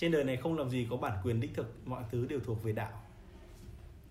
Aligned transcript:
trên 0.00 0.12
đời 0.12 0.24
này 0.24 0.36
không 0.36 0.58
làm 0.58 0.70
gì 0.70 0.86
có 0.90 0.96
bản 0.96 1.18
quyền 1.24 1.40
đích 1.40 1.54
thực 1.54 1.88
mọi 1.88 2.02
thứ 2.10 2.26
đều 2.26 2.40
thuộc 2.40 2.62
về 2.62 2.72
đạo. 2.72 3.02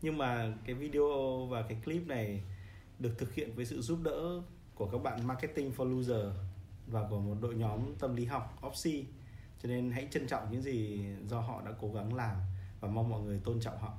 Nhưng 0.02 0.18
mà 0.18 0.54
cái 0.66 0.76
video 0.76 1.46
và 1.50 1.62
cái 1.62 1.78
clip 1.86 2.08
này 2.08 2.42
được 3.00 3.12
thực 3.18 3.34
hiện 3.34 3.56
với 3.56 3.66
sự 3.66 3.82
giúp 3.82 4.00
đỡ 4.04 4.42
của 4.76 4.86
các 4.86 5.04
bạn 5.04 5.28
marketing 5.28 5.72
for 5.78 5.98
loser 5.98 6.26
và 6.88 7.08
của 7.10 7.20
một 7.20 7.36
đội 7.42 7.56
nhóm 7.56 7.80
tâm 8.00 8.16
lý 8.16 8.26
học 8.26 8.60
Opsi 8.68 9.06
cho 9.64 9.70
nên 9.70 9.92
hãy 9.92 10.08
trân 10.12 10.28
trọng 10.28 10.52
những 10.52 10.62
gì 10.62 11.06
do 11.28 11.40
họ 11.40 11.62
đã 11.66 11.72
cố 11.82 11.92
gắng 11.94 12.14
làm 12.14 12.36
và 12.80 12.88
mong 12.88 13.10
mọi 13.10 13.22
người 13.22 13.40
tôn 13.44 13.60
trọng 13.60 13.78
họ. 13.78 13.94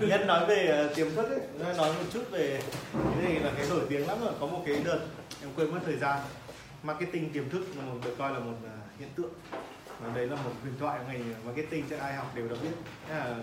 Nhân 0.00 0.26
nói 0.26 0.46
về 0.46 0.66
ờ, 0.66 0.94
tiềm 0.94 1.10
thức 1.14 1.28
ấy, 1.28 1.74
nói 1.76 1.92
một 1.92 2.04
chút 2.12 2.22
về 2.30 2.60
cái 2.92 3.22
này 3.22 3.40
là 3.40 3.52
cái 3.56 3.66
nổi 3.70 3.86
tiếng 3.88 4.06
lắm 4.06 4.18
rồi. 4.20 4.34
Có 4.40 4.46
một 4.46 4.62
cái 4.66 4.82
đợt 4.84 5.00
em 5.42 5.50
quên 5.56 5.70
mất 5.70 5.80
thời 5.84 5.96
gian 5.96 6.20
marketing 6.86 7.32
tiềm 7.32 7.50
thức 7.50 7.66
là 7.76 7.84
một 7.84 7.98
được 8.04 8.14
coi 8.18 8.32
là 8.32 8.38
một 8.38 8.52
uh, 8.52 8.98
hiện 9.00 9.08
tượng. 9.16 9.30
Và 10.00 10.14
đấy 10.14 10.26
là 10.26 10.36
một 10.36 10.50
huyền 10.62 10.74
thoại 10.78 11.00
ngành 11.08 11.34
marketing 11.44 11.84
chắc 11.90 12.00
ai 12.00 12.14
học 12.14 12.32
đều 12.34 12.48
đã 12.48 12.56
biết. 12.62 12.72
Là 13.08 13.36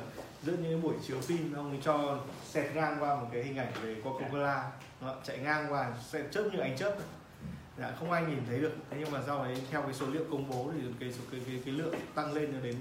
giữa 0.44 0.54
những 0.58 0.82
buổi 0.82 0.94
chiếu 1.08 1.22
phim 1.22 1.54
ông 1.54 1.70
ấy 1.70 1.80
cho 1.84 2.20
xẹt 2.44 2.76
ngang 2.76 2.98
qua 3.00 3.16
một 3.16 3.28
cái 3.34 3.44
hình 3.44 3.58
ảnh 3.58 3.74
về 3.82 3.96
Coca 4.04 4.28
Cola 4.28 4.72
chạy 5.24 5.38
ngang 5.38 5.66
qua 5.70 5.92
sẽ 6.10 6.24
chớp 6.32 6.50
như 6.54 6.60
ánh 6.60 6.78
chớp. 6.78 6.98
Dạ, 7.80 7.92
không 8.00 8.12
ai 8.12 8.24
nhìn 8.26 8.40
thấy 8.48 8.60
được. 8.60 8.74
Thế 8.90 8.98
nhưng 9.00 9.12
mà 9.12 9.20
sau 9.28 9.44
đấy 9.44 9.58
theo 9.72 9.82
cái 9.82 9.94
số 9.94 10.05
liệu 10.08 10.24
công 10.32 10.50
bố 10.50 10.72
thì 10.74 10.80
cái 11.00 11.14
số 11.14 11.24
cái, 11.32 11.41
cái, 11.46 11.62
cái 11.66 11.74
lượng 11.74 11.96
tăng 12.16 12.34
lên 12.34 12.64
đến 12.64 12.76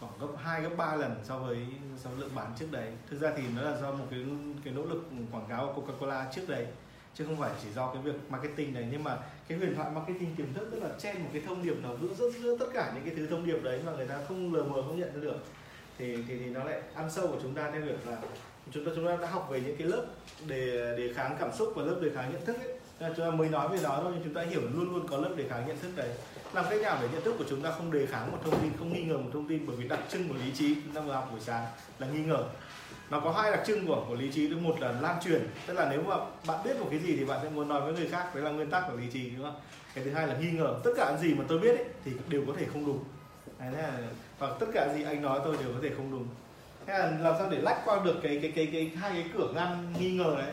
khoảng 0.00 0.12
gấp 0.20 0.28
2 0.36 0.62
gấp 0.62 0.70
3 0.76 0.94
lần 0.94 1.20
so 1.24 1.38
với 1.38 1.66
so 1.96 2.10
với 2.10 2.20
lượng 2.20 2.34
bán 2.34 2.52
trước 2.58 2.66
đấy. 2.70 2.92
Thực 3.10 3.20
ra 3.20 3.32
thì 3.36 3.42
nó 3.56 3.62
là 3.62 3.80
do 3.80 3.92
một 3.92 4.06
cái 4.10 4.20
cái 4.64 4.74
nỗ 4.74 4.84
lực 4.84 5.10
quảng 5.32 5.46
cáo 5.48 5.72
của 5.76 5.82
Coca-Cola 5.82 6.24
trước 6.34 6.48
đấy 6.48 6.66
chứ 7.18 7.24
không 7.24 7.36
phải 7.36 7.50
chỉ 7.62 7.68
do 7.74 7.90
cái 7.94 8.02
việc 8.02 8.14
marketing 8.28 8.74
này. 8.74 8.88
Nhưng 8.90 9.04
mà 9.04 9.18
cái 9.48 9.58
huyền 9.58 9.74
thoại 9.76 9.90
marketing 9.94 10.36
tiềm 10.36 10.54
thức 10.54 10.68
tức 10.70 10.82
là 10.82 10.88
chen 10.98 11.22
một 11.22 11.28
cái 11.32 11.42
thông 11.46 11.62
điệp 11.62 11.82
nào 11.82 11.96
giữa, 12.02 12.14
giữa, 12.14 12.30
giữa 12.30 12.58
tất 12.58 12.66
cả 12.74 12.92
những 12.94 13.04
cái 13.04 13.14
thứ 13.16 13.26
thông 13.26 13.46
điệp 13.46 13.62
đấy 13.62 13.80
mà 13.86 13.92
người 13.92 14.06
ta 14.06 14.18
không 14.28 14.54
lờ 14.54 14.62
mờ 14.62 14.82
không 14.82 15.00
nhận 15.00 15.14
ra 15.14 15.20
được 15.20 15.44
thì, 15.98 16.16
thì 16.28 16.38
thì 16.38 16.46
nó 16.46 16.64
lại 16.64 16.82
ăn 16.94 17.10
sâu 17.10 17.26
của 17.26 17.38
chúng 17.42 17.54
ta 17.54 17.70
theo 17.70 17.80
việc 17.80 18.06
là 18.06 18.16
chúng 18.72 18.84
ta 18.84 18.92
chúng 18.96 19.06
ta 19.06 19.16
đã 19.16 19.26
học 19.30 19.48
về 19.50 19.60
những 19.60 19.76
cái 19.76 19.86
lớp 19.86 20.04
để 20.46 20.94
đề 20.98 21.12
kháng 21.14 21.36
cảm 21.40 21.50
xúc 21.52 21.72
và 21.76 21.82
lớp 21.82 21.98
đề 22.02 22.10
kháng 22.14 22.32
nhận 22.32 22.44
thức 22.44 22.56
ấy. 22.56 22.74
Nên 23.00 23.12
chúng 23.16 23.26
ta 23.26 23.30
mới 23.30 23.48
nói 23.48 23.68
về 23.68 23.78
đó 23.82 24.00
thôi 24.02 24.12
nhưng 24.14 24.24
chúng 24.24 24.34
ta 24.34 24.42
hiểu 24.42 24.60
luôn 24.60 24.92
luôn 24.92 25.08
có 25.08 25.16
lớp 25.16 25.30
đề 25.36 25.48
kháng 25.48 25.66
nhận 25.66 25.78
thức 25.78 25.90
đấy. 25.96 26.10
Làm 26.52 26.64
cách 26.70 26.80
nào 26.80 26.98
để 27.02 27.08
nhận 27.12 27.22
thức 27.22 27.34
của 27.38 27.44
chúng 27.48 27.62
ta 27.62 27.70
không 27.70 27.92
đề 27.92 28.06
kháng 28.06 28.32
một 28.32 28.38
thông 28.44 28.62
tin 28.62 28.72
không 28.78 28.92
nghi 28.92 29.02
ngờ 29.02 29.18
một 29.18 29.30
thông 29.32 29.48
tin 29.48 29.66
bởi 29.66 29.76
vì 29.76 29.88
đặc 29.88 30.00
trưng 30.08 30.28
của 30.28 30.34
lý 30.34 30.52
trí. 30.54 30.74
Chúng 30.74 30.94
ta 30.94 31.00
vừa 31.00 31.12
học 31.12 31.28
buổi 31.30 31.40
sáng 31.40 31.66
là 31.98 32.06
nghi 32.06 32.20
ngờ 32.20 32.44
nó 33.10 33.20
có 33.20 33.32
hai 33.32 33.50
đặc 33.50 33.60
trưng 33.66 33.86
của 33.86 34.04
của 34.08 34.14
lý 34.14 34.32
trí. 34.32 34.48
Một 34.48 34.80
là 34.80 34.92
lan 35.00 35.16
truyền. 35.24 35.48
Tức 35.66 35.74
là 35.74 35.88
nếu 35.90 36.02
mà 36.02 36.16
bạn 36.46 36.64
biết 36.64 36.80
một 36.80 36.86
cái 36.90 36.98
gì 36.98 37.16
thì 37.16 37.24
bạn 37.24 37.38
sẽ 37.42 37.50
muốn 37.50 37.68
nói 37.68 37.80
với 37.80 37.92
người 37.92 38.08
khác. 38.08 38.34
Đấy 38.34 38.44
là 38.44 38.50
nguyên 38.50 38.70
tắc 38.70 38.84
của 38.88 38.96
lý 38.96 39.06
trí 39.12 39.30
đúng 39.30 39.44
không? 39.44 39.60
Cái 39.94 40.04
thứ 40.04 40.10
hai 40.10 40.26
là 40.26 40.36
nghi 40.36 40.50
ngờ. 40.50 40.80
Tất 40.84 40.90
cả 40.96 41.16
gì 41.20 41.34
mà 41.34 41.44
tôi 41.48 41.58
biết 41.58 41.76
ấy, 41.76 41.84
thì 42.04 42.12
đều 42.28 42.44
có 42.46 42.52
thể 42.58 42.66
không 42.72 42.86
đúng. 42.86 43.04
Đấy 43.58 43.72
là 43.72 43.92
và 44.38 44.50
tất 44.60 44.66
cả 44.74 44.94
gì 44.94 45.02
anh 45.02 45.22
nói 45.22 45.40
tôi 45.44 45.56
đều 45.56 45.68
có 45.72 45.78
thể 45.82 45.90
không 45.96 46.10
đúng. 46.10 46.28
Thế 46.86 46.98
là 46.98 47.10
làm 47.20 47.34
sao 47.38 47.50
để 47.50 47.58
lách 47.60 47.84
qua 47.84 48.00
được 48.04 48.16
cái 48.22 48.38
cái 48.42 48.52
cái 48.56 48.68
cái 48.72 48.92
hai 48.96 49.10
cái 49.10 49.24
cửa 49.34 49.52
ngăn 49.54 49.94
nghi 50.00 50.12
ngờ 50.12 50.34
đấy? 50.38 50.52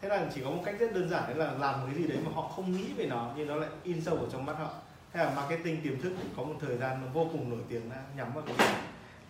Thế 0.00 0.08
là 0.08 0.26
chỉ 0.34 0.40
có 0.44 0.50
một 0.50 0.62
cách 0.64 0.74
rất 0.78 0.94
đơn 0.94 1.08
giản 1.08 1.22
đấy 1.26 1.36
là 1.36 1.52
làm 1.60 1.80
một 1.80 1.86
cái 1.86 2.02
gì 2.02 2.08
đấy 2.08 2.18
mà 2.24 2.30
họ 2.34 2.42
không 2.42 2.72
nghĩ 2.72 2.84
về 2.96 3.06
nó 3.06 3.30
nhưng 3.36 3.48
nó 3.48 3.56
lại 3.56 3.70
in 3.82 4.00
sâu 4.00 4.14
ở 4.14 4.26
trong 4.32 4.46
mắt 4.46 4.56
họ. 4.58 4.70
Thế 5.12 5.24
là 5.24 5.32
marketing 5.36 5.80
tiềm 5.82 6.00
thức 6.00 6.12
có 6.36 6.42
một 6.42 6.54
thời 6.60 6.76
gian 6.76 7.00
nó 7.02 7.08
vô 7.12 7.28
cùng 7.32 7.50
nổi 7.50 7.60
tiếng 7.68 7.90
nhắm 8.16 8.34
vào 8.34 8.44
cái 8.46 8.68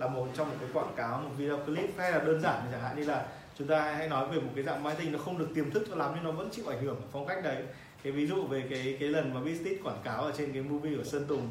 là 0.04 0.10
một 0.10 0.26
trong 0.34 0.48
một 0.48 0.54
cái 0.60 0.68
quảng 0.72 0.92
cáo 0.96 1.20
một 1.20 1.30
video 1.36 1.56
clip 1.56 1.90
hay 1.98 2.12
là 2.12 2.18
đơn 2.18 2.40
giản 2.40 2.62
chẳng 2.72 2.80
hạn 2.80 2.96
như 2.96 3.04
là 3.04 3.26
chúng 3.58 3.68
ta 3.68 3.92
hãy 3.92 4.08
nói 4.08 4.28
về 4.28 4.40
một 4.40 4.50
cái 4.54 4.64
dạng 4.64 4.82
marketing 4.82 5.12
nó 5.12 5.18
không 5.18 5.38
được 5.38 5.48
tiềm 5.54 5.70
thức 5.70 5.84
cho 5.90 5.96
lắm 5.96 6.12
nhưng 6.14 6.24
nó 6.24 6.30
vẫn 6.30 6.48
chịu 6.52 6.64
ảnh 6.68 6.82
hưởng 6.82 7.00
phong 7.12 7.26
cách 7.26 7.44
đấy. 7.44 7.62
Cái 8.02 8.12
ví 8.12 8.26
dụ 8.26 8.42
về 8.42 8.64
cái 8.70 8.96
cái 9.00 9.08
lần 9.08 9.34
mà 9.34 9.40
Business 9.40 9.82
quảng 9.84 10.00
cáo 10.04 10.22
ở 10.22 10.32
trên 10.38 10.52
cái 10.52 10.62
movie 10.62 10.96
của 10.96 11.04
Sơn 11.04 11.24
Tùng 11.28 11.48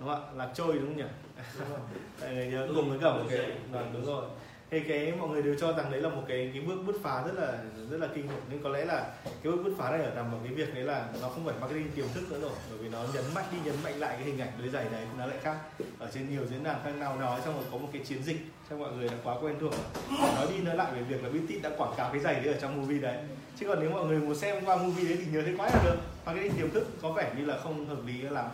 đúng 0.00 0.08
không 0.08 0.24
ạ? 0.24 0.32
Lạc 0.36 0.50
trôi 0.54 0.72
đúng 0.72 0.86
không 0.86 0.96
nhỉ? 0.96 1.04
Tại 2.20 2.34
nhớ 2.52 2.68
cùng 2.74 2.90
với 2.90 2.98
cả 2.98 3.12
một 3.12 3.24
cái 3.30 3.50
vâng 3.70 3.90
đúng 3.92 4.06
rồi 4.06 4.24
thì 4.72 4.80
cái 4.80 5.12
mọi 5.18 5.28
người 5.28 5.42
đều 5.42 5.54
cho 5.60 5.72
rằng 5.72 5.90
đấy 5.90 6.00
là 6.00 6.08
một 6.08 6.22
cái 6.28 6.50
cái 6.54 6.62
bước 6.62 6.76
bứt 6.86 6.96
phá 7.02 7.22
rất 7.26 7.32
là 7.34 7.58
rất 7.90 8.00
là 8.00 8.08
kinh 8.14 8.28
khủng. 8.28 8.40
Nhưng 8.50 8.62
có 8.62 8.70
lẽ 8.70 8.84
là 8.84 9.04
cái 9.24 9.52
bước 9.52 9.62
bứt 9.64 9.74
phá 9.78 9.90
này 9.90 10.02
ở 10.02 10.14
nằm 10.14 10.32
ở 10.32 10.38
cái 10.44 10.54
việc 10.54 10.74
đấy 10.74 10.84
là 10.84 11.08
nó 11.22 11.28
không 11.28 11.44
phải 11.44 11.54
marketing 11.60 11.90
tiềm 11.90 12.04
thức 12.14 12.30
nữa 12.30 12.38
rồi. 12.42 12.50
Bởi 12.70 12.78
vì 12.78 12.88
nó 12.88 13.04
nhấn 13.14 13.24
mạnh 13.34 13.44
đi, 13.52 13.58
nhấn 13.64 13.74
mạnh 13.84 14.00
lại 14.00 14.16
cái 14.16 14.24
hình 14.24 14.40
ảnh 14.40 14.48
đôi 14.58 14.68
giày 14.68 14.84
đấy, 14.92 15.04
nó 15.18 15.26
lại 15.26 15.38
khác. 15.42 15.56
Ở 15.98 16.08
trên 16.14 16.30
nhiều 16.30 16.46
diễn 16.50 16.64
đàn 16.64 16.76
khác 16.84 16.90
nào 16.90 17.16
nói 17.16 17.40
xong 17.44 17.54
rồi 17.54 17.64
có 17.72 17.78
một 17.78 17.88
cái 17.92 18.02
chiến 18.04 18.22
dịch 18.22 18.36
cho 18.70 18.76
mọi 18.76 18.92
người 18.92 19.08
đã 19.08 19.14
quá 19.24 19.36
quen 19.42 19.54
thuộc 19.60 19.74
nói 20.10 20.46
đi 20.50 20.58
nói 20.62 20.76
lại 20.76 20.92
về 20.92 21.02
việc 21.02 21.24
là 21.24 21.30
BTS 21.30 21.62
đã 21.62 21.70
quảng 21.78 21.94
cáo 21.96 22.10
cái 22.12 22.20
giày 22.20 22.34
đấy 22.34 22.54
ở 22.54 22.60
trong 22.60 22.80
movie 22.80 22.98
đấy. 22.98 23.18
Chứ 23.60 23.68
còn 23.68 23.80
nếu 23.80 23.90
mọi 23.90 24.06
người 24.06 24.18
muốn 24.18 24.34
xem 24.34 24.64
qua 24.64 24.76
movie 24.76 25.04
đấy 25.04 25.18
thì 25.20 25.32
nhớ 25.32 25.42
thấy 25.42 25.54
quá 25.58 25.70
là 25.74 25.82
được. 25.84 25.96
Marketing 26.26 26.52
tiềm 26.52 26.70
thức 26.70 26.86
có 27.02 27.12
vẻ 27.12 27.32
như 27.38 27.44
là 27.44 27.58
không 27.58 27.86
hợp 27.86 28.06
lý 28.06 28.22
lắm. 28.22 28.46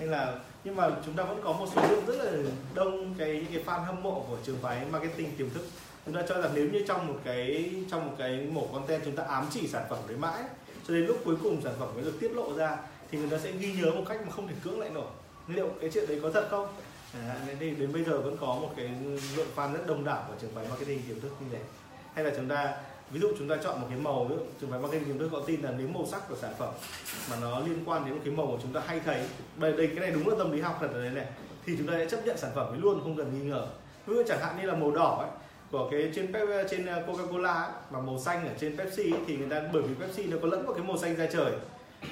Nên 0.00 0.10
là 0.10 0.34
nhưng 0.66 0.76
mà 0.76 0.90
chúng 1.04 1.14
ta 1.14 1.22
vẫn 1.22 1.40
có 1.44 1.52
một 1.52 1.66
số 1.74 1.82
lượng 1.88 2.06
rất 2.06 2.24
là 2.24 2.32
đông 2.74 3.14
cái 3.18 3.46
cái 3.52 3.62
fan 3.66 3.84
hâm 3.84 4.02
mộ 4.02 4.24
của 4.28 4.36
trường 4.46 4.58
phái 4.62 4.84
marketing 4.92 5.36
tiềm 5.36 5.50
thức. 5.50 5.64
Chúng 6.06 6.14
ta 6.14 6.22
cho 6.28 6.40
rằng 6.40 6.50
nếu 6.54 6.68
như 6.68 6.84
trong 6.88 7.06
một 7.06 7.18
cái 7.24 7.74
trong 7.90 8.06
một 8.06 8.14
cái 8.18 8.46
mổ 8.52 8.66
content 8.66 9.02
chúng 9.04 9.16
ta 9.16 9.22
ám 9.22 9.46
chỉ 9.50 9.68
sản 9.68 9.84
phẩm 9.90 9.98
đấy 10.08 10.16
mãi 10.16 10.42
cho 10.88 10.94
đến 10.94 11.06
lúc 11.06 11.16
cuối 11.24 11.36
cùng 11.42 11.62
sản 11.62 11.74
phẩm 11.78 11.88
mới 11.94 12.04
được 12.04 12.20
tiết 12.20 12.32
lộ 12.32 12.56
ra 12.56 12.76
thì 13.10 13.18
người 13.18 13.30
ta 13.30 13.38
sẽ 13.38 13.52
ghi 13.52 13.72
nhớ 13.72 13.90
một 13.90 14.04
cách 14.08 14.20
mà 14.26 14.32
không 14.32 14.48
thể 14.48 14.54
cưỡng 14.64 14.80
lại 14.80 14.90
nổi. 14.90 15.06
Liệu 15.48 15.68
cái 15.80 15.90
chuyện 15.94 16.08
đấy 16.08 16.20
có 16.22 16.30
thật 16.30 16.46
không? 16.50 16.68
À, 17.14 17.36
thì 17.60 17.70
đến 17.70 17.92
bây 17.92 18.04
giờ 18.04 18.20
vẫn 18.20 18.36
có 18.40 18.46
một 18.46 18.70
cái 18.76 18.90
lượng 19.36 19.48
fan 19.56 19.72
rất 19.72 19.86
đông 19.86 20.04
đảo 20.04 20.24
của 20.28 20.34
trường 20.40 20.50
phái 20.54 20.68
marketing 20.68 21.02
tiềm 21.08 21.20
thức 21.20 21.32
như 21.40 21.46
thế. 21.52 21.60
Hay 22.14 22.24
là 22.24 22.30
chúng 22.36 22.48
ta 22.48 22.76
ví 23.10 23.20
dụ 23.20 23.28
chúng 23.38 23.48
ta 23.48 23.56
chọn 23.64 23.80
một 23.80 23.86
cái 23.90 23.98
màu 23.98 24.24
ví 24.24 24.36
dụ 24.36 24.42
trường 24.60 24.70
phái 24.70 24.80
marketing 24.80 25.08
chúng 25.08 25.18
tôi 25.18 25.28
có 25.32 25.40
tin 25.46 25.62
là 25.62 25.72
nếu 25.78 25.88
màu 25.88 26.06
sắc 26.06 26.28
của 26.28 26.36
sản 26.36 26.52
phẩm 26.58 26.74
mà 27.30 27.36
nó 27.40 27.60
liên 27.60 27.78
quan 27.86 28.04
đến 28.04 28.14
một 28.14 28.20
cái 28.24 28.34
màu 28.34 28.46
mà 28.46 28.58
chúng 28.62 28.72
ta 28.72 28.82
hay 28.86 29.00
thấy 29.00 29.20
đây 29.56 29.72
đây 29.72 29.86
cái 29.86 30.00
này 30.00 30.10
đúng 30.10 30.28
là 30.28 30.34
tâm 30.38 30.52
lý 30.52 30.60
học 30.60 30.76
thật 30.80 30.88
là 30.92 30.98
đây 30.98 31.10
này 31.10 31.26
thì 31.66 31.74
chúng 31.78 31.86
ta 31.86 31.92
sẽ 31.96 32.06
chấp 32.08 32.26
nhận 32.26 32.38
sản 32.38 32.50
phẩm 32.54 32.66
ấy 32.72 32.78
luôn 32.78 33.00
không 33.02 33.16
cần 33.16 33.34
nghi 33.34 33.50
ngờ. 33.50 33.66
Ví 34.06 34.16
dụ 34.16 34.22
chẳng 34.28 34.40
hạn 34.40 34.56
như 34.60 34.66
là 34.66 34.74
màu 34.74 34.90
đỏ 34.90 35.16
ấy 35.20 35.30
của 35.70 35.88
cái 35.90 36.12
trên 36.14 36.32
trên 36.70 36.86
Coca-Cola 36.86 37.68
và 37.90 38.00
màu 38.00 38.18
xanh 38.18 38.48
ở 38.48 38.54
trên 38.60 38.76
Pepsi 38.78 39.02
ấy, 39.02 39.20
thì 39.26 39.36
người 39.36 39.48
ta 39.48 39.62
bởi 39.72 39.82
vì 39.82 39.94
Pepsi 39.94 40.26
nó 40.26 40.36
có 40.42 40.48
lẫn 40.48 40.66
vào 40.66 40.74
cái 40.74 40.84
màu 40.84 40.96
xanh 40.96 41.16
da 41.16 41.26
trời 41.26 41.52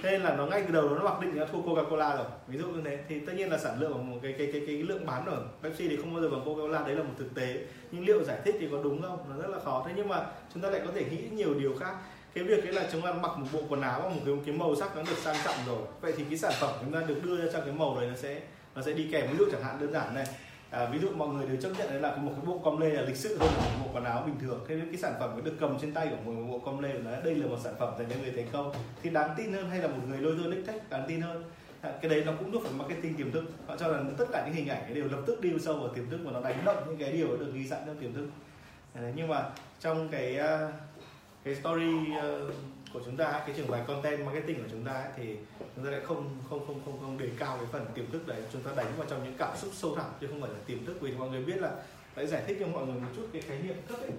thế 0.02 0.10
nên 0.10 0.20
là 0.20 0.36
nó 0.36 0.46
ngay 0.46 0.62
từ 0.66 0.72
đầu 0.72 0.88
nó 0.88 1.02
mặc 1.02 1.20
định 1.20 1.36
nó 1.36 1.46
thua 1.46 1.62
Coca-Cola 1.62 2.16
rồi. 2.16 2.26
Ví 2.46 2.58
dụ 2.58 2.66
như 2.66 2.80
thế. 2.84 2.98
Thì 3.08 3.20
tất 3.20 3.32
nhiên 3.36 3.50
là 3.50 3.58
sản 3.58 3.80
lượng 3.80 3.92
của 3.92 3.98
một 3.98 4.18
cái 4.22 4.34
cái 4.38 4.48
cái 4.52 4.62
cái 4.66 4.76
lượng 4.76 5.06
bán 5.06 5.26
ở 5.26 5.42
Pepsi 5.62 5.88
thì 5.88 5.96
không 5.96 6.12
bao 6.14 6.22
giờ 6.22 6.28
bằng 6.28 6.44
Coca-Cola. 6.44 6.86
Đấy 6.86 6.96
là 6.96 7.02
một 7.02 7.14
thực 7.18 7.34
tế. 7.34 7.58
Nhưng 7.90 8.04
liệu 8.04 8.24
giải 8.24 8.38
thích 8.44 8.56
thì 8.60 8.68
có 8.72 8.82
đúng 8.82 9.02
không? 9.02 9.18
Nó 9.30 9.36
rất 9.42 9.48
là 9.48 9.58
khó. 9.64 9.84
Thế 9.86 9.92
nhưng 9.96 10.08
mà 10.08 10.26
chúng 10.54 10.62
ta 10.62 10.70
lại 10.70 10.80
có 10.86 10.92
thể 10.94 11.04
nghĩ 11.04 11.28
nhiều 11.32 11.54
điều 11.54 11.76
khác. 11.80 11.94
Cái 12.34 12.44
việc 12.44 12.64
đấy 12.64 12.72
là 12.72 12.88
chúng 12.92 13.02
ta 13.02 13.12
mặc 13.12 13.38
một 13.38 13.46
bộ 13.52 13.60
quần 13.68 13.80
áo 13.80 14.00
một 14.00 14.20
cái 14.26 14.34
cái 14.46 14.54
màu 14.54 14.76
sắc 14.76 14.96
nó 14.96 15.02
được 15.02 15.18
sang 15.18 15.36
trọng 15.44 15.56
rồi. 15.66 15.82
Vậy 16.00 16.12
thì 16.16 16.24
cái 16.24 16.38
sản 16.38 16.52
phẩm 16.60 16.70
chúng 16.80 16.92
ta 16.92 17.00
được 17.06 17.24
đưa 17.24 17.36
ra 17.36 17.44
trong 17.52 17.62
cái 17.64 17.74
màu 17.74 17.96
đấy 18.00 18.06
nó 18.10 18.16
sẽ 18.16 18.40
nó 18.74 18.82
sẽ 18.82 18.92
đi 18.92 19.08
kèm. 19.12 19.26
Ví 19.30 19.36
dụ 19.38 19.44
chẳng 19.52 19.62
hạn 19.62 19.76
đơn 19.80 19.92
giản 19.92 20.14
này 20.14 20.26
à, 20.74 20.86
ví 20.86 20.98
dụ 20.98 21.08
mọi 21.16 21.28
người 21.28 21.46
đều 21.46 21.56
chấp 21.56 21.70
nhận 21.78 21.88
đấy 21.90 22.00
là 22.00 22.16
một 22.16 22.32
cái 22.36 22.46
bộ 22.46 22.58
com 22.64 22.80
lê 22.80 22.88
là 22.88 23.02
lịch 23.02 23.16
sự 23.16 23.38
hơn 23.38 23.50
một 23.56 23.84
bộ 23.84 23.90
quần 23.92 24.04
áo 24.04 24.22
bình 24.26 24.34
thường. 24.40 24.64
Thế 24.68 24.76
nên 24.76 24.86
cái 24.86 24.96
sản 24.96 25.14
phẩm 25.20 25.44
được 25.44 25.56
cầm 25.60 25.78
trên 25.80 25.92
tay 25.92 26.08
của 26.10 26.30
một 26.30 26.42
bộ 26.50 26.58
com 26.58 26.82
lê 26.82 26.92
là 26.92 27.20
đây 27.24 27.34
là 27.34 27.46
một 27.46 27.58
sản 27.64 27.74
phẩm 27.78 27.94
dành 27.98 28.08
cho 28.10 28.16
người 28.22 28.32
thành 28.36 28.48
công. 28.52 28.72
Thì 29.02 29.10
đáng 29.10 29.34
tin 29.36 29.52
hơn 29.52 29.70
hay 29.70 29.78
là 29.78 29.88
một 29.88 30.02
người 30.08 30.18
lôi 30.18 30.34
thôi 30.38 30.52
nick 30.54 30.66
tech 30.66 30.90
đáng 30.90 31.04
tin 31.08 31.20
hơn? 31.20 31.44
À, 31.80 31.92
cái 32.02 32.10
đấy 32.10 32.22
nó 32.26 32.32
cũng 32.38 32.52
được 32.52 32.58
phải 32.62 32.72
marketing 32.72 33.14
tiềm 33.14 33.32
thức. 33.32 33.44
Họ 33.66 33.76
cho 33.76 33.92
rằng 33.92 34.14
tất 34.18 34.24
cả 34.32 34.42
những 34.46 34.54
hình 34.54 34.68
ảnh 34.68 34.94
đều 34.94 35.08
lập 35.08 35.22
tức 35.26 35.40
đi 35.40 35.50
sâu 35.60 35.74
vào 35.74 35.88
tiềm 35.88 36.10
thức 36.10 36.20
và 36.24 36.32
nó 36.32 36.40
đánh 36.40 36.58
động 36.64 36.76
những 36.86 36.96
cái 36.96 37.12
điều 37.12 37.36
được 37.36 37.52
ghi 37.54 37.66
sẵn 37.66 37.78
trong 37.86 37.96
tiềm 37.96 38.12
thức. 38.12 38.26
À, 38.94 39.12
nhưng 39.16 39.28
mà 39.28 39.50
trong 39.80 40.08
cái 40.08 40.38
à, 40.38 40.72
cái 41.44 41.54
story 41.54 42.14
ờ, 42.20 42.50
của 42.94 43.00
chúng 43.04 43.16
ta 43.16 43.42
cái 43.46 43.54
trường 43.56 43.70
bài 43.70 43.82
content 43.86 44.24
marketing 44.26 44.62
của 44.62 44.68
chúng 44.70 44.84
ta 44.84 45.04
thì 45.16 45.36
chúng 45.76 45.84
ta 45.84 45.90
lại 45.90 46.00
không 46.04 46.28
không 46.50 46.66
không 46.66 46.80
không 46.84 47.00
không 47.00 47.18
đề 47.18 47.28
cao 47.38 47.56
cái 47.56 47.66
phần 47.72 47.86
tiềm 47.94 48.10
thức 48.10 48.26
đấy. 48.26 48.42
Chúng 48.52 48.62
ta 48.62 48.70
đánh 48.76 48.86
vào 48.96 49.06
trong 49.10 49.24
những 49.24 49.34
cảm 49.38 49.56
xúc 49.56 49.70
sâu 49.74 49.96
thẳm 49.96 50.06
chứ 50.20 50.26
không 50.26 50.40
phải 50.40 50.50
là 50.50 50.58
tiềm 50.66 50.86
thức. 50.86 50.96
Vì 51.00 51.12
mọi 51.12 51.28
người 51.28 51.44
biết 51.44 51.56
là 51.56 51.70
hãy 52.16 52.26
giải 52.26 52.42
thích 52.46 52.56
cho 52.60 52.66
mọi 52.66 52.86
người 52.86 53.00
một 53.00 53.08
chút 53.16 53.28
cái 53.32 53.42
khái 53.42 53.58
niệm 53.58 53.76
thức 53.88 54.00
ấy. 54.00 54.10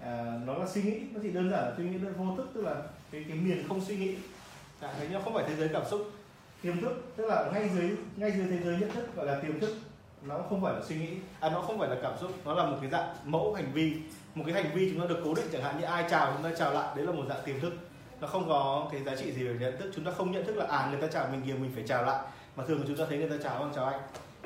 À, 0.00 0.40
nó 0.46 0.54
là 0.54 0.66
suy 0.66 0.82
nghĩ 0.82 1.00
nó 1.12 1.20
chỉ 1.22 1.30
đơn 1.30 1.50
giản 1.50 1.60
là 1.60 1.72
suy 1.76 1.84
nghĩ 1.84 1.98
đơn 1.98 2.14
vô 2.16 2.36
thức 2.36 2.50
tức 2.54 2.64
là 2.64 2.82
cái 3.12 3.24
cái 3.28 3.36
miền 3.36 3.68
không 3.68 3.84
suy 3.84 3.96
nghĩ. 3.96 4.14
À, 4.80 4.94
cái 4.98 5.08
nó 5.08 5.20
không 5.20 5.34
phải 5.34 5.44
thế 5.48 5.56
giới 5.56 5.68
cảm 5.72 5.82
xúc. 5.90 6.10
Tiềm 6.62 6.80
thức 6.80 7.04
tức 7.16 7.26
là 7.26 7.50
ngay 7.52 7.70
dưới 7.74 7.90
ngay 8.16 8.30
dưới 8.30 8.46
thế 8.50 8.58
giới 8.64 8.78
nhận 8.78 8.90
thức 8.90 9.16
gọi 9.16 9.26
là 9.26 9.40
tiềm 9.40 9.60
thức. 9.60 9.76
Nó 10.22 10.38
không 10.48 10.62
phải 10.62 10.74
là 10.74 10.80
suy 10.88 10.96
nghĩ. 10.96 11.08
À 11.40 11.50
nó 11.50 11.62
không 11.62 11.78
phải 11.78 11.88
là 11.88 11.96
cảm 12.02 12.12
xúc 12.20 12.30
nó 12.44 12.54
là 12.54 12.66
một 12.66 12.76
cái 12.80 12.90
dạng 12.90 13.16
mẫu 13.24 13.54
hành 13.54 13.72
vi. 13.72 13.96
Một 14.34 14.44
cái 14.46 14.62
hành 14.62 14.74
vi 14.74 14.90
chúng 14.90 15.00
ta 15.00 15.06
được 15.06 15.20
cố 15.24 15.34
định 15.34 15.46
chẳng 15.52 15.62
hạn 15.62 15.80
như 15.80 15.84
ai 15.84 16.04
chào 16.10 16.32
chúng 16.32 16.42
ta 16.42 16.56
chào 16.58 16.72
lại 16.72 16.96
đấy 16.96 17.06
là 17.06 17.12
một 17.12 17.24
dạng 17.28 17.42
tiềm 17.44 17.60
thức 17.60 17.72
nó 18.20 18.26
không 18.26 18.48
có 18.48 18.88
cái 18.92 19.02
giá 19.02 19.16
trị 19.16 19.32
gì 19.32 19.44
về 19.44 19.56
nhận 19.60 19.78
thức. 19.78 19.92
Chúng 19.94 20.04
ta 20.04 20.10
không 20.10 20.32
nhận 20.32 20.46
thức 20.46 20.56
là 20.56 20.66
à 20.66 20.88
người 20.90 21.00
ta 21.00 21.06
chào 21.06 21.28
mình 21.32 21.42
kìa 21.46 21.52
mình 21.52 21.70
phải 21.74 21.84
chào 21.86 22.04
lại. 22.04 22.24
Mà 22.56 22.64
thường 22.66 22.84
chúng 22.86 22.96
ta 22.96 23.04
thấy 23.08 23.18
người 23.18 23.30
ta 23.30 23.36
chào 23.42 23.58
con 23.58 23.72
chào 23.74 23.84
anh. 23.84 24.00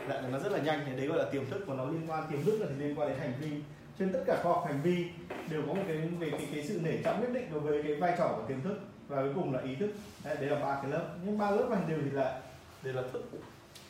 Lại 0.08 0.22
nó 0.32 0.38
rất 0.38 0.52
là 0.52 0.58
nhanh. 0.58 0.81
Thì 0.87 0.96
đấy 0.96 1.06
gọi 1.06 1.19
là 1.19 1.25
tiềm 1.32 1.50
thức 1.50 1.64
và 1.67 1.75
nó 1.75 1.84
liên 1.84 2.11
quan. 2.11 2.25
Tiềm 2.31 2.44
thức 2.44 2.58
là 2.61 2.67
liên 2.78 2.99
quan 2.99 3.08
đến 3.08 3.19
hành 3.19 3.32
vi. 3.40 3.50
Trên 3.99 4.12
tất 4.12 4.20
cả 4.26 4.40
khoa 4.43 4.52
học 4.52 4.64
hành 4.67 4.82
vi 4.82 5.05
đều 5.50 5.62
có 5.67 5.75
một 5.75 5.82
cái 5.88 5.96
về 5.96 6.31
cái, 6.31 6.49
cái 6.52 6.64
sự 6.69 6.81
nể 6.82 6.96
trọng 7.05 7.20
nhất 7.20 7.31
định 7.32 7.52
đối 7.52 7.61
với 7.61 7.82
cái 7.82 7.94
vai 7.94 8.14
trò 8.19 8.28
của 8.28 8.43
tiềm 8.49 8.62
thức 8.62 8.81
và 9.08 9.22
cuối 9.22 9.32
cùng 9.34 9.55
là 9.55 9.61
ý 9.61 9.75
thức. 9.75 9.90
Đấy, 10.25 10.37
đấy 10.37 10.50
là 10.50 10.58
ba 10.58 10.78
cái 10.82 10.90
lớp. 10.90 11.05
Nhưng 11.25 11.38
ba 11.38 11.50
lớp 11.50 11.67
này 11.70 11.81
đều 11.88 11.99
thì 12.05 12.11
là 12.11 12.40
đều 12.82 12.94
là 12.94 13.02
thức 13.12 13.22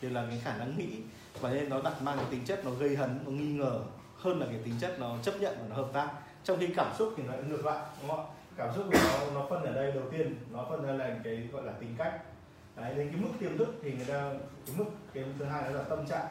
đều 0.03 0.11
là 0.11 0.27
cái 0.31 0.41
khả 0.45 0.57
năng 0.57 0.79
nghĩ. 0.79 0.89
Và 1.41 1.53
nên 1.53 1.69
nó 1.69 1.83
đặt 1.83 2.03
mang 2.03 2.17
cái 2.17 2.27
tính 2.31 2.45
chất 2.45 2.65
nó 2.65 2.71
gây 2.71 2.97
hấn 2.97 3.19
nó 3.25 3.31
nghi 3.31 3.53
ngờ 3.53 3.81
hơn 4.17 4.41
là 4.41 4.47
cái 4.47 4.59
tính 4.65 4.75
chất 4.81 4.97
nó 5.01 5.17
chấp 5.23 5.41
nhận 5.41 5.57
và 5.61 5.67
nó 5.69 5.77
hợp 5.77 5.89
tác. 5.93 6.09
Trong 6.45 6.59
khi 6.59 6.67
cảm 6.77 6.87
xúc 6.99 7.15
thì 7.17 7.23
nó 7.23 7.33
lại 7.33 7.43
ngược 7.49 7.67
lại 7.67 7.79
đúng 8.01 8.11
không 8.11 8.27
ạ? 8.27 8.40
Cảm 8.61 8.75
xúc 8.77 8.85
của 8.93 8.99
nó 9.05 9.41
nó 9.41 9.47
phân 9.51 9.65
ở 9.65 9.73
đây 9.73 9.93
đầu 9.93 10.05
tiên 10.13 10.37
nó 10.53 10.67
phân 10.71 10.87
ra 10.87 10.93
là 10.93 11.17
cái 11.25 11.49
gọi 11.53 11.63
là 11.63 11.73
tính 11.81 11.95
cách. 11.99 12.13
Đấy, 12.77 12.95
đến 12.95 13.09
cái 13.13 13.21
mức 13.21 13.29
tiềm 13.41 13.59
thức 13.59 13.69
thì 13.83 13.93
người 13.93 14.07
ta 14.07 14.31
cái 14.67 14.77
mức 14.79 14.85
cái 15.15 15.25
thứ 15.39 15.45
hai 15.45 15.63
đó 15.63 15.71
là 15.71 15.83
tâm 15.83 16.07
trạng. 16.07 16.27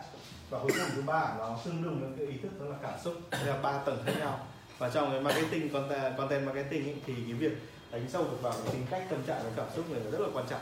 Và 0.49 0.59
cuối 0.59 0.71
cùng 0.77 0.87
thứ 0.95 1.01
ba 1.01 1.35
nó 1.37 1.57
tương 1.65 1.83
đương 1.83 1.99
với 1.99 2.09
cái 2.17 2.27
ý 2.27 2.37
thức 2.37 2.59
đó 2.59 2.65
là 2.65 2.75
cảm 2.81 2.99
xúc. 3.03 3.13
Đây 3.31 3.45
là 3.45 3.61
ba 3.61 3.83
tầng 3.85 3.97
khác 4.05 4.13
nhau. 4.19 4.39
Và 4.77 4.89
trong 4.89 5.11
cái 5.11 5.21
marketing 5.21 5.73
content, 5.73 6.17
content 6.17 6.45
marketing 6.45 6.83
ấy, 6.83 6.95
thì 7.05 7.13
cái 7.13 7.33
việc 7.33 7.51
đánh 7.91 8.05
sâu 8.09 8.23
được 8.23 8.41
vào 8.41 8.53
cái 8.53 8.73
tính 8.73 8.85
cách 8.89 9.03
tâm 9.09 9.23
trạng 9.23 9.41
và 9.43 9.49
cảm 9.55 9.67
xúc 9.75 9.91
này 9.91 9.99
là 9.99 10.11
rất 10.11 10.19
là 10.21 10.27
quan 10.33 10.45
trọng. 10.49 10.61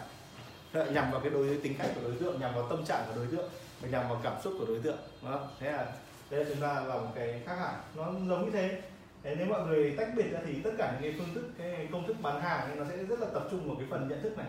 Nhằm 0.93 1.11
vào 1.11 1.21
cái 1.21 1.29
đối 1.29 1.59
tính 1.63 1.75
cách 1.79 1.91
của 1.95 2.01
đối 2.03 2.15
tượng 2.19 2.39
nhằm 2.39 2.53
vào 2.55 2.67
tâm 2.69 2.85
trạng 2.85 3.03
của 3.07 3.13
đối 3.15 3.27
tượng 3.27 3.49
và 3.81 3.89
nhằm 3.89 4.09
vào 4.09 4.19
cảm 4.23 4.33
xúc 4.43 4.53
của 4.59 4.65
đối 4.65 4.79
tượng 4.79 4.97
đó 5.23 5.47
thế 5.59 5.71
là 5.71 5.85
đây 6.29 6.45
chúng 6.49 6.61
ta 6.61 6.73
là 6.73 6.95
một 6.95 7.11
cái 7.15 7.41
khác 7.45 7.55
hẳn. 7.59 7.75
Nó 7.95 8.05
giống 8.05 8.45
như 8.45 8.51
thế. 8.51 8.81
Thế 9.27 9.35
nếu 9.35 9.47
mọi 9.47 9.61
người 9.67 9.93
tách 9.97 10.09
biệt 10.15 10.31
ra 10.31 10.39
thì 10.45 10.53
tất 10.63 10.71
cả 10.77 10.91
những 10.91 11.11
cái 11.11 11.19
phương 11.19 11.35
thức 11.35 11.51
cái 11.57 11.87
công 11.91 12.07
thức 12.07 12.15
bán 12.21 12.41
hàng 12.41 12.61
ấy, 12.61 12.75
nó 12.75 12.85
sẽ 12.89 12.97
rất 12.97 13.19
là 13.19 13.27
tập 13.33 13.47
trung 13.51 13.67
vào 13.67 13.75
cái 13.75 13.87
phần 13.89 14.07
nhận 14.07 14.21
thức 14.23 14.37
này. 14.37 14.47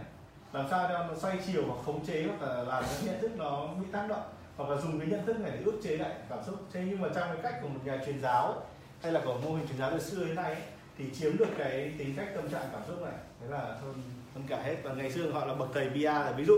Làm 0.53 0.67
sao 0.71 0.89
cho 0.89 1.07
nó 1.07 1.15
xoay 1.17 1.39
chiều 1.47 1.63
hoặc 1.67 1.83
khống 1.87 2.07
chế 2.07 2.27
hoặc 2.29 2.49
là 2.49 2.63
làm 2.63 2.85
cái 2.85 3.03
nhận 3.05 3.21
thức 3.21 3.31
nó 3.37 3.67
bị 3.81 3.87
tác 3.93 4.07
động 4.09 4.23
hoặc 4.57 4.71
là 4.71 4.77
dùng 4.77 5.01
cái 5.01 5.09
nhận 5.09 5.27
thức 5.27 5.41
này 5.41 5.51
để 5.55 5.63
ước 5.65 5.81
chế 5.83 5.97
lại 5.97 6.13
cảm 6.29 6.39
xúc. 6.47 6.55
Thế 6.73 6.83
nhưng 6.87 7.01
mà 7.01 7.09
trong 7.15 7.29
cái 7.29 7.37
cách 7.43 7.55
của 7.63 7.69
một 7.69 7.81
nhà 7.85 7.99
truyền 8.07 8.21
giáo 8.21 8.67
hay 9.03 9.13
là 9.13 9.21
của 9.25 9.39
mô 9.45 9.55
hình 9.55 9.67
truyền 9.69 9.79
giáo 9.79 9.91
từ 9.91 10.01
xưa 10.01 10.25
đến 10.25 10.35
nay 10.35 10.55
ấy, 10.55 10.63
thì 10.99 11.05
chiếm 11.15 11.37
được 11.37 11.49
cái 11.59 11.93
tính 11.99 12.15
cách 12.17 12.29
tâm 12.35 12.51
trạng 12.51 12.69
cảm 12.73 12.83
xúc 12.89 13.03
này. 13.03 13.15
Thế 13.41 13.47
là 13.49 13.59
hơn 13.59 13.95
hơn 14.35 14.45
cả 14.49 14.63
hết. 14.63 14.77
Và 14.83 14.95
ngày 14.95 15.13
xưa 15.13 15.31
họ 15.31 15.47
là 15.47 15.55
bậc 15.55 15.69
thầy 15.75 15.91
bia 15.91 16.11
là 16.11 16.35
ví 16.37 16.45
dụ 16.45 16.55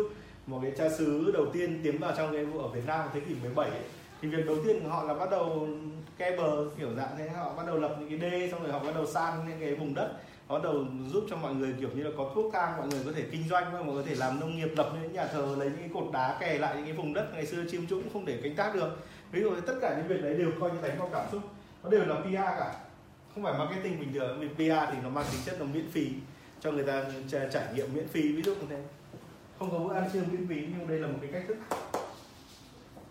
một 0.46 0.60
cái 0.62 0.72
cha 0.78 0.88
xứ 0.88 1.30
đầu 1.34 1.46
tiên 1.52 1.80
tiến 1.84 1.98
vào 1.98 2.12
trong 2.16 2.32
cái 2.32 2.46
ở 2.58 2.68
Việt 2.68 2.86
Nam 2.86 3.08
thế 3.14 3.20
kỷ 3.20 3.34
17 3.42 3.70
ấy, 3.70 3.80
thì 4.20 4.28
việc 4.28 4.46
đầu 4.46 4.56
tiên 4.64 4.80
của 4.82 4.88
họ 4.88 5.04
là 5.04 5.14
bắt 5.14 5.30
đầu 5.30 5.68
ke 6.18 6.36
bờ 6.36 6.64
kiểu 6.78 6.88
dạng 6.96 7.14
thế, 7.18 7.28
họ 7.28 7.54
bắt 7.56 7.66
đầu 7.66 7.76
lập 7.76 7.96
những 8.00 8.08
cái 8.08 8.30
đê, 8.30 8.48
xong 8.52 8.62
rồi 8.62 8.72
họ 8.72 8.78
bắt 8.78 8.94
đầu 8.94 9.06
san 9.06 9.48
những 9.48 9.60
cái 9.60 9.74
vùng 9.74 9.94
đất. 9.94 10.12
Họ 10.46 10.54
bắt 10.54 10.62
đầu 10.62 10.84
giúp 11.08 11.24
cho 11.30 11.36
mọi 11.36 11.54
người 11.54 11.74
kiểu 11.80 11.88
như 11.94 12.02
là 12.02 12.10
có 12.16 12.30
thuốc 12.34 12.52
thang, 12.52 12.76
mọi 12.76 12.88
người 12.88 13.00
có 13.04 13.12
thể 13.16 13.24
kinh 13.30 13.48
doanh, 13.48 13.72
mọi 13.72 13.84
người 13.84 14.02
có 14.02 14.08
thể 14.08 14.14
làm 14.14 14.40
nông 14.40 14.56
nghiệp, 14.56 14.68
lập 14.76 14.90
những 15.02 15.12
nhà 15.12 15.26
thờ, 15.26 15.56
lấy 15.58 15.68
những 15.68 15.78
cái 15.78 15.90
cột 15.94 16.12
đá 16.12 16.36
kè 16.40 16.58
lại 16.58 16.76
những 16.76 16.84
cái 16.84 16.92
vùng 16.92 17.14
đất. 17.14 17.26
Ngày 17.34 17.46
xưa 17.46 17.64
chiêm 17.70 17.86
trũng 17.86 18.02
không 18.12 18.24
để 18.24 18.40
canh 18.42 18.56
tác 18.56 18.74
được. 18.74 18.98
Ví 19.32 19.40
dụ 19.40 19.50
tất 19.66 19.74
cả 19.80 19.94
những 19.96 20.08
việc 20.08 20.22
đấy 20.22 20.34
đều 20.34 20.50
coi 20.60 20.70
như 20.70 20.76
đánh 20.82 20.98
vào 20.98 21.08
cảm 21.12 21.26
xúc. 21.32 21.42
Nó 21.82 21.90
đều 21.90 22.04
là 22.04 22.14
PR 22.14 22.34
cả. 22.34 22.74
Không 23.34 23.44
phải 23.44 23.58
marketing 23.58 24.00
bình 24.00 24.12
thường, 24.14 24.40
vì 24.40 24.48
PR 24.48 24.92
thì 24.92 24.98
nó 25.02 25.08
mang 25.08 25.24
tính 25.32 25.40
chất 25.46 25.60
là 25.60 25.66
miễn 25.66 25.90
phí, 25.90 26.06
cho 26.60 26.72
người 26.72 26.84
ta 26.84 27.04
trải 27.30 27.64
nghiệm 27.74 27.94
miễn 27.94 28.08
phí, 28.08 28.32
ví 28.32 28.42
dụ 28.42 28.54
như 28.54 28.66
thế. 28.70 28.82
Không 29.58 29.70
có 29.70 29.78
bữa 29.78 29.94
ăn 29.94 30.10
trưa 30.12 30.20
miễn 30.30 30.48
phí, 30.48 30.56
nhưng 30.78 30.88
đây 30.88 30.98
là 30.98 31.08
một 31.08 31.18
cái 31.20 31.30
cách 31.32 31.44
thức 31.48 31.56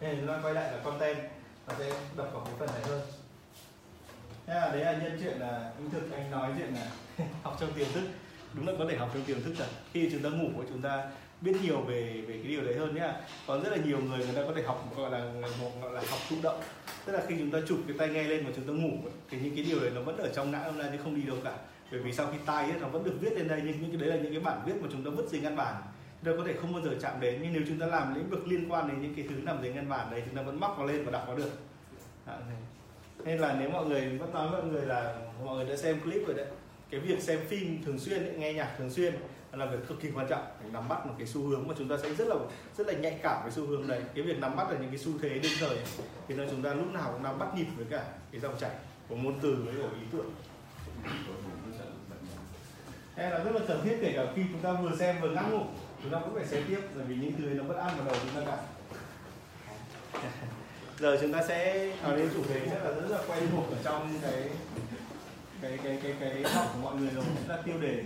nên 0.02 0.18
chúng 0.20 0.28
ta 0.28 0.40
quay 0.44 0.54
lại 0.54 0.72
là 0.72 0.78
content 0.84 1.18
và 1.66 1.76
sẽ 1.80 1.90
đập 2.18 2.30
vào 2.34 2.46
cái 2.46 2.54
phần 2.60 2.70
này 2.74 2.84
hơn 2.84 3.02
thế 4.50 4.56
là 4.56 4.70
đấy 4.74 4.86
là 4.86 4.92
nhân 4.92 5.18
chuyện 5.22 5.40
là 5.40 5.72
anh 5.78 5.90
thực 5.92 6.12
anh 6.12 6.32
nói 6.32 6.52
chuyện 6.58 6.74
là 6.74 6.92
học 7.44 7.58
trong 7.60 7.74
tiềm 7.74 7.88
thức. 7.94 8.04
Đúng 8.54 8.68
là 8.68 8.74
có 8.80 8.86
thể 8.90 8.98
học 8.98 9.10
trong 9.14 9.24
tiềm 9.24 9.44
thức 9.44 9.54
thật. 9.58 9.68
Khi 9.94 10.10
chúng 10.12 10.24
ta 10.24 10.30
ngủ 10.30 10.50
của 10.56 10.64
chúng 10.70 10.82
ta 10.82 11.04
biết 11.42 11.54
nhiều 11.64 11.82
về 11.82 12.24
về 12.28 12.34
cái 12.44 12.48
điều 12.48 12.62
đấy 12.62 12.76
hơn 12.78 12.96
nhá. 12.96 13.14
Còn 13.48 13.64
rất 13.64 13.70
là 13.70 13.78
nhiều 13.86 14.00
người 14.00 14.18
người 14.18 14.36
ta 14.36 14.42
có 14.48 14.54
thể 14.56 14.64
học 14.64 14.94
gọi 14.98 15.12
là 15.12 15.32
một 15.62 15.72
gọi 15.82 15.94
là 15.94 16.02
học 16.10 16.20
thụ 16.30 16.36
động. 16.44 16.62
Tức 17.06 17.14
là 17.14 17.22
khi 17.28 17.36
chúng 17.40 17.52
ta 17.52 17.60
chụp 17.68 17.80
cái 17.88 17.98
tai 17.98 18.10
nghe 18.10 18.24
lên 18.24 18.46
và 18.46 18.52
chúng 18.56 18.68
ta 18.68 18.74
ngủ 18.74 18.92
thì 19.30 19.40
những 19.40 19.56
cái 19.56 19.64
điều 19.64 19.80
đấy 19.80 19.92
nó 19.96 20.02
vẫn 20.02 20.18
ở 20.18 20.30
trong 20.36 20.52
não 20.52 20.74
ra 20.78 20.90
chứ 20.92 20.98
không 21.04 21.16
đi 21.16 21.22
đâu 21.22 21.38
cả. 21.44 21.58
Bởi 21.92 22.00
vì 22.00 22.14
sau 22.14 22.28
khi 22.32 22.38
tai 22.46 22.64
ấy, 22.72 22.80
nó 22.80 22.88
vẫn 22.88 23.04
được 23.04 23.18
viết 23.20 23.34
lên 23.34 23.48
đây 23.48 23.62
nhưng 23.66 23.82
những 23.82 23.92
cái 23.92 24.08
đấy 24.08 24.18
là 24.18 24.24
những 24.24 24.34
cái 24.34 24.42
bản 24.42 24.62
viết 24.66 24.74
mà 24.82 24.88
chúng 24.92 25.04
ta 25.04 25.12
vứt 25.16 25.30
dưới 25.30 25.42
ngăn 25.42 25.56
bản 25.56 25.76
chúng 26.24 26.34
ta 26.34 26.38
có 26.38 26.48
thể 26.48 26.54
không 26.62 26.74
bao 26.74 26.82
giờ 26.82 26.96
chạm 27.02 27.20
đến 27.20 27.40
nhưng 27.42 27.54
nếu 27.54 27.62
chúng 27.68 27.80
ta 27.80 27.86
làm 27.86 28.16
lĩnh 28.16 28.30
vực 28.30 28.48
liên 28.48 28.72
quan 28.72 28.88
đến 28.88 29.02
những 29.02 29.14
cái 29.16 29.26
thứ 29.30 29.36
nằm 29.36 29.62
dưới 29.62 29.74
ngăn 29.74 29.90
bản 29.90 30.12
đấy 30.12 30.24
chúng 30.26 30.36
ta 30.36 30.42
vẫn 30.42 30.60
móc 30.60 30.78
vào 30.78 30.88
lên 30.88 31.06
và 31.06 31.12
đọc 31.12 31.24
nó 31.28 31.36
được. 31.36 31.52
À, 32.26 32.38
nên 33.24 33.40
là 33.40 33.56
nếu 33.60 33.70
mọi 33.70 33.86
người 33.86 34.18
vẫn 34.18 34.34
nói 34.34 34.50
mọi 34.52 34.64
người 34.64 34.86
là 34.86 35.16
mọi 35.46 35.56
người 35.56 35.66
đã 35.66 35.78
xem 35.78 36.00
clip 36.02 36.28
rồi 36.28 36.36
đấy. 36.38 36.46
Cái 36.90 37.00
việc 37.00 37.22
xem 37.22 37.40
phim 37.48 37.84
thường 37.84 38.00
xuyên 38.00 38.24
ấy, 38.24 38.34
nghe 38.38 38.54
nhạc 38.54 38.76
thường 38.78 38.90
xuyên 38.90 39.14
là 39.52 39.66
việc 39.66 39.88
cực 39.88 40.02
kỳ 40.02 40.12
quan 40.16 40.28
trọng. 40.30 40.46
Để 40.64 40.70
nắm 40.74 40.90
bắt 40.90 41.08
một 41.08 41.14
cái 41.18 41.28
xu 41.28 41.42
hướng 41.42 41.68
mà 41.68 41.74
chúng 41.78 41.90
ta 41.90 41.98
sẽ 41.98 42.14
rất 42.14 42.28
là 42.28 42.36
rất 42.78 42.88
là 42.88 42.94
nhạy 42.94 43.20
cảm 43.24 43.44
với 43.44 43.52
xu 43.52 43.68
hướng 43.68 43.88
đấy. 43.88 44.02
Cái 44.16 44.24
việc 44.24 44.40
nắm 44.40 44.56
bắt 44.56 44.72
được 44.72 44.78
những 44.82 44.90
cái 44.90 45.00
xu 45.00 45.12
thế 45.22 45.30
đương 45.30 45.52
thời 45.60 45.78
thì 46.28 46.36
là 46.36 46.46
chúng 46.52 46.64
ta 46.64 46.74
lúc 46.74 46.94
nào 46.94 47.12
cũng 47.14 47.24
nắm 47.24 47.40
bắt 47.40 47.56
nhịp 47.56 47.68
với 47.78 47.86
cả 47.90 48.04
cái 48.32 48.42
dòng 48.42 48.56
chảy 48.60 48.72
của 49.08 49.16
ngôn 49.16 49.40
từ 49.42 49.56
với 49.66 49.76
của 49.76 49.96
ý 49.96 50.08
tưởng. 50.12 50.32
Đây 53.16 53.32
là 53.32 53.44
rất 53.44 53.52
là 53.56 53.62
cần 53.68 53.82
thiết 53.84 53.98
kể 54.02 54.14
cả 54.16 54.26
khi 54.36 54.42
chúng 54.52 54.62
ta 54.62 54.74
vừa 54.74 54.96
xem 54.96 55.16
vừa 55.22 55.30
ngáp 55.30 55.52
ngủ 55.52 55.62
chúng 56.04 56.12
ta 56.12 56.20
vẫn 56.20 56.36
phải 56.36 56.48
xé 56.48 56.62
tiếp, 56.68 56.80
bởi 56.96 57.06
vì 57.06 57.16
những 57.16 57.34
thứ 57.38 57.44
nó 57.44 57.64
vẫn 57.64 57.78
ăn 57.78 57.98
vào 57.98 58.06
đầu 58.06 58.16
chúng 58.22 58.46
ta 58.46 58.52
cả. 58.52 58.58
Giờ 61.00 61.18
chúng 61.22 61.34
ta 61.34 61.44
sẽ 61.48 61.90
nói 62.04 62.18
đến 62.18 62.30
chủ 62.34 62.44
đề 62.50 62.60
rất 62.60 62.80
là 62.84 62.92
rất 62.92 63.10
là 63.10 63.20
quen 63.28 63.48
thuộc 63.52 63.70
ở 63.70 63.78
trong 63.84 64.20
cái 64.22 64.50
cái 65.62 65.80
cái 65.84 66.00
cái 66.04 66.16
cái 66.20 66.44
học 66.54 66.70
của 66.74 66.80
mọi 66.82 66.96
người 66.96 67.10
rồi 67.16 67.26
là 67.48 67.62
tiêu 67.66 67.76
đề. 67.82 68.04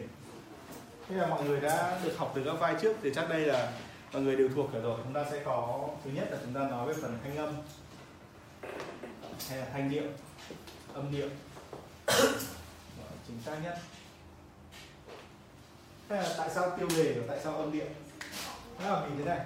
Thế 1.09 1.15
là 1.15 1.27
mọi 1.27 1.43
người 1.43 1.61
đã 1.61 1.99
được 2.03 2.17
học 2.17 2.31
từ 2.35 2.43
các 2.45 2.53
vai 2.59 2.75
trước 2.81 2.97
thì 3.01 3.11
chắc 3.15 3.29
đây 3.29 3.39
là 3.39 3.71
mọi 4.13 4.21
người 4.21 4.35
đều 4.35 4.49
thuộc 4.55 4.73
rồi. 4.73 4.99
Chúng 5.03 5.13
ta 5.13 5.25
sẽ 5.31 5.41
có, 5.45 5.89
thứ 6.03 6.11
nhất 6.13 6.27
là 6.31 6.37
chúng 6.43 6.53
ta 6.53 6.59
nói 6.59 6.87
về 6.87 6.93
phần 7.01 7.17
thanh 7.23 7.37
âm. 7.37 7.53
Hay 9.49 9.57
là 9.57 9.65
thanh 9.73 9.89
điệu, 9.89 10.03
âm 10.93 11.11
điệu. 11.11 11.27
Chính 13.27 13.41
xác 13.45 13.55
nhất 13.63 13.77
hay 16.13 16.23
là 16.23 16.35
tại 16.37 16.49
sao 16.55 16.77
tiêu 16.77 16.87
đề 16.97 17.13
và 17.13 17.23
tại 17.27 17.39
sao 17.43 17.57
âm 17.57 17.71
điệu? 17.71 17.85
Thế 18.79 18.89
là 18.89 19.01
vì 19.05 19.23
thế 19.23 19.25
này. 19.25 19.39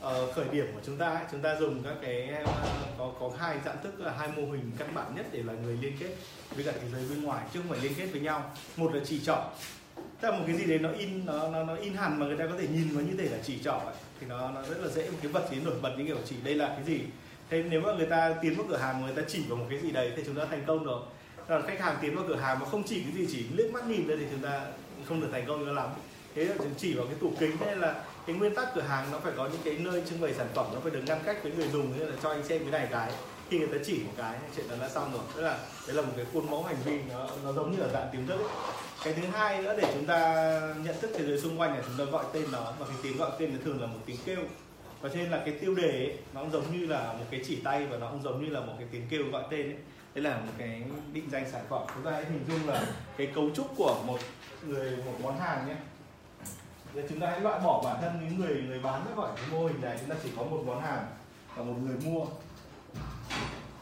Ở 0.00 0.32
khởi 0.32 0.44
điểm 0.52 0.66
của 0.74 0.80
chúng 0.86 0.98
ta 0.98 1.08
ấy, 1.08 1.24
chúng 1.32 1.42
ta 1.42 1.56
dùng 1.60 1.82
các 1.82 1.94
cái 2.02 2.28
ờ, 2.28 2.44
có 2.98 3.12
có 3.20 3.30
hai 3.38 3.56
dạng 3.64 3.82
thức 3.82 4.00
là 4.00 4.12
hai 4.18 4.28
mô 4.28 4.42
hình 4.42 4.70
căn 4.78 4.94
bản 4.94 5.14
nhất 5.16 5.26
để 5.32 5.42
là 5.42 5.52
người 5.52 5.76
liên 5.80 5.92
kết 6.00 6.10
với 6.54 6.64
cả 6.64 6.72
thế 6.80 6.88
giới 6.92 7.08
bên 7.10 7.22
ngoài 7.22 7.46
chứ 7.54 7.60
không 7.60 7.70
phải 7.70 7.78
liên 7.78 7.94
kết 7.94 8.06
với 8.06 8.20
nhau. 8.20 8.52
Một 8.76 8.94
là 8.94 9.00
chỉ 9.04 9.20
trỏ. 9.24 9.44
Tức 9.96 10.30
là 10.30 10.38
một 10.38 10.44
cái 10.46 10.56
gì 10.56 10.64
đấy 10.64 10.78
nó 10.78 10.90
in 10.90 11.26
nó 11.26 11.48
nó, 11.48 11.64
nó 11.64 11.74
in 11.74 11.94
hẳn 11.94 12.20
mà 12.20 12.26
người 12.26 12.36
ta 12.36 12.46
có 12.46 12.54
thể 12.58 12.68
nhìn 12.68 12.88
nó 12.94 13.00
như 13.00 13.16
thể 13.18 13.28
là 13.28 13.38
chỉ 13.42 13.58
trỏ 13.64 13.72
ấy, 13.72 13.94
thì 14.20 14.26
nó 14.26 14.50
nó 14.50 14.62
rất 14.62 14.78
là 14.80 14.88
dễ 14.88 15.10
một 15.10 15.18
cái 15.22 15.32
vật 15.32 15.48
gì 15.50 15.56
nổi 15.64 15.74
bật 15.82 15.94
như 15.98 16.06
kiểu 16.06 16.18
chỉ 16.28 16.36
đây 16.44 16.54
là 16.54 16.68
cái 16.68 16.84
gì. 16.84 17.00
Thế 17.50 17.62
nếu 17.62 17.80
mà 17.80 17.92
người 17.92 18.06
ta 18.06 18.34
tiến 18.42 18.54
vào 18.56 18.66
cửa 18.68 18.76
hàng 18.76 19.00
mà 19.00 19.06
người 19.06 19.22
ta 19.22 19.28
chỉ 19.28 19.42
vào 19.48 19.58
một 19.58 19.66
cái 19.70 19.78
gì 19.78 19.90
đấy 19.90 20.12
thì 20.16 20.22
chúng 20.26 20.34
ta 20.34 20.44
thành 20.44 20.64
công 20.66 20.84
rồi. 20.84 21.02
Còn 21.48 21.62
khách 21.66 21.80
hàng 21.80 21.96
tiến 22.02 22.16
vào 22.16 22.24
cửa 22.28 22.36
hàng 22.36 22.58
mà 22.58 22.66
không 22.66 22.82
chỉ 22.86 23.02
cái 23.02 23.12
gì 23.12 23.26
chỉ 23.32 23.46
liếc 23.54 23.72
mắt 23.72 23.86
nhìn 23.86 24.06
ra 24.06 24.14
thì 24.18 24.26
chúng 24.30 24.40
ta 24.40 24.60
không 25.08 25.20
được 25.20 25.28
thành 25.32 25.44
công 25.46 25.66
cho 25.66 25.72
lắm. 25.72 25.88
Thế 26.34 26.44
là 26.44 26.54
chỉ 26.78 26.94
vào 26.94 27.06
cái 27.06 27.14
tủ 27.20 27.32
kính. 27.40 27.56
Hay 27.56 27.76
là 27.76 28.04
cái 28.26 28.36
nguyên 28.36 28.54
tắc 28.54 28.74
cửa 28.74 28.80
hàng 28.80 29.12
nó 29.12 29.18
phải 29.18 29.32
có 29.36 29.48
những 29.48 29.60
cái 29.64 29.76
nơi 29.78 30.02
trưng 30.10 30.20
bày 30.20 30.34
sản 30.34 30.46
phẩm 30.54 30.66
nó 30.74 30.80
phải 30.80 30.90
được 30.90 31.02
ngăn 31.06 31.18
cách 31.24 31.36
với 31.42 31.52
người 31.52 31.68
dùng. 31.68 31.98
Nên 31.98 32.08
là 32.08 32.16
cho 32.22 32.30
anh 32.30 32.44
xem 32.44 32.62
cái 32.62 32.70
này 32.70 32.88
cái 32.90 33.12
khi 33.50 33.58
người 33.58 33.68
ta 33.68 33.78
chỉ 33.84 33.98
một 34.04 34.12
cái 34.16 34.38
chuyện 34.56 34.66
đó 34.68 34.74
đã 34.80 34.88
xong 34.88 35.12
rồi. 35.12 35.22
Tức 35.36 35.42
là 35.42 35.58
đấy 35.86 35.96
là 35.96 36.02
một 36.02 36.12
cái 36.16 36.26
khuôn 36.32 36.50
mẫu 36.50 36.62
hành 36.62 36.76
vi 36.84 36.98
nó 37.10 37.28
nó 37.44 37.52
giống 37.52 37.72
như 37.72 37.78
là 37.78 37.88
dạng 37.92 38.08
tiềm 38.12 38.26
thức 38.26 38.38
ấy. 38.38 38.48
cái 39.04 39.14
thứ 39.14 39.22
hai 39.32 39.62
nữa 39.62 39.74
để 39.82 39.90
chúng 39.94 40.04
ta 40.04 40.44
nhận 40.84 40.94
thức 41.00 41.10
thế 41.14 41.24
giới 41.24 41.40
xung 41.40 41.60
quanh 41.60 41.74
là 41.74 41.82
chúng 41.86 42.06
ta 42.06 42.12
gọi 42.12 42.24
tên 42.32 42.44
nó 42.52 42.72
và 42.78 42.86
cái 42.86 42.96
tiếng 43.02 43.16
gọi 43.16 43.30
tên 43.38 43.52
nó 43.52 43.58
thường 43.64 43.80
là 43.80 43.86
một 43.86 43.98
tiếng 44.06 44.16
kêu. 44.24 44.40
Và 45.00 45.08
cho 45.08 45.14
nên 45.14 45.30
là 45.30 45.42
cái 45.44 45.54
tiêu 45.60 45.74
đề 45.74 45.90
ấy, 45.90 46.16
nó 46.34 46.40
cũng 46.40 46.50
giống 46.50 46.78
như 46.78 46.86
là 46.86 47.12
một 47.12 47.24
cái 47.30 47.40
chỉ 47.46 47.56
tay 47.56 47.86
và 47.86 47.96
nó 47.96 48.10
cũng 48.10 48.22
giống 48.22 48.44
như 48.44 48.50
là 48.50 48.60
một 48.60 48.72
cái 48.78 48.88
tiếng 48.92 49.06
kêu 49.10 49.22
gọi 49.32 49.42
tên 49.50 49.66
ấy 49.66 49.76
đấy 50.14 50.24
là 50.24 50.36
một 50.36 50.52
cái 50.58 50.82
định 51.12 51.30
danh 51.30 51.50
sản 51.52 51.62
phẩm. 51.68 51.82
Chúng 51.94 52.04
ta 52.04 52.10
hãy 52.10 52.24
hình 52.24 52.44
dung 52.48 52.68
là 52.68 52.86
cái 53.16 53.26
cấu 53.34 53.50
trúc 53.54 53.66
của 53.76 54.02
một 54.06 54.18
người, 54.66 54.96
một 54.96 55.12
món 55.22 55.38
hàng 55.38 55.68
nhé. 55.68 55.74
Để 56.94 57.02
chúng 57.08 57.20
ta 57.20 57.26
hãy 57.30 57.40
loại 57.40 57.60
bỏ 57.60 57.82
bản 57.84 57.96
thân 58.00 58.12
những 58.20 58.40
người 58.40 58.62
người 58.68 58.80
bán 58.80 59.04
ra 59.08 59.14
khỏi 59.16 59.30
cái 59.36 59.44
mô 59.52 59.66
hình 59.66 59.80
này. 59.80 59.96
Chúng 60.00 60.10
ta 60.10 60.16
chỉ 60.22 60.30
có 60.36 60.42
một 60.42 60.62
món 60.66 60.82
hàng 60.82 61.06
và 61.56 61.62
một 61.64 61.74
người 61.82 61.96
mua. 62.04 62.26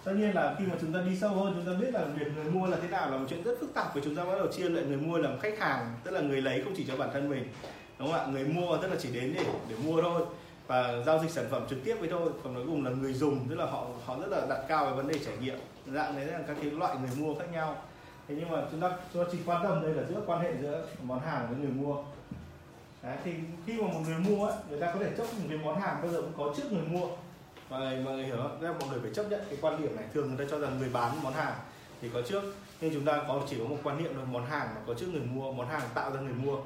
Tất 0.05 0.13
nhiên 0.13 0.35
là 0.35 0.55
khi 0.59 0.67
mà 0.67 0.75
chúng 0.81 0.93
ta 0.93 1.01
đi 1.07 1.17
sâu 1.21 1.31
hơn, 1.31 1.53
chúng 1.55 1.75
ta 1.75 1.81
biết 1.81 1.95
là 1.95 2.05
việc 2.05 2.27
người 2.37 2.45
mua 2.45 2.67
là 2.67 2.77
thế 2.83 2.89
nào 2.89 3.11
là 3.11 3.17
một 3.19 3.27
chuyện 3.31 3.43
rất 3.43 3.57
phức 3.61 3.75
tạp. 3.75 3.95
Và 3.95 4.01
chúng 4.05 4.17
ta 4.17 4.25
bắt 4.25 4.35
đầu 4.37 4.47
chia 4.53 4.69
lại 4.69 4.85
người 4.85 4.97
mua 4.97 5.19
làm 5.19 5.39
khách 5.41 5.59
hàng, 5.59 5.95
tức 6.05 6.11
là 6.11 6.21
người 6.21 6.43
lấy 6.43 6.63
không 6.65 6.75
chỉ 6.77 6.85
cho 6.89 6.97
bản 6.97 7.11
thân 7.13 7.31
mình, 7.31 7.49
đúng 7.99 8.13
không 8.13 8.21
ạ? 8.21 8.27
Người 8.27 8.45
mua 8.45 8.77
tức 8.77 8.89
là 8.89 8.97
chỉ 9.01 9.09
đến 9.13 9.35
để 9.37 9.45
để 9.69 9.77
mua 9.85 10.03
thôi 10.03 10.23
và 10.73 11.03
giao 11.07 11.19
dịch 11.19 11.31
sản 11.31 11.45
phẩm 11.51 11.67
trực 11.71 11.85
tiếp 11.85 11.97
với 12.01 12.09
thôi. 12.09 12.31
Còn 12.45 12.55
nói 12.55 12.63
cùng 12.67 12.85
là 12.85 12.91
người 12.91 13.13
dùng 13.13 13.47
tức 13.49 13.55
là 13.55 13.67
họ 13.67 13.87
họ 14.05 14.17
rất 14.21 14.27
là 14.29 14.47
đặt 14.49 14.65
cao 14.69 14.87
về 14.87 14.93
vấn 14.93 15.09
đề 15.09 15.19
trải 15.19 15.37
nghiệm. 15.41 15.59
Dạng 15.87 16.17
đấy 16.17 16.27
là 16.27 16.41
các 16.47 16.57
cái 16.63 16.71
loại 16.71 16.97
người 16.97 17.11
mua 17.17 17.35
khác 17.35 17.45
nhau. 17.53 17.77
Thế 18.29 18.35
nhưng 18.39 18.51
mà 18.51 18.63
chúng 18.71 18.81
ta 18.81 18.91
chúng 19.13 19.25
ta 19.25 19.31
chỉ 19.33 19.39
quan 19.47 19.63
tâm 19.63 19.83
đây 19.83 19.95
là 19.95 20.03
giữa 20.09 20.21
quan 20.27 20.41
hệ 20.41 20.53
giữa 20.63 20.87
món 21.03 21.21
hàng 21.21 21.47
với 21.49 21.59
người 21.59 21.69
mua. 21.69 21.97
Đấy, 23.03 23.17
thì 23.25 23.33
khi 23.67 23.83
mà 23.83 23.89
một 23.89 24.01
người 24.07 24.19
mua 24.19 24.47
ấy, 24.47 24.57
người 24.71 24.81
ta 24.81 24.93
có 24.93 25.01
thể 25.01 25.11
chấp 25.19 25.23
một 25.23 25.47
cái 25.49 25.59
món 25.59 25.81
hàng 25.81 25.97
bao 26.03 26.11
giờ 26.11 26.21
cũng 26.21 26.33
có 26.39 26.55
trước 26.57 26.73
người 26.73 26.87
mua. 26.87 27.07
Và 27.69 27.79
mọi 27.79 28.15
người 28.15 28.25
hiểu 28.25 28.37
không? 28.37 28.61
Mọi 28.61 28.89
người 28.91 29.01
phải 29.03 29.11
chấp 29.15 29.31
nhận 29.31 29.41
cái 29.49 29.59
quan 29.61 29.83
điểm 29.83 29.97
này. 29.97 30.05
Thường 30.15 30.29
người 30.29 30.47
ta 30.47 30.51
cho 30.51 30.59
rằng 30.59 30.79
người 30.79 30.89
bán 30.93 31.23
món 31.23 31.33
hàng 31.33 31.55
thì 32.01 32.09
có 32.15 32.23
trước 32.23 32.43
nhưng 32.81 32.95
chúng 32.95 33.05
ta 33.05 33.23
có 33.29 33.41
chỉ 33.51 33.59
có 33.59 33.65
một 33.65 33.79
quan 33.83 34.03
niệm 34.03 34.17
là 34.19 34.25
món 34.25 34.47
hàng 34.47 34.69
mà 34.75 34.81
có 34.87 34.95
trước 34.95 35.07
người 35.13 35.23
mua 35.23 35.53
món 35.53 35.69
hàng 35.69 35.83
tạo 35.95 36.11
ra 36.11 36.21
người 36.21 36.35
mua 36.35 36.57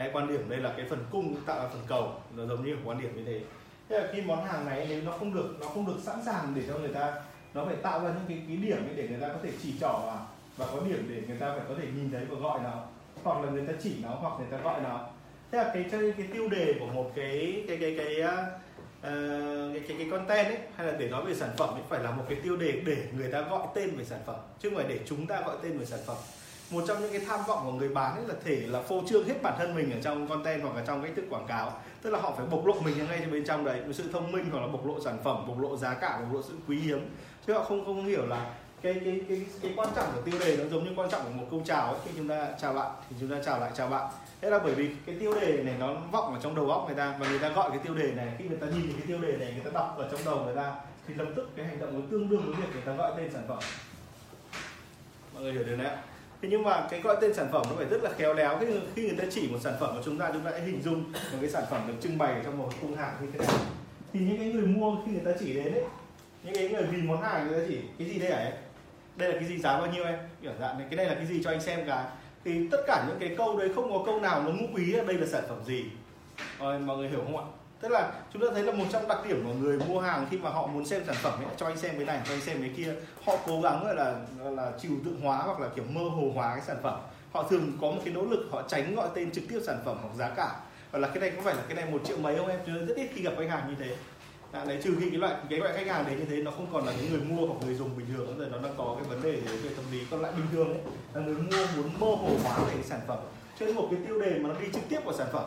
cái 0.00 0.10
quan 0.12 0.28
điểm 0.28 0.50
đây 0.50 0.58
là 0.58 0.72
cái 0.76 0.86
phần 0.90 1.04
cung 1.10 1.36
tạo 1.46 1.58
ra 1.58 1.68
phần 1.68 1.82
cầu 1.86 2.12
nó 2.36 2.46
giống 2.46 2.66
như 2.66 2.76
quan 2.84 3.00
điểm 3.00 3.16
như 3.16 3.24
thế. 3.24 3.40
Thế 3.88 4.00
là 4.00 4.08
khi 4.12 4.22
món 4.22 4.44
hàng 4.44 4.66
này 4.66 4.86
nếu 4.88 5.02
nó 5.02 5.12
không 5.12 5.34
được 5.34 5.56
nó 5.60 5.66
không 5.66 5.86
được 5.86 5.96
sẵn 6.02 6.24
sàng 6.24 6.52
để 6.56 6.62
cho 6.68 6.78
người 6.78 6.88
ta 6.88 7.22
nó 7.54 7.64
phải 7.64 7.76
tạo 7.76 8.00
ra 8.00 8.08
những 8.08 8.24
cái, 8.28 8.42
cái 8.48 8.56
điểm 8.56 8.78
để 8.96 9.08
người 9.08 9.20
ta 9.20 9.28
có 9.28 9.38
thể 9.42 9.50
chỉ 9.62 9.74
trỏ 9.80 9.92
vào 9.92 10.26
và 10.56 10.66
có 10.66 10.80
điểm 10.88 11.06
để 11.08 11.22
người 11.28 11.36
ta 11.36 11.54
phải 11.56 11.64
có 11.68 11.74
thể 11.78 11.86
nhìn 11.96 12.10
thấy 12.10 12.24
và 12.24 12.36
gọi 12.40 12.60
nó 12.64 12.84
hoặc 13.22 13.44
là 13.44 13.50
người 13.50 13.66
ta 13.66 13.72
chỉ 13.82 13.94
nó 14.02 14.08
hoặc 14.08 14.32
người 14.38 14.48
ta 14.50 14.56
gọi 14.56 14.80
nó. 14.80 15.08
Thế 15.52 15.58
là 15.58 15.70
cái 15.74 15.84
cái, 15.90 16.00
cái 16.16 16.26
tiêu 16.32 16.48
đề 16.48 16.74
của 16.80 16.86
một 16.86 17.10
cái 17.14 17.64
cái 17.68 17.76
cái 17.80 17.94
cái 17.98 18.16
uh, 18.20 18.34
cái, 19.74 19.82
cái 19.88 19.96
cái 19.98 20.06
content 20.10 20.46
ấy 20.46 20.58
hay 20.76 20.86
là 20.86 20.92
để 20.98 21.08
nói 21.08 21.24
về 21.24 21.34
sản 21.34 21.50
phẩm 21.56 21.74
ấy 21.74 21.82
phải 21.88 22.02
là 22.02 22.10
một 22.10 22.24
cái 22.28 22.38
tiêu 22.42 22.56
đề 22.56 22.72
để 22.72 22.96
người 23.16 23.32
ta 23.32 23.40
gọi 23.40 23.66
tên 23.74 23.90
về 23.96 24.04
sản 24.04 24.20
phẩm 24.26 24.36
chứ 24.60 24.70
không 24.70 24.76
phải 24.76 24.88
để 24.88 24.98
chúng 25.06 25.26
ta 25.26 25.40
gọi 25.40 25.56
tên 25.62 25.78
về 25.78 25.84
sản 25.84 26.00
phẩm 26.06 26.16
một 26.70 26.84
trong 26.86 27.00
những 27.00 27.12
cái 27.12 27.20
tham 27.28 27.40
vọng 27.46 27.60
của 27.64 27.72
người 27.72 27.88
bán 27.88 28.16
ấy 28.16 28.24
là 28.28 28.34
thể 28.44 28.56
là 28.66 28.82
phô 28.82 29.02
trương 29.08 29.28
hết 29.28 29.42
bản 29.42 29.54
thân 29.58 29.74
mình 29.74 29.92
ở 29.92 30.00
trong 30.02 30.28
content 30.28 30.62
hoặc 30.62 30.76
là 30.76 30.82
trong 30.86 31.02
cách 31.02 31.12
thức 31.16 31.24
quảng 31.30 31.46
cáo. 31.46 31.72
Tức 32.02 32.10
là 32.10 32.18
họ 32.20 32.34
phải 32.36 32.46
bộc 32.46 32.66
lộ 32.66 32.80
mình 32.80 33.08
ngay 33.08 33.18
trong 33.22 33.32
bên 33.32 33.44
trong 33.44 33.64
đấy. 33.64 33.80
Một 33.86 33.92
sự 33.92 34.10
thông 34.12 34.32
minh 34.32 34.50
hoặc 34.52 34.60
là 34.60 34.66
bộc 34.66 34.86
lộ 34.86 35.00
sản 35.04 35.18
phẩm, 35.24 35.44
bộc 35.48 35.60
lộ 35.60 35.76
giá 35.76 35.94
cả, 35.94 36.20
bộc 36.20 36.34
lộ 36.34 36.42
sự 36.42 36.54
quý 36.68 36.80
hiếm. 36.80 37.08
Chứ 37.46 37.52
họ 37.52 37.64
không 37.64 37.84
không 37.84 38.04
hiểu 38.04 38.26
là 38.26 38.54
cái 38.82 39.00
cái 39.04 39.20
cái 39.28 39.46
cái 39.62 39.72
quan 39.76 39.88
trọng 39.96 40.06
của 40.14 40.20
tiêu 40.20 40.34
đề 40.40 40.56
nó 40.56 40.64
giống 40.64 40.84
như 40.84 40.90
quan 40.96 41.10
trọng 41.10 41.24
của 41.24 41.30
một 41.30 41.46
câu 41.50 41.62
chào 41.64 41.86
ấy. 41.86 42.00
khi 42.04 42.10
chúng 42.16 42.28
ta 42.28 42.48
chào 42.60 42.72
bạn, 42.72 42.90
thì 43.10 43.16
chúng 43.20 43.30
ta 43.30 43.36
chào 43.44 43.60
lại 43.60 43.70
chào 43.74 43.88
bạn. 43.88 44.10
Thế 44.40 44.50
là 44.50 44.58
bởi 44.58 44.74
vì 44.74 44.90
cái 45.06 45.16
tiêu 45.20 45.34
đề 45.40 45.62
này 45.62 45.74
nó 45.78 45.94
vọng 46.12 46.34
ở 46.34 46.40
trong 46.42 46.54
đầu 46.54 46.70
óc 46.70 46.84
người 46.86 46.96
ta 46.96 47.16
và 47.20 47.28
người 47.28 47.38
ta 47.38 47.48
gọi 47.48 47.70
cái 47.70 47.78
tiêu 47.78 47.94
đề 47.94 48.12
này, 48.12 48.34
khi 48.38 48.44
người 48.48 48.58
ta 48.58 48.66
nhìn 48.66 48.92
cái 48.92 49.06
tiêu 49.06 49.18
đề 49.18 49.36
này, 49.36 49.52
người 49.54 49.64
ta 49.64 49.70
đọc 49.74 49.94
ở 49.98 50.08
trong 50.12 50.20
đầu 50.24 50.44
người 50.44 50.56
ta, 50.56 50.74
thì 51.08 51.14
lập 51.14 51.26
tức 51.36 51.50
cái 51.56 51.66
hành 51.66 51.80
động 51.80 52.00
nó 52.00 52.06
tương 52.10 52.28
đương 52.28 52.42
với 52.46 52.54
việc 52.54 52.68
người 52.72 52.82
ta 52.86 52.92
gọi 52.92 53.12
tên 53.16 53.32
sản 53.32 53.42
phẩm. 53.48 53.58
Mọi 55.34 55.42
người 55.42 55.52
hiểu 55.52 55.64
điều 55.64 55.76
này 55.76 55.86
ạ? 55.86 56.02
Thế 56.42 56.48
nhưng 56.48 56.62
mà 56.62 56.86
cái 56.90 57.00
gọi 57.00 57.16
tên 57.20 57.34
sản 57.34 57.48
phẩm 57.52 57.62
nó 57.70 57.76
phải 57.76 57.86
rất 57.86 58.02
là 58.02 58.10
khéo 58.18 58.34
léo. 58.34 58.58
Khi, 58.58 58.66
khi 58.94 59.02
người 59.02 59.16
ta 59.18 59.24
chỉ 59.30 59.48
một 59.48 59.58
sản 59.60 59.74
phẩm 59.80 59.90
của 59.94 60.02
chúng 60.04 60.18
ta 60.18 60.30
chúng 60.32 60.44
ta 60.44 60.50
hãy 60.50 60.62
hình 60.62 60.82
dung 60.82 61.12
một 61.12 61.38
cái 61.40 61.50
sản 61.50 61.64
phẩm 61.70 61.80
được 61.88 61.94
trưng 62.00 62.18
bày 62.18 62.40
trong 62.44 62.58
một 62.58 62.68
khung 62.80 62.96
hàng 62.96 63.14
như 63.20 63.28
thế 63.32 63.38
này. 63.38 63.56
Thì 64.12 64.20
những 64.20 64.38
cái 64.38 64.46
người 64.46 64.66
mua 64.66 64.96
khi 65.06 65.12
người 65.12 65.22
ta 65.24 65.30
chỉ 65.40 65.54
đến 65.54 65.72
ấy 65.72 65.84
những 66.42 66.54
cái 66.54 66.68
người 66.68 66.82
vì 66.82 67.02
món 67.02 67.22
hàng 67.22 67.48
người 67.48 67.60
ta 67.60 67.66
chỉ 67.68 67.78
cái 67.98 68.08
gì 68.08 68.18
đây 68.18 68.30
ấy 68.30 68.52
đây 69.16 69.32
là 69.32 69.34
cái 69.40 69.48
gì 69.48 69.58
giá 69.58 69.78
bao 69.78 69.86
nhiêu 69.86 70.04
em? 70.04 70.18
Kiểu 70.42 70.52
dạng 70.60 70.78
này 70.78 70.86
cái 70.90 70.96
này 70.96 71.06
là 71.06 71.14
cái 71.14 71.26
gì 71.26 71.42
cho 71.44 71.50
anh 71.50 71.60
xem 71.60 71.80
cả 71.86 72.10
thì 72.44 72.68
tất 72.70 72.80
cả 72.86 73.04
những 73.08 73.18
cái 73.20 73.34
câu 73.38 73.58
đấy 73.58 73.70
không 73.74 73.92
có 73.92 74.02
câu 74.06 74.20
nào 74.20 74.42
nó 74.42 74.50
ngụ 74.50 74.76
ý 74.76 74.92
đây 74.92 75.14
là 75.14 75.26
sản 75.26 75.44
phẩm 75.48 75.58
gì? 75.66 75.84
Rồi, 76.58 76.78
mọi 76.78 76.96
người 76.96 77.08
hiểu 77.08 77.20
không 77.24 77.36
ạ? 77.36 77.44
Tức 77.80 77.88
là 77.88 78.12
chúng 78.32 78.42
ta 78.42 78.48
thấy 78.54 78.62
là 78.62 78.72
một 78.72 78.84
trong 78.92 79.08
đặc 79.08 79.18
điểm 79.28 79.44
của 79.44 79.54
người 79.54 79.78
mua 79.78 80.00
hàng 80.00 80.26
khi 80.30 80.38
mà 80.38 80.50
họ 80.50 80.66
muốn 80.66 80.86
xem 80.86 81.02
sản 81.06 81.16
phẩm 81.18 81.32
ấy, 81.40 81.54
cho 81.56 81.66
anh 81.66 81.76
xem 81.76 81.96
cái 81.96 82.04
này 82.04 82.20
cho 82.26 82.34
anh 82.34 82.40
xem 82.40 82.60
cái 82.60 82.70
kia 82.76 82.94
họ 83.26 83.36
cố 83.46 83.60
gắng 83.60 83.86
là 83.86 83.92
là, 83.94 84.14
là 84.50 84.72
trừu 84.82 84.92
tượng 85.04 85.20
hóa 85.20 85.36
hoặc 85.36 85.60
là 85.60 85.68
kiểu 85.76 85.84
mơ 85.90 86.00
hồ 86.00 86.30
hóa 86.34 86.54
cái 86.54 86.64
sản 86.66 86.76
phẩm. 86.82 87.00
Họ 87.32 87.42
thường 87.42 87.72
có 87.80 87.90
một 87.90 88.00
cái 88.04 88.14
nỗ 88.14 88.22
lực 88.22 88.48
họ 88.50 88.62
tránh 88.68 88.94
gọi 88.94 89.08
tên 89.14 89.30
trực 89.30 89.44
tiếp 89.48 89.60
sản 89.66 89.78
phẩm 89.84 89.96
hoặc 90.02 90.14
giá 90.14 90.28
cả. 90.28 90.56
Hoặc 90.92 90.98
là 90.98 91.08
cái 91.08 91.20
này 91.20 91.30
có 91.30 91.42
phải 91.42 91.54
là 91.54 91.62
cái 91.68 91.74
này 91.74 91.92
một 91.92 92.00
triệu 92.04 92.18
mấy 92.18 92.36
không 92.36 92.48
em? 92.48 92.60
Chứ 92.66 92.86
rất 92.86 92.96
ít 92.96 93.10
khi 93.14 93.22
gặp 93.22 93.32
khách 93.38 93.50
hàng 93.50 93.68
như 93.68 93.74
thế. 93.78 93.96
À, 94.52 94.64
đấy 94.64 94.80
trừ 94.82 94.96
khi 95.00 95.10
cái 95.10 95.18
loại 95.18 95.34
cái 95.50 95.58
loại 95.58 95.72
khách 95.76 95.86
hàng 95.86 96.04
đấy 96.06 96.16
như 96.18 96.24
thế 96.24 96.36
nó 96.36 96.50
không 96.50 96.66
còn 96.72 96.86
là 96.86 96.92
những 96.92 97.10
người 97.10 97.20
mua 97.20 97.46
hoặc 97.46 97.58
người 97.64 97.74
dùng 97.74 97.96
bình 97.96 98.06
thường 98.16 98.26
nữa 98.26 98.34
rồi 98.38 98.48
nó 98.52 98.58
đang 98.68 98.74
có 98.76 98.96
cái 98.98 99.08
vấn 99.08 99.22
đề 99.22 99.40
về 99.62 99.70
tâm 99.76 99.84
lý. 99.92 100.00
Còn 100.10 100.20
lại 100.20 100.32
bình 100.36 100.46
thường 100.52 100.68
ấy 100.68 100.80
là 101.14 101.20
người 101.20 101.34
mua 101.34 101.66
muốn 101.76 101.90
mơ 102.00 102.06
hồ 102.06 102.30
hóa 102.42 102.58
về 102.58 102.74
cái 102.74 102.84
sản 102.84 103.00
phẩm. 103.08 103.18
Cho 103.60 103.66
nên 103.66 103.74
một 103.74 103.88
cái 103.90 104.00
tiêu 104.06 104.20
đề 104.20 104.38
mà 104.38 104.48
nó 104.48 104.60
đi 104.60 104.66
trực 104.72 104.82
tiếp 104.88 105.00
vào 105.04 105.14
sản 105.14 105.26
phẩm 105.32 105.44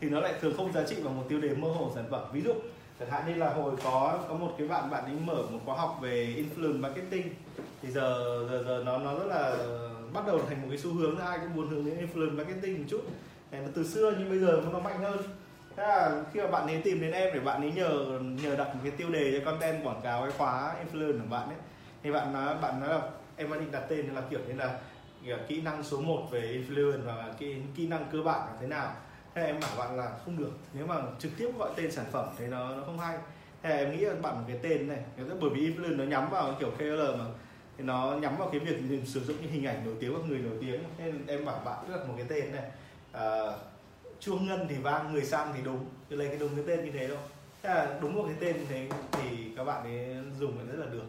thì 0.00 0.08
nó 0.08 0.20
lại 0.20 0.34
thường 0.40 0.54
không 0.56 0.72
giá 0.72 0.82
trị 0.86 0.96
bằng 1.04 1.16
một 1.16 1.24
tiêu 1.28 1.40
đề 1.40 1.54
mơ 1.54 1.68
hồ 1.68 1.90
sản 1.94 2.04
phẩm. 2.10 2.22
Ví 2.32 2.40
dụ 2.40 2.52
chẳng 3.00 3.10
hạn 3.10 3.22
như 3.26 3.34
là 3.34 3.52
hồi 3.52 3.72
có 3.84 4.18
có 4.28 4.34
một 4.34 4.54
cái 4.58 4.68
bạn 4.68 4.90
bạn 4.90 5.04
ấy 5.04 5.14
mở 5.24 5.42
một 5.50 5.58
khóa 5.64 5.76
học 5.76 5.98
về 6.02 6.44
influence 6.44 6.80
marketing 6.80 7.34
thì 7.82 7.90
giờ 7.90 8.38
giờ 8.50 8.64
giờ 8.66 8.82
nó 8.86 8.98
nó 8.98 9.18
rất 9.18 9.26
là 9.26 9.56
bắt 10.12 10.26
đầu 10.26 10.40
thành 10.48 10.62
một 10.62 10.66
cái 10.70 10.78
xu 10.78 10.94
hướng 10.94 11.18
ai 11.18 11.38
cũng 11.38 11.56
muốn 11.56 11.68
hướng 11.68 11.84
đến 11.84 12.06
influence 12.06 12.36
marketing 12.36 12.78
một 12.78 12.84
chút. 12.88 13.00
Này 13.50 13.60
nó 13.60 13.68
từ 13.74 13.84
xưa 13.84 14.14
nhưng 14.18 14.30
bây 14.30 14.38
giờ 14.38 14.62
nó 14.72 14.78
mạnh 14.78 14.98
hơn. 15.02 15.18
Thế 15.76 15.82
là 15.82 16.22
khi 16.32 16.40
mà 16.40 16.46
bạn 16.46 16.66
ấy 16.66 16.80
tìm 16.84 17.00
đến 17.00 17.12
em 17.12 17.34
để 17.34 17.40
bạn 17.40 17.60
ấy 17.60 17.72
nhờ 17.72 18.20
nhờ 18.42 18.56
đặt 18.56 18.74
một 18.74 18.80
cái 18.82 18.92
tiêu 18.92 19.10
đề 19.10 19.38
cho 19.38 19.44
content 19.50 19.84
quảng 19.84 20.00
cáo 20.02 20.22
cái 20.22 20.32
khóa 20.38 20.74
influence 20.84 21.18
của 21.18 21.28
bạn 21.30 21.48
ấy 21.48 21.58
thì 22.02 22.10
bạn 22.12 22.32
nói 22.32 22.54
bạn 22.62 22.80
nói 22.80 22.88
là 22.88 23.00
em 23.36 23.50
đã 23.50 23.56
định 23.56 23.70
đặt 23.72 23.82
tên 23.88 24.14
là 24.14 24.22
kiểu 24.30 24.40
như 24.48 24.54
là 24.54 24.78
kỹ 25.48 25.60
năng 25.60 25.82
số 25.82 26.00
1 26.00 26.28
về 26.30 26.40
influence 26.40 27.02
và 27.04 27.34
kỹ, 27.38 27.54
kỹ 27.76 27.86
năng 27.86 28.06
cơ 28.12 28.22
bản 28.22 28.40
là 28.40 28.52
thế 28.60 28.66
nào 28.66 28.92
thế 29.34 29.46
em 29.46 29.60
bảo 29.60 29.70
bạn 29.78 29.96
là 29.96 30.12
không 30.24 30.38
được. 30.38 30.50
Nếu 30.72 30.86
mà 30.86 30.96
trực 31.18 31.32
tiếp 31.38 31.50
gọi 31.58 31.70
tên 31.76 31.92
sản 31.92 32.04
phẩm 32.12 32.28
thì 32.38 32.46
nó 32.46 32.76
nó 32.76 32.82
không 32.86 32.98
hay. 32.98 33.18
Thế 33.62 33.70
em 33.70 33.92
nghĩ 33.92 34.04
là 34.04 34.14
bạn 34.14 34.34
một 34.34 34.44
cái 34.48 34.58
tên 34.62 34.88
này 34.88 34.98
bởi 35.40 35.50
vì 35.50 35.70
influencer 35.70 35.96
nó 35.96 36.04
nhắm 36.04 36.30
vào 36.30 36.54
kiểu 36.60 36.70
KOL 36.78 37.16
mà 37.18 37.24
thì 37.78 37.84
nó 37.84 38.16
nhắm 38.20 38.36
vào 38.36 38.48
cái 38.48 38.60
việc 38.60 39.00
sử 39.04 39.20
dụng 39.20 39.36
những 39.40 39.50
hình 39.50 39.66
ảnh 39.66 39.84
nổi 39.84 39.94
tiếng 40.00 40.12
hoặc 40.12 40.28
người 40.28 40.38
nổi 40.38 40.58
tiếng. 40.60 40.82
Nên 40.98 41.26
em 41.26 41.44
bảo 41.44 41.62
bạn 41.64 41.84
đặt 41.90 42.08
một 42.08 42.14
cái 42.16 42.26
tên 42.28 42.52
này 42.52 42.70
à, 43.12 43.52
chuông 44.20 44.46
ngân 44.46 44.66
thì 44.68 44.76
vang 44.76 45.12
người 45.12 45.24
sang 45.24 45.52
thì 45.56 45.62
đúng. 45.64 45.86
Thì 46.10 46.16
lấy 46.16 46.28
cái 46.28 46.36
đúng 46.36 46.50
cái 46.56 46.64
tên 46.66 46.84
như 46.84 46.90
thế 46.90 47.08
đâu 47.08 47.18
thế 47.62 47.68
là 47.68 47.98
đúng 48.00 48.14
một 48.14 48.24
cái 48.26 48.36
tên 48.40 48.56
như 48.56 48.66
thế 48.68 48.88
thì 49.12 49.52
các 49.56 49.64
bạn 49.64 49.82
ấy 49.82 50.16
dùng 50.40 50.68
rất 50.68 50.78
là 50.78 50.86
được 50.86 51.04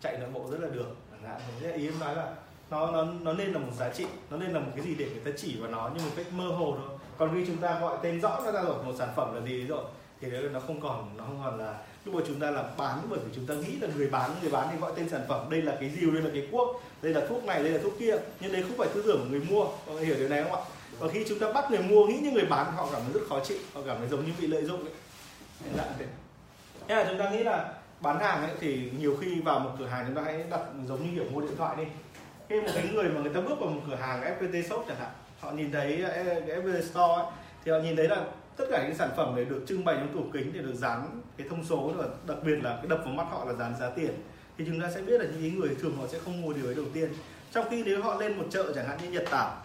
chạy 0.00 0.18
nội 0.18 0.30
bộ 0.32 0.48
rất 0.50 0.60
là 0.60 0.68
được. 0.68 0.96
Dạ, 1.22 1.40
thế 1.60 1.72
ý 1.72 1.88
em 1.88 1.98
nói 1.98 2.16
là 2.16 2.34
nó 2.70 2.90
nó 2.90 3.06
nó 3.22 3.32
nên 3.32 3.52
là 3.52 3.58
một 3.58 3.72
giá 3.78 3.88
trị 3.88 4.06
nó 4.30 4.36
nên 4.36 4.50
là 4.50 4.60
một 4.60 4.70
cái 4.76 4.84
gì 4.84 4.94
để 4.94 5.04
người 5.04 5.20
ta 5.24 5.30
chỉ 5.36 5.60
vào 5.60 5.70
nó 5.70 5.90
nhưng 5.94 6.04
một 6.04 6.12
cách 6.16 6.26
mơ 6.32 6.48
hồ 6.48 6.76
thôi 6.78 6.97
còn 7.18 7.30
khi 7.34 7.44
chúng 7.46 7.56
ta 7.56 7.78
gọi 7.80 7.96
tên 8.02 8.20
rõ 8.20 8.40
nó 8.44 8.52
ra 8.52 8.62
rồi, 8.62 8.84
một 8.84 8.92
sản 8.98 9.08
phẩm 9.16 9.34
là 9.34 9.40
gì 9.40 9.66
rồi, 9.66 9.84
thì 10.20 10.30
đấy 10.30 10.42
nó 10.52 10.60
không 10.60 10.80
còn, 10.80 11.16
nó 11.16 11.24
không 11.24 11.40
còn 11.44 11.58
là, 11.58 11.74
lúc 12.04 12.14
mà 12.14 12.20
chúng 12.26 12.40
ta 12.40 12.50
làm 12.50 12.64
bán, 12.76 12.98
bởi 13.10 13.18
vì 13.18 13.32
chúng 13.34 13.46
ta 13.46 13.54
nghĩ 13.54 13.76
là 13.80 13.88
người 13.96 14.08
bán 14.08 14.30
người 14.42 14.50
bán 14.50 14.68
thì 14.70 14.78
gọi 14.78 14.92
tên 14.96 15.08
sản 15.08 15.24
phẩm, 15.28 15.50
đây 15.50 15.62
là 15.62 15.76
cái 15.80 15.90
rìu, 15.90 16.10
đây 16.10 16.22
là 16.22 16.30
cái 16.34 16.48
cuốc, 16.52 16.82
đây 17.02 17.14
là 17.14 17.26
thuốc 17.28 17.44
này, 17.44 17.62
đây 17.62 17.72
là 17.72 17.78
thuốc 17.82 17.92
kia, 17.98 18.16
nhưng 18.40 18.52
đấy 18.52 18.62
không 18.68 18.76
phải 18.76 18.88
tư 18.94 19.02
tưởng 19.06 19.18
của 19.18 19.30
người 19.30 19.42
mua 19.50 19.64
mọi 19.64 19.96
người 19.96 20.06
hiểu 20.06 20.16
điều 20.18 20.28
này 20.28 20.42
không 20.42 20.52
ạ? 20.52 20.62
Và 20.98 21.08
khi 21.08 21.24
chúng 21.28 21.38
ta 21.38 21.52
bắt 21.52 21.70
người 21.70 21.82
mua, 21.82 22.06
nghĩ 22.06 22.18
như 22.18 22.30
người 22.30 22.46
bán, 22.46 22.72
họ 22.72 22.88
cảm 22.92 23.02
thấy 23.04 23.12
rất 23.12 23.28
khó 23.28 23.40
chịu, 23.44 23.58
họ 23.74 23.80
cảm 23.86 23.96
thấy 23.98 24.08
giống 24.08 24.24
như 24.24 24.32
bị 24.40 24.46
lợi 24.46 24.64
dụng 24.64 24.80
ấy 24.80 24.92
dạng 25.76 25.92
thế. 25.98 26.06
Thế 26.88 26.94
là 26.94 27.06
chúng 27.10 27.18
ta 27.18 27.30
nghĩ 27.30 27.42
là 27.42 27.74
bán 28.00 28.18
hàng 28.18 28.42
ấy, 28.42 28.50
thì 28.60 28.90
nhiều 28.98 29.16
khi 29.20 29.40
vào 29.40 29.58
một 29.58 29.70
cửa 29.78 29.86
hàng 29.86 30.04
chúng 30.06 30.16
ta 30.16 30.22
hãy 30.22 30.44
đặt 30.50 30.60
giống 30.88 31.02
như 31.02 31.08
kiểu 31.14 31.30
mua 31.30 31.40
điện 31.40 31.56
thoại 31.56 31.76
đi. 31.76 31.84
Khi 32.48 32.60
một 32.60 32.70
cái 32.74 32.88
người 32.92 33.08
mà 33.08 33.20
người 33.20 33.34
ta 33.34 33.40
bước 33.40 33.60
vào 33.60 33.70
một 33.70 33.80
cửa 33.88 33.96
hàng 33.96 34.20
FPT 34.20 34.68
shop 34.68 34.84
chẳng 34.88 34.96
hạn 34.98 35.10
họ 35.40 35.50
nhìn 35.50 35.72
thấy 35.72 36.02
ờ, 36.02 36.24
cái 36.24 36.60
FPT 36.60 36.82
store 36.82 37.14
ấy, 37.14 37.24
thì 37.64 37.72
họ 37.72 37.78
nhìn 37.78 37.96
thấy 37.96 38.08
là 38.08 38.24
tất 38.56 38.64
cả 38.70 38.84
những 38.86 38.96
sản 38.96 39.10
phẩm 39.16 39.36
đấy 39.36 39.44
được 39.44 39.64
trưng 39.68 39.84
bày 39.84 39.96
trong 39.96 40.14
tủ 40.14 40.24
kính 40.32 40.52
để 40.54 40.60
được 40.60 40.74
dán 40.74 41.20
cái 41.36 41.46
thông 41.50 41.64
số 41.64 41.92
và 41.96 42.04
đặc 42.26 42.38
biệt 42.44 42.56
là 42.62 42.76
cái 42.76 42.86
đập 42.88 43.00
vào 43.04 43.14
mắt 43.14 43.26
họ 43.30 43.44
là 43.44 43.52
dán 43.52 43.74
giá 43.80 43.90
tiền. 43.90 44.10
Thì 44.58 44.64
chúng 44.66 44.80
ta 44.80 44.90
sẽ 44.94 45.02
biết 45.02 45.20
là 45.20 45.26
những 45.40 45.60
người 45.60 45.76
thường 45.80 45.96
họ 45.96 46.06
sẽ 46.06 46.18
không 46.18 46.42
mua 46.42 46.52
điều 46.52 46.66
ấy 46.66 46.74
đầu 46.74 46.84
tiên. 46.94 47.08
Trong 47.52 47.66
khi 47.70 47.82
nếu 47.84 48.02
họ 48.02 48.20
lên 48.20 48.38
một 48.38 48.44
chợ 48.50 48.72
chẳng 48.74 48.88
hạn 48.88 48.98
như 49.02 49.10
Nhật 49.10 49.24
Tảo 49.30 49.56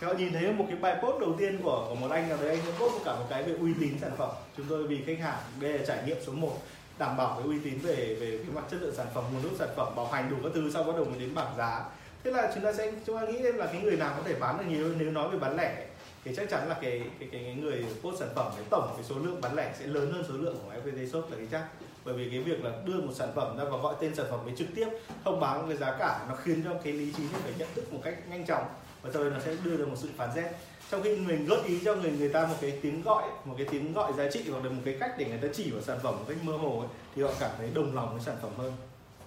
thì 0.00 0.06
họ 0.06 0.12
nhìn 0.12 0.32
thấy 0.32 0.52
một 0.52 0.64
cái 0.68 0.76
bài 0.76 0.96
post 1.02 1.20
đầu 1.20 1.34
tiên 1.38 1.58
của, 1.62 1.86
của 1.88 1.94
một 1.94 2.10
anh 2.10 2.28
nào 2.28 2.38
đấy 2.40 2.50
anh 2.50 2.58
sẽ 2.66 2.72
post 2.78 2.92
một 2.92 3.00
cả 3.04 3.14
một 3.14 3.26
cái 3.30 3.42
về 3.42 3.52
uy 3.52 3.72
tín 3.80 3.98
sản 4.00 4.10
phẩm. 4.16 4.30
Chúng 4.56 4.66
tôi 4.68 4.86
vì 4.86 5.02
khách 5.06 5.18
hàng 5.18 5.38
đây 5.60 5.72
là 5.72 5.84
trải 5.86 6.02
nghiệm 6.06 6.16
số 6.26 6.32
1 6.32 6.56
đảm 6.98 7.16
bảo 7.16 7.36
cái 7.36 7.46
uy 7.46 7.58
tín 7.64 7.78
về 7.78 8.16
về 8.20 8.38
cái 8.46 8.54
mặt 8.54 8.64
chất 8.70 8.82
lượng 8.82 8.94
sản 8.94 9.06
phẩm 9.14 9.24
nguồn 9.32 9.42
gốc 9.42 9.52
sản 9.58 9.68
phẩm 9.76 9.94
bảo 9.96 10.06
hành 10.06 10.30
đủ 10.30 10.36
các 10.42 10.52
thứ 10.54 10.70
sau 10.70 10.84
bắt 10.84 10.92
đầu 10.96 11.04
mới 11.04 11.18
đến 11.18 11.34
bảng 11.34 11.56
giá 11.58 11.84
thế 12.24 12.30
là 12.30 12.52
chúng 12.54 12.64
ta 12.64 12.72
sẽ 12.72 12.92
chúng 13.06 13.16
ta 13.16 13.26
nghĩ 13.26 13.38
là 13.38 13.66
cái 13.66 13.82
người 13.82 13.96
nào 13.96 14.14
có 14.16 14.22
thể 14.24 14.34
bán 14.34 14.58
được 14.58 14.64
nhiều 14.68 14.94
nếu 14.98 15.10
nói 15.10 15.28
về 15.30 15.38
bán 15.38 15.56
lẻ 15.56 15.86
thì 16.24 16.34
chắc 16.36 16.50
chắn 16.50 16.68
là 16.68 16.74
cái 16.74 17.02
cái 17.18 17.28
cái, 17.32 17.40
cái 17.44 17.54
người 17.54 17.84
post 18.02 18.18
sản 18.18 18.28
phẩm 18.34 18.52
cái 18.56 18.64
tổng 18.70 18.92
cái 18.96 19.04
số 19.04 19.14
lượng 19.18 19.40
bán 19.40 19.54
lẻ 19.54 19.74
sẽ 19.78 19.86
lớn 19.86 20.12
hơn 20.12 20.24
số 20.28 20.34
lượng 20.34 20.56
của 20.64 20.72
FPT 20.72 21.08
shop 21.08 21.30
là 21.30 21.36
cái 21.36 21.46
chắc. 21.52 21.66
Bởi 22.04 22.14
vì 22.14 22.30
cái 22.30 22.40
việc 22.40 22.64
là 22.64 22.70
đưa 22.84 23.00
một 23.00 23.12
sản 23.14 23.28
phẩm 23.34 23.58
ra 23.58 23.64
và 23.64 23.78
gọi 23.78 23.94
tên 24.00 24.14
sản 24.14 24.26
phẩm 24.30 24.40
với 24.44 24.54
trực 24.56 24.68
tiếp 24.74 24.88
thông 25.24 25.40
báo 25.40 25.64
cái 25.68 25.76
giá 25.76 25.96
cả 25.98 26.26
nó 26.28 26.34
khiến 26.34 26.62
cho 26.64 26.74
cái 26.84 26.92
lý 26.92 27.12
trí 27.16 27.22
phải 27.32 27.52
nhận 27.58 27.68
thức 27.74 27.92
một 27.92 28.00
cách 28.04 28.14
nhanh 28.30 28.46
chóng. 28.46 28.64
Và 29.02 29.10
rồi 29.10 29.30
nó 29.30 29.38
sẽ 29.44 29.54
đưa 29.64 29.76
ra 29.76 29.84
một 29.84 29.96
sự 29.96 30.08
phán 30.16 30.30
xét. 30.34 30.44
Trong 30.90 31.02
khi 31.02 31.16
mình 31.16 31.46
gợi 31.46 31.60
ý 31.66 31.80
cho 31.84 31.94
người 31.94 32.10
người 32.10 32.28
ta 32.28 32.46
một 32.46 32.56
cái 32.60 32.78
tiếng 32.82 33.02
gọi 33.02 33.24
một 33.44 33.54
cái 33.58 33.66
tiếng 33.70 33.92
gọi 33.92 34.12
giá 34.12 34.30
trị 34.30 34.44
hoặc 34.50 34.64
là 34.64 34.70
một 34.70 34.82
cái 34.84 34.96
cách 35.00 35.14
để 35.18 35.24
người 35.24 35.38
ta 35.38 35.48
chỉ 35.54 35.70
vào 35.70 35.82
sản 35.82 35.98
phẩm 36.02 36.14
một 36.18 36.24
cách 36.28 36.36
mơ 36.42 36.52
hồ 36.52 36.78
ấy, 36.78 36.88
thì 37.16 37.22
họ 37.22 37.30
cảm 37.40 37.50
thấy 37.58 37.70
đồng 37.74 37.94
lòng 37.94 38.12
với 38.12 38.20
sản 38.20 38.36
phẩm 38.42 38.50
hơn. 38.56 38.72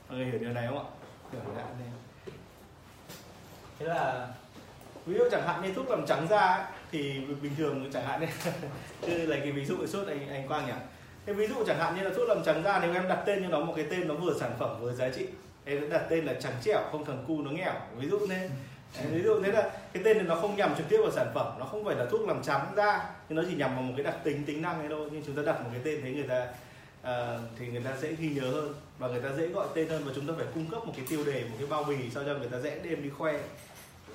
Mọi 0.09 0.17
người 0.17 0.27
hiểu 0.27 0.39
điều 0.39 0.53
này 0.53 0.67
không 0.67 0.77
ạ? 0.77 0.85
Hiểu 1.31 1.41
đấy 1.55 1.65
này 1.79 2.00
thế 3.81 3.87
là 3.87 4.27
ví 5.05 5.17
dụ 5.17 5.23
chẳng 5.31 5.47
hạn 5.47 5.61
như 5.61 5.73
thuốc 5.73 5.89
làm 5.89 6.05
trắng 6.05 6.27
da 6.29 6.39
ấy, 6.39 6.63
thì 6.91 7.21
bình 7.41 7.51
thường 7.57 7.89
chẳng 7.93 8.03
hạn 8.03 8.27
như 9.01 9.25
lấy 9.25 9.39
cái 9.39 9.51
ví 9.51 9.65
dụ 9.65 9.85
suốt 9.87 10.07
anh 10.07 10.29
anh 10.29 10.47
Quang 10.47 10.65
nhỉ? 10.65 10.73
Thế 11.25 11.33
ví 11.33 11.47
dụ 11.47 11.55
chẳng 11.67 11.79
hạn 11.79 11.95
như 11.95 12.03
là 12.03 12.09
thuốc 12.15 12.29
làm 12.29 12.43
trắng 12.43 12.63
da 12.63 12.79
nếu 12.79 12.93
em 12.93 13.07
đặt 13.07 13.23
tên 13.25 13.43
cho 13.43 13.49
nó 13.49 13.65
một 13.65 13.73
cái 13.75 13.85
tên 13.89 14.07
nó 14.07 14.13
vừa 14.13 14.33
sản 14.39 14.51
phẩm 14.59 14.81
vừa 14.81 14.93
giá 14.93 15.09
trị 15.09 15.27
em 15.65 15.89
đặt 15.89 16.05
tên 16.09 16.25
là 16.25 16.33
trắng 16.33 16.53
trẻo 16.63 16.81
không 16.91 17.05
thằng 17.05 17.23
cu 17.27 17.41
nó 17.41 17.51
nghèo. 17.51 17.73
Ví 17.97 18.09
dụ 18.09 18.19
nên 18.29 18.49
ví 19.11 19.23
dụ 19.23 19.41
thế 19.43 19.51
là 19.51 19.69
cái 19.93 20.03
tên 20.03 20.17
này 20.17 20.25
nó 20.25 20.35
không 20.35 20.55
nhằm 20.55 20.75
trực 20.75 20.89
tiếp 20.89 20.97
vào 21.01 21.11
sản 21.11 21.31
phẩm 21.33 21.55
nó 21.59 21.65
không 21.65 21.85
phải 21.85 21.95
là 21.95 22.05
thuốc 22.05 22.27
làm 22.27 22.43
trắng 22.43 22.73
da 22.77 23.09
nhưng 23.29 23.37
nó 23.37 23.43
chỉ 23.49 23.55
nhằm 23.55 23.75
vào 23.75 23.83
một 23.83 23.93
cái 23.97 24.03
đặc 24.03 24.15
tính 24.23 24.43
tính 24.45 24.61
năng 24.61 24.79
ấy 24.79 24.89
thôi. 24.89 25.09
Nhưng 25.11 25.23
chúng 25.25 25.35
ta 25.35 25.41
đặt 25.45 25.61
một 25.61 25.69
cái 25.71 25.81
tên 25.83 26.01
thấy 26.01 26.13
người 26.13 26.27
ta 26.27 26.47
uh, 27.01 27.41
thì 27.59 27.67
người 27.67 27.81
ta 27.81 27.97
dễ 28.01 28.15
ghi 28.19 28.29
nhớ 28.29 28.51
hơn 28.51 28.73
và 28.97 29.07
người 29.07 29.21
ta 29.21 29.29
dễ 29.37 29.47
gọi 29.47 29.67
tên 29.73 29.89
hơn 29.89 30.01
và 30.05 30.11
chúng 30.15 30.27
ta 30.27 30.33
phải 30.37 30.45
cung 30.53 30.65
cấp 30.65 30.85
một 30.85 30.93
cái 30.95 31.05
tiêu 31.09 31.23
đề 31.25 31.43
một 31.43 31.55
cái 31.59 31.67
bao 31.67 31.83
bì 31.83 31.95
sao 32.13 32.23
cho 32.23 32.33
người 32.33 32.49
ta 32.49 32.59
dễ 32.59 32.79
đem 32.83 33.03
đi 33.03 33.09
khoe 33.09 33.39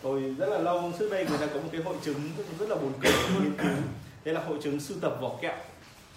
rồi 0.02 0.34
rất 0.38 0.48
là 0.48 0.58
lâu 0.58 0.92
trước 0.98 1.08
đây 1.10 1.26
người 1.28 1.38
ta 1.38 1.46
có 1.46 1.60
một 1.60 1.68
cái 1.72 1.80
hội 1.80 1.96
chứng 2.02 2.20
rất 2.58 2.68
là 2.68 2.76
buồn 2.76 2.92
cười 3.02 3.12
nghiên 3.42 3.56
cứu. 3.58 3.76
Đây 4.24 4.34
là 4.34 4.40
hội 4.40 4.58
chứng 4.62 4.80
sưu 4.80 4.98
tập 5.00 5.18
vỏ 5.20 5.38
kẹo. 5.42 5.56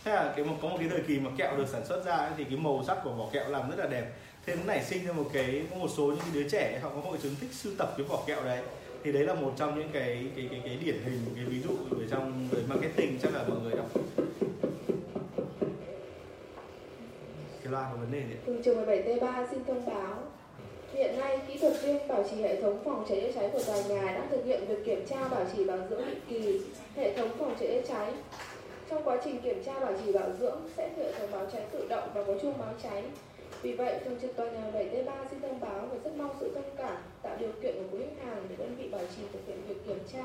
Thế 0.03 0.11
là 0.11 0.33
cái 0.35 0.45
một 0.45 0.55
có 0.61 0.69
một 0.69 0.77
cái 0.79 0.89
thời 0.89 1.01
kỳ 1.07 1.19
mà 1.19 1.29
kẹo 1.37 1.57
được 1.57 1.67
sản 1.67 1.85
xuất 1.85 2.05
ra 2.05 2.15
ấy, 2.15 2.31
thì 2.37 2.43
cái 2.43 2.57
màu 2.57 2.83
sắc 2.87 2.97
của 3.03 3.11
vỏ 3.11 3.25
kẹo 3.31 3.49
làm 3.49 3.69
rất 3.69 3.79
là 3.79 3.87
đẹp. 3.87 4.05
Thế 4.45 4.55
nó 4.55 4.61
nảy 4.65 4.83
sinh 4.83 5.05
ra 5.05 5.13
một 5.13 5.29
cái 5.33 5.65
có 5.71 5.77
một 5.77 5.87
số 5.97 6.05
những 6.05 6.19
cái 6.19 6.29
đứa 6.33 6.49
trẻ 6.49 6.79
họ 6.83 6.89
có 6.89 7.01
hội 7.01 7.17
chứng 7.23 7.35
thích 7.41 7.53
sưu 7.53 7.73
tập 7.77 7.93
cái 7.97 8.05
vỏ 8.07 8.23
kẹo 8.27 8.43
đấy. 8.43 8.63
Thì 9.03 9.11
đấy 9.11 9.23
là 9.23 9.33
một 9.33 9.53
trong 9.57 9.79
những 9.79 9.89
cái 9.93 10.31
cái 10.35 10.47
cái, 10.51 10.61
cái 10.65 10.77
điển 10.83 10.95
hình 11.03 11.19
cái 11.35 11.45
ví 11.45 11.61
dụ 11.61 11.69
ở 11.91 12.07
trong 12.11 12.47
về 12.51 12.61
marketing 12.67 13.19
chắc 13.23 13.33
là 13.33 13.43
mọi 13.43 13.57
người 13.63 13.73
đọc. 13.75 13.89
Cái 17.63 17.71
loa 17.71 17.89
có 17.91 17.97
vấn 17.97 18.11
đề 18.11 18.19
gì 18.29 18.35
từ 18.45 18.61
trường 18.65 18.85
17T3 18.85 19.47
xin 19.51 19.63
thông 19.63 19.85
báo. 19.85 20.17
Hiện 20.93 21.19
nay, 21.19 21.39
kỹ 21.47 21.57
thuật 21.57 21.81
viên 21.81 22.07
bảo 22.07 22.23
trì 22.31 22.41
hệ 22.41 22.61
thống 22.61 22.79
phòng 22.83 23.05
cháy 23.09 23.21
chữa 23.21 23.31
cháy 23.39 23.49
của 23.53 23.63
tòa 23.63 23.81
nhà 23.89 24.01
đang 24.01 24.27
thực 24.29 24.45
hiện 24.45 24.65
việc 24.67 24.85
kiểm 24.85 25.05
tra 25.05 25.27
bảo 25.27 25.45
trì 25.55 25.63
bảo 25.63 25.77
dưỡng 25.89 26.05
định 26.05 26.21
kỳ 26.29 26.61
hệ 26.95 27.17
thống 27.17 27.29
phòng 27.37 27.55
cháy 27.59 27.67
chữa 27.67 27.93
cháy. 27.93 28.13
Trong 28.89 29.03
quá 29.03 29.17
trình 29.23 29.41
kiểm 29.41 29.63
tra 29.63 29.79
bảo 29.79 29.93
trì 30.05 30.11
bảo 30.11 30.29
dưỡng 30.39 30.59
sẽ 30.77 30.89
hệ 30.97 31.11
thống 31.11 31.31
báo 31.31 31.45
cháy 31.53 31.61
tự 31.71 31.87
động 31.87 32.09
và 32.13 32.23
có 32.23 32.33
chuông 32.41 32.57
báo 32.57 32.73
cháy. 32.83 33.03
Vì 33.61 33.73
vậy, 33.73 33.99
thường 34.05 34.17
trực 34.21 34.35
tòa 34.35 34.49
nhà 34.49 34.71
7T3 34.73 35.11
xin 35.31 35.41
thông 35.41 35.59
báo 35.59 35.87
và 35.91 35.97
rất 36.03 36.15
mong 36.17 36.35
sự 36.39 36.51
thông 36.55 36.75
cảm, 36.77 36.97
tạo 37.21 37.35
điều 37.39 37.51
kiện 37.61 37.75
của 37.75 37.97
quý 37.97 38.03
khách 38.05 38.25
hàng 38.25 38.43
để 38.49 38.55
đơn 38.55 38.75
vị 38.79 38.89
bảo 38.89 39.01
trì 39.15 39.21
thực 39.33 39.39
hiện 39.47 39.61
việc 39.67 39.87
kiểm 39.87 39.99
tra, 40.13 40.23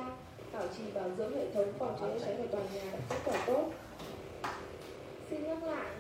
bảo 0.53 0.63
trì 0.79 0.83
bảo 0.95 1.11
dưỡng 1.19 1.37
hệ 1.37 1.45
thống 1.55 1.73
phòng 1.79 1.97
cháy 2.01 2.11
chữa 2.15 2.25
cháy 2.25 2.35
của 2.39 2.47
tòa 2.47 2.61
nhà 2.75 2.99
kết 3.11 3.17
quả 3.25 3.45
tốt. 3.47 3.65
Xin 5.31 5.45
nhắc 5.45 5.63
lại, 5.63 5.91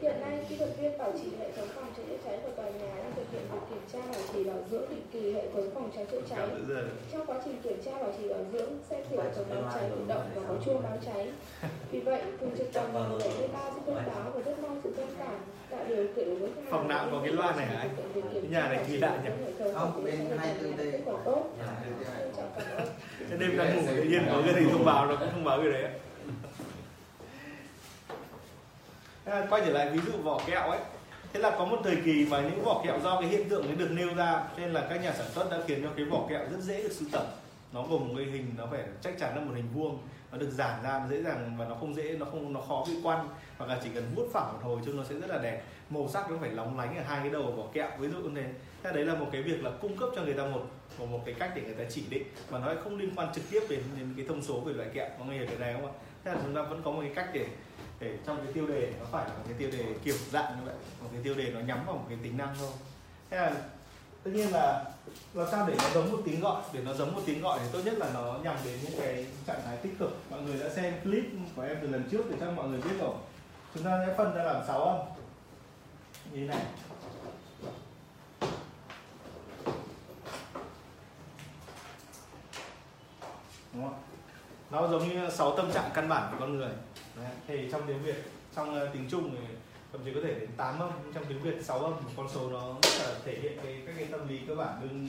Hiện 0.00 0.20
nay, 0.20 0.38
kỹ 0.48 0.56
thuật 0.56 0.70
viên 0.78 0.98
bảo 0.98 1.12
trì 1.22 1.28
hệ 1.38 1.52
thống 1.56 1.68
phòng 1.74 1.92
cháy 1.96 2.06
chữa 2.08 2.16
cháy 2.24 2.38
của 2.42 2.50
tòa 2.56 2.70
nhà 2.70 2.94
đang 2.96 3.12
thực 3.16 3.24
hiện 3.32 3.42
việc 3.52 3.58
kiểm 3.70 3.80
tra 3.92 3.98
bảo 4.12 4.20
trì 4.32 4.44
bảo 4.44 4.56
dưỡng 4.70 4.90
định 4.90 5.02
kỳ 5.12 5.32
hệ 5.32 5.42
thống 5.52 5.70
phòng 5.74 5.90
cháy 5.96 6.06
chữa 6.10 6.20
cháy. 6.30 6.48
Trong 7.12 7.26
quá 7.26 7.36
trình 7.44 7.56
kiểm 7.62 7.82
tra 7.84 7.92
bảo 7.92 8.12
trì 8.18 8.28
bảo 8.28 8.44
dưỡng, 8.52 8.70
xem 8.90 9.00
thử 9.10 9.16
hệ 9.16 9.30
thống 9.36 9.46
báo 9.50 9.72
cháy 9.74 9.90
tự 9.90 10.04
động 10.08 10.30
và 10.34 10.42
có 10.48 10.54
chuông 10.64 10.82
báo 10.82 10.98
cháy. 11.06 11.30
Vì 11.90 12.00
vậy, 12.00 12.22
thường 12.40 12.50
trực 12.58 12.72
tòa 12.72 12.82
nhà 12.82 12.92
73 12.92 13.70
xin 13.74 13.82
thông 13.86 13.94
báo 13.94 14.30
và 14.34 14.40
rất 14.40 14.58
mong 14.62 14.80
sự 14.84 14.94
thông 14.96 15.10
cảm 15.18 15.34
tạo 15.70 15.84
điều 15.88 16.06
kiện 16.16 16.38
với. 16.38 16.50
Phòng 16.70 16.88
nào 16.88 17.08
có 17.10 17.20
cái 17.24 17.32
loa 17.32 17.56
này 17.56 17.66
hả 17.66 17.78
anh? 17.78 17.90
Cái 18.32 18.42
nhà 18.50 18.68
này 18.68 18.84
kỳ 18.88 18.96
lạ 18.96 19.18
nhỉ? 19.24 19.30
Không, 19.74 20.04
bên 20.04 20.14
hai 20.38 20.54
tư 20.60 20.72
đây. 20.76 20.92
Kết 20.92 21.00
quả 21.04 21.14
tốt. 21.24 21.44
Dạ, 21.58 21.74
Trân 22.18 22.30
trọng 22.36 22.50
cảm 22.58 22.76
ơn. 22.76 22.88
Thế 23.30 23.36
đêm 23.36 23.56
đang 23.56 23.76
ngủ 23.76 23.82
tự 23.96 24.02
nhiên 24.02 24.22
có 24.32 24.42
cái 24.46 24.54
gì 24.54 24.70
thông 24.70 24.84
báo 24.84 25.06
nó 25.06 25.16
cũng 25.16 25.28
thông 25.32 25.44
báo 25.44 25.58
cái 25.62 25.70
đấy 25.72 25.82
ạ. 25.82 25.90
À, 29.26 29.46
quay 29.50 29.62
trở 29.66 29.72
lại 29.72 29.90
ví 29.90 30.00
dụ 30.06 30.12
vỏ 30.22 30.40
kẹo 30.46 30.70
ấy. 30.70 30.80
Thế 31.32 31.40
là 31.40 31.50
có 31.58 31.64
một 31.64 31.76
thời 31.84 31.96
kỳ 32.04 32.26
mà 32.30 32.40
những 32.40 32.64
vỏ 32.64 32.82
kẹo 32.84 33.00
do 33.00 33.20
cái 33.20 33.28
hiện 33.28 33.48
tượng 33.48 33.66
ấy 33.66 33.76
được 33.76 33.90
nêu 33.90 34.14
ra 34.14 34.44
nên 34.56 34.72
là 34.72 34.86
các 34.90 35.02
nhà 35.02 35.12
sản 35.12 35.26
xuất 35.34 35.50
đã 35.50 35.58
khiến 35.66 35.82
cho 35.82 35.88
cái 35.96 36.04
vỏ 36.04 36.26
kẹo 36.30 36.38
rất 36.38 36.60
dễ 36.60 36.82
được 36.82 36.92
sưu 36.92 37.08
tầm. 37.12 37.24
Nó 37.72 37.82
gồm 37.82 38.08
một 38.08 38.14
cái 38.16 38.26
hình 38.26 38.54
nó 38.58 38.66
phải 38.70 38.80
chắc 39.02 39.18
chắn 39.18 39.36
là 39.36 39.40
một 39.40 39.52
hình 39.54 39.68
vuông 39.74 39.98
nó 40.32 40.38
được 40.38 40.50
giản 40.50 40.82
ra 40.82 40.98
nó 40.98 41.06
dễ 41.08 41.22
dàng 41.22 41.56
và 41.58 41.64
nó 41.68 41.74
không 41.74 41.94
dễ 41.94 42.16
nó 42.18 42.26
không 42.26 42.52
nó 42.52 42.60
khó 42.68 42.84
bị 42.88 42.94
quăn 43.02 43.28
hoặc 43.58 43.66
là 43.66 43.78
chỉ 43.84 43.90
cần 43.94 44.04
vuốt 44.14 44.32
phẳng 44.32 44.52
một 44.52 44.58
hồi 44.62 44.80
chứ 44.86 44.92
nó 44.92 45.04
sẽ 45.04 45.14
rất 45.14 45.30
là 45.30 45.38
đẹp. 45.38 45.62
Màu 45.90 46.08
sắc 46.08 46.30
nó 46.30 46.36
phải 46.40 46.50
lóng 46.50 46.78
lánh 46.78 46.96
ở 46.96 47.02
hai 47.02 47.20
cái 47.20 47.30
đầu 47.30 47.42
vỏ 47.42 47.64
kẹo 47.72 47.88
ví 47.98 48.08
dụ 48.08 48.16
như 48.16 48.30
thế 48.34 48.46
thế 48.82 48.92
đấy 48.92 49.04
là 49.04 49.14
một 49.14 49.26
cái 49.32 49.42
việc 49.42 49.64
là 49.64 49.70
cung 49.80 49.96
cấp 49.96 50.08
cho 50.16 50.22
người 50.22 50.34
ta 50.34 50.44
một 50.46 50.62
một, 50.98 51.06
một 51.06 51.20
cái 51.24 51.34
cách 51.38 51.52
để 51.54 51.62
người 51.62 51.74
ta 51.74 51.84
chỉ 51.90 52.04
định 52.10 52.22
mà 52.50 52.58
nó 52.58 52.72
không 52.84 52.96
liên 52.98 53.10
quan 53.16 53.28
trực 53.34 53.44
tiếp 53.50 53.60
đến, 53.68 53.80
đến 53.98 54.14
cái 54.16 54.26
thông 54.28 54.42
số 54.42 54.60
về 54.60 54.72
loại 54.72 54.88
kẹo. 54.94 55.08
Mọi 55.18 55.28
người 55.28 55.36
hiểu 55.36 55.46
cái 55.46 55.58
này 55.58 55.74
không 55.74 55.86
ạ? 55.86 55.92
Thế 56.24 56.32
là 56.32 56.38
chúng 56.42 56.54
ta 56.54 56.62
vẫn 56.62 56.82
có 56.84 56.90
một 56.90 57.00
cái 57.00 57.12
cách 57.14 57.28
để 57.32 57.46
để 58.00 58.18
trong 58.26 58.36
cái 58.44 58.52
tiêu 58.52 58.66
đề, 58.66 58.92
nó 59.00 59.06
phải 59.12 59.24
là 59.28 59.34
một 59.34 59.42
cái 59.48 59.54
tiêu 59.58 59.70
đề 59.70 59.94
kiểu 60.04 60.16
dạng 60.32 60.56
như 60.56 60.62
vậy, 60.66 60.74
một 61.02 61.08
cái 61.12 61.20
tiêu 61.24 61.34
đề 61.34 61.50
nó 61.50 61.60
nhắm 61.60 61.86
vào 61.86 61.96
một 61.96 62.04
cái 62.08 62.18
tính 62.22 62.36
năng 62.36 62.54
thôi. 62.58 62.70
Thế 63.30 63.36
là 63.36 63.52
tất 64.22 64.30
nhiên 64.34 64.52
là 64.52 64.84
làm 65.34 65.48
sao 65.50 65.66
để 65.68 65.74
nó 65.78 65.90
giống 65.94 66.12
một 66.12 66.18
tiếng 66.24 66.40
gọi, 66.40 66.62
để 66.72 66.80
nó 66.84 66.94
giống 66.94 67.14
một 67.14 67.20
tiếng 67.26 67.42
gọi 67.42 67.58
thì 67.62 67.66
tốt 67.72 67.80
nhất 67.84 67.94
là 67.98 68.10
nó 68.14 68.38
nhằm 68.42 68.56
đến 68.64 68.78
những 68.82 69.00
cái 69.00 69.26
trạng 69.46 69.60
thái 69.64 69.76
tích 69.76 69.98
cực. 69.98 70.16
Mọi 70.30 70.42
người 70.42 70.58
đã 70.60 70.68
xem 70.68 70.94
clip 71.02 71.24
của 71.56 71.62
em 71.62 71.76
từ 71.82 71.88
lần 71.88 72.08
trước 72.10 72.24
thì 72.30 72.36
chắc 72.40 72.50
mọi 72.50 72.68
người 72.68 72.80
biết 72.80 72.96
rồi. 73.00 73.14
Chúng 73.74 73.84
ta 73.84 74.04
sẽ 74.06 74.14
phân 74.16 74.34
ra 74.34 74.42
làm 74.42 74.62
6 74.66 74.84
âm. 74.84 74.96
Như 76.32 76.40
thế 76.40 76.46
này. 76.46 76.64
Đúng 83.72 83.84
không 83.84 84.02
nó 84.70 84.88
giống 84.88 85.08
như 85.08 85.30
sáu 85.30 85.56
tâm 85.56 85.72
trạng 85.72 85.90
căn 85.94 86.08
bản 86.08 86.28
của 86.32 86.36
con 86.40 86.58
người. 86.58 86.70
Đấy. 87.16 87.30
thì 87.48 87.68
trong 87.72 87.82
tiếng 87.86 88.02
việt 88.02 88.24
trong 88.56 88.82
uh, 88.82 88.88
tiếng 88.92 89.08
trung 89.10 89.30
thì 89.30 89.54
thậm 89.92 90.00
chí 90.04 90.12
có 90.14 90.20
thể 90.24 90.34
đến 90.34 90.48
8 90.56 90.78
âm 90.78 90.90
trong 91.14 91.24
tiếng 91.28 91.42
việt 91.42 91.64
6 91.64 91.78
âm 91.78 91.90
một 91.90 92.10
con 92.16 92.28
số 92.34 92.50
nó 92.50 92.74
thể 93.24 93.38
hiện 93.42 93.58
cái 93.62 93.82
các 93.86 93.92
cái 93.96 94.06
tâm 94.10 94.28
lý 94.28 94.38
cơ 94.48 94.54
bản 94.54 94.80
đương 94.82 95.08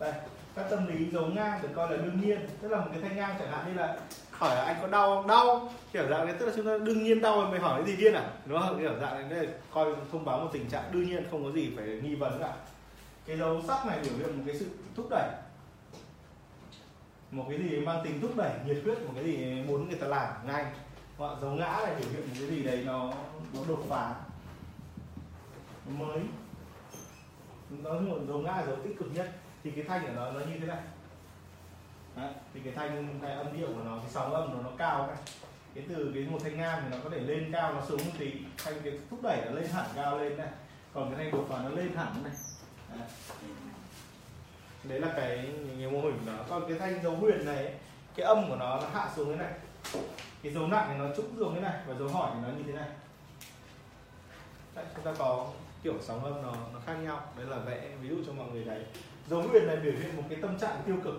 đây. 0.00 0.12
Các 0.54 0.66
tâm 0.70 0.86
lý 0.86 1.10
dấu 1.10 1.26
ngang 1.26 1.62
được 1.62 1.68
coi 1.74 1.90
là 1.90 1.96
đương 1.96 2.20
nhiên 2.20 2.38
tức 2.62 2.68
là 2.68 2.78
một 2.78 2.86
cái 2.92 3.02
thanh 3.02 3.16
ngang 3.16 3.36
chẳng 3.38 3.50
hạn 3.50 3.64
như 3.66 3.80
là 3.80 3.96
hỏi 4.30 4.56
là 4.56 4.62
anh 4.62 4.76
có 4.82 4.88
đau 4.88 5.16
không 5.16 5.26
đau 5.26 5.72
kiểu 5.92 6.08
dạng 6.08 6.26
đấy 6.26 6.36
tức 6.38 6.46
là 6.46 6.52
chúng 6.56 6.66
ta 6.66 6.78
đương 6.78 7.04
nhiên 7.04 7.20
đau 7.20 7.48
mày 7.50 7.60
hỏi 7.60 7.82
cái 7.82 7.96
gì 7.96 8.02
điên 8.02 8.14
à? 8.14 8.30
Nó 8.46 8.60
không? 8.60 8.78
Kiểu 8.78 8.92
dạng 9.00 9.28
này 9.28 9.48
coi 9.70 9.86
thông 10.12 10.24
báo 10.24 10.38
một 10.38 10.50
tình 10.52 10.70
trạng 10.70 10.84
đương 10.92 11.02
nhiên 11.02 11.24
không 11.30 11.44
có 11.44 11.50
gì 11.50 11.72
phải 11.76 11.86
nghi 11.86 12.14
vấn 12.14 12.40
cả. 12.40 12.52
Cái 13.26 13.36
dấu 13.36 13.62
sắc 13.68 13.86
này 13.86 13.98
biểu 14.02 14.12
hiện 14.18 14.38
một 14.38 14.42
cái 14.46 14.56
sự 14.58 14.66
thúc 14.96 15.06
đẩy 15.10 15.28
một 17.34 17.46
cái 17.48 17.58
gì 17.58 17.80
mang 17.80 18.00
tính 18.04 18.20
thúc 18.20 18.36
đẩy 18.36 18.52
nhiệt 18.66 18.80
huyết 18.84 19.02
một 19.02 19.12
cái 19.14 19.24
gì 19.24 19.62
muốn 19.66 19.88
người 19.88 19.98
ta 19.98 20.06
làm 20.06 20.46
ngay. 20.46 20.64
Họ 21.18 21.36
dấu 21.40 21.50
ngã 21.50 21.78
là 21.78 21.94
biểu 21.98 22.08
hiện 22.10 22.20
một 22.20 22.34
cái 22.38 22.48
gì 22.48 22.62
đấy 22.62 22.82
nó 22.86 23.12
nó 23.54 23.60
đột 23.68 23.84
phá. 23.88 24.14
Nó 25.86 26.06
mới. 26.06 26.20
Nó 27.70 28.00
một 28.00 28.18
dấu 28.28 28.38
ngã 28.38 28.50
là 28.52 28.66
dấu 28.66 28.76
tích 28.84 28.98
cực 28.98 29.14
nhất. 29.14 29.32
Thì 29.64 29.70
cái 29.70 29.84
thanh 29.88 30.06
của 30.06 30.12
nó 30.16 30.30
nó 30.30 30.40
như 30.40 30.58
thế 30.60 30.66
này. 30.66 30.82
Đấy, 32.16 32.32
thì 32.54 32.60
cái 32.64 32.72
thanh 32.76 33.18
cái 33.22 33.32
âm 33.32 33.56
điệu 33.56 33.66
của 33.66 33.82
nó 33.84 33.98
cái 33.98 34.10
sóng 34.10 34.34
âm 34.34 34.52
nó 34.52 34.62
nó 34.62 34.70
cao 34.78 35.06
này 35.06 35.16
cái 35.74 35.84
từ 35.88 36.10
cái 36.14 36.22
một 36.22 36.38
thanh 36.42 36.56
ngang 36.56 36.82
thì 36.82 36.96
nó 36.96 36.96
có 37.04 37.10
thể 37.10 37.20
lên 37.20 37.52
cao 37.52 37.74
nó 37.74 37.82
xuống 37.88 38.04
một 38.04 38.12
tí. 38.18 38.32
Thanh 38.64 38.74
cái 38.84 38.98
thúc 39.10 39.22
đẩy 39.22 39.42
nó 39.46 39.52
lên 39.52 39.66
hẳn 39.66 39.86
cao 39.94 40.18
lên 40.18 40.36
này 40.36 40.48
còn 40.92 41.10
cái 41.10 41.24
thanh 41.24 41.32
đột 41.32 41.46
phá 41.48 41.58
nó 41.62 41.68
lên 41.68 41.92
hẳn 41.96 42.22
này 42.22 42.32
Đấy 42.88 43.08
đấy 44.88 45.00
là 45.00 45.08
cái 45.16 45.48
cái 45.78 45.90
mô 45.90 46.00
hình 46.00 46.18
của 46.18 46.32
nó 46.32 46.38
còn 46.48 46.68
cái 46.68 46.78
thanh 46.78 47.02
dấu 47.02 47.16
huyền 47.16 47.44
này 47.44 47.74
cái 48.14 48.26
âm 48.26 48.48
của 48.48 48.56
nó 48.56 48.80
nó 48.80 48.88
hạ 48.92 49.10
xuống 49.16 49.28
thế 49.28 49.36
này. 49.36 49.52
Cái 50.42 50.52
dấu 50.52 50.66
nặng 50.66 50.86
thì 50.88 50.98
nó 50.98 51.14
trũng 51.16 51.36
xuống 51.38 51.54
thế 51.54 51.60
này 51.60 51.80
và 51.86 51.94
dấu 51.94 52.08
hỏi 52.08 52.30
thì 52.34 52.40
nó 52.42 52.48
như 52.48 52.62
thế 52.66 52.72
này. 52.72 52.88
Đấy, 54.74 54.84
chúng 54.94 55.04
ta 55.04 55.14
có 55.18 55.46
kiểu 55.82 55.94
sóng 56.02 56.24
âm 56.24 56.42
nó 56.42 56.54
nó 56.72 56.80
khác 56.86 56.94
nhau. 56.94 57.20
Đấy 57.36 57.46
là 57.46 57.58
vẽ 57.58 57.90
ví 58.00 58.08
dụ 58.08 58.16
cho 58.26 58.32
mọi 58.32 58.46
người 58.52 58.64
thấy. 58.64 58.84
Dấu 59.28 59.42
huyền 59.42 59.66
này 59.66 59.76
biểu 59.76 59.92
hiện 59.92 60.16
một 60.16 60.22
cái 60.28 60.38
tâm 60.42 60.58
trạng 60.58 60.82
tiêu 60.86 60.96
cực. 61.04 61.14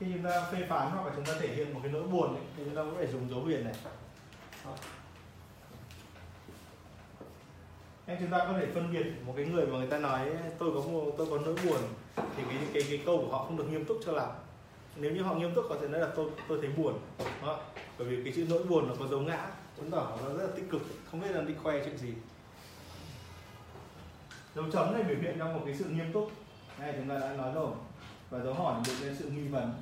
Khi 0.00 0.06
chúng 0.14 0.24
ta 0.24 0.46
phê 0.52 0.66
phán 0.68 0.90
hoặc 0.90 1.06
là 1.06 1.12
chúng 1.16 1.24
ta 1.24 1.32
thể 1.40 1.48
hiện 1.48 1.74
một 1.74 1.80
cái 1.82 1.92
nỗi 1.92 2.02
buồn 2.02 2.34
ấy, 2.34 2.44
thì 2.56 2.62
chúng 2.64 2.76
ta 2.76 2.82
cũng 2.82 2.96
phải 2.96 3.06
dùng 3.06 3.30
dấu 3.30 3.40
huyền 3.40 3.64
này. 3.64 3.74
Đó. 4.64 4.72
Nên 8.06 8.16
chúng 8.20 8.30
ta 8.30 8.38
có 8.38 8.52
thể 8.52 8.66
phân 8.74 8.92
biệt 8.92 9.06
một 9.26 9.32
cái 9.36 9.46
người 9.46 9.66
mà 9.66 9.78
người 9.78 9.86
ta 9.86 9.98
nói 9.98 10.30
tôi 10.58 10.70
có 10.74 10.80
một 10.80 11.14
tôi 11.18 11.26
có 11.30 11.38
nỗi 11.38 11.54
buồn 11.64 11.80
thì 12.16 12.42
cái 12.48 12.58
cái 12.74 12.82
cái 12.88 13.02
câu 13.06 13.18
của 13.18 13.32
họ 13.32 13.44
không 13.44 13.56
được 13.56 13.70
nghiêm 13.70 13.84
túc 13.84 13.98
cho 14.06 14.12
lắm. 14.12 14.28
Nếu 14.96 15.12
như 15.12 15.22
họ 15.22 15.34
nghiêm 15.34 15.54
túc 15.54 15.64
có 15.68 15.76
thể 15.80 15.88
nói 15.88 16.00
là 16.00 16.08
tôi 16.16 16.30
tôi 16.48 16.58
thấy 16.60 16.70
buồn 16.76 16.98
Đó. 17.42 17.60
bởi 17.98 18.08
vì 18.08 18.24
cái 18.24 18.32
chữ 18.36 18.46
nỗi 18.50 18.62
buồn 18.62 18.88
nó 18.88 18.94
có 18.98 19.06
dấu 19.06 19.20
ngã 19.20 19.46
chứng 19.76 19.90
tỏ 19.90 20.16
nó 20.22 20.28
rất 20.34 20.44
là 20.44 20.50
tích 20.56 20.70
cực 20.70 20.82
không 21.10 21.20
biết 21.20 21.30
là 21.30 21.40
đi 21.40 21.54
khoe 21.62 21.84
chuyện 21.84 21.98
gì. 21.98 22.14
Dấu 24.54 24.64
chấm 24.72 24.92
này 24.92 25.02
biểu 25.02 25.16
hiện 25.20 25.36
trong 25.38 25.54
một 25.54 25.62
cái 25.64 25.74
sự 25.74 25.84
nghiêm 25.84 26.12
túc. 26.12 26.30
Này 26.78 26.94
chúng 26.96 27.08
ta 27.08 27.18
đã 27.18 27.32
nói 27.32 27.52
rồi. 27.54 27.70
Và 28.30 28.38
dấu 28.38 28.54
hỏi 28.54 28.80
biểu 28.86 28.94
hiện 29.00 29.16
sự 29.18 29.28
nghi 29.28 29.48
vấn. 29.48 29.72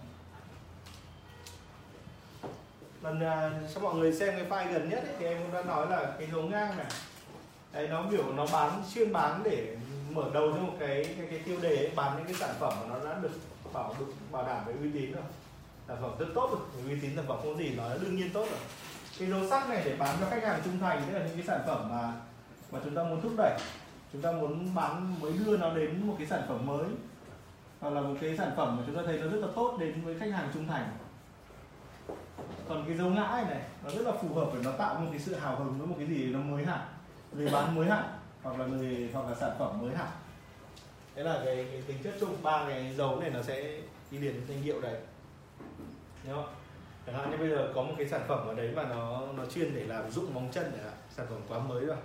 Lần 3.03 3.17
uh, 3.17 3.75
cho 3.75 3.81
mọi 3.81 3.95
người 3.95 4.13
xem 4.13 4.35
cái 4.37 4.47
file 4.49 4.73
gần 4.73 4.89
nhất 4.89 5.05
ấy, 5.05 5.15
thì 5.19 5.27
em 5.27 5.39
cũng 5.43 5.53
đã 5.53 5.63
nói 5.63 5.87
là 5.91 6.15
cái 6.19 6.29
dấu 6.33 6.43
ngang 6.43 6.77
này 6.77 6.87
đấy 7.79 7.89
nó 7.89 8.03
biểu 8.03 8.33
nó 8.33 8.47
bán 8.53 8.83
chuyên 8.95 9.13
bán 9.13 9.41
để 9.45 9.77
mở 10.11 10.25
đầu 10.35 10.53
cho 10.53 10.59
một 10.59 10.73
cái 10.79 11.05
cái, 11.05 11.27
cái 11.31 11.39
tiêu 11.39 11.57
đề 11.61 11.77
ấy, 11.77 11.93
bán 11.97 12.17
những 12.17 12.27
cái 12.27 12.35
sản 12.35 12.55
phẩm 12.59 12.73
mà 12.81 12.87
nó 12.95 13.05
đã 13.05 13.19
được 13.23 13.31
bảo 13.73 13.95
được 13.99 14.07
bảo 14.33 14.47
đảm 14.47 14.65
về 14.67 14.75
uy 14.83 14.91
tín 14.93 15.13
rồi. 15.13 15.23
Sản 15.89 15.97
phẩm 16.03 16.11
rất 16.19 16.27
tốt 16.35 16.51
rồi 16.53 16.61
uy 16.89 17.01
tín 17.01 17.17
sản 17.17 17.25
phẩm 17.29 17.39
không 17.43 17.59
gì 17.59 17.75
nó 17.77 17.85
đương 18.01 18.17
nhiên 18.17 18.31
tốt 18.33 18.47
rồi. 18.51 18.59
Cái 19.19 19.29
dấu 19.29 19.41
sắc 19.51 19.69
này 19.69 19.83
để 19.85 19.97
bán 19.97 20.17
cho 20.21 20.27
khách 20.31 20.43
hàng 20.43 20.61
trung 20.65 20.79
thành 20.79 21.03
tức 21.07 21.19
là 21.19 21.27
những 21.27 21.37
cái 21.37 21.45
sản 21.47 21.61
phẩm 21.67 21.89
mà 21.91 22.13
mà 22.73 22.79
chúng 22.85 22.95
ta 22.95 23.03
muốn 23.03 23.21
thúc 23.21 23.33
đẩy 23.37 23.59
chúng 24.13 24.23
ta 24.23 24.33
muốn 24.33 24.75
bán 24.75 25.21
mới 25.21 25.33
đưa 25.33 25.57
nó 25.57 25.75
đến 25.75 26.07
một 26.07 26.15
cái 26.19 26.27
sản 26.27 26.43
phẩm 26.49 26.67
mới 26.67 26.85
hoặc 27.81 27.91
là 27.91 28.01
một 28.01 28.15
cái 28.21 28.37
sản 28.37 28.51
phẩm 28.57 28.77
mà 28.77 28.83
chúng 28.87 28.97
ta 28.97 29.03
thấy 29.07 29.19
nó 29.19 29.29
rất 29.29 29.39
là 29.39 29.49
tốt 29.55 29.77
đến 29.81 30.03
với 30.05 30.19
khách 30.19 30.33
hàng 30.33 30.51
trung 30.55 30.67
thành. 30.67 30.91
Còn 32.69 32.85
cái 32.87 32.97
dấu 32.97 33.09
ngã 33.09 33.29
này, 33.33 33.45
này 33.45 33.63
nó 33.85 33.91
rất 33.91 34.07
là 34.07 34.13
phù 34.23 34.35
hợp 34.35 34.51
để 34.55 34.61
nó 34.65 34.73
tạo 34.73 34.95
một 34.95 35.09
cái 35.11 35.21
sự 35.21 35.35
hào 35.35 35.57
hứng 35.57 35.79
với 35.79 35.87
một 35.87 35.95
cái 35.99 36.07
gì 36.07 36.27
nó 36.27 36.39
mới 36.39 36.65
hẳn 36.65 36.81
người 37.33 37.49
bán 37.53 37.75
mới 37.75 37.87
hẳn 37.89 38.05
hoặc 38.43 38.59
là 38.59 38.67
người 38.67 39.11
hoặc 39.13 39.29
là 39.29 39.35
sản 39.35 39.51
phẩm 39.59 39.83
mới 39.83 39.97
hẳn. 39.97 40.09
Thế 41.15 41.23
là 41.23 41.43
cái, 41.45 41.67
cái 41.73 41.83
tính 41.87 41.97
chất 42.05 42.15
chung 42.21 42.37
ba 42.43 42.65
cái 42.69 42.95
dấu 42.97 43.21
này 43.21 43.31
nó 43.31 43.43
sẽ 43.43 43.81
đi 44.11 44.19
liền 44.19 44.43
danh 44.49 44.63
hiệu 44.63 44.81
đấy. 44.81 45.01
Đúng 46.25 46.35
không? 46.35 46.55
Chẳng 47.07 47.17
hạn 47.17 47.31
như 47.31 47.37
bây 47.37 47.49
giờ 47.49 47.73
có 47.75 47.83
một 47.83 47.95
cái 47.99 48.09
sản 48.09 48.21
phẩm 48.29 48.47
ở 48.47 48.55
đấy 48.55 48.71
mà 48.77 48.83
nó 48.83 49.23
nó 49.37 49.45
chuyên 49.47 49.75
để 49.75 49.85
làm 49.85 50.11
dụng 50.11 50.35
móng 50.35 50.49
chân 50.53 50.65
chẳng 50.65 50.85
hạn 50.85 50.95
sản 51.17 51.27
phẩm 51.31 51.41
quá 51.49 51.59
mới 51.59 51.85
rồi. 51.85 51.97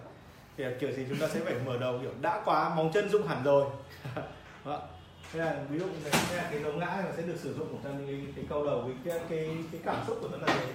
Thì 0.58 0.64
kiểu 0.80 0.92
gì 0.92 1.06
chúng 1.10 1.20
ta 1.20 1.28
sẽ 1.28 1.40
phải 1.40 1.56
mở 1.66 1.78
đầu 1.78 2.00
kiểu 2.02 2.12
đã 2.22 2.42
quá 2.46 2.76
móng 2.76 2.92
chân 2.94 3.10
dụng 3.10 3.28
hẳn 3.28 3.44
rồi. 3.44 3.66
Đó. 4.66 4.82
thế 5.34 5.40
là 5.40 5.64
ví 5.70 5.80
dụ 5.80 5.86
này 5.86 6.36
là 6.36 6.48
cái 6.52 6.64
dấu 6.64 6.74
ngã 6.74 7.04
nó 7.06 7.12
sẽ 7.18 7.24
được 7.24 7.36
sử 7.38 7.54
dụng 7.54 7.80
trong 7.84 8.08
cái, 8.08 8.26
cái 8.36 8.46
câu 8.50 8.66
đầu 8.66 8.82
với 8.82 8.94
cái, 9.06 9.20
cái 9.30 9.58
cái 9.72 9.82
cảm 9.86 9.96
xúc 10.08 10.18
của 10.22 10.28
nó 10.32 10.38
là 10.38 10.48
thế 10.48 10.66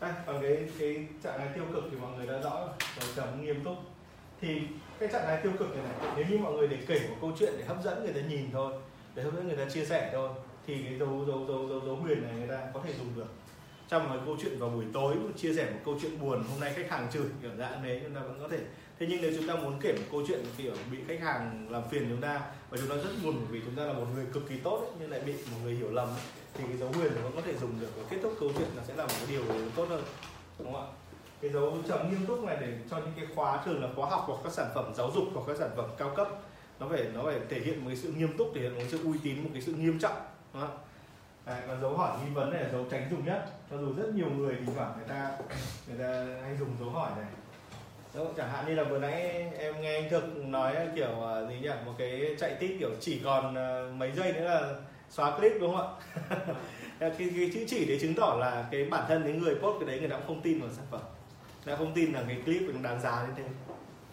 đây, 0.00 0.12
còn 0.26 0.42
cái 0.42 0.68
cái 0.78 1.06
trạng 1.22 1.38
thái 1.38 1.48
tiêu 1.54 1.64
cực 1.72 1.84
thì 1.90 1.96
mọi 2.00 2.10
người 2.16 2.26
đã 2.26 2.40
rõ 2.40 2.60
rồi. 2.60 2.68
Dấu 3.00 3.08
chấm 3.16 3.44
nghiêm 3.44 3.64
túc. 3.64 3.76
Thì 4.40 4.60
cái 4.98 5.08
trạng 5.12 5.26
thái 5.26 5.40
tiêu 5.42 5.52
cực 5.58 5.76
này 5.76 5.82
này 5.82 6.12
nếu 6.16 6.26
như 6.28 6.38
mọi 6.38 6.52
người 6.52 6.68
để 6.68 6.78
kể 6.86 7.00
một 7.08 7.16
câu 7.20 7.32
chuyện 7.38 7.52
để 7.58 7.64
hấp 7.64 7.82
dẫn 7.84 8.04
người 8.04 8.12
ta 8.12 8.20
nhìn 8.20 8.50
thôi 8.52 8.72
để 9.14 9.22
hấp 9.22 9.34
dẫn 9.34 9.48
người 9.48 9.56
ta 9.56 9.64
chia 9.70 9.84
sẻ 9.84 10.10
thôi 10.12 10.28
thì 10.66 10.82
cái 10.82 10.98
dấu 10.98 11.24
dấu 11.26 11.46
dấu 11.48 11.68
dấu 11.68 11.80
dấu 11.86 11.96
huyền 11.96 12.22
này 12.22 12.32
người 12.38 12.48
ta 12.48 12.70
có 12.74 12.80
thể 12.84 12.92
dùng 12.98 13.16
được. 13.16 13.26
Trong 13.88 14.08
một 14.08 14.20
câu 14.26 14.36
chuyện 14.42 14.58
vào 14.58 14.70
buổi 14.70 14.84
tối 14.92 15.14
chia 15.36 15.54
sẻ 15.54 15.70
một 15.70 15.78
câu 15.84 15.98
chuyện 16.02 16.20
buồn 16.20 16.44
hôm 16.50 16.60
nay 16.60 16.72
khách 16.76 16.90
hàng 16.90 17.08
chửi 17.12 17.24
kiểu 17.42 17.50
dạng 17.58 17.82
đấy 17.82 18.00
chúng 18.04 18.14
ta 18.14 18.20
vẫn 18.20 18.38
có 18.40 18.48
thể. 18.48 18.58
Thế 18.98 19.06
nhưng 19.08 19.22
nếu 19.22 19.32
chúng 19.36 19.46
ta 19.46 19.54
muốn 19.54 19.78
kể 19.80 19.92
một 19.92 20.04
câu 20.10 20.22
chuyện 20.28 20.40
kiểu 20.56 20.72
bị 20.92 20.98
khách 21.08 21.20
hàng 21.20 21.66
làm 21.70 21.82
phiền 21.90 22.06
chúng 22.10 22.20
ta 22.20 22.40
và 22.70 22.78
chúng 22.78 22.88
ta 22.88 22.96
rất 22.96 23.10
buồn 23.24 23.46
vì 23.50 23.60
chúng 23.64 23.74
ta 23.74 23.84
là 23.84 23.92
một 23.92 24.06
người 24.14 24.26
cực 24.32 24.48
kỳ 24.48 24.58
tốt 24.58 24.80
ấy, 24.80 24.90
nhưng 25.00 25.10
lại 25.10 25.20
bị 25.26 25.32
một 25.32 25.58
người 25.62 25.74
hiểu 25.74 25.90
lầm 25.90 26.08
ấy, 26.08 26.22
thì 26.54 26.64
cái 26.68 26.76
dấu 26.76 26.88
huyền 26.88 27.12
nó 27.16 27.22
vẫn 27.22 27.32
có 27.36 27.42
thể 27.42 27.56
dùng 27.56 27.80
được 27.80 27.90
và 27.96 28.02
kết 28.10 28.18
thúc 28.22 28.36
câu 28.40 28.50
chuyện 28.58 28.68
nó 28.76 28.82
sẽ 28.88 28.94
là 28.94 29.04
một 29.06 29.12
cái 29.18 29.26
điều 29.28 29.42
tốt 29.76 29.86
hơn 29.88 30.02
đúng 30.58 30.72
không 30.72 30.82
ạ? 30.82 30.92
Cái 31.40 31.50
dấu 31.50 31.76
chấm 31.88 32.10
nghiêm 32.10 32.26
túc 32.26 32.44
này 32.44 32.56
để 32.60 32.74
cho 32.90 32.96
những 32.96 33.12
cái 33.16 33.26
khóa 33.34 33.62
thường 33.64 33.82
là 33.82 33.88
khóa 33.96 34.10
học 34.10 34.24
hoặc 34.26 34.38
các 34.44 34.52
sản 34.52 34.70
phẩm 34.74 34.92
giáo 34.96 35.10
dục 35.14 35.24
hoặc 35.34 35.42
các 35.46 35.56
sản 35.58 35.70
phẩm 35.76 35.90
cao 35.98 36.12
cấp 36.16 36.28
nó 36.80 36.88
phải 36.88 37.04
nó 37.14 37.22
phải 37.24 37.40
thể 37.48 37.60
hiện 37.60 37.80
một 37.80 37.84
cái 37.86 37.96
sự 37.96 38.12
nghiêm 38.12 38.36
túc 38.38 38.48
thể 38.54 38.60
hiện 38.60 38.70
một 38.70 38.78
cái 38.78 38.88
sự 38.90 39.04
uy 39.04 39.18
tín 39.22 39.42
một 39.44 39.50
cái 39.52 39.62
sự 39.62 39.72
nghiêm 39.72 39.98
trọng 39.98 40.16
đúng 40.54 40.62
không? 40.62 40.78
Đấy, 41.46 41.60
còn 41.66 41.80
dấu 41.80 41.96
hỏi 41.96 42.18
nghi 42.18 42.34
vấn 42.34 42.50
này 42.50 42.62
là 42.62 42.68
dấu 42.72 42.86
tránh 42.90 43.08
dùng 43.10 43.26
nhất. 43.26 43.44
Cho 43.70 43.78
dù 43.78 43.94
rất 43.96 44.14
nhiều 44.14 44.30
người 44.30 44.56
thì 44.60 44.72
thoảng 44.76 44.92
người 44.96 45.08
ta 45.08 45.30
người 45.88 45.98
ta 45.98 46.40
hay 46.42 46.56
dùng 46.56 46.76
dấu 46.80 46.90
hỏi 46.90 47.10
này. 47.16 47.26
Đúng 48.14 48.34
chẳng 48.36 48.50
hạn 48.50 48.66
như 48.66 48.74
là 48.74 48.84
vừa 48.84 48.98
nãy 48.98 49.12
em 49.58 49.80
nghe 49.80 49.94
anh 49.94 50.10
thực 50.10 50.36
nói 50.36 50.76
kiểu 50.96 51.28
à, 51.28 51.48
gì 51.48 51.58
nhỉ? 51.62 51.70
Một 51.86 51.92
cái 51.98 52.36
chạy 52.38 52.54
tít 52.60 52.70
kiểu 52.80 52.90
chỉ 53.00 53.20
còn 53.24 53.54
à, 53.54 53.84
mấy 53.96 54.12
giây 54.12 54.32
nữa 54.32 54.40
là 54.40 54.74
xóa 55.10 55.38
clip 55.38 55.52
đúng 55.60 55.76
không 55.76 55.98
ạ? 55.98 56.34
Cái, 57.00 57.10
cái 57.18 57.50
chữ 57.54 57.64
chỉ 57.68 57.84
để 57.84 57.98
chứng 58.00 58.14
tỏ 58.14 58.36
là 58.40 58.68
cái 58.70 58.84
bản 58.84 59.04
thân 59.08 59.22
cái 59.22 59.32
người 59.32 59.54
post 59.54 59.80
cái 59.80 59.88
đấy 59.88 60.00
người 60.00 60.08
ta 60.08 60.16
cũng 60.16 60.26
không 60.26 60.42
tin 60.42 60.60
vào 60.60 60.70
sản 60.76 60.84
phẩm. 60.90 61.00
Người 61.64 61.74
ta 61.74 61.78
không 61.78 61.94
tin 61.94 62.12
là 62.12 62.24
cái 62.28 62.42
clip 62.44 62.62
nó 62.74 62.80
đáng 62.82 63.00
giá 63.00 63.26
như 63.26 63.32
thế. 63.36 63.44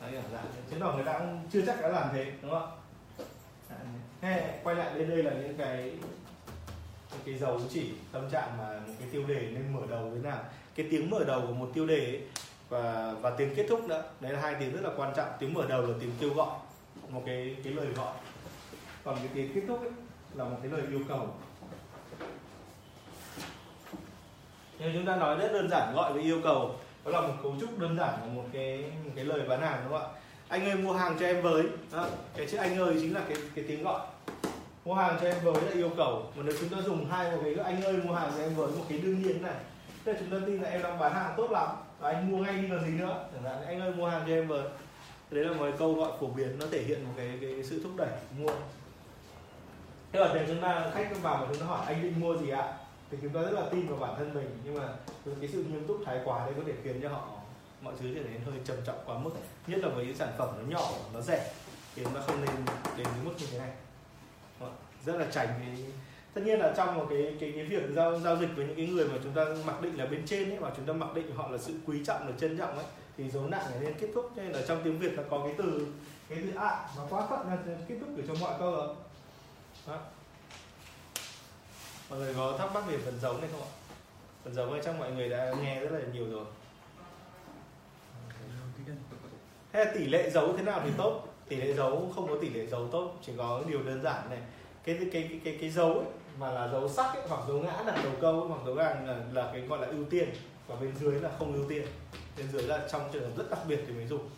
Đấy, 0.01 0.12
là 0.31 0.41
chứng 0.69 0.79
tỏ 0.79 0.93
người 0.95 1.05
ta 1.05 1.19
cũng 1.19 1.41
chưa 1.51 1.62
chắc 1.65 1.81
đã 1.81 1.88
làm 1.88 2.10
thế 2.13 2.31
đúng 2.41 2.51
không 2.51 2.71
ạ? 3.69 3.77
Hey, 4.21 4.60
quay 4.63 4.75
lại 4.75 4.91
đến 4.95 5.10
đây 5.10 5.23
là 5.23 5.31
những 5.31 5.57
cái 5.57 5.91
những 7.12 7.21
cái 7.25 7.36
dấu 7.38 7.62
chỉ 7.69 7.91
tâm 8.12 8.29
trạng 8.29 8.57
mà 8.57 8.79
một 8.88 8.93
cái 8.99 9.10
tiêu 9.12 9.23
đề 9.27 9.39
nên 9.39 9.73
mở 9.73 9.81
đầu 9.89 10.12
thế 10.15 10.29
nào? 10.29 10.39
Cái 10.75 10.88
tiếng 10.91 11.10
mở 11.10 11.23
đầu 11.23 11.41
của 11.47 11.53
một 11.53 11.71
tiêu 11.73 11.88
đề 11.88 12.05
ấy, 12.05 12.21
và 12.69 13.13
và 13.21 13.29
tiếng 13.29 13.55
kết 13.55 13.65
thúc 13.69 13.88
nữa. 13.88 14.03
Đấy 14.19 14.33
là 14.33 14.39
hai 14.41 14.55
tiếng 14.60 14.73
rất 14.73 14.81
là 14.83 14.89
quan 14.97 15.13
trọng. 15.15 15.29
Tiếng 15.39 15.53
mở 15.53 15.65
đầu 15.69 15.81
là 15.81 15.93
tiếng 15.99 16.12
kêu 16.19 16.33
gọi 16.33 16.57
một 17.10 17.23
cái 17.25 17.55
cái 17.63 17.73
lời 17.73 17.88
gọi. 17.95 18.13
Còn 19.03 19.15
cái 19.15 19.27
tiếng 19.33 19.53
kết 19.53 19.62
thúc 19.67 19.81
ấy, 19.81 19.91
là 20.38 20.43
một 20.43 20.58
cái 20.62 20.71
lời 20.71 20.82
yêu 20.89 21.02
cầu. 21.08 21.28
Nếu 24.80 24.91
chúng 24.93 25.06
ta 25.06 25.15
nói 25.15 25.38
rất 25.38 25.54
đơn 25.54 25.69
giản 25.69 25.93
gọi 25.95 26.13
với 26.13 26.23
yêu 26.23 26.41
cầu. 26.43 26.76
Đó 27.06 27.12
là 27.12 27.21
một 27.21 27.34
cấu 27.43 27.56
trúc 27.62 27.80
đơn 27.80 27.97
giản 27.97 28.19
của 28.21 28.30
một 28.41 28.43
cái 28.54 28.91
một 29.06 29.12
cái 29.15 29.26
lời 29.26 29.41
bán 29.50 29.62
hàng 29.62 29.80
đúng 29.84 30.00
không 30.00 30.12
ạ? 30.12 30.19
Anh 30.47 30.65
ơi 30.65 30.76
mua 30.76 30.93
hàng 30.93 31.17
cho 31.19 31.26
em 31.26 31.41
với. 31.41 31.63
Đó. 31.91 32.08
cái 32.36 32.47
chữ 32.47 32.58
anh 32.58 32.78
ơi 32.78 32.95
chính 33.02 33.13
là 33.13 33.21
cái 33.28 33.38
cái 33.56 33.65
tiếng 33.67 33.84
gọi. 33.84 34.08
Mua 34.86 34.93
hàng 34.93 35.17
cho 35.21 35.28
em 35.28 35.38
với 35.43 35.62
là 35.62 35.71
yêu 35.71 35.89
cầu. 35.97 36.32
Mà 36.36 36.43
nếu 36.45 36.56
chúng 36.60 36.69
ta 36.69 36.78
dùng 36.82 37.06
hai 37.06 37.32
một 37.32 37.38
cái 37.43 37.56
anh 37.56 37.82
ơi 37.82 37.93
mua 37.93 38.13
hàng 38.13 38.32
cho 38.38 38.43
em 38.43 38.56
với 38.56 38.67
một 38.67 38.86
cái 38.89 38.97
đương 38.97 39.21
nhiên 39.21 39.41
này 39.41 39.56
tức 40.04 40.13
là 40.13 40.19
chúng 40.19 40.30
ta 40.30 40.45
tin 40.45 40.62
là 40.62 40.69
em 40.69 40.84
đang 40.84 41.00
bán 41.00 41.13
hàng 41.13 41.34
tốt 41.38 41.52
lắm. 41.52 41.67
Và 42.00 42.12
anh 42.12 42.32
mua 42.32 42.38
ngay 42.38 42.58
đi 42.58 42.67
còn 42.69 42.86
gì 42.86 42.91
nữa? 42.91 43.26
Chẳng 43.34 43.43
hạn 43.43 43.65
anh 43.65 43.82
ơi 43.82 43.91
mua 43.91 44.08
hàng 44.08 44.23
cho 44.28 44.34
em 44.34 44.47
với. 44.47 44.63
Đấy 45.32 45.45
là 45.45 45.54
một 45.54 45.63
cái 45.63 45.73
câu 45.80 45.93
gọi 45.93 46.12
phổ 46.19 46.28
biến 46.28 46.60
nó 46.60 46.65
thể 46.71 46.84
hiện 46.84 47.04
một 47.04 47.12
cái, 47.17 47.38
cái 47.41 47.63
sự 47.63 47.84
thúc 47.84 47.91
đẩy 47.97 48.10
mua 48.39 48.52
thế 50.17 50.23
ở 50.23 50.36
đây 50.36 50.45
chúng 50.47 50.62
ta 50.62 50.91
khách 50.93 51.21
vào 51.21 51.38
và 51.38 51.47
chúng 51.49 51.60
ta 51.60 51.65
hỏi 51.65 51.86
anh 51.88 52.01
định 52.01 52.19
mua 52.19 52.38
gì 52.38 52.49
ạ? 52.49 52.73
Thì 53.12 53.17
chúng 53.21 53.34
ta 53.34 53.41
rất 53.41 53.51
là 53.51 53.62
tin 53.71 53.88
vào 53.88 53.99
bản 53.99 54.15
thân 54.17 54.34
mình 54.34 54.58
nhưng 54.63 54.75
mà 54.75 54.88
cái 55.39 55.49
sự 55.53 55.63
nghiêm 55.63 55.88
túc 55.88 56.01
thái 56.06 56.19
quá 56.25 56.45
đấy 56.45 56.53
có 56.58 56.63
thể 56.67 56.73
khiến 56.84 57.01
cho 57.01 57.10
họ 57.10 57.27
mọi 57.82 57.93
thứ 57.99 58.13
trở 58.15 58.21
nên 58.21 58.41
hơi 58.45 58.56
trầm 58.65 58.77
trọng 58.86 58.99
quá 59.06 59.17
mức. 59.17 59.32
Nhất 59.67 59.80
là 59.84 59.89
với 59.89 60.06
những 60.06 60.15
sản 60.15 60.34
phẩm 60.38 60.49
nó 60.58 60.77
nhỏ 60.77 60.89
nó 61.13 61.21
rẻ 61.21 61.51
thì 61.95 62.03
nó 62.13 62.21
không 62.21 62.45
nên 62.45 62.56
đến 62.97 63.06
cái 63.06 63.23
mức 63.23 63.32
như 63.39 63.45
thế 63.51 63.60
này. 63.60 63.69
Vâng, 64.60 64.75
rất 65.06 65.15
là 65.15 65.25
tránh 65.32 65.47
cái 65.47 65.86
tất 66.34 66.41
nhiên 66.45 66.60
là 66.60 66.73
trong 66.77 66.95
một 66.95 67.06
cái 67.10 67.36
cái 67.39 67.51
cái 67.56 67.63
việc 67.63 67.84
giao 67.95 68.19
giao 68.19 68.38
dịch 68.38 68.49
với 68.56 68.65
những 68.65 68.75
cái 68.75 68.88
người 68.88 69.08
mà 69.08 69.15
chúng 69.23 69.34
ta 69.34 69.45
mặc 69.65 69.82
định 69.82 69.97
là 69.97 70.06
bên 70.06 70.25
trên 70.25 70.49
ấy 70.49 70.60
mà 70.60 70.69
chúng 70.77 70.86
ta 70.86 70.93
mặc 70.93 71.13
định 71.13 71.36
họ 71.36 71.49
là 71.49 71.58
sự 71.58 71.73
quý 71.88 72.06
trọng 72.06 72.27
là 72.27 72.34
trân 72.39 72.58
trọng 72.58 72.75
ấy 72.75 72.86
thì 73.17 73.30
dấu 73.30 73.43
nặng 73.43 73.65
này 73.71 73.80
nên 73.82 73.93
kết 73.93 74.08
thúc. 74.15 74.32
Nên 74.36 74.51
là 74.51 74.62
trong 74.67 74.82
tiếng 74.84 74.99
việt 74.99 75.13
là 75.17 75.23
có 75.30 75.41
cái 75.43 75.53
từ 75.58 75.88
cái 76.30 76.39
từ 76.41 76.58
ạ 76.58 76.67
à, 76.67 76.88
nó 76.97 77.03
quá 77.10 77.27
phận 77.30 77.47
là 77.47 77.58
kết 77.88 77.95
thúc 77.99 78.10
để 78.17 78.23
cho 78.27 78.34
mọi 78.41 78.53
câu 78.60 78.71
rồi 78.71 78.95
đó. 79.88 80.00
mọi 82.10 82.19
người 82.19 82.34
có 82.34 82.58
thắc 82.58 82.73
mắc 82.73 82.84
về 82.88 82.97
phần 82.97 83.19
giống 83.21 83.41
này 83.41 83.50
không 83.52 83.62
ạ? 83.62 83.71
Phần 84.43 84.54
giống 84.54 84.71
này 84.71 84.82
chắc 84.86 85.00
mọi 85.00 85.12
người 85.12 85.30
đã 85.30 85.54
nghe 85.62 85.80
rất 85.80 85.91
là 85.91 86.06
nhiều 86.13 86.30
rồi. 86.32 86.45
Thế 89.73 89.86
là 89.86 89.91
tỷ 89.93 90.06
lệ 90.06 90.30
giấu 90.30 90.54
thế 90.58 90.63
nào 90.63 90.82
thì 90.84 90.89
tốt? 90.97 91.23
Tỷ 91.47 91.56
lệ 91.56 91.73
giấu 91.73 92.12
không 92.15 92.28
có 92.28 92.36
tỷ 92.41 92.50
lệ 92.50 92.65
giấu 92.65 92.88
tốt 92.91 93.15
chỉ 93.26 93.34
có 93.38 93.63
điều 93.67 93.84
đơn 93.84 94.02
giản 94.04 94.30
này. 94.30 94.39
Cái 94.84 94.97
cái 95.00 95.10
cái 95.12 95.39
cái, 95.43 95.58
cái 95.62 95.69
dấu 95.69 95.93
ấy, 95.93 96.08
mà 96.39 96.52
là 96.52 96.67
dấu 96.67 96.89
sắc 96.89 97.13
ấy, 97.13 97.28
hoặc 97.30 97.41
dấu 97.47 97.60
ngã 97.60 97.84
là 97.86 98.02
đầu 98.04 98.13
câu 98.21 98.47
hoặc 98.47 98.62
dấu 98.65 98.76
gàng 98.76 99.08
là, 99.08 99.17
là 99.34 99.50
cái 99.54 99.62
gọi 99.62 99.80
là 99.80 99.88
ưu 99.88 100.06
tiên 100.10 100.30
và 100.67 100.76
bên 100.76 100.95
dưới 101.00 101.19
là 101.21 101.30
không 101.39 101.54
ưu 101.54 101.69
tiên. 101.69 101.88
Bên 102.38 102.52
dưới 102.52 102.63
là 102.63 102.88
trong 102.91 103.10
trường 103.13 103.23
hợp 103.23 103.38
rất 103.38 103.50
đặc 103.50 103.60
biệt 103.67 103.84
thì 103.88 103.93
mới 103.93 104.08
dùng. 104.08 104.30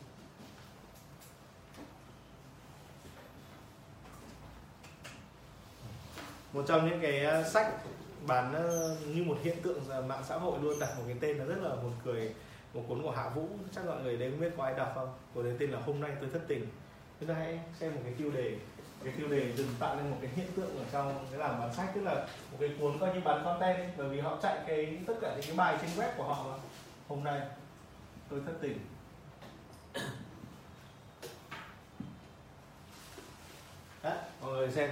Một 6.53 6.63
trong 6.67 6.89
những 6.89 6.99
cái 7.01 7.25
ờ, 7.25 7.43
sách 7.43 7.73
bán 8.27 8.53
ờ, 8.53 8.97
như 9.15 9.23
một 9.23 9.38
hiện 9.43 9.57
tượng 9.62 9.89
là 9.89 10.01
mạng 10.01 10.23
xã 10.27 10.35
hội 10.35 10.59
luôn, 10.62 10.79
đặt 10.79 10.89
một 10.97 11.03
cái 11.07 11.15
tên 11.19 11.38
là 11.38 11.45
rất 11.45 11.57
là 11.62 11.75
buồn 11.75 11.91
cười, 12.05 12.33
một 12.73 12.81
cuốn 12.88 13.01
của 13.01 13.12
Hạ 13.12 13.29
Vũ. 13.29 13.47
Chắc 13.75 13.85
mọi 13.85 14.03
người 14.03 14.17
đấy 14.17 14.31
không 14.31 14.39
biết 14.39 14.51
có 14.57 14.63
ai 14.63 14.73
đọc 14.77 14.91
không? 14.95 15.13
Cuốn 15.33 15.43
đấy 15.43 15.55
tên 15.59 15.71
là 15.71 15.79
hôm 15.79 15.99
nay 15.99 16.12
tôi 16.19 16.29
thất 16.33 16.41
tình. 16.47 16.67
Chúng 17.19 17.29
ta 17.29 17.35
hãy 17.35 17.59
xem 17.79 17.95
một 17.95 18.01
cái 18.03 18.13
tiêu 18.17 18.31
đề, 18.31 18.55
cái 19.03 19.13
tiêu 19.17 19.27
đề 19.27 19.53
dừng 19.55 19.67
tạo 19.79 19.95
nên 19.95 20.12
một 20.12 20.17
cái 20.21 20.31
hiện 20.35 20.47
tượng 20.55 20.77
ở 20.77 20.83
trong 20.91 21.25
cái 21.31 21.39
làm 21.39 21.59
bán 21.59 21.73
sách. 21.73 21.89
Tức 21.95 22.01
là 22.01 22.15
một 22.51 22.57
cái 22.59 22.69
cuốn 22.79 22.99
coi 22.99 23.13
như 23.13 23.21
bán 23.25 23.43
content 23.43 23.97
bởi 23.97 24.09
vì 24.09 24.19
họ 24.19 24.38
chạy 24.41 24.57
cái, 24.67 24.97
tất 25.07 25.13
cả 25.21 25.31
những 25.35 25.45
cái 25.45 25.55
bài 25.55 25.77
trên 25.81 25.89
web 25.89 26.09
của 26.17 26.23
họ 26.23 26.45
mà. 26.49 26.55
Hôm 27.07 27.23
nay 27.23 27.41
tôi 28.29 28.41
thất 28.45 28.53
tình. 28.62 28.79
Đấy, 34.03 34.17
mọi 34.41 34.51
người 34.51 34.71
xem 34.71 34.89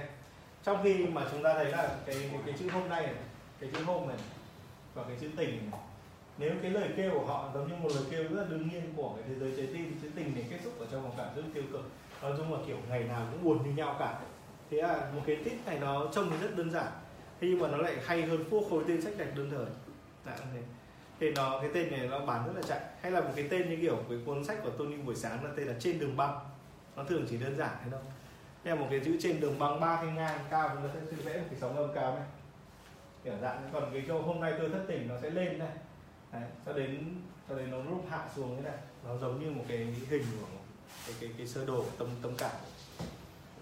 trong 0.64 0.82
khi 0.84 1.06
mà 1.06 1.22
chúng 1.32 1.42
ta 1.42 1.54
thấy 1.54 1.64
là 1.64 1.96
cái 2.06 2.16
cái, 2.32 2.40
cái 2.46 2.54
chữ 2.58 2.68
hôm 2.72 2.88
nay 2.88 3.02
này 3.02 3.14
cái 3.60 3.70
chữ 3.72 3.82
hôm 3.84 4.08
này 4.08 4.16
và 4.94 5.02
cái 5.08 5.16
chữ 5.20 5.28
tình 5.36 5.70
này 5.70 5.80
nếu 6.38 6.52
cái 6.62 6.70
lời 6.70 6.88
kêu 6.96 7.10
của 7.10 7.26
họ 7.26 7.50
giống 7.54 7.68
như 7.68 7.74
một 7.82 7.88
lời 7.94 8.04
kêu 8.10 8.22
rất 8.22 8.42
là 8.42 8.44
đương 8.50 8.68
nhiên 8.68 8.82
của 8.96 9.12
cái 9.16 9.24
thế 9.28 9.34
giới 9.34 9.52
trái 9.56 9.66
tim 9.66 9.98
chữ 10.02 10.08
tình 10.14 10.34
này 10.34 10.44
kết 10.50 10.58
thúc 10.64 10.80
ở 10.80 10.86
trong 10.92 11.02
một 11.02 11.14
cảm 11.16 11.28
xúc 11.36 11.44
tiêu 11.54 11.64
cực 11.72 11.90
nói 12.22 12.32
chung 12.36 12.52
là 12.52 12.58
kiểu 12.66 12.76
ngày 12.88 13.04
nào 13.04 13.26
cũng 13.30 13.44
buồn 13.44 13.62
như 13.64 13.70
nhau 13.70 13.96
cả. 13.98 14.18
Thế 14.70 14.82
là 14.82 15.10
một 15.14 15.22
cái 15.26 15.36
tích 15.44 15.66
này 15.66 15.78
nó 15.78 16.06
trông 16.12 16.30
thì 16.30 16.36
rất 16.36 16.56
đơn 16.56 16.70
giản 16.70 16.92
thế 17.40 17.48
nhưng 17.48 17.58
mà 17.58 17.68
nó 17.68 17.76
lại 17.76 17.96
hay 18.04 18.22
hơn 18.22 18.44
vô 18.50 18.64
khối 18.70 18.84
tên 18.88 19.02
sách 19.02 19.12
đặc 19.18 19.28
đơn 19.36 19.50
thời 19.50 19.66
dạ, 20.26 20.32
thế. 20.54 20.60
thì 21.20 21.30
nó 21.30 21.60
cái 21.60 21.70
tên 21.74 21.90
này 21.90 22.08
nó 22.08 22.26
bán 22.26 22.46
rất 22.46 22.52
là 22.56 22.62
chạy. 22.62 22.80
Hay 23.00 23.12
là 23.12 23.20
một 23.20 23.30
cái 23.36 23.48
tên 23.50 23.70
như 23.70 23.78
kiểu 23.80 23.96
cái 24.08 24.18
cuốn 24.26 24.44
sách 24.44 24.58
của 24.62 24.70
Tony 24.70 24.96
buổi 24.96 25.14
sáng 25.14 25.44
là 25.44 25.50
tên 25.56 25.66
là 25.66 25.74
trên 25.80 25.98
đường 25.98 26.16
băng. 26.16 26.38
Nó 26.96 27.04
thường 27.04 27.26
chỉ 27.30 27.36
đơn 27.36 27.56
giản 27.56 27.76
thế 27.84 27.90
đâu 27.90 28.00
đây 28.64 28.76
là 28.76 28.80
một 28.80 28.86
cái 28.90 29.00
chữ 29.04 29.16
trên 29.20 29.40
đường 29.40 29.58
băng 29.58 29.80
ba 29.80 29.96
thanh 29.96 30.14
ngang 30.14 30.38
cao 30.50 30.74
nó 30.74 30.88
sẽ 30.94 31.16
vẽ 31.24 31.38
một 31.38 31.46
cái 31.50 31.58
sóng 31.60 31.76
âm 31.76 31.94
cao 31.94 32.14
này 32.14 32.24
kiểu 33.24 33.34
dạng 33.42 33.70
còn 33.72 33.90
cái 33.92 34.04
chỗ 34.08 34.22
hôm 34.22 34.40
nay 34.40 34.54
tôi 34.58 34.68
thất 34.68 34.84
tình 34.88 35.08
nó 35.08 35.14
sẽ 35.22 35.30
lên 35.30 35.58
này 35.58 35.72
Đấy, 36.32 36.42
cho 36.66 36.72
đến 36.72 37.14
cho 37.48 37.54
đến 37.54 37.70
nó 37.70 37.78
lúc 37.78 38.04
hạ 38.10 38.24
xuống 38.36 38.56
thế 38.56 38.62
này 38.62 38.78
nó 39.04 39.16
giống 39.16 39.40
như 39.44 39.50
một 39.50 39.64
cái 39.68 39.78
hình 40.10 40.24
của 40.40 40.46
cái 41.06 41.16
cái, 41.20 41.30
cái 41.38 41.46
sơ 41.46 41.64
đồ 41.64 41.84
tâm 41.98 42.08
tâm 42.22 42.32
cảm. 42.38 42.50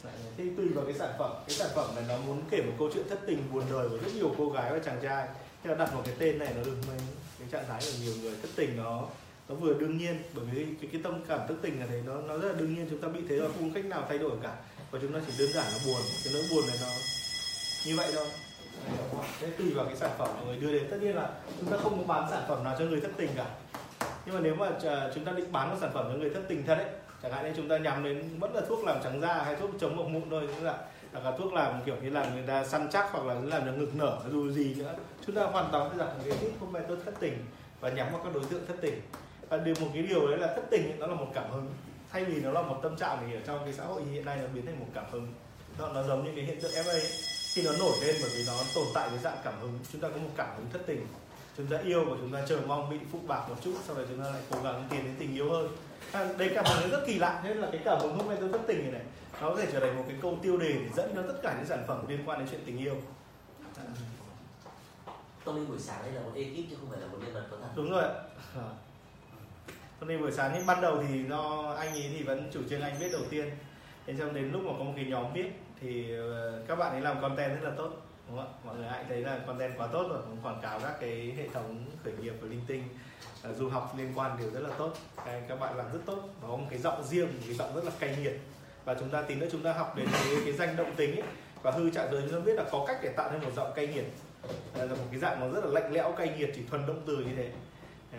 Đấy, 0.05 0.15
thì 0.37 0.51
tùy 0.57 0.69
vào 0.69 0.85
cái 0.85 0.95
sản 0.95 1.11
phẩm. 1.19 1.31
Cái 1.47 1.57
sản 1.57 1.69
phẩm 1.75 1.95
này 1.95 2.05
nó 2.09 2.19
muốn 2.27 2.43
kể 2.51 2.63
một 2.63 2.73
câu 2.79 2.91
chuyện 2.95 3.09
thất 3.09 3.19
tình 3.27 3.43
buồn 3.53 3.65
đời 3.71 3.89
của 3.89 3.99
rất 3.99 4.11
nhiều 4.15 4.35
cô 4.39 4.51
gái 4.51 4.73
và 4.73 4.79
chàng 4.79 4.99
trai. 5.03 5.29
Thế 5.63 5.71
là 5.71 5.77
đặt 5.77 5.95
một 5.95 6.03
cái 6.05 6.15
tên 6.19 6.39
này 6.39 6.53
nó 6.57 6.65
được 6.65 6.77
mấy 6.89 6.99
cái 7.39 7.49
trạng 7.51 7.65
thái 7.69 7.81
của 7.81 7.99
nhiều 8.05 8.13
người 8.23 8.37
thất 8.43 8.49
tình 8.57 8.77
nó 8.77 9.09
nó 9.49 9.55
vừa 9.55 9.75
đương 9.75 9.99
nhiên. 9.99 10.23
Bởi 10.35 10.45
vì 10.45 10.67
cái, 10.81 10.91
cái 10.93 11.01
tâm 11.05 11.25
cảm 11.29 11.41
thất 11.49 11.57
tình 11.63 11.81
là 11.81 11.87
thế 11.87 12.03
nó 12.07 12.23
nó 12.23 12.39
rất 12.39 12.49
là 12.53 12.59
đương 12.59 12.75
nhiên 12.75 12.87
chúng 12.91 13.01
ta 13.01 13.09
bị 13.09 13.21
thế 13.29 13.37
rồi 13.37 13.51
không 13.59 13.73
cách 13.75 13.85
nào 13.85 14.05
thay 14.09 14.19
đổi 14.19 14.37
cả 14.43 14.57
và 14.91 14.99
chúng 15.03 15.13
ta 15.13 15.21
chỉ 15.27 15.33
đơn 15.39 15.53
giản 15.53 15.67
là 15.73 15.79
buồn, 15.87 16.01
cái 16.25 16.33
nỗi 16.35 16.43
buồn 16.51 16.67
này 16.67 16.77
nó 16.81 16.89
như 17.85 17.97
vậy 17.97 18.13
thôi. 18.15 18.27
Thế 19.41 19.49
tùy 19.59 19.71
vào 19.71 19.85
cái 19.85 19.97
sản 19.97 20.11
phẩm 20.19 20.29
mà 20.37 20.45
người 20.45 20.57
đưa 20.57 20.73
đến. 20.73 20.87
Tất 20.91 20.97
nhiên 21.01 21.17
là 21.17 21.31
chúng 21.61 21.71
ta 21.71 21.77
không 21.77 21.99
có 21.99 22.15
bán 22.15 22.31
sản 22.31 22.45
phẩm 22.49 22.65
nào 22.65 22.77
cho 22.79 22.85
người 22.85 23.01
thất 23.01 23.11
tình 23.17 23.31
cả. 23.37 23.47
Nhưng 24.27 24.35
mà 24.35 24.41
nếu 24.41 24.55
mà 24.55 24.71
ờ, 24.83 25.13
chúng 25.15 25.25
ta 25.25 25.33
định 25.33 25.53
bán 25.53 25.71
một 25.71 25.77
sản 25.81 25.91
phẩm 25.95 26.09
cho 26.13 26.19
người 26.19 26.31
thất 26.31 26.43
tình 26.49 26.67
thật 26.67 26.75
ấy, 26.75 26.87
chẳng 27.23 27.33
hạn 27.33 27.45
như 27.45 27.53
chúng 27.57 27.69
ta 27.69 27.79
nhắm 27.79 28.05
đến 28.05 28.39
vẫn 28.39 28.55
là 28.55 28.61
thuốc 28.69 28.85
làm 28.85 29.03
trắng 29.05 29.21
da 29.21 29.43
hay 29.43 29.57
thuốc 29.57 29.71
chống 29.81 29.97
mộng 29.97 30.13
mụn 30.13 30.31
thôi, 30.31 30.49
tức 30.57 30.63
là, 30.63 30.79
hoặc 31.13 31.25
là 31.25 31.37
thuốc 31.39 31.53
làm 31.53 31.81
kiểu 31.87 31.97
như 32.03 32.11
làm 32.11 32.35
người 32.35 32.47
ta 32.47 32.65
săn 32.65 32.89
chắc 32.93 33.13
hoặc 33.13 33.25
là 33.27 33.35
làm 33.35 33.67
được 33.67 33.73
ngực 33.73 33.95
nở 33.95 34.19
dù 34.33 34.51
gì 34.51 34.75
nữa, 34.75 34.95
chúng 35.27 35.37
ta 35.37 35.43
hoàn 35.43 35.69
toàn 35.73 35.89
thấy 35.91 35.99
rằng 35.99 36.19
cái 36.25 36.39
thuốc 36.41 36.51
hôm 36.61 36.73
nay 36.73 36.83
tôi 36.89 36.97
thất 37.05 37.15
tình 37.21 37.45
và 37.81 37.91
nhắm 37.91 38.13
vào 38.13 38.21
các 38.25 38.35
đối 38.35 38.45
tượng 38.45 38.67
thất 38.67 38.75
tình. 38.81 39.01
Và 39.49 39.57
điều 39.57 39.75
một 39.81 39.89
cái 39.95 40.03
điều 40.03 40.27
đấy 40.27 40.39
là 40.39 40.47
thất 40.47 40.63
tình 40.71 40.99
nó 40.99 41.07
là 41.07 41.15
một 41.15 41.27
cảm 41.35 41.51
hứng 41.51 41.67
thay 42.17 42.25
vì 42.25 42.41
nó 42.41 42.51
là 42.51 42.63
một 42.63 42.81
tâm 42.83 42.97
trạng 42.97 43.19
thì 43.27 43.35
ở 43.35 43.41
trong 43.47 43.65
cái 43.65 43.73
xã 43.73 43.85
hội 43.85 44.03
hiện 44.13 44.25
nay 44.25 44.39
nó 44.43 44.47
biến 44.55 44.67
thành 44.67 44.81
một 44.81 44.87
cảm 44.95 45.05
hứng 45.11 45.33
nó, 45.79 45.89
nó 45.89 46.03
giống 46.03 46.25
như 46.25 46.31
cái 46.37 46.45
hiện 46.45 46.61
tượng 46.61 46.73
FA 46.73 46.89
ấy. 46.89 47.03
khi 47.53 47.63
nó 47.63 47.73
nổi 47.79 47.93
lên 48.01 48.17
bởi 48.23 48.31
vì 48.37 48.45
nó 48.47 48.53
tồn 48.75 48.85
tại 48.95 49.09
với 49.11 49.19
dạng 49.19 49.37
cảm 49.45 49.55
hứng 49.61 49.79
chúng 49.93 50.01
ta 50.01 50.09
có 50.09 50.17
một 50.17 50.31
cảm 50.37 50.57
hứng 50.57 50.67
thất 50.73 50.83
tình 50.87 51.07
chúng 51.57 51.67
ta 51.67 51.79
yêu 51.79 52.05
và 52.05 52.17
chúng 52.21 52.33
ta 52.33 52.43
chờ 52.49 52.61
mong 52.67 52.91
bị 52.91 52.97
phụ 53.13 53.19
bạc 53.27 53.49
một 53.49 53.55
chút 53.65 53.75
sau 53.87 53.97
đó 53.97 54.03
chúng 54.09 54.23
ta 54.23 54.31
lại 54.31 54.43
cố 54.51 54.59
gắng 54.65 54.87
tiến 54.91 55.05
đến 55.05 55.15
tình 55.19 55.35
yêu 55.35 55.51
hơn 55.51 55.69
à, 56.13 56.29
đây 56.39 56.51
cảm 56.55 56.65
hứng 56.65 56.91
rất 56.91 57.05
kỳ 57.07 57.19
lạ 57.19 57.41
thế 57.45 57.55
là 57.55 57.69
cái 57.73 57.81
cảm 57.85 58.01
hứng 58.01 58.17
hôm 58.17 58.29
nay 58.29 58.37
tôi 58.41 58.49
thất 58.53 58.61
tình 58.67 58.83
này 58.83 58.93
này 58.93 59.03
nó 59.41 59.51
có 59.51 59.57
thể 59.57 59.69
trở 59.73 59.81
thành 59.81 59.97
một 59.97 60.05
cái 60.09 60.17
câu 60.23 60.39
tiêu 60.43 60.57
đề 60.57 60.73
để 60.73 60.89
dẫn 60.97 61.13
cho 61.15 61.23
tất 61.23 61.41
cả 61.43 61.55
những 61.59 61.67
sản 61.67 61.85
phẩm 61.87 62.09
liên 62.09 62.21
quan 62.27 62.39
đến 62.39 62.49
chuyện 62.51 62.61
tình 62.67 62.79
yêu. 62.79 62.97
Tony 65.45 65.65
buổi 65.65 65.79
sáng 65.79 66.03
đây 66.03 66.13
là 66.13 66.21
một 66.21 66.33
ekip 66.35 66.71
chứ 66.71 66.77
không 66.81 66.91
phải 66.91 67.01
là 67.01 67.07
một 67.07 67.19
nhân 67.25 67.35
vật 67.35 67.47
có 67.51 67.57
thật 67.61 67.69
đúng 67.77 67.91
rồi 67.91 68.03
ạ 68.03 68.11
à. 68.57 68.86
Tony 70.01 70.17
buổi 70.17 70.33
sáng 70.33 70.53
nhưng 70.55 70.67
ban 70.67 70.81
đầu 70.81 71.05
thì 71.09 71.25
do 71.29 71.75
anh 71.79 71.93
ấy 71.93 72.11
thì 72.19 72.23
vẫn 72.23 72.51
chủ 72.53 72.61
trương 72.71 72.81
anh 72.81 72.97
viết 73.01 73.09
đầu 73.13 73.23
tiên. 73.31 73.51
Thế 74.07 74.15
xong 74.19 74.35
đến 74.35 74.53
lúc 74.53 74.63
mà 74.63 74.73
có 74.79 74.85
một 74.85 74.93
cái 74.97 75.05
nhóm 75.05 75.33
viết 75.33 75.47
thì 75.81 76.17
ờ, 76.17 76.63
các 76.69 76.77
bạn 76.77 76.93
ấy 76.93 77.01
làm 77.01 77.23
content 77.23 77.55
rất 77.55 77.69
là 77.69 77.75
tốt 77.77 77.91
đúng 78.29 78.39
không 78.39 78.47
ạ? 78.47 78.59
Mọi 78.65 78.77
người 78.77 78.89
hãy 78.89 79.05
thấy 79.09 79.21
là 79.21 79.39
content 79.47 79.79
quá 79.79 79.87
tốt 79.93 80.07
rồi 80.09 80.19
cũng 80.27 80.39
quảng 80.43 80.61
cáo 80.63 80.81
các 80.81 80.95
cái 81.01 81.35
hệ 81.37 81.49
thống 81.49 81.85
khởi 82.05 82.13
nghiệp 82.21 82.35
và 82.41 82.49
linh 82.49 82.61
tinh 82.67 82.83
ờ, 83.43 83.53
du 83.53 83.69
học 83.69 83.95
liên 83.99 84.13
quan 84.15 84.37
đều 84.41 84.51
rất 84.51 84.61
là 84.61 84.71
tốt. 84.79 84.93
Các, 85.27 85.43
các 85.49 85.61
bạn 85.61 85.77
làm 85.77 85.87
rất 85.93 85.99
tốt. 86.07 86.29
Và 86.41 86.49
có 86.49 86.57
một 86.57 86.67
cái 86.71 86.79
giọng 86.79 87.05
riêng 87.05 87.27
một 87.27 87.43
cái 87.47 87.55
giọng 87.55 87.75
rất 87.75 87.85
là 87.85 87.91
cay 87.99 88.17
nghiệt. 88.23 88.41
Và 88.85 88.95
chúng 88.95 89.11
ta 89.11 89.23
tí 89.23 89.35
nữa 89.35 89.47
chúng 89.53 89.63
ta 89.63 89.73
học 89.73 89.97
đến 89.97 90.07
cái, 90.13 90.35
cái 90.45 90.53
danh 90.53 90.77
động 90.77 90.95
tính 90.97 91.17
ấy. 91.17 91.29
và 91.63 91.71
hư 91.71 91.91
trạng 91.91 92.13
giới 92.13 92.23
chúng 92.23 92.33
ta 92.33 92.45
biết 92.47 92.55
là 92.57 92.65
có 92.73 92.85
cách 92.89 92.99
để 93.03 93.09
tạo 93.09 93.31
nên 93.33 93.43
một 93.43 93.51
giọng 93.57 93.73
cay 93.75 93.87
nghiệt. 93.87 94.05
Là 94.75 94.87
một 94.87 95.07
cái 95.11 95.21
dạng 95.21 95.41
nó 95.41 95.49
rất 95.49 95.65
là 95.65 95.81
lạnh 95.81 95.93
lẽo 95.93 96.13
cay 96.13 96.35
nghiệt 96.39 96.51
chỉ 96.55 96.63
thuần 96.71 96.87
động 96.87 97.03
từ 97.07 97.17
như 97.17 97.37
thế 97.37 97.51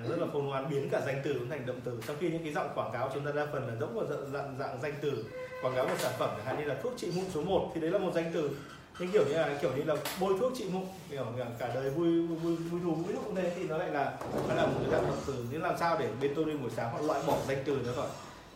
rất 0.10 0.20
là 0.20 0.28
khôn 0.34 0.46
ngoan 0.46 0.70
biến 0.70 0.90
cả 0.90 1.02
danh 1.06 1.22
từ 1.24 1.48
thành 1.50 1.66
động 1.66 1.80
từ. 1.84 2.00
Trong 2.08 2.18
khi 2.20 2.30
những 2.30 2.44
cái 2.44 2.54
giọng 2.54 2.70
quảng 2.76 2.90
cáo 2.94 3.12
chúng 3.14 3.26
ta 3.26 3.32
đa 3.32 3.48
phần 3.52 3.68
là 3.68 3.76
giống 3.80 3.96
một 3.96 4.04
dạng, 4.10 4.32
dạng, 4.34 4.56
dạng 4.60 4.82
danh 4.82 4.94
từ 5.02 5.26
quảng 5.62 5.76
cáo 5.76 5.88
một 5.88 5.96
sản 6.00 6.14
phẩm 6.18 6.30
chẳng 6.38 6.46
hạn 6.46 6.60
như 6.60 6.66
là 6.66 6.76
thuốc 6.84 6.94
trị 6.98 7.12
mụn 7.16 7.26
số 7.34 7.42
1 7.42 7.72
thì 7.76 7.82
đấy 7.82 7.92
là 7.92 7.98
một 7.98 8.12
danh 8.16 8.32
từ. 8.34 8.52
Nhưng 9.00 9.12
kiểu 9.12 9.26
như 9.26 9.34
là 9.34 9.58
kiểu 9.62 9.72
như 9.76 9.84
là 9.84 9.96
bôi 10.20 10.40
thuốc 10.40 10.54
trị 10.56 10.66
mụn 10.72 10.86
kiểu 11.10 11.26
cả 11.60 11.72
đời 11.76 11.90
vui 11.90 12.22
vui 12.22 12.56
vui 12.56 12.82
thú 12.84 12.96
vui 12.96 13.14
dụ 13.14 13.36
thế 13.36 13.54
thì 13.56 13.68
nó 13.68 13.78
lại 13.78 13.90
là 13.90 14.18
nó 14.48 14.56
là 14.56 14.66
một 14.66 14.80
cái 14.82 14.92
dạng 14.92 15.08
động 15.08 15.22
từ. 15.28 15.46
Nhưng 15.52 15.64
làm 15.64 15.78
sao 15.80 15.98
để 16.00 16.10
bên 16.22 16.34
tôi 16.36 16.46
đi 16.46 16.54
buổi 16.54 16.72
sáng 16.76 16.92
họ 16.92 17.02
loại 17.02 17.22
bỏ 17.28 17.38
danh 17.48 17.58
từ 17.66 17.78
nó 17.86 17.92
khỏi 17.96 18.08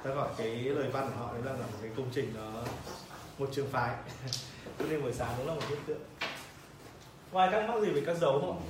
ra 0.03 0.15
khỏi 0.15 0.29
cái 0.37 0.55
lời 0.55 0.89
văn 0.89 1.09
của 1.09 1.25
họ? 1.25 1.33
Đấy 1.33 1.41
là 1.45 1.51
một 1.53 1.77
cái 1.81 1.91
công 1.97 2.07
trình 2.13 2.33
nó 2.35 2.63
một 3.37 3.49
trường 3.51 3.67
phái. 3.67 3.95
Tôi 4.77 4.89
đi 4.89 4.97
buổi 4.97 5.13
sáng 5.13 5.29
cũng 5.37 5.47
là 5.47 5.53
một 5.53 5.61
hiện 5.69 5.79
tượng. 5.87 6.01
Ngoài 7.31 7.49
thắc 7.51 7.69
mắc 7.69 7.81
gì 7.81 7.89
về 7.89 8.01
các 8.05 8.17
dấu 8.17 8.39
không? 8.39 8.61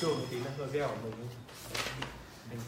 Cái 0.00 0.10
một 0.10 0.26
tí 0.30 0.36
nó 0.58 0.66
reo 0.72 0.88
ở 0.88 0.94
mình 1.04 1.12
mình 2.50 2.60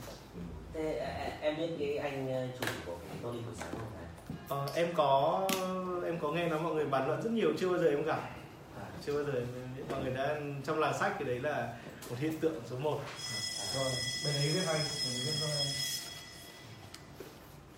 thế 0.75 0.99
à, 0.99 1.39
em 1.41 1.57
biết 1.57 1.69
cái 1.79 1.97
anh 1.97 2.33
ờ, 2.33 2.47
chủ 2.61 2.67
của 2.87 2.97
cái 3.09 3.17
Tony 3.23 3.41
buổi 3.41 3.55
sáng 3.59 3.71
không 3.73 3.91
phải 3.95 4.01
Ờ, 4.49 4.67
em 4.75 4.89
có 4.97 5.41
em 6.05 6.19
có 6.23 6.33
nghe 6.33 6.49
nói 6.49 6.61
mọi 6.61 6.75
người 6.75 6.87
bàn 6.87 7.07
luận 7.07 7.23
rất 7.23 7.31
nhiều 7.33 7.49
chưa 7.59 7.69
bao 7.69 7.79
giờ 7.79 7.89
em 7.89 8.03
gặp. 8.05 8.21
À, 8.81 8.85
chưa 9.07 9.15
bao 9.15 9.25
giờ 9.25 9.33
em 9.39 9.47
biết. 9.77 9.83
mọi 9.91 10.03
người 10.03 10.15
đã 10.15 10.41
trong 10.65 10.79
làng 10.79 10.99
sách 10.99 11.13
thì 11.19 11.25
đấy 11.25 11.39
là 11.41 11.69
một 12.11 12.17
hiện 12.19 12.39
tượng 12.41 12.63
số 12.71 12.77
1 12.79 13.01
rồi 13.75 13.93
bên 14.25 14.35
ấy 14.35 14.49
viết 14.49 14.61
anh 14.67 14.77
bên 14.77 15.15
ấy 15.15 15.21
viết 15.27 15.33
cho 15.41 15.47
anh. 15.47 15.67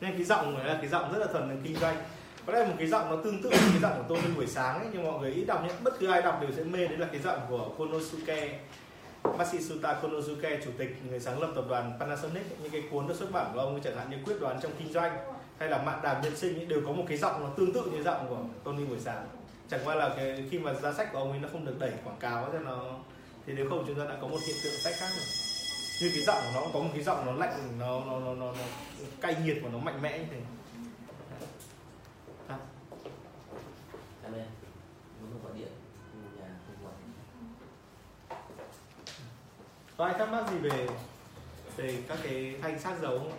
Nên 0.01 0.13
cái 0.13 0.25
giọng 0.25 0.55
này 0.55 0.65
là 0.67 0.79
cái 0.81 0.89
giọng 0.89 1.13
rất 1.13 1.19
là 1.19 1.27
thuần 1.33 1.49
là 1.49 1.55
kinh 1.65 1.77
doanh. 1.77 1.97
Có 2.47 2.53
lẽ 2.53 2.67
một 2.67 2.75
cái 2.79 2.87
giọng 2.87 3.11
nó 3.11 3.17
tương 3.25 3.43
tự 3.43 3.49
với 3.49 3.59
cái 3.73 3.81
giọng 3.83 3.93
của 3.99 4.05
tôi 4.09 4.19
buổi 4.37 4.47
sáng 4.47 4.79
ấy 4.79 4.89
nhưng 4.93 5.05
mọi 5.05 5.21
người 5.21 5.33
ít 5.33 5.45
đọc 5.45 5.65
nhé. 5.65 5.71
Bất 5.83 5.99
cứ 6.01 6.07
ai 6.07 6.23
đọc 6.23 6.39
đều 6.41 6.51
sẽ 6.57 6.65
mê. 6.65 6.87
Đấy 6.87 6.99
là 6.99 7.07
cái 7.13 7.21
giọng 7.21 7.41
của 7.49 7.69
Konosuke 7.79 8.59
Masisuta 9.25 9.95
Konosuke 9.95 10.61
chủ 10.65 10.71
tịch 10.79 10.97
người 11.09 11.21
sáng 11.21 11.41
lập 11.41 11.51
tập 11.55 11.65
đoàn 11.69 11.93
Panasonic 12.01 12.61
những 12.63 12.71
cái 12.71 12.83
cuốn 12.91 13.09
được 13.09 13.15
xuất 13.17 13.33
bản 13.33 13.51
của 13.55 13.61
ông 13.61 13.73
ấy, 13.73 13.81
chẳng 13.85 13.97
hạn 13.97 14.11
như 14.11 14.17
quyết 14.25 14.41
đoán 14.41 14.61
trong 14.63 14.73
kinh 14.79 14.93
doanh 14.93 15.17
hay 15.59 15.69
là 15.69 15.83
mạng 15.83 16.01
đàm 16.03 16.23
nhân 16.23 16.37
sinh 16.37 16.57
ấy, 16.57 16.67
đều 16.67 16.81
có 16.87 16.93
một 16.93 17.05
cái 17.09 17.19
giọng 17.19 17.41
nó 17.41 17.49
tương 17.57 17.73
tự 17.73 17.83
như 17.93 18.03
giọng 18.03 18.27
của 18.29 18.39
Tony 18.65 18.85
buổi 18.85 18.99
sáng. 19.01 19.27
Chẳng 19.71 19.81
qua 19.85 19.95
là 19.95 20.15
cái 20.17 20.45
khi 20.51 20.59
mà 20.59 20.73
ra 20.73 20.93
sách 20.93 21.13
của 21.13 21.19
ông 21.19 21.31
ấy 21.31 21.41
nó 21.41 21.49
không 21.53 21.65
được 21.65 21.77
đẩy 21.79 21.93
quảng 22.05 22.19
cáo 22.21 22.49
cho 22.53 22.59
nó 22.59 22.85
thì 23.47 23.53
nếu 23.53 23.71
không 23.71 23.85
chúng 23.87 23.99
ta 23.99 24.05
đã 24.05 24.17
có 24.21 24.29
một 24.29 24.39
hiện 24.47 24.57
tượng 24.65 24.73
sách 24.73 24.95
khác 24.97 25.09
rồi. 25.17 25.27
Như 26.01 26.11
cái 26.15 26.23
giọng 26.23 26.43
của 26.45 26.61
nó 26.61 26.67
có 26.75 26.81
một 26.81 26.91
cái 26.95 27.03
giọng 27.03 27.27
nó 27.27 27.33
lạnh 27.33 27.79
nó 27.79 28.01
nó 28.07 28.21
nó 28.21 28.35
nó, 28.35 28.53
nó 28.53 28.65
cay 29.21 29.37
nghiệt 29.45 29.57
và 29.63 29.71
nó 29.73 29.79
mạnh 29.79 30.03
mẽ 30.03 30.19
như 30.19 30.25
thế. 30.31 30.41
Có 40.03 40.07
ai 40.07 40.19
thắc 40.19 40.33
mắc 40.33 40.45
gì 40.51 40.57
về 40.59 40.87
về 41.77 41.99
các 42.09 42.19
cái 42.23 42.55
thanh 42.62 42.81
sát 42.81 42.95
dấu 43.03 43.19
không 43.19 43.33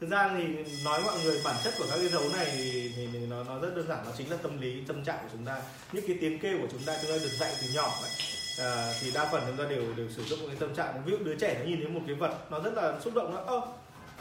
thực 0.00 0.10
ra 0.10 0.30
thì 0.36 0.44
nói 0.84 1.00
mọi 1.04 1.14
người 1.24 1.40
bản 1.44 1.56
chất 1.64 1.74
của 1.78 1.84
các 1.90 1.96
cái 1.96 2.08
dấu 2.08 2.22
này 2.32 2.46
thì, 2.52 2.92
thì 2.96 3.26
nó 3.26 3.44
nó 3.44 3.58
rất 3.58 3.76
đơn 3.76 3.88
giản 3.88 4.04
nó 4.04 4.10
chính 4.18 4.30
là 4.30 4.36
tâm 4.42 4.60
lý 4.60 4.84
tâm 4.86 5.04
trạng 5.04 5.18
của 5.22 5.28
chúng 5.32 5.44
ta. 5.44 5.62
Những 5.92 6.04
cái 6.06 6.16
tiếng 6.20 6.38
kêu 6.38 6.58
của 6.60 6.66
chúng 6.70 6.82
ta 6.82 6.98
chúng 7.02 7.10
ta 7.10 7.16
được 7.16 7.28
dạy 7.28 7.52
từ 7.62 7.68
nhỏ 7.74 7.94
ấy 8.02 8.10
à, 8.58 8.92
thì 9.00 9.10
đa 9.14 9.28
phần 9.32 9.42
chúng 9.46 9.56
ta 9.56 9.64
đều 9.70 9.94
đều 9.96 10.08
sử 10.10 10.24
dụng 10.24 10.38
cái 10.46 10.56
tâm 10.60 10.74
trạng. 10.74 11.02
Ví 11.04 11.12
dụ 11.12 11.18
đứa 11.18 11.34
trẻ 11.34 11.56
nó 11.58 11.64
nhìn 11.64 11.80
thấy 11.80 11.88
một 11.88 12.00
cái 12.06 12.16
vật 12.16 12.50
nó 12.50 12.60
rất 12.60 12.74
là 12.74 13.00
xúc 13.00 13.14
động 13.14 13.34
nó 13.34 13.40
ơ 13.40 13.60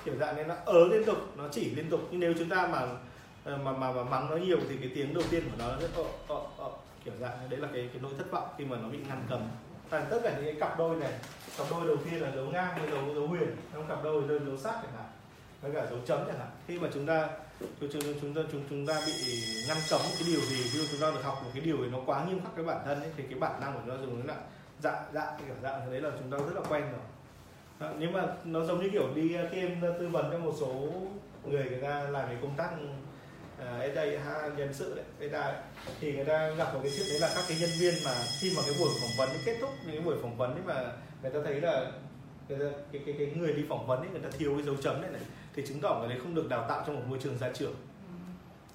kiểu 0.06 0.15
dạng 0.19 0.36
này 0.36 0.45
nó 0.45 0.56
ớ 0.65 0.88
liên 0.88 1.06
tục 1.06 1.38
nó 1.38 1.43
chỉ 1.52 1.76
liên 1.76 1.89
tục. 1.89 2.08
Nhưng 2.12 2.19
nếu 2.19 2.34
chúng 2.39 2.50
ta 2.50 2.67
mà 2.67 2.88
ờ, 3.43 3.58
mà 3.58 3.72
mà, 3.72 3.91
mà 3.91 4.04
mắng 4.04 4.30
nó 4.30 4.38
nhiều 4.38 4.60
thì 4.69 4.76
cái 4.82 4.91
tiếng 4.95 5.13
đầu 5.13 5.24
tiên 5.30 5.43
của 5.52 5.58
nó 5.60 5.76
rất 5.76 5.89
ơ 5.95 6.04
ơ 6.28 6.41
ơ 6.58 6.69
kiểu 7.06 7.13
dạng. 7.19 7.50
Đấy 7.50 7.60
là 7.60 7.67
cái 7.74 7.89
cái 7.93 8.02
nỗi 8.02 8.12
thất 8.17 8.32
vọng 8.32 8.50
khi 8.58 8.65
mà 8.65 8.78
nó 8.78 8.89
bị 8.89 8.98
ngăn 8.98 9.24
cấm 9.30 9.41
và 9.89 9.99
tất 9.99 10.19
cả 10.23 10.34
những 10.36 10.45
cái 10.45 10.56
cặp 10.60 10.78
đôi 10.78 10.95
này 10.95 11.12
cặp 11.58 11.67
đôi 11.71 11.88
đầu 11.88 11.97
tiên 12.06 12.21
là 12.21 12.32
dấu 12.36 12.45
ngang 12.45 12.80
với 12.80 12.91
dấu 12.91 13.15
dấu 13.15 13.28
huyền 13.28 13.56
trong 13.73 13.88
cặp 13.88 14.04
đôi 14.04 14.23
rơi 14.28 14.39
dấu 14.45 14.58
sát 14.58 14.73
chẳng 14.73 14.93
hạn 14.97 15.06
với 15.62 15.71
cả 15.71 15.88
dấu 15.89 15.99
chấm 16.06 16.25
chẳng 16.28 16.39
hạn. 16.39 16.49
Khi 16.67 16.80
mà 16.80 16.88
chúng 16.93 17.06
ta 17.06 17.30
chúng 17.80 17.89
chúng 17.91 18.02
chúng 18.21 18.34
ta 18.34 18.41
chúng 18.52 18.63
chúng 18.69 18.86
ta 18.86 19.02
bị 19.06 19.13
ngăn 19.67 19.78
cấm 19.89 20.02
cái 20.02 20.23
điều 20.28 20.41
gì 20.41 20.63
ví 20.63 20.80
dụ 20.80 20.86
chúng 20.91 21.02
ta 21.02 21.12
được 21.12 21.23
học 21.23 21.41
một 21.43 21.49
cái 21.54 21.62
điều 21.62 21.78
thì 21.78 21.89
nó 21.91 21.97
quá 22.06 22.25
nghiêm 22.25 22.41
khắc 22.43 22.56
với 22.56 22.65
bản 22.65 22.82
thân 22.86 23.02
ấy, 23.02 23.12
thì 23.17 23.23
cái 23.23 23.39
bản 23.39 23.62
năng 23.62 23.73
của 23.73 23.80
chúng 23.86 23.95
ta 23.95 24.02
dùng 24.02 24.28
nó 24.28 24.34
là 24.34 24.39
dạ 24.80 25.06
dạ 25.13 25.38
kiểu 25.38 25.56
dạ 25.63 25.80
đấy 25.91 26.02
là 26.02 26.10
chúng 26.19 26.32
ta 26.32 26.38
rất 26.38 26.56
là 26.56 26.62
quen 26.69 26.82
rồi. 26.82 27.02
Đó, 27.80 27.89
nhưng 27.99 28.13
mà 28.13 28.28
nó 28.43 28.65
giống 28.65 28.84
như 28.84 28.89
kiểu 28.89 29.08
đi 29.15 29.38
uh, 29.45 29.52
khi 29.52 29.60
em 29.60 29.82
tư 29.82 30.08
vấn 30.08 30.32
cho 30.32 30.39
một 30.39 30.54
số 30.60 30.73
người 31.43 31.63
người 31.63 31.82
ta 31.82 32.04
làm 32.04 32.28
cái 32.28 32.38
công 32.41 32.56
tác 32.58 32.69
Ờ, 33.60 33.80
ở 33.80 33.89
đây 33.95 34.19
ha 34.19 34.50
nhân 34.58 34.74
sự 34.74 34.95
đấy 34.95 35.06
người 35.19 35.30
ta 35.30 35.54
thì 36.00 36.13
người 36.15 36.26
ta 36.26 36.50
gặp 36.50 36.74
một 36.74 36.80
cái 36.84 36.91
chuyện 36.95 37.08
đấy 37.10 37.19
là 37.19 37.32
các 37.36 37.43
cái 37.48 37.58
nhân 37.62 37.69
viên 37.80 37.93
mà 38.06 38.12
khi 38.39 38.54
mà 38.56 38.62
cái 38.65 38.76
buổi 38.80 38.89
phỏng 39.02 39.10
vấn 39.17 39.30
ấy 39.30 39.39
kết 39.45 39.58
thúc 39.62 39.69
những 39.86 39.95
cái 39.95 40.06
buổi 40.06 40.15
phỏng 40.22 40.38
vấn 40.38 40.52
ấy 40.52 40.62
mà 40.65 40.91
người 41.22 41.32
ta 41.32 41.39
thấy 41.45 41.62
là 41.62 41.91
người 42.50 42.60
ta, 42.60 42.78
cái, 42.91 43.02
cái, 43.06 43.15
cái 43.17 43.28
người 43.36 43.54
đi 43.54 43.65
phỏng 43.69 43.88
vấn 43.88 44.00
ấy 44.00 44.10
người 44.12 44.22
ta 44.22 44.30
thiếu 44.38 44.54
cái 44.56 44.63
dấu 44.63 44.76
chấm 44.76 45.02
này 45.02 45.12
này 45.12 45.22
thì 45.56 45.63
chứng 45.67 45.80
tỏ 45.82 46.00
người 46.00 46.10
đấy 46.10 46.19
không 46.22 46.36
được 46.36 46.50
đào 46.50 46.65
tạo 46.69 46.84
trong 46.88 46.95
một 46.95 47.02
môi 47.08 47.19
trường 47.24 47.38
gia 47.38 47.50
trưởng. 47.50 47.76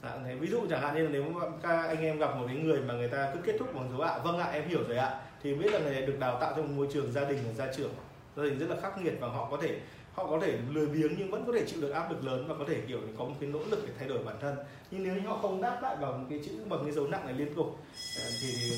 À, 0.02 0.10
thế 0.24 0.34
ví 0.34 0.48
dụ 0.48 0.60
chẳng 0.70 0.80
hạn 0.80 0.94
như 0.94 1.02
là 1.02 1.10
nếu 1.10 1.24
các 1.62 1.88
anh 1.88 2.02
em 2.02 2.18
gặp 2.18 2.36
một 2.36 2.44
cái 2.46 2.56
người 2.56 2.80
mà 2.80 2.94
người 2.94 3.08
ta 3.08 3.30
cứ 3.34 3.40
kết 3.44 3.56
thúc 3.58 3.74
bằng 3.74 3.90
dấu 3.90 4.00
ạ 4.00 4.18
vâng 4.18 4.38
ạ 4.38 4.46
em 4.52 4.68
hiểu 4.68 4.80
rồi 4.88 4.96
ạ. 4.96 5.20
Thì 5.42 5.54
biết 5.54 5.72
là 5.72 5.78
người 5.78 5.92
này 5.92 6.02
được 6.02 6.18
đào 6.20 6.38
tạo 6.40 6.52
trong 6.56 6.66
một 6.66 6.72
môi 6.76 6.88
trường 6.92 7.12
gia 7.12 7.24
đình 7.24 7.38
và 7.46 7.52
gia 7.52 7.72
trưởng. 7.72 7.90
Gia 8.36 8.42
đình 8.42 8.58
rất 8.58 8.70
là 8.70 8.76
khắc 8.80 8.98
nghiệt 8.98 9.14
và 9.20 9.28
họ 9.28 9.48
có 9.50 9.56
thể 9.62 9.78
họ 10.14 10.26
có 10.26 10.38
thể 10.42 10.58
lười 10.72 10.86
biếng 10.86 11.14
nhưng 11.18 11.30
vẫn 11.30 11.46
có 11.46 11.52
thể 11.52 11.64
chịu 11.66 11.80
được 11.80 11.90
áp 11.90 12.10
lực 12.10 12.24
lớn 12.24 12.44
và 12.48 12.54
có 12.58 12.64
thể 12.68 12.80
kiểu 12.88 13.00
có 13.18 13.24
một 13.24 13.34
cái 13.40 13.50
nỗ 13.50 13.58
lực 13.70 13.82
để 13.86 13.92
thay 13.98 14.08
đổi 14.08 14.18
bản 14.24 14.36
thân. 14.40 14.56
Nhưng 14.90 15.02
nếu 15.02 15.14
như 15.14 15.28
họ 15.28 15.38
không 15.42 15.62
đáp 15.62 15.78
lại 15.82 15.96
bằng 15.96 16.26
cái 16.30 16.40
chữ 16.46 16.52
bằng 16.68 16.80
cái 16.84 16.92
dấu 16.92 17.06
nặng 17.06 17.26
này 17.26 17.34
liên 17.34 17.54
tục 17.54 17.78
ờ, 18.18 18.24
thì 18.40 18.70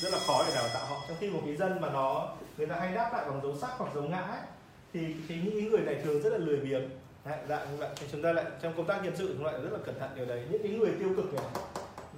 rất 0.00 0.12
là 0.12 0.18
khó 0.26 0.44
để 0.46 0.54
đào 0.54 0.68
tạo 0.74 0.86
họ. 0.86 0.96
Trong 1.08 1.16
khi 1.20 1.30
một 1.30 1.40
cái 1.46 1.56
dân 1.56 1.80
mà 1.80 1.90
nó 1.92 2.36
người 2.58 2.66
ta 2.66 2.76
hay 2.80 2.94
đáp 2.94 3.10
lại 3.12 3.24
bằng 3.28 3.40
dấu 3.42 3.56
sắc 3.60 3.70
hoặc 3.78 3.94
dấu 3.94 4.04
ngã 4.04 4.20
ấy, 4.20 4.40
thì 4.92 5.00
thì 5.28 5.34
những 5.44 5.70
người 5.70 5.80
này 5.80 6.00
thường 6.04 6.22
rất 6.22 6.32
là 6.32 6.38
lười 6.38 6.56
biếng. 6.56 6.90
Đấy, 7.24 7.38
dạ 7.48 7.64
như 7.64 7.76
vậy 7.78 7.88
thì 7.96 8.06
chúng 8.12 8.22
ta 8.22 8.32
lại 8.32 8.44
trong 8.62 8.72
công 8.76 8.86
tác 8.86 9.04
nhân 9.04 9.16
sự 9.16 9.34
chúng 9.36 9.44
ta 9.44 9.52
lại 9.52 9.60
rất 9.60 9.72
là 9.72 9.78
cẩn 9.84 9.98
thận 9.98 10.10
điều 10.16 10.26
đấy. 10.26 10.44
Những 10.50 10.62
cái 10.62 10.72
người 10.72 10.90
tiêu 10.98 11.08
cực 11.16 11.34
này 11.34 11.44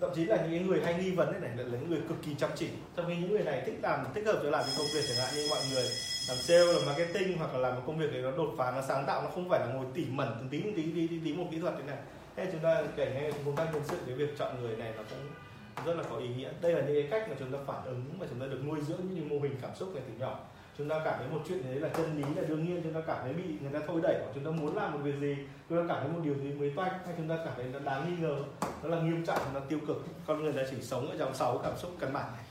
thậm 0.01 0.11
chí 0.15 0.25
là 0.25 0.47
những 0.47 0.67
người 0.67 0.81
hay 0.85 0.95
nghi 0.95 1.11
vấn 1.11 1.33
này, 1.33 1.41
này 1.41 1.51
là 1.57 1.79
những 1.79 1.91
người 1.91 2.01
cực 2.09 2.23
kỳ 2.23 2.35
chăm 2.35 2.51
chỉ. 2.57 2.69
Trong 2.97 3.07
khi 3.09 3.17
những 3.17 3.31
người 3.31 3.45
này 3.45 3.63
thích 3.67 3.79
làm 3.83 4.07
thích 4.15 4.27
hợp 4.27 4.41
cho 4.43 4.51
làm 4.51 4.65
những 4.67 4.75
công 4.79 4.87
việc 4.95 5.01
chẳng 5.09 5.17
hạn 5.17 5.35
như 5.35 5.47
mọi 5.51 5.61
người 5.73 5.85
làm 6.29 6.37
sale 6.37 6.73
làm 6.73 6.87
marketing 6.87 7.39
hoặc 7.39 7.53
là 7.53 7.59
làm 7.59 7.75
một 7.75 7.83
công 7.87 7.99
việc 7.99 8.13
để 8.13 8.23
nó 8.23 8.31
đột 8.31 8.55
phá 8.59 8.71
nó 8.71 8.83
sáng 8.89 9.05
tạo 9.07 9.23
nó 9.23 9.29
không 9.29 9.49
phải 9.49 9.61
là 9.61 9.67
ngồi 9.67 9.87
tỉ 9.95 10.05
mẩn 10.11 10.29
từng 10.39 10.49
tí 10.49 10.61
từng 10.61 10.75
tí 10.75 10.83
tí, 10.83 11.07
tí, 11.07 11.19
tí 11.25 11.33
một 11.33 11.47
kỹ 11.51 11.59
thuật 11.59 11.75
thế 11.79 11.85
này. 11.87 11.97
Thế 12.37 12.49
chúng 12.53 12.61
ta 12.61 12.83
kể 12.97 13.13
nghe 13.15 13.31
công 13.45 13.57
tác 13.57 13.67
nhân 13.73 13.83
sự 13.89 13.97
cái 14.07 14.15
việc 14.15 14.39
chọn 14.39 14.63
người 14.63 14.77
này 14.77 14.93
nó 14.97 15.03
cũng 15.11 15.87
rất 15.87 15.97
là 15.97 16.03
có 16.11 16.17
ý 16.17 16.29
nghĩa. 16.29 16.51
Đây 16.61 16.73
là 16.73 16.81
những 16.81 16.95
cái 16.95 17.09
cách 17.11 17.29
mà 17.31 17.37
chúng 17.39 17.53
ta 17.53 17.59
phản 17.67 17.85
ứng 17.85 18.05
mà 18.19 18.27
chúng 18.31 18.41
ta 18.41 18.47
được 18.47 18.61
nuôi 18.67 18.81
dưỡng 18.89 19.01
những 19.15 19.29
mô 19.29 19.39
hình 19.39 19.57
cảm 19.63 19.71
xúc 19.77 19.95
này 19.95 20.05
từ 20.09 20.15
nhỏ 20.19 20.41
chúng 20.81 20.89
ta 20.89 21.01
cảm 21.05 21.15
thấy 21.19 21.29
một 21.29 21.41
chuyện 21.49 21.63
đấy 21.65 21.75
là 21.75 21.89
chân 21.89 22.17
lý 22.17 22.35
là 22.35 22.49
đương 22.49 22.65
nhiên 22.65 22.81
chúng 22.83 22.95
ta 22.95 23.01
cảm 23.07 23.19
thấy 23.23 23.33
bị 23.33 23.45
người 23.61 23.73
ta 23.73 23.81
thôi 23.87 24.01
đẩy 24.03 24.19
hoặc 24.25 24.31
chúng 24.35 24.45
ta 24.45 24.51
muốn 24.51 24.77
làm 24.77 24.93
một 24.93 24.99
việc 25.03 25.15
gì 25.21 25.37
chúng 25.69 25.79
ta 25.79 25.95
cảm 25.95 26.03
thấy 26.03 26.13
một 26.13 26.21
điều 26.25 26.35
gì 26.35 26.53
mới 26.53 26.73
toanh 26.77 26.93
hay 27.05 27.15
chúng 27.17 27.29
ta 27.29 27.37
cảm 27.45 27.55
thấy 27.57 27.65
nó 27.65 27.79
đáng 27.79 28.09
nghi 28.09 28.23
ngờ 28.23 28.37
nó 28.83 28.89
là 28.89 29.03
nghiêm 29.03 29.27
trọng 29.27 29.55
nó 29.55 29.61
tiêu 29.61 29.79
cực 29.87 29.97
con 30.27 30.43
người 30.43 30.53
ta 30.53 30.63
chỉ 30.71 30.83
sống 30.83 31.11
ở 31.11 31.17
trong 31.19 31.35
sáu 31.35 31.59
cảm 31.63 31.79
xúc 31.79 31.91
căn 32.01 32.13
bản 32.13 32.33
này. 32.33 32.45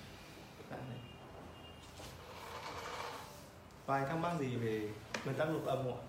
Vài 3.86 4.06
thắc 4.10 4.18
mắc 4.18 4.32
gì 4.40 4.56
về 4.56 4.90
nguyên 5.26 5.38
tắc 5.38 5.50
lục 5.50 5.66
âm 5.66 5.84
không 5.84 5.98
ạ? 5.98 6.04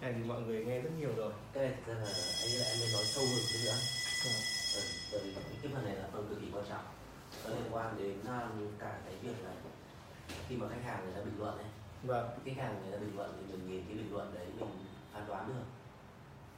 Này 0.00 0.14
thì 0.16 0.22
mọi 0.24 0.40
người 0.40 0.64
nghe 0.64 0.80
rất 0.80 0.90
nhiều 0.98 1.10
rồi. 1.16 1.32
Cái 1.52 1.64
này 1.64 1.74
thực 1.86 1.94
ra 1.94 2.00
là 2.00 2.10
anh 2.42 2.50
là 2.50 2.66
mới 2.80 2.88
nói 2.92 3.04
sâu 3.04 3.24
hơn 3.24 3.42
chút 3.52 3.58
nữa. 3.64 3.78
Ừ, 4.24 4.30
bởi 5.12 5.20
vì 5.24 5.34
cái 5.62 5.72
phần 5.74 5.84
này 5.84 5.94
là 5.96 6.08
phần 6.12 6.26
cực 6.28 6.40
kỳ 6.40 6.46
quan 6.52 6.64
trọng. 6.68 6.84
Nó 7.44 7.50
liên 7.50 7.64
quan 7.70 7.94
đến 7.98 8.14
um, 8.24 8.78
cả 8.78 8.98
cái 9.04 9.14
việc 9.22 9.44
là 9.44 9.50
khi 10.48 10.56
mà 10.56 10.66
khách 10.68 10.84
hàng 10.84 11.04
người 11.04 11.14
ta 11.14 11.20
bình 11.20 11.38
luận 11.38 11.56
ấy 11.56 11.66
vâng. 12.02 12.28
khách 12.44 12.56
hàng 12.56 12.80
người 12.82 12.92
ta 12.92 12.98
bình 12.98 13.16
luận 13.16 13.30
thì 13.36 13.52
mình 13.52 13.70
nhìn 13.70 13.84
cái 13.88 13.96
bình 13.96 14.12
luận 14.12 14.34
đấy 14.34 14.46
mình 14.58 14.68
phán 15.12 15.22
đoán 15.28 15.48
được. 15.48 15.64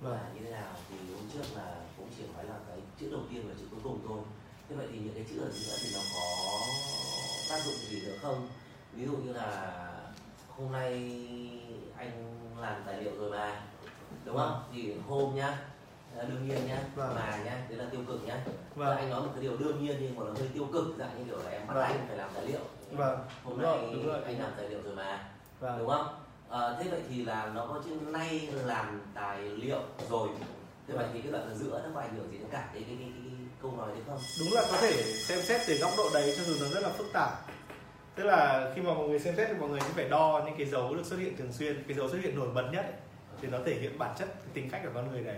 Vâng. 0.01 0.13
Là 0.13 0.31
như 0.35 0.41
thế 0.45 0.51
nào 0.51 0.73
thì 0.89 0.97
hôm 1.15 1.25
trước 1.33 1.57
là 1.57 1.77
cũng 1.97 2.09
chỉ 2.17 2.25
nói 2.35 2.45
là 2.45 2.55
cái 2.69 2.79
chữ 3.01 3.11
đầu 3.11 3.21
tiên 3.31 3.45
và 3.49 3.55
chữ 3.59 3.65
cuối 3.71 3.81
cùng 3.85 4.01
thôi. 4.09 4.21
Thế 4.69 4.77
vậy 4.77 4.87
thì 4.93 4.99
những 4.99 5.15
cái 5.15 5.25
chữ 5.31 5.41
ở 5.41 5.51
giữa 5.51 5.77
thì 5.83 5.89
nó 5.95 6.01
có 6.15 6.61
tác 7.51 7.59
dụng 7.65 7.75
gì 7.75 8.01
nữa 8.07 8.17
không? 8.23 8.49
Ví 8.93 9.07
dụ 9.07 9.17
như 9.17 9.33
là 9.33 9.77
hôm 10.49 10.73
nay 10.73 10.93
anh 11.97 12.37
làm 12.61 12.83
tài 12.87 13.03
liệu 13.03 13.13
rồi 13.19 13.31
mà 13.31 13.63
đúng 14.25 14.37
không? 14.37 14.63
Thì 14.73 14.95
hôm 15.09 15.35
nhá 15.35 15.59
là 16.17 16.25
đương 16.25 16.49
nhiên 16.49 16.67
nhá 16.67 16.83
Vâng. 16.95 17.15
mà 17.15 17.41
nhá 17.45 17.67
đấy 17.69 17.79
là 17.79 17.85
tiêu 17.91 18.01
cực 18.09 18.25
nhá. 18.27 18.41
Vâng. 18.75 18.89
Và 18.89 18.97
anh 18.97 19.11
nói 19.11 19.23
một 19.23 19.31
cái 19.35 19.43
điều 19.43 19.57
đương 19.57 19.85
nhiên 19.85 19.97
nhưng 20.01 20.17
mà 20.17 20.25
nó 20.27 20.33
hơi 20.33 20.49
tiêu 20.55 20.69
cực 20.73 20.95
dạng 20.99 21.19
như 21.19 21.25
kiểu 21.25 21.39
là 21.43 21.51
em 21.51 21.67
bắt 21.67 21.75
Vâng. 21.75 21.85
anh 21.85 22.05
phải 22.09 22.17
làm 22.17 22.31
tài 22.35 22.47
liệu 22.47 22.61
vâng. 22.97 23.19
Hôm 23.45 23.55
đúng 23.55 23.63
nay 23.63 23.79
rồi 23.79 23.91
đúng 23.93 24.07
rồi 24.07 24.23
anh 24.25 24.41
làm 24.41 24.51
tài 24.57 24.69
liệu 24.69 24.83
rồi 24.85 24.95
mà. 24.95 25.25
Vâng. 25.61 25.79
Đúng 25.79 25.89
không? 25.89 26.07
Ờ, 26.49 26.77
thế 26.79 26.91
vậy 26.91 27.01
thì 27.09 27.25
là 27.25 27.51
nó 27.55 27.67
có 27.67 27.81
chữ 27.85 27.91
nay 28.13 28.49
làm 28.65 29.03
tài 29.15 29.43
liệu 29.43 29.81
rồi. 30.11 30.29
Thế 30.89 30.95
vậy 30.97 31.07
thì 31.13 31.21
cái 31.21 31.33
đoạn 31.33 31.45
ở 31.49 31.55
giữa 31.55 31.83
nó 31.85 31.91
có 31.95 32.01
ảnh 32.01 32.17
hưởng 32.17 32.33
gì 32.33 32.39
đến 32.39 32.49
cả 32.51 32.69
cái 32.75 32.83
cái, 32.87 32.97
cái, 33.01 33.13
cái, 33.15 33.33
câu 33.63 33.73
nói 33.77 33.89
đấy 33.89 34.03
không? 34.09 34.19
Đúng 34.41 34.53
là 34.53 34.63
có 34.71 34.79
thể 34.81 35.03
xem 35.03 35.43
xét 35.43 35.61
từ 35.67 35.79
góc 35.79 35.91
độ 35.97 36.11
đấy 36.15 36.35
cho 36.37 36.43
dù 36.45 36.65
nó 36.65 36.71
rất 36.75 36.81
là 36.83 36.89
phức 36.89 37.07
tạp. 37.13 37.31
Tức 38.15 38.25
là 38.25 38.71
khi 38.75 38.83
mà 38.83 38.95
mọi 38.95 39.09
người 39.09 39.19
xem 39.19 39.37
xét 39.37 39.49
thì 39.49 39.55
mọi 39.55 39.69
người 39.69 39.81
sẽ 39.81 39.89
phải 39.95 40.09
đo 40.09 40.43
những 40.47 40.55
cái 40.59 40.67
dấu 40.67 40.95
được 40.95 41.07
xuất 41.07 41.17
hiện 41.17 41.37
thường 41.37 41.53
xuyên 41.53 41.85
cái 41.89 41.97
dấu 41.97 42.09
xuất 42.09 42.19
hiện 42.23 42.39
nổi 42.39 42.49
bật 42.55 42.71
nhất 42.73 42.85
ấy, 42.85 42.95
thì 43.41 43.49
nó 43.49 43.59
thể 43.67 43.75
hiện 43.75 43.99
bản 43.99 44.15
chất 44.19 44.29
cái 44.35 44.49
tính 44.55 44.71
cách 44.71 44.81
của 44.85 44.91
con 44.95 45.11
người 45.13 45.21
đấy 45.21 45.37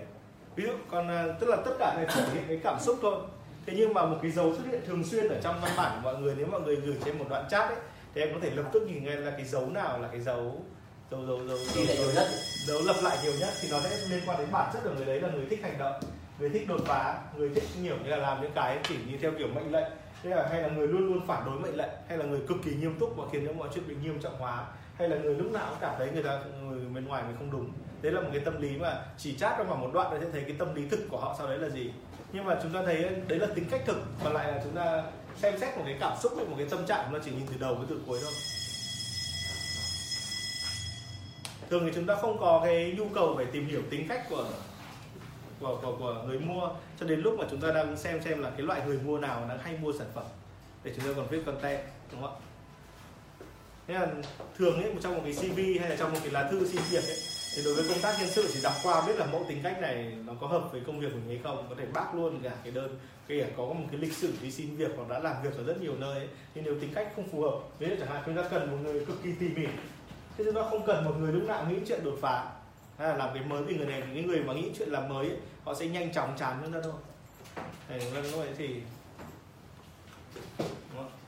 ví 0.57 0.65
dụ 0.65 0.73
còn 0.91 1.09
à, 1.09 1.27
tức 1.41 1.47
là 1.47 1.57
tất 1.65 1.73
cả 1.79 1.95
này 1.97 2.07
thể 2.15 2.23
hiện 2.35 2.45
cái 2.49 2.61
cảm 2.65 2.81
xúc 2.81 2.99
thôi 3.03 3.21
thế 3.67 3.75
nhưng 3.77 3.95
mà 3.95 4.07
một 4.07 4.19
cái 4.23 4.31
dấu 4.31 4.55
xuất 4.55 4.67
hiện 4.71 4.81
thường 4.87 5.05
xuyên 5.05 5.29
ở 5.29 5.41
trong 5.43 5.61
văn 5.61 5.73
bản 5.77 5.93
của 5.95 6.13
mọi 6.13 6.23
người 6.23 6.35
nếu 6.39 6.47
mọi 6.47 6.61
người 6.61 6.77
gửi 6.77 6.97
trên 7.05 7.19
một 7.19 7.25
đoạn 7.29 7.45
chat 7.51 7.69
ấy 7.69 7.79
thì 8.15 8.21
em 8.21 8.35
có 8.35 8.41
thể 8.43 8.51
lập 8.51 8.65
tức 8.73 8.83
nhìn 8.83 9.05
ngay 9.05 9.17
là 9.17 9.31
cái 9.31 9.45
dấu 9.45 9.71
nào 9.71 9.99
là 9.99 10.09
cái 10.09 10.21
dấu 10.21 10.63
dấu 11.11 11.27
dấu 11.27 11.39
dấu 11.47 11.85
lại 11.87 11.97
nhiều 11.97 12.13
nhất. 12.15 12.27
dấu 12.67 12.81
lập 12.83 12.97
lại 13.03 13.19
nhiều 13.23 13.33
nhất 13.41 13.51
thì 13.63 13.69
nó 13.71 13.81
sẽ 13.81 13.97
liên 14.11 14.21
quan 14.27 14.39
đến 14.39 14.49
bản 14.53 14.71
chất 14.73 14.81
của 14.85 14.95
người 14.97 15.07
đấy 15.07 15.21
là 15.21 15.29
người 15.29 15.47
thích 15.51 15.61
hành 15.63 15.79
động 15.79 16.01
người 16.39 16.51
thích 16.51 16.69
đột 16.69 16.81
phá 16.87 17.19
người 17.37 17.49
thích 17.55 17.65
nhiều 17.83 17.97
như 18.05 18.11
là 18.11 18.17
làm 18.17 18.43
những 18.43 18.53
cái 18.55 18.79
chỉ 18.89 18.97
như 19.11 19.19
theo 19.23 19.33
kiểu 19.39 19.49
mệnh 19.55 19.73
lệnh. 19.73 19.93
Thế 20.23 20.31
là 20.31 20.49
hay 20.51 20.63
là 20.63 20.69
người 20.69 20.89
luôn 20.89 21.07
luôn 21.07 21.27
phản 21.27 21.45
đối 21.47 21.61
mệnh 21.61 21.77
lệnh 21.77 21.91
hay 22.09 22.19
là 22.19 22.25
người 22.25 22.41
cực 22.49 22.57
kỳ 22.65 22.75
nghiêm 22.75 22.99
túc 22.99 23.17
và 23.17 23.25
khiến 23.33 23.47
cho 23.47 23.53
mọi 23.53 23.69
chuyện 23.75 23.89
bị 23.89 23.95
nghiêm 24.03 24.21
trọng 24.21 24.39
hóa 24.39 24.67
hay 24.99 25.09
là 25.09 25.17
người 25.17 25.35
lúc 25.35 25.53
nào 25.53 25.67
cũng 25.69 25.79
cảm 25.81 25.95
thấy 25.99 26.11
người 26.11 26.23
ta 26.23 26.41
người 26.63 26.81
bên 26.95 27.05
ngoài 27.05 27.23
mình 27.27 27.37
không 27.39 27.51
đúng. 27.51 27.71
Đấy 28.03 28.13
là 28.13 28.21
một 28.21 28.29
cái 28.33 28.41
tâm 28.41 28.63
lý 28.63 28.77
mà 28.77 29.05
chỉ 29.19 29.37
chat 29.37 29.55
trong 29.59 29.69
vòng 29.69 29.81
một 29.81 29.91
đoạn 29.93 30.13
là 30.13 30.21
sẽ 30.21 30.27
thấy 30.33 30.43
cái 30.43 30.57
tâm 30.59 30.75
lý 30.75 30.89
thực 30.89 31.01
của 31.09 31.19
họ 31.19 31.35
sau 31.39 31.47
đấy 31.47 31.59
là 31.59 31.69
gì 31.69 31.91
nhưng 32.33 32.45
mà 32.45 32.59
chúng 32.63 32.73
ta 32.73 32.83
thấy 32.85 33.05
đấy 33.29 33.39
là 33.39 33.47
tính 33.55 33.65
cách 33.71 33.83
thực 33.87 33.97
mà 34.25 34.31
lại 34.31 34.53
là 34.53 34.61
chúng 34.65 34.75
ta 34.75 35.03
xem 35.37 35.59
xét 35.59 35.77
một 35.77 35.83
cái 35.87 35.97
cảm 36.01 36.17
xúc 36.23 36.33
một 36.49 36.55
cái 36.59 36.67
tâm 36.71 36.87
trạng 36.87 37.13
nó 37.13 37.19
chỉ 37.25 37.31
nhìn 37.31 37.47
từ 37.47 37.57
đầu 37.61 37.75
với 37.75 37.87
từ 37.91 38.01
cuối 38.07 38.19
thôi. 38.23 38.33
Thường 41.71 41.83
thì 41.87 41.93
chúng 41.95 42.07
ta 42.07 42.15
không 42.15 42.39
có 42.39 42.61
cái 42.65 42.95
nhu 42.99 43.09
cầu 43.15 43.35
phải 43.37 43.45
tìm 43.45 43.67
hiểu 43.67 43.83
tính 43.91 44.09
cách 44.09 44.27
của 44.31 44.47
của, 45.61 45.79
của, 45.83 45.97
của 45.99 46.25
người 46.27 46.39
mua 46.39 46.69
cho 47.01 47.07
đến 47.07 47.21
lúc 47.21 47.35
mà 47.39 47.45
chúng 47.51 47.61
ta 47.61 47.69
đang 47.73 47.97
xem 47.97 48.23
xem 48.23 48.43
là 48.43 48.51
cái 48.51 48.63
loại 48.63 48.81
người 48.87 48.99
mua 48.99 49.19
nào 49.19 49.47
đang 49.49 49.59
hay 49.59 49.79
mua 49.83 49.93
sản 49.99 50.07
phẩm 50.15 50.25
để 50.85 50.93
chúng 50.97 51.05
ta 51.05 51.11
còn 51.17 51.27
viết 51.29 51.43
content 51.47 51.81
đúng 52.13 52.23
không 52.23 52.35
ạ? 52.35 52.41
Thế 53.87 53.95
là 53.95 54.07
thường 54.59 54.83
ấy 54.83 54.93
trong 55.03 55.15
một 55.15 55.21
cái 55.25 55.33
CV 55.33 55.59
hay 55.81 55.91
là 55.91 55.97
trong 55.97 56.13
một 56.13 56.19
cái 56.23 56.33
lá 56.33 56.49
thư 56.51 56.67
xin 56.67 56.81
việc 56.91 57.05
ấy 57.05 57.32
thì 57.55 57.63
đối 57.65 57.75
với 57.75 57.85
công 57.89 58.01
tác 58.01 58.17
nhân 58.19 58.31
sự 58.31 58.51
chỉ 58.53 58.61
đọc 58.63 58.73
qua 58.83 59.07
biết 59.07 59.17
là 59.17 59.27
mẫu 59.27 59.45
tính 59.49 59.61
cách 59.63 59.81
này 59.81 60.13
nó 60.27 60.33
có 60.41 60.47
hợp 60.47 60.73
với 60.73 60.81
công 60.87 61.01
việc 61.01 61.09
của 61.13 61.19
mình 61.19 61.29
hay 61.29 61.41
không 61.43 61.67
có 61.69 61.75
thể 61.79 61.87
bác 61.95 62.15
luôn 62.15 62.41
cả 62.43 62.53
cái 62.65 62.73
đơn 62.73 62.99
kể 63.29 63.41
cả 63.41 63.49
có 63.57 63.65
một 63.65 63.85
cái 63.91 64.01
lịch 64.01 64.13
sử 64.13 64.33
đi 64.43 64.51
xin 64.51 64.77
việc 64.77 64.91
hoặc 64.97 65.09
đã 65.09 65.19
làm 65.19 65.43
việc 65.43 65.57
ở 65.57 65.65
rất 65.65 65.81
nhiều 65.81 65.95
nơi 65.99 66.19
ấy. 66.19 66.29
nhưng 66.55 66.65
nếu 66.65 66.75
tính 66.81 66.91
cách 66.95 67.13
không 67.17 67.29
phù 67.33 67.43
hợp 67.43 67.59
ví 67.79 67.87
dụ 67.89 67.95
chẳng 67.99 68.09
hạn 68.09 68.23
chúng 68.27 68.37
ta 68.37 68.43
cần 68.51 68.71
một 68.71 68.79
người 68.83 69.05
cực 69.07 69.23
kỳ 69.23 69.31
tỉ 69.41 69.49
mỉ 69.49 69.67
thế 70.39 70.45
chúng 70.45 70.55
ta 70.55 70.63
không 70.71 70.87
cần 70.87 71.05
một 71.05 71.15
người 71.19 71.33
lúc 71.33 71.43
nào 71.45 71.67
nghĩ 71.69 71.77
chuyện 71.89 72.05
đột 72.05 72.19
phá 72.21 72.51
hay 72.99 73.09
là 73.09 73.17
làm 73.17 73.31
cái 73.35 73.45
mới 73.45 73.63
vì 73.63 73.77
người 73.77 73.87
này 73.87 74.03
những 74.15 74.27
người 74.27 74.43
mà 74.43 74.53
nghĩ 74.55 74.71
chuyện 74.79 74.89
làm 74.89 75.09
mới 75.09 75.29
ấy, 75.29 75.37
họ 75.65 75.75
sẽ 75.75 75.87
nhanh 75.87 76.13
chóng 76.13 76.37
chán 76.39 76.59
chúng 76.65 76.73
ta 76.73 76.81
thôi 76.85 76.93
thì 77.89 77.99
vâng, 78.11 78.23
như 78.23 78.55
thì 78.59 78.81
Đúng 80.59 80.97
không? 80.97 81.22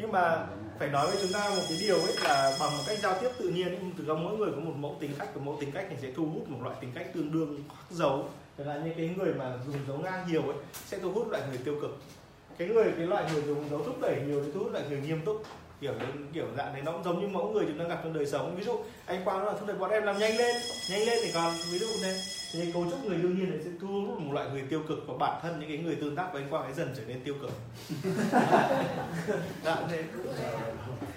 Nhưng 0.00 0.12
mà 0.12 0.46
phải 0.78 0.88
nói 0.88 1.06
với 1.06 1.16
chúng 1.22 1.32
ta 1.32 1.50
một 1.50 1.62
cái 1.68 1.78
điều 1.80 1.96
ấy 1.96 2.14
là 2.24 2.56
bằng 2.60 2.76
một 2.76 2.82
cách 2.86 2.98
giao 2.98 3.14
tiếp 3.20 3.28
tự 3.38 3.48
nhiên 3.48 3.68
ấy, 3.68 3.78
từ 3.98 4.04
trong 4.06 4.24
mỗi 4.24 4.36
người 4.36 4.50
có 4.50 4.60
một 4.60 4.74
mẫu 4.76 4.96
tính 5.00 5.10
cách 5.18 5.28
và 5.34 5.40
mẫu 5.44 5.56
tính 5.60 5.72
cách 5.72 5.86
thì 5.90 5.96
sẽ 6.02 6.08
thu 6.16 6.26
hút 6.26 6.48
một 6.48 6.58
loại 6.62 6.76
tính 6.80 6.90
cách 6.94 7.06
tương 7.14 7.32
đương 7.32 7.64
khắc 7.68 7.90
dấu 7.90 8.28
chẳng 8.58 8.66
hạn 8.66 8.84
như 8.84 8.92
cái 8.96 9.10
người 9.16 9.34
mà 9.34 9.58
dùng 9.66 9.76
dấu 9.88 9.98
ngang 9.98 10.26
nhiều 10.28 10.42
ấy 10.42 10.56
sẽ 10.86 10.98
thu 10.98 11.12
hút 11.12 11.30
loại 11.30 11.42
người 11.48 11.58
tiêu 11.64 11.76
cực. 11.80 11.98
Cái 12.58 12.68
người 12.68 12.92
cái 12.96 13.06
loại 13.06 13.24
người 13.32 13.42
dùng 13.42 13.68
dấu 13.70 13.82
thúc 13.84 14.00
đẩy 14.00 14.20
nhiều 14.26 14.42
thì 14.44 14.50
thu 14.54 14.60
hút 14.60 14.72
loại 14.72 14.84
người 14.88 15.00
nghiêm 15.00 15.20
túc. 15.24 15.42
Kiểu 15.80 15.92
kiểu 16.32 16.46
dạng 16.56 16.72
này 16.72 16.82
nó 16.82 16.92
cũng 16.92 17.04
giống 17.04 17.20
như 17.20 17.28
mẫu 17.28 17.50
người 17.50 17.64
chúng 17.68 17.78
ta 17.78 17.84
gặp 17.84 18.00
trong 18.04 18.12
đời 18.12 18.26
sống. 18.26 18.56
Ví 18.56 18.64
dụ 18.64 18.78
anh 19.06 19.24
quang 19.24 19.38
nói 19.38 19.46
là 19.46 19.58
thúc 19.58 19.68
đẩy 19.68 19.76
bọn 19.76 19.90
em 19.90 20.02
làm 20.02 20.18
nhanh 20.18 20.36
lên 20.36 20.56
nhanh 20.90 21.00
lên 21.00 21.18
thì 21.22 21.32
còn. 21.34 21.54
Ví 21.72 21.78
dụ 21.78 21.86
này 22.02 22.14
thì 22.52 22.72
cấu 22.72 22.86
trúc 22.90 23.04
người 23.04 23.18
đương 23.18 23.38
nhiên 23.38 23.50
này 23.50 23.58
sẽ 23.64 23.70
thu 23.80 23.88
hút 23.88 24.20
một 24.20 24.32
loại 24.32 24.48
người 24.50 24.62
tiêu 24.70 24.82
cực 24.88 24.98
và 25.06 25.14
bản 25.18 25.40
thân 25.42 25.60
những 25.60 25.68
cái 25.68 25.78
người 25.78 25.94
tương 25.94 26.16
tác 26.16 26.32
với 26.32 26.42
anh 26.42 26.50
quang 26.50 26.62
ấy 26.62 26.72
dần 26.72 26.94
trở 26.96 27.02
nên 27.06 27.24
tiêu 27.24 27.34
cực. 27.40 27.50
Dạ 29.64 29.76
thế 29.90 30.04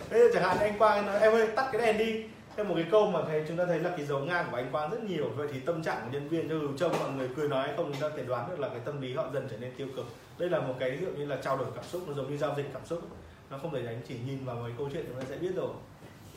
bây 0.09 0.19
giờ 0.19 0.25
chẳng 0.33 0.43
hạn 0.43 0.57
anh 0.57 0.77
quang 0.77 1.05
nói 1.05 1.19
em 1.19 1.31
ơi 1.33 1.47
tắt 1.55 1.69
cái 1.71 1.81
đèn 1.81 1.97
đi. 1.97 2.23
Theo 2.55 2.65
một 2.65 2.75
cái 2.75 2.85
câu 2.91 3.11
mà 3.11 3.19
thấy 3.27 3.43
chúng 3.47 3.57
ta 3.57 3.65
thấy 3.65 3.79
là 3.79 3.89
cái 3.97 4.05
dấu 4.05 4.19
ngang 4.19 4.45
của 4.51 4.57
anh 4.57 4.71
quang 4.71 4.91
rất 4.91 5.03
nhiều. 5.03 5.29
Vậy 5.35 5.47
thì 5.53 5.59
tâm 5.59 5.83
trạng 5.83 6.01
của 6.03 6.09
nhân 6.11 6.29
viên 6.29 6.49
cho 6.49 6.59
dù 6.59 6.77
trông 6.77 6.91
mọi 6.99 7.11
người 7.11 7.29
cười 7.35 7.49
nói 7.49 7.67
hay 7.67 7.77
không 7.77 7.91
chúng 7.91 8.01
ta 8.01 8.09
có 8.09 8.17
thể 8.17 8.23
đoán 8.23 8.49
được 8.49 8.59
là 8.59 8.69
cái 8.69 8.79
tâm 8.85 9.01
lý 9.01 9.13
họ 9.13 9.25
dần 9.33 9.47
trở 9.51 9.57
nên 9.57 9.71
tiêu 9.77 9.87
cực. 9.95 10.05
Đây 10.37 10.49
là 10.49 10.59
một 10.59 10.73
cái 10.79 10.91
ví 10.91 11.05
dụ 11.05 11.11
như 11.11 11.25
là 11.25 11.37
trao 11.43 11.57
đổi 11.57 11.67
cảm 11.75 11.83
xúc 11.83 12.03
nó 12.07 12.13
giống 12.13 12.31
như 12.31 12.37
giao 12.37 12.53
dịch 12.57 12.65
cảm 12.73 12.85
xúc. 12.85 13.01
Nó 13.49 13.57
không 13.57 13.73
thể 13.73 13.81
đánh 13.81 14.01
chỉ 14.07 14.15
nhìn 14.27 14.45
vào 14.45 14.57
cái 14.63 14.73
câu 14.77 14.89
chuyện 14.93 15.05
chúng 15.07 15.19
ta 15.19 15.25
sẽ 15.29 15.35
biết 15.35 15.51
rồi 15.55 15.69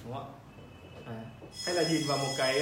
đúng 0.04 0.14
không 0.14 0.24
ạ? 0.24 0.34
À. 1.06 1.18
hay 1.66 1.74
là 1.74 1.82
nhìn 1.82 2.02
vào 2.08 2.18
một 2.18 2.32
cái 2.38 2.60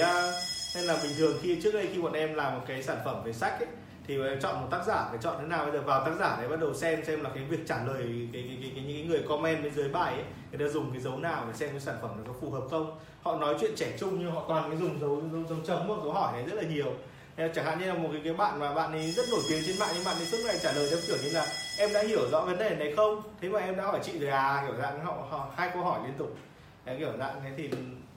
nên 0.74 0.84
là 0.84 0.96
bình 1.02 1.12
thường 1.18 1.38
khi 1.42 1.60
trước 1.62 1.74
đây 1.74 1.88
khi 1.92 2.02
bọn 2.02 2.12
em 2.12 2.34
làm 2.34 2.54
một 2.54 2.64
cái 2.66 2.82
sản 2.82 2.98
phẩm 3.04 3.22
về 3.24 3.32
sách 3.32 3.52
ấy, 3.52 3.68
thì 4.06 4.18
bọn 4.18 4.28
em 4.28 4.40
chọn 4.40 4.60
một 4.60 4.66
tác 4.70 4.84
giả 4.86 5.06
phải 5.10 5.18
chọn 5.22 5.36
thế 5.40 5.46
nào? 5.46 5.64
Bây 5.64 5.72
giờ 5.72 5.80
vào 5.80 6.04
tác 6.04 6.12
giả 6.18 6.36
đấy 6.36 6.48
bắt 6.48 6.60
đầu 6.60 6.74
xem 6.74 7.04
xem 7.04 7.22
là 7.22 7.30
cái 7.34 7.44
việc 7.44 7.60
trả 7.66 7.84
lời 7.84 8.28
cái, 8.32 8.44
cái, 8.48 8.58
cái, 8.60 8.72
cái 8.74 8.84
những 8.84 9.08
người 9.08 9.22
comment 9.28 9.62
bên 9.62 9.74
dưới 9.74 9.88
bài 9.88 10.14
ấy 10.14 10.24
người 10.52 10.68
ta 10.68 10.72
dùng 10.72 10.92
cái 10.92 11.00
dấu 11.00 11.18
nào 11.18 11.44
để 11.46 11.52
xem 11.52 11.70
cái 11.70 11.80
sản 11.80 11.96
phẩm 12.02 12.10
nó 12.16 12.22
có 12.26 12.38
phù 12.40 12.50
hợp 12.50 12.62
không? 12.70 12.98
Họ 13.22 13.36
nói 13.36 13.56
chuyện 13.60 13.72
trẻ 13.76 13.96
trung 13.98 14.16
nhưng 14.18 14.30
họ 14.30 14.44
toàn 14.48 14.70
cái 14.70 14.78
dùng 14.80 15.00
dấu 15.00 15.22
dấu, 15.32 15.42
dấu 15.48 15.58
chấm 15.66 15.88
hoặc 15.88 15.98
dấu 16.04 16.12
hỏi 16.12 16.32
này 16.32 16.42
rất 16.42 16.54
là 16.54 16.62
nhiều. 16.62 16.92
Chẳng 17.36 17.64
hạn 17.64 17.78
như 17.78 17.86
là 17.86 17.94
một 17.94 18.08
cái, 18.12 18.20
cái 18.24 18.32
bạn 18.32 18.58
mà 18.58 18.74
bạn 18.74 18.92
ấy 18.92 19.10
rất 19.10 19.24
nổi 19.30 19.40
tiếng 19.48 19.62
trên 19.66 19.78
mạng 19.78 19.90
nhưng 19.94 20.04
bạn 20.04 20.16
ấy 20.16 20.26
suốt 20.26 20.38
ngày 20.46 20.58
trả 20.62 20.72
lời 20.72 20.88
theo 20.90 20.98
kiểu 21.06 21.16
như 21.24 21.30
là 21.30 21.46
em 21.78 21.92
đã 21.92 22.02
hiểu 22.02 22.30
rõ 22.30 22.40
vấn 22.40 22.58
đề 22.58 22.76
này 22.76 22.94
không? 22.96 23.22
Thế 23.40 23.48
mà 23.48 23.58
em 23.58 23.76
đã 23.76 23.84
hỏi 23.84 24.00
chị 24.02 24.18
rồi 24.18 24.30
à 24.30 24.64
kiểu 24.66 24.76
dạng 24.76 25.04
họ, 25.04 25.12
họ 25.30 25.48
hai 25.56 25.70
câu 25.74 25.82
hỏi 25.82 26.00
liên 26.04 26.14
tục. 26.18 26.36
Đấy, 26.84 26.96
kiểu 26.98 27.12
dạng 27.18 27.40
thế 27.44 27.50
thì 27.56 27.68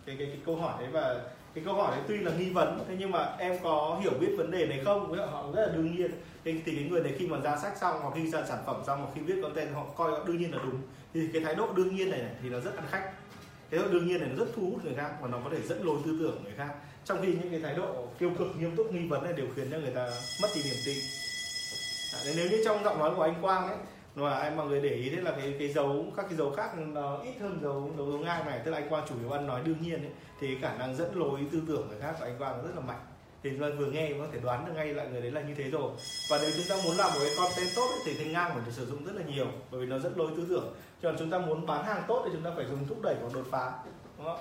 cái, 0.06 0.16
cái, 0.20 0.28
cái 0.28 0.38
câu 0.46 0.56
hỏi 0.56 0.74
đấy 0.80 0.90
và 0.92 1.22
cái 1.58 1.66
câu 1.66 1.76
hỏi 1.76 1.98
đấy 1.98 2.06
tuy 2.08 2.18
là 2.18 2.32
nghi 2.38 2.50
vấn 2.50 2.80
thế 2.88 2.96
nhưng 3.00 3.12
mà 3.12 3.36
em 3.40 3.58
có 3.64 4.00
hiểu 4.02 4.12
biết 4.20 4.36
vấn 4.38 4.52
đề 4.52 4.66
này 4.66 4.82
không? 4.86 5.12
Với 5.12 5.28
họ 5.28 5.46
rất 5.56 5.66
là 5.68 5.74
đương 5.74 5.96
nhiên. 5.96 6.12
Thì, 6.46 6.62
thì 6.66 6.76
cái 6.76 6.84
người 6.90 7.02
này 7.02 7.14
khi 7.18 7.28
mà 7.28 7.40
ra 7.40 7.58
sách 7.58 7.78
xong 7.78 8.00
hoặc 8.02 8.14
khi 8.16 8.30
ra 8.30 8.46
sản 8.48 8.64
phẩm 8.66 8.82
xong 8.88 9.02
hoặc 9.02 9.10
khi 9.16 9.22
viết 9.22 9.42
content 9.42 9.74
họ 9.74 9.86
coi 9.96 10.12
đương 10.28 10.38
nhiên 10.38 10.52
là 10.52 10.60
đúng. 10.64 10.82
Thì 11.14 11.28
cái 11.34 11.42
thái 11.42 11.56
độ 11.56 11.68
đương 11.76 11.96
nhiên 11.96 12.10
này, 12.10 12.20
này 12.20 12.32
thì 12.42 12.50
nó 12.50 12.60
rất 12.60 12.76
ăn 12.76 12.86
khách. 12.90 13.12
Thế 13.72 13.78
đương 13.92 14.08
nhiên 14.08 14.20
này 14.20 14.30
nó 14.30 14.46
rất 14.46 14.52
thu 14.56 14.62
hút 14.62 14.86
người 14.86 14.94
khác 14.96 15.12
và 15.22 15.28
nó 15.28 15.40
có 15.44 15.50
thể 15.50 15.62
dẫn 15.62 15.86
lối 15.86 15.98
tư 16.06 16.18
tưởng 16.20 16.44
người 16.44 16.54
khác. 16.58 16.76
Trong 17.06 17.22
khi 17.22 17.28
những 17.28 17.52
cái 17.52 17.60
thái 17.60 17.76
độ 17.76 18.08
tiêu 18.20 18.32
cực 18.38 18.48
nghiêm 18.60 18.76
túc 18.76 18.94
nghi 18.94 19.08
vấn 19.08 19.24
này 19.24 19.34
đều 19.34 19.48
khiến 19.56 19.68
cho 19.72 19.78
người 19.78 19.92
ta 19.96 20.10
mất 20.42 20.48
đi 20.56 20.62
niềm 20.64 20.80
tin. 20.86 20.98
À, 22.14 22.20
nếu 22.36 22.50
như 22.50 22.62
trong 22.66 22.84
giọng 22.84 23.00
nói 23.00 23.12
của 23.16 23.22
anh 23.22 23.36
Quang 23.42 23.68
ấy 23.68 23.78
và 24.18 24.38
anh 24.38 24.58
mọi 24.58 24.68
người 24.68 24.82
để 24.82 24.90
ý 24.90 25.10
thế 25.10 25.22
là 25.22 25.32
cái 25.32 25.56
cái 25.60 25.70
dấu 25.70 26.06
các 26.18 26.26
cái 26.30 26.38
dấu 26.38 26.52
khác 26.52 26.78
nó 26.78 27.18
ít 27.18 27.34
hơn 27.40 27.60
dấu 27.62 27.92
dấu, 27.98 28.12
dấu 28.12 28.20
ngang 28.20 28.46
này. 28.46 28.62
Tức 28.66 28.72
là 28.72 28.78
anh 28.78 28.90
Quang 28.90 29.06
chủ 29.10 29.16
yếu 29.20 29.32
ăn 29.32 29.48
nói 29.48 29.62
đương 29.66 29.82
nhiên 29.82 30.00
ấy, 30.00 30.12
thì 30.40 30.58
khả 30.62 30.78
năng 30.78 30.96
dẫn 30.96 31.16
lối 31.16 31.40
tư 31.52 31.62
tưởng 31.68 31.88
người 31.88 32.00
khác 32.02 32.16
của 32.20 32.26
anh 32.26 32.38
Quang 32.38 32.64
rất 32.64 32.72
là 32.76 32.82
mạnh. 32.82 33.00
Thì 33.44 33.50
chúng 33.50 33.60
ta 33.60 33.68
vừa 33.78 33.86
nghe 33.86 34.14
có 34.20 34.28
thể 34.32 34.40
đoán 34.44 34.66
được 34.66 34.72
ngay 34.76 34.94
là 34.94 35.04
người 35.04 35.22
đấy 35.22 35.32
là 35.32 35.42
như 35.42 35.54
thế 35.56 35.64
rồi. 35.64 35.92
Và 36.30 36.38
nếu 36.42 36.52
chúng 36.58 36.66
ta 36.70 36.76
muốn 36.84 36.98
làm 36.98 37.12
một 37.14 37.20
cái 37.20 37.34
content 37.38 37.68
tốt 37.76 37.88
ấy, 37.90 38.00
thì 38.06 38.14
thanh 38.18 38.34
ngang 38.34 38.52
phải 38.54 38.62
được 38.66 38.72
sử 38.72 38.86
dụng 38.86 39.06
rất 39.06 39.16
là 39.16 39.22
nhiều 39.24 39.48
bởi 39.72 39.82
vì 39.82 39.88
nó 39.88 40.00
dẫn 40.00 40.18
lối 40.18 40.32
tư 40.38 40.46
tưởng. 40.50 40.74
Cho 41.02 41.12
nên 41.12 41.20
chúng 41.20 41.30
ta 41.30 41.40
muốn 41.40 41.66
bán 41.66 41.86
hàng 41.86 42.04
tốt 42.08 42.22
thì 42.26 42.32
chúng 42.34 42.44
ta 42.44 42.52
phải 42.56 42.66
dùng 42.66 42.88
thúc 42.88 42.98
đẩy 43.02 43.16
hoặc 43.22 43.34
đột 43.34 43.46
phá 43.52 43.72
đúng 44.18 44.28
không? 44.28 44.40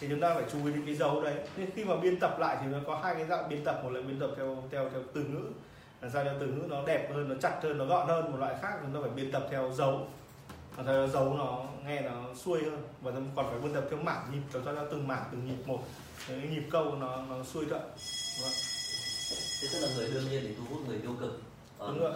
thì 0.00 0.06
chúng 0.10 0.20
ta 0.20 0.34
phải 0.34 0.44
chú 0.52 0.58
ý 0.66 0.72
đến 0.72 0.82
cái 0.86 0.94
dấu 0.94 1.22
đấy. 1.22 1.34
Nên 1.56 1.70
khi 1.70 1.84
mà 1.84 1.96
biên 1.96 2.20
tập 2.20 2.36
lại 2.38 2.56
thì 2.60 2.66
nó 2.66 2.78
có 2.86 3.00
hai 3.02 3.14
cái 3.14 3.26
dạng 3.26 3.48
biên 3.48 3.64
tập 3.64 3.80
một 3.84 3.90
là 3.90 4.00
biên 4.00 4.20
tập 4.20 4.30
theo 4.36 4.62
theo 4.70 4.90
theo 4.90 5.02
từ 5.14 5.20
ngữ 5.24 5.42
làm 6.00 6.10
sao 6.10 6.24
cho 6.24 6.30
từ 6.40 6.46
ngữ 6.46 6.66
nó 6.68 6.82
đẹp 6.86 7.08
hơn 7.14 7.28
nó 7.28 7.34
chặt 7.42 7.60
hơn 7.62 7.78
nó 7.78 7.84
gọn 7.84 8.08
hơn 8.08 8.32
một 8.32 8.38
loại 8.38 8.54
khác 8.62 8.72
chúng 8.82 8.94
ta 8.94 9.00
phải 9.00 9.10
biên 9.10 9.32
tập 9.32 9.46
theo 9.50 9.72
dấu. 9.72 10.06
Sao 10.76 10.84
cho 10.86 11.06
dấu 11.06 11.34
nó 11.34 11.64
nghe 11.86 12.00
nó 12.00 12.34
xuôi 12.34 12.62
hơn. 12.62 12.82
Và 13.02 13.12
còn 13.36 13.46
phải 13.50 13.60
biên 13.60 13.72
tập 13.74 13.84
theo 13.90 13.98
mảng 13.98 14.22
nhịp 14.32 14.40
cho 14.52 14.60
cho 14.64 14.84
từng 14.90 15.08
mảng 15.08 15.24
từng 15.32 15.46
nhịp 15.46 15.66
một. 15.66 15.80
Cái 16.28 16.36
nhịp 16.36 16.62
câu 16.70 16.94
nó 16.94 17.16
nó 17.30 17.44
xuôi 17.44 17.66
thuận. 17.66 17.82
Thế 19.60 19.68
tức 19.72 19.78
là 19.80 19.88
người 19.96 20.10
đương 20.14 20.24
nhiên 20.30 20.40
thì 20.42 20.54
thu 20.58 20.64
hút 20.70 20.88
người 20.88 20.98
tiêu 20.98 21.16
cực. 21.20 21.40
Đúng 21.78 21.98
rồi. 21.98 22.12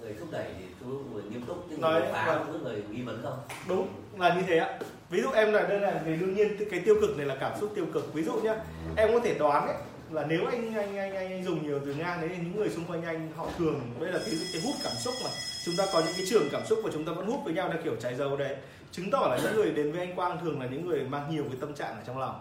người 0.00 0.14
thúc 0.20 0.28
đẩy 0.30 0.46
thì 0.58 0.64
thu 0.80 0.86
hút 0.90 1.12
người 1.12 1.22
nghiêm 1.22 1.42
túc 1.46 1.66
nhưng 1.70 1.80
Nói, 1.80 2.00
người 2.00 2.12
phá 2.12 2.26
vâng. 2.26 2.46
thu 2.46 2.52
hút 2.52 2.62
người 2.62 2.82
nghi 2.90 3.02
vấn 3.02 3.22
không? 3.22 3.38
Đúng 3.68 3.88
là 4.18 4.34
như 4.34 4.42
thế 4.46 4.58
ạ. 4.58 4.78
Ví 5.10 5.22
dụ 5.22 5.30
em 5.30 5.52
là 5.52 5.62
đây 5.62 5.80
là 5.80 6.02
vì 6.04 6.16
đương 6.16 6.34
nhiên 6.34 6.56
cái 6.70 6.80
tiêu 6.80 6.96
cực 7.00 7.16
này 7.16 7.26
là 7.26 7.36
cảm 7.40 7.60
xúc 7.60 7.72
tiêu 7.74 7.86
cực. 7.94 8.14
Ví 8.14 8.22
dụ 8.22 8.32
nhá 8.32 8.56
em 8.96 9.12
có 9.12 9.20
thể 9.20 9.34
đoán 9.34 9.66
ấy 9.66 9.76
là 10.10 10.26
nếu 10.28 10.46
anh 10.46 10.74
anh 10.74 10.96
anh 10.96 11.14
anh, 11.14 11.32
anh 11.32 11.44
dùng 11.44 11.66
nhiều 11.66 11.80
từ 11.84 11.94
ngang 11.94 12.20
đấy 12.20 12.30
thì 12.32 12.42
những 12.42 12.56
người 12.56 12.70
xung 12.70 12.84
quanh 12.84 13.02
anh 13.04 13.32
họ 13.36 13.48
thường 13.58 13.80
đây 14.00 14.12
là 14.12 14.18
cái 14.18 14.34
cái 14.52 14.62
hút 14.62 14.74
cảm 14.84 14.92
xúc 15.04 15.14
mà 15.24 15.30
chúng 15.64 15.76
ta 15.76 15.86
có 15.92 16.00
những 16.00 16.14
cái 16.16 16.26
trường 16.28 16.48
cảm 16.52 16.66
xúc 16.66 16.78
và 16.84 16.90
chúng 16.92 17.04
ta 17.04 17.12
vẫn 17.12 17.26
hút 17.26 17.40
với 17.44 17.54
nhau 17.54 17.68
theo 17.72 17.82
kiểu 17.84 17.96
trái 18.00 18.14
dầu 18.14 18.36
đấy. 18.36 18.56
Chứng 18.92 19.10
tỏ 19.10 19.26
là 19.30 19.38
những 19.42 19.56
người 19.56 19.70
đến 19.70 19.92
với 19.92 20.00
anh 20.00 20.16
Quang 20.16 20.38
thường 20.40 20.60
là 20.60 20.66
những 20.66 20.88
người 20.88 21.00
mang 21.00 21.30
nhiều 21.30 21.44
cái 21.48 21.56
tâm 21.60 21.74
trạng 21.74 21.94
ở 21.94 22.02
trong 22.06 22.18
lòng 22.18 22.40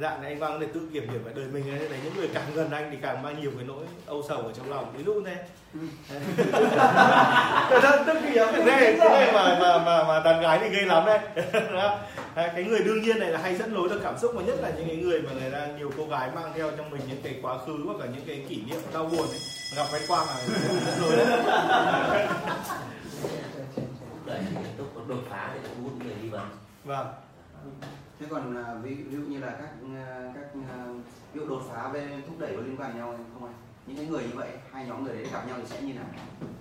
dạng 0.00 0.22
này 0.22 0.30
anh 0.30 0.38
Quang 0.38 0.52
có 0.52 0.58
thể 0.58 0.66
tự 0.74 0.80
kiểm 0.92 1.12
điểm 1.12 1.24
về 1.24 1.32
đời 1.36 1.46
mình 1.52 1.70
ấy 1.70 1.88
đấy 1.88 1.98
những 2.04 2.16
người 2.16 2.28
càng 2.34 2.44
gần 2.54 2.70
anh 2.70 2.88
thì 2.90 2.96
càng 3.02 3.22
mang 3.22 3.40
nhiều 3.40 3.50
cái 3.56 3.66
nỗi 3.66 3.84
âu 4.06 4.22
sầu 4.28 4.38
ở 4.38 4.52
trong 4.56 4.70
lòng. 4.70 4.92
Ví 4.96 5.04
dụ 5.04 5.22
thế. 5.24 5.36
Rất 7.82 8.04
tức 8.06 8.18
kỳ 8.28 8.34
lắm. 8.34 8.48
Cái 8.52 8.64
này 8.64 8.96
cái 9.00 9.10
này 9.10 9.32
mà 9.32 9.58
mà 9.60 9.78
mà 9.78 10.04
mà 10.04 10.20
đàn 10.24 10.40
gái 10.40 10.58
thì 10.58 10.68
ghê 10.68 10.84
lắm 10.84 11.06
đấy. 11.06 11.18
Đấy, 12.34 12.50
cái 12.54 12.64
người 12.64 12.80
đương 12.80 13.02
nhiên 13.02 13.18
này 13.18 13.30
là 13.30 13.38
hay 13.38 13.56
dẫn 13.56 13.74
lối 13.74 13.88
được 13.88 14.00
cảm 14.02 14.18
xúc 14.18 14.32
và 14.34 14.42
nhất 14.42 14.58
là 14.60 14.70
những 14.76 14.86
cái 14.86 14.96
người 14.96 15.22
mà 15.22 15.30
người 15.40 15.50
ta 15.50 15.66
nhiều 15.78 15.90
cô 15.96 16.06
gái 16.06 16.30
mang 16.34 16.52
theo 16.54 16.70
trong 16.76 16.90
mình 16.90 17.00
những 17.08 17.22
cái 17.22 17.34
quá 17.42 17.58
khứ 17.66 17.82
hoặc 17.86 17.98
là 17.98 18.06
những 18.06 18.24
cái 18.26 18.44
kỷ 18.48 18.62
niệm 18.66 18.80
đau 18.92 19.04
buồn 19.04 19.28
ấy 19.28 19.38
gặp 19.76 19.84
cái 19.92 20.00
quang 20.08 20.26
là 20.26 20.36
dẫn 20.86 21.00
lối 21.00 21.16
đấy 24.26 24.40
đột 25.08 25.22
phá 25.30 25.50
thì 25.54 25.60
thu 25.62 25.82
hút 25.82 25.92
người 26.04 26.14
nghi 26.22 26.28
vấn 26.28 26.48
vâng 26.84 27.06
thế 28.20 28.26
còn 28.30 28.64
à, 28.64 28.74
ví, 28.82 28.94
ví 28.94 29.16
dụ 29.16 29.22
như 29.22 29.38
là 29.38 29.50
các 29.50 29.70
à, 29.96 30.32
các 30.34 30.44
à, 30.70 30.76
ví 31.32 31.40
dụ 31.40 31.48
đột 31.48 31.62
phá 31.70 31.88
về 31.88 32.08
thúc 32.26 32.38
đẩy 32.38 32.56
có 32.56 32.62
liên 32.62 32.76
quan 32.76 32.96
nhau 32.96 33.18
không 33.34 33.46
anh 33.46 33.54
những 33.86 33.96
cái 33.96 34.06
người 34.06 34.22
như 34.22 34.34
vậy 34.34 34.48
hai 34.72 34.86
nhóm 34.86 35.04
người 35.04 35.14
đấy 35.14 35.26
gặp 35.32 35.46
nhau 35.48 35.56
thì 35.60 35.66
sẽ 35.66 35.82
như 35.82 35.94
nào? 35.94 36.04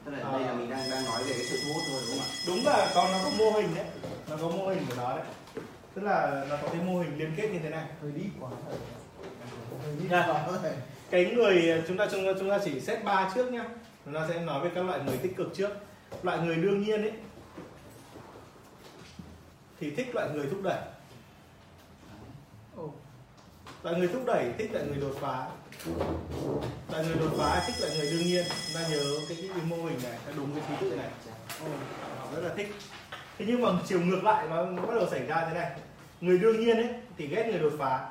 Tức 0.05 0.11
là 0.11 0.31
đây 0.31 0.41
là 0.41 0.53
mình 0.53 0.69
đang 0.69 0.89
đang 0.91 1.05
nói 1.05 1.23
về 1.23 1.31
cái 1.31 1.45
sự 1.45 1.59
thu 1.63 1.73
hút 1.73 1.83
thôi 1.91 2.01
đúng 2.07 2.17
không 2.17 2.25
ạ? 2.25 2.37
Đúng 2.47 2.65
là 2.65 2.91
con 2.95 3.11
nó 3.11 3.19
có 3.23 3.29
mô 3.37 3.51
hình 3.51 3.75
đấy. 3.75 3.85
Nó 4.29 4.37
có 4.41 4.49
mô 4.49 4.67
hình 4.67 4.85
của 4.89 4.95
nó 4.97 5.17
đấy. 5.17 5.25
Tức 5.93 6.01
là 6.01 6.45
nó 6.49 6.57
có 6.61 6.67
cái 6.67 6.81
mô 6.85 6.99
hình 6.99 7.17
liên 7.17 7.33
kết 7.37 7.49
như 7.53 7.59
thế 7.59 7.69
này. 7.69 7.85
Hơi 8.01 8.11
đi 8.11 8.23
quá. 8.39 8.49
Hơi 8.65 9.95
đi 9.99 10.07
quá. 10.09 10.47
Cái 11.09 11.25
người 11.25 11.83
chúng 11.87 11.97
ta 11.97 12.07
chúng 12.11 12.25
ta 12.25 12.31
chúng 12.39 12.49
ta 12.49 12.59
chỉ 12.65 12.79
xét 12.79 13.03
ba 13.03 13.31
trước 13.35 13.51
nhá. 13.51 13.65
Chúng 14.05 14.13
ta 14.13 14.27
sẽ 14.29 14.39
nói 14.39 14.63
về 14.63 14.71
các 14.75 14.85
loại 14.85 14.99
người 15.05 15.17
tích 15.17 15.35
cực 15.35 15.55
trước. 15.55 15.69
Loại 16.23 16.37
người 16.37 16.55
đương 16.55 16.81
nhiên 16.81 17.01
ấy 17.01 17.13
thì 19.79 19.91
thích 19.91 20.15
loại 20.15 20.29
người 20.33 20.47
thúc 20.51 20.59
đẩy 20.63 20.79
loại 23.83 23.99
người 23.99 24.07
thúc 24.07 24.21
đẩy 24.25 24.45
thích 24.57 24.73
lại 24.73 24.83
người 24.87 24.97
đột 25.01 25.15
phá. 25.21 25.47
Loại 26.91 27.05
người 27.05 27.15
đột 27.19 27.31
phá 27.37 27.63
thích 27.67 27.75
lại 27.79 27.91
người 27.97 28.11
đương 28.11 28.21
nhiên. 28.21 28.43
Chúng 28.47 28.81
ta 28.81 28.89
nhớ 28.89 29.03
cái, 29.29 29.37
cái, 29.41 29.49
cái 29.55 29.65
mô 29.65 29.75
hình 29.75 29.99
này 30.03 30.19
cái 30.25 30.33
đúng 30.37 30.55
cái 30.55 30.63
thứ 30.69 30.75
tự 30.89 30.95
này. 30.95 31.09
Ồ, 31.61 31.67
họ 32.19 32.27
rất 32.35 32.41
là 32.41 32.53
thích. 32.57 32.75
Thế 33.37 33.45
nhưng 33.47 33.61
mà 33.61 33.69
chiều 33.85 34.01
ngược 34.01 34.23
lại 34.23 34.47
nó, 34.49 34.65
nó 34.65 34.81
bắt 34.81 34.93
đầu 34.95 35.07
xảy 35.11 35.25
ra 35.27 35.45
thế 35.49 35.53
này. 35.53 35.71
Người 36.21 36.37
đương 36.37 36.59
nhiên 36.59 36.77
ấy 36.77 36.89
thì 37.17 37.27
ghét 37.27 37.47
người 37.47 37.59
đột 37.59 37.73
phá. 37.79 38.09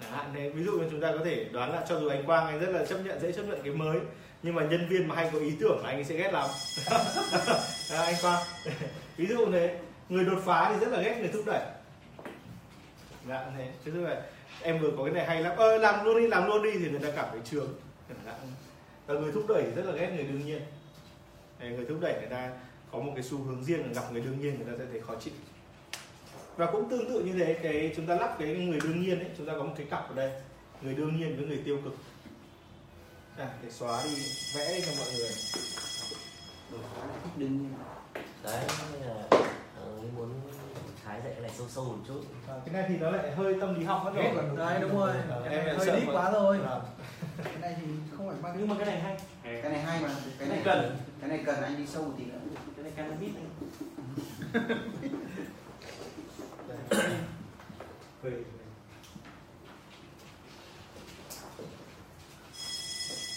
Chẳng 0.00 0.12
hạn 0.12 0.30
thế 0.34 0.50
ví 0.50 0.64
dụ 0.64 0.72
như 0.72 0.86
chúng 0.90 1.00
ta 1.00 1.12
có 1.18 1.24
thể 1.24 1.44
đoán 1.44 1.72
là 1.72 1.84
cho 1.88 2.00
dù 2.00 2.08
anh 2.08 2.26
Quang 2.26 2.46
anh 2.46 2.60
rất 2.60 2.70
là 2.70 2.86
chấp 2.86 2.98
nhận 3.04 3.20
dễ 3.20 3.32
chấp 3.32 3.42
nhận 3.42 3.62
cái 3.64 3.72
mới 3.72 3.98
nhưng 4.42 4.54
mà 4.54 4.62
nhân 4.64 4.88
viên 4.88 5.08
mà 5.08 5.14
hay 5.14 5.30
có 5.32 5.38
ý 5.38 5.52
tưởng 5.60 5.84
là 5.84 5.90
anh 5.90 6.04
sẽ 6.04 6.16
ghét 6.16 6.32
lắm. 6.32 6.50
À, 7.90 8.00
anh 8.06 8.14
Quang 8.22 8.42
ví 9.16 9.26
dụ 9.26 9.52
thế 9.52 9.78
người 10.08 10.24
đột 10.24 10.42
phá 10.44 10.72
thì 10.72 10.80
rất 10.84 10.92
là 10.92 11.02
ghét 11.02 11.16
người 11.20 11.28
thúc 11.28 11.42
đẩy. 11.46 11.62
Dạ 13.28 13.44
thế 13.56 13.68
chứ 13.84 13.92
vậy 14.04 14.16
em 14.62 14.78
vừa 14.78 14.90
có 14.96 15.04
cái 15.04 15.12
này 15.12 15.26
hay 15.26 15.42
lắm. 15.42 15.56
Ơ 15.56 15.78
làm 15.78 16.04
luôn 16.04 16.20
đi 16.20 16.26
làm 16.26 16.46
luôn 16.46 16.62
đi 16.62 16.70
thì 16.72 16.90
người 16.90 17.00
ta 17.00 17.08
cảm 17.16 17.26
thấy 17.32 17.62
hạn. 18.24 18.40
và 19.06 19.14
người 19.14 19.32
thúc 19.32 19.44
đẩy 19.48 19.62
rất 19.76 19.86
là 19.86 19.92
ghét 19.92 20.12
người 20.16 20.24
đương 20.24 20.46
nhiên. 20.46 20.62
Đấy, 21.58 21.70
người 21.70 21.86
thúc 21.88 21.98
đẩy 22.00 22.14
người 22.20 22.30
ta 22.30 22.50
có 22.92 22.98
một 22.98 23.12
cái 23.14 23.24
xu 23.24 23.38
hướng 23.38 23.64
riêng 23.64 23.80
là 23.80 23.92
gặp 23.92 24.12
người 24.12 24.20
đương 24.20 24.40
nhiên 24.40 24.56
người 24.56 24.66
ta 24.66 24.72
sẽ 24.78 24.84
thấy 24.90 25.00
khó 25.00 25.14
chịu. 25.24 25.32
Và 26.56 26.66
cũng 26.72 26.90
tương 26.90 27.08
tự 27.08 27.24
như 27.24 27.32
thế 27.32 27.54
cái 27.62 27.92
chúng 27.96 28.06
ta 28.06 28.14
lắp 28.14 28.36
cái 28.38 28.54
người 28.54 28.80
đương 28.80 29.02
nhiên 29.02 29.18
ấy 29.18 29.28
chúng 29.36 29.46
ta 29.46 29.52
có 29.52 29.62
một 29.62 29.74
cái 29.76 29.86
cặp 29.90 30.08
ở 30.08 30.14
đây. 30.14 30.32
Người 30.82 30.94
đương 30.94 31.16
nhiên 31.16 31.36
với 31.36 31.46
người 31.46 31.62
tiêu 31.64 31.78
cực. 31.84 31.96
À, 33.36 33.48
để 33.62 33.70
xóa 33.70 34.02
đi 34.04 34.14
vẽ 34.54 34.74
đi 34.74 34.80
cho 34.86 34.92
mọi 34.98 35.08
người. 35.16 35.30
Đương 37.36 37.56
nhiên. 37.56 37.74
Đấy 38.42 38.64
nên 38.92 39.02
là 39.02 39.14
ờ, 39.76 39.98
mình 40.02 40.10
muốn 40.16 40.30
thái 41.04 41.20
dạy 41.24 41.32
cái 41.32 41.42
này 41.42 41.49
sâu 41.60 41.68
sâu 41.68 41.84
một 41.84 41.98
chút 42.08 42.20
à, 42.48 42.54
cái 42.64 42.74
này 42.74 42.84
thì 42.88 42.96
nó 42.96 43.10
lại 43.10 43.30
hơi 43.30 43.54
tâm 43.60 43.74
lý 43.74 43.84
học 43.84 44.02
mất 44.04 44.12
rồi 44.14 44.24
là 44.34 44.42
Đấy, 44.56 44.80
đúng 44.80 44.98
rồi. 44.98 45.12
Cái 45.44 45.54
em 45.54 45.66
này 45.66 45.74
hơi 45.74 45.86
sợ 45.86 46.00
deep 46.00 46.14
quá 46.14 46.30
rồi. 46.30 46.58
Vâng. 46.58 46.82
cái 47.44 47.58
này 47.60 47.76
thì 47.80 47.86
không 48.16 48.28
phải 48.28 48.36
mang 48.42 48.54
nhưng 48.58 48.68
mà 48.68 48.74
cái 48.78 48.86
này 48.86 49.00
hay 49.00 49.16
cái 49.44 49.72
này 49.72 49.82
hay 49.82 50.00
mà 50.00 50.08
cái 50.38 50.48
này 50.48 50.60
cần. 50.64 50.96
cái 51.20 51.30
này 51.30 51.42
cần 51.46 51.62
anh 51.62 51.76
đi 51.76 51.86
sâu 51.86 52.02
một 52.02 52.12
tí 52.18 52.24
nữa 52.24 52.38
cái 52.76 52.84
này 52.84 52.92
cannabis 52.96 53.30
này. 53.34 53.44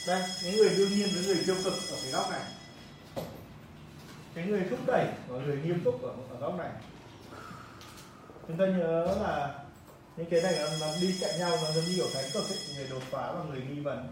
Đây 0.07 0.23
những 0.43 0.55
người 0.57 0.69
đương 0.77 0.89
nhiên 0.89 1.09
với 1.13 1.23
người 1.25 1.43
tiêu 1.45 1.55
cực 1.63 1.73
ở 1.73 1.97
cái 2.03 2.11
góc 2.11 2.31
này 2.31 2.41
cái 4.35 4.45
người 4.45 4.63
thúc 4.69 4.79
đẩy 4.87 5.07
và 5.27 5.39
người 5.39 5.59
nghiêm 5.63 5.81
túc 5.83 6.03
ở, 6.03 6.09
ở 6.29 6.39
góc 6.39 6.57
này 6.57 6.69
chúng 8.47 8.57
ta 8.57 8.65
nhớ 8.65 9.17
là 9.21 9.59
những 10.17 10.29
cái 10.29 10.41
này 10.41 10.55
nó, 10.59 10.87
nó 10.87 10.93
đi 11.01 11.15
cạnh 11.21 11.39
nhau 11.39 11.49
nó 11.51 11.71
giống 11.71 11.83
như 11.83 11.93
kiểu 11.95 12.07
cái 12.13 12.23
cực 12.33 12.43
ấy, 12.43 12.57
người 12.75 12.87
đột 12.89 13.01
phá 13.11 13.31
và 13.31 13.43
người 13.49 13.61
nghi 13.69 13.79
vấn. 13.79 14.07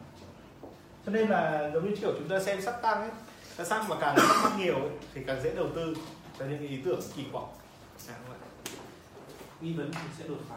Cho 1.05 1.11
nên 1.11 1.29
là 1.29 1.71
giống 1.73 1.89
như 1.89 1.95
kiểu 1.95 2.13
chúng 2.19 2.29
ta 2.29 2.39
xem 2.39 2.61
sắc 2.61 2.82
tăng 2.82 3.01
ấy 3.01 3.09
ta 3.57 3.63
sắc 3.63 3.89
mà 3.89 3.95
càng 4.01 4.15
thắc 4.17 4.38
mắc 4.43 4.51
nhiều 4.59 4.75
ấy, 4.75 4.89
thì 5.13 5.21
càng 5.27 5.41
dễ 5.43 5.55
đầu 5.55 5.67
tư. 5.75 5.95
Cho 6.39 6.45
những 6.45 6.59
cái 6.59 6.67
ý 6.67 6.77
tưởng 6.86 6.99
kỳ 7.15 7.23
quặc 7.32 7.43
à, 8.09 8.15
đúng 8.19 8.29
vậy. 8.29 8.47
nghi 9.61 9.73
vấn 9.73 9.91
thì 9.91 9.99
sẽ 10.19 10.27
đột 10.27 10.39
phá. 10.49 10.55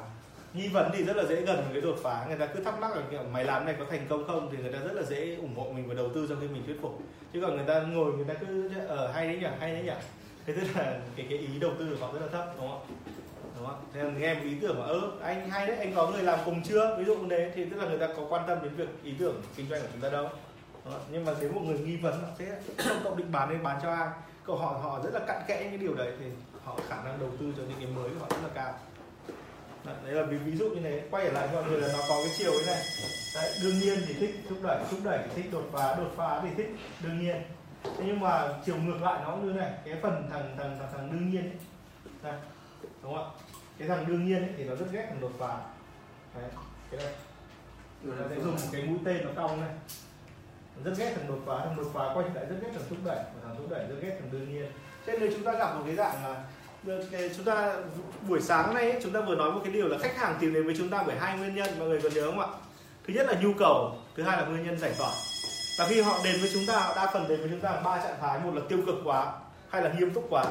Nghi 0.55 0.69
vấn 0.69 0.91
thì 0.95 1.05
rất 1.05 1.17
là 1.17 1.25
dễ 1.25 1.41
gần 1.41 1.57
với 1.57 1.73
cái 1.73 1.81
đột 1.81 1.97
phá. 2.03 2.25
Người 2.29 2.39
ta 2.39 2.47
cứ 2.47 2.65
thắc 2.65 2.79
mắc 2.79 2.97
là 2.97 3.03
kiểu 3.11 3.23
mày 3.23 3.45
làm 3.45 3.67
này 3.67 3.75
có 3.79 3.85
thành 3.91 4.07
công 4.09 4.27
không 4.27 4.49
thì 4.53 4.59
người 4.63 4.73
ta 4.73 4.79
rất 4.79 4.93
là 4.93 5.03
dễ 5.03 5.37
ủng 5.37 5.57
hộ 5.57 5.73
mình 5.73 5.89
và 5.89 5.95
đầu 5.95 6.11
tư 6.15 6.27
cho 6.29 6.37
khi 6.41 6.49
mình 6.49 6.63
thuyết 6.67 6.79
phục. 6.83 6.99
Chứ 7.33 7.41
còn 7.43 7.57
người 7.57 7.67
ta 7.67 7.81
ngồi 7.81 8.13
người 8.13 8.25
ta 8.25 8.35
cứ 8.35 8.71
ở 8.89 9.13
hay 9.13 9.27
đấy 9.29 9.37
nhỉ 9.37 9.47
hay 9.61 9.73
đấy 9.73 9.83
nhỉ. 9.83 10.05
Thế 10.47 10.55
tức 10.55 10.67
là 10.77 11.01
cái 11.17 11.27
cái 11.31 11.39
ý 11.39 11.59
đầu 11.61 11.71
tư 11.79 11.87
của 11.91 12.07
họ 12.07 12.13
rất 12.13 12.21
là 12.21 12.29
thấp 12.33 12.55
đúng 12.57 12.69
không 12.69 12.87
đúng 13.65 13.73
không 13.73 13.85
thế 13.95 14.03
là 14.03 14.11
nghe 14.11 14.35
một 14.35 14.41
ý 14.45 14.55
tưởng 14.61 14.79
mà 14.79 14.85
ơ 14.85 15.11
anh 15.23 15.51
hay 15.51 15.67
đấy 15.67 15.77
anh 15.77 15.93
có 15.95 16.11
người 16.11 16.23
làm 16.23 16.39
cùng 16.45 16.63
chưa? 16.63 16.97
Ví 16.99 17.05
dụ 17.05 17.17
như 17.17 17.27
thế 17.31 17.53
thì 17.55 17.65
tức 17.65 17.77
là 17.77 17.89
người 17.89 17.99
ta 17.99 18.09
có 18.17 18.23
quan 18.29 18.45
tâm 18.47 18.59
đến 18.63 18.73
việc 18.75 18.89
ý 19.03 19.15
tưởng 19.19 19.43
kinh 19.57 19.69
doanh 19.69 19.81
của 19.81 19.89
chúng 19.93 20.01
ta 20.01 20.09
đâu. 20.09 20.29
Nhưng 21.13 21.25
mà 21.25 21.33
nếu 21.41 21.53
một 21.53 21.61
người 21.65 21.79
nghi 21.79 21.97
vấn 21.97 22.23
thế 22.39 22.47
không 22.79 22.97
cậu 23.05 23.15
định 23.15 23.33
bán 23.33 23.49
nên 23.51 23.63
bán 23.63 23.79
cho 23.83 23.91
ai? 23.91 24.09
Cậu 24.47 24.57
họ 24.57 24.69
họ 24.83 25.01
rất 25.05 25.11
là 25.15 25.21
cặn 25.27 25.43
kẽ 25.47 25.61
những 25.61 25.71
cái 25.71 25.79
điều 25.79 25.95
đấy 25.95 26.13
thì 26.19 26.27
họ 26.65 26.79
khả 26.89 26.97
năng 27.05 27.21
đầu 27.21 27.31
tư 27.41 27.53
cho 27.57 27.63
những 27.69 27.79
cái 27.79 27.87
mới 27.87 28.11
của 28.11 28.21
họ 28.21 28.27
rất 28.31 28.43
là 28.43 28.49
cao. 28.55 28.75
Đấy, 30.05 30.15
là 30.15 30.23
ví, 30.23 30.37
ví 30.37 30.57
dụ 30.57 30.71
như 30.71 30.81
thế. 30.81 31.03
Quay 31.11 31.25
trở 31.25 31.33
lại 31.33 31.49
mọi 31.53 31.65
người 31.65 31.81
là 31.81 31.89
nó 31.93 31.99
có 32.09 32.17
cái 32.17 32.33
chiều 32.39 32.53
thế 32.59 32.67
này. 32.67 32.83
Đấy, 33.35 33.53
đương 33.63 33.79
nhiên 33.79 33.99
thì 34.07 34.15
thích 34.15 34.41
thúc 34.49 34.59
đẩy 34.63 34.85
thúc 34.91 35.01
đẩy 35.05 35.19
thì 35.25 35.43
thích 35.43 35.53
đột 35.53 35.65
phá 35.73 35.95
đột 35.95 36.13
phá 36.17 36.41
thì 36.43 36.49
thích 36.57 36.77
đương 37.03 37.21
nhiên. 37.21 37.43
Thế 37.85 38.05
nhưng 38.07 38.21
mà 38.21 38.49
chiều 38.67 38.77
ngược 38.77 39.03
lại 39.03 39.21
nó 39.25 39.31
cũng 39.31 39.47
như 39.47 39.53
này 39.53 39.73
cái 39.85 39.95
phần 40.03 40.29
thằng 40.33 40.55
thằng 40.59 40.77
thằng, 40.79 40.89
thằng 40.97 41.13
đương 41.13 41.31
nhiên. 41.31 41.43
Ấy. 41.43 41.59
Đây, 42.23 42.41
đúng 43.03 43.15
không 43.15 43.35
ạ? 43.39 43.44
Cái 43.79 43.89
thằng 43.89 44.05
đương 44.09 44.27
nhiên 44.27 44.43
ấy, 44.43 44.51
thì 44.57 44.65
nó 44.65 44.75
rất 44.75 44.87
ghét 44.93 45.07
thằng 45.09 45.21
đột 45.21 45.33
phá. 45.39 45.57
Đấy 46.35 46.51
cái 46.91 47.01
đây 47.01 47.13
nó 48.03 48.15
sẽ 48.31 48.41
dùng 48.41 48.55
một 48.55 48.69
cái 48.73 48.83
mũi 48.83 48.99
tên 49.05 49.25
nó 49.25 49.31
cong 49.43 49.61
này 49.61 49.71
rất 50.85 50.93
ghét 50.99 51.13
thằng 51.17 51.29
đột 51.29 51.39
phá 51.47 51.65
thằng 51.65 51.77
đột 51.77 51.91
phá 51.95 52.01
quay 52.15 52.27
lại 52.35 52.45
rất 52.47 52.57
ghét 52.63 52.69
thằng 52.75 52.85
thúc 52.89 52.99
đẩy 53.05 53.17
và 53.17 53.41
thằng 53.45 53.55
thúc 53.59 53.71
đẩy 53.71 53.87
rất 53.89 53.97
ghét 54.03 54.17
thằng 54.21 54.29
đương 54.33 54.53
nhiên. 54.53 54.73
Cho 55.07 55.13
nên 55.13 55.33
chúng 55.35 55.45
ta 55.45 55.53
gặp 55.53 55.75
một 55.75 55.83
cái 55.87 55.95
dạng 55.95 56.25
là 56.25 56.45
cái 57.11 57.31
chúng 57.37 57.45
ta 57.45 57.77
buổi 58.29 58.41
sáng 58.41 58.75
nay 58.75 58.91
ấy, 58.91 59.01
chúng 59.03 59.13
ta 59.13 59.21
vừa 59.21 59.35
nói 59.35 59.53
một 59.53 59.61
cái 59.65 59.73
điều 59.73 59.89
là 59.89 59.99
khách 59.99 60.17
hàng 60.17 60.37
tìm 60.41 60.55
đến 60.55 60.67
với 60.67 60.75
chúng 60.79 60.91
ta 60.91 61.05
bởi 61.07 61.17
hai 61.17 61.39
nguyên 61.39 61.55
nhân 61.55 61.79
mọi 61.79 61.89
người 61.89 62.01
còn 62.03 62.15
nhớ 62.15 62.27
không 62.27 62.41
ạ? 62.41 62.47
Thứ 63.07 63.15
nhất 63.15 63.27
là 63.27 63.41
nhu 63.41 63.53
cầu 63.59 63.99
thứ 64.17 64.23
hai 64.23 64.37
là 64.37 64.47
nguyên 64.47 64.67
nhân 64.67 64.79
giải 64.79 64.95
tỏa 64.99 65.11
và 65.79 65.87
khi 65.89 66.01
họ 66.01 66.19
đến 66.25 66.37
với 66.41 66.51
chúng 66.53 66.63
ta 66.69 66.81
họ 66.81 66.95
đa 66.97 67.11
phần 67.13 67.29
đến 67.29 67.41
với 67.41 67.49
chúng 67.51 67.61
ta 67.61 67.81
ba 67.85 68.03
trạng 68.03 68.21
thái 68.21 68.41
một 68.41 68.55
là 68.55 68.63
tiêu 68.69 68.79
cực 68.87 68.97
quá 69.05 69.33
hai 69.71 69.83
là 69.83 69.93
nghiêm 69.93 70.15
túc 70.15 70.27
quá 70.31 70.45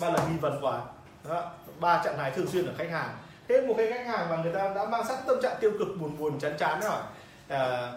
ba 0.00 0.10
là 0.10 0.26
nghi 0.28 0.36
vấn 0.40 0.64
quá. 0.64 0.80
Đó 1.28 1.52
ba 1.80 2.02
trạng 2.04 2.16
thái 2.16 2.30
thường 2.30 2.46
xuyên 2.46 2.66
ở 2.66 2.72
khách 2.78 2.90
hàng. 2.90 3.16
Thế 3.48 3.60
một 3.60 3.74
cái 3.78 3.92
khách 3.92 4.06
hàng 4.06 4.30
mà 4.30 4.36
người 4.36 4.52
ta 4.52 4.74
đã 4.74 4.84
mang 4.84 5.06
sẵn 5.08 5.18
tâm 5.26 5.36
trạng 5.42 5.56
tiêu 5.60 5.70
cực 5.78 5.88
buồn 6.00 6.18
buồn 6.18 6.38
chán 6.40 6.56
chán 6.58 6.80
rồi 6.80 7.00
à, 7.48 7.92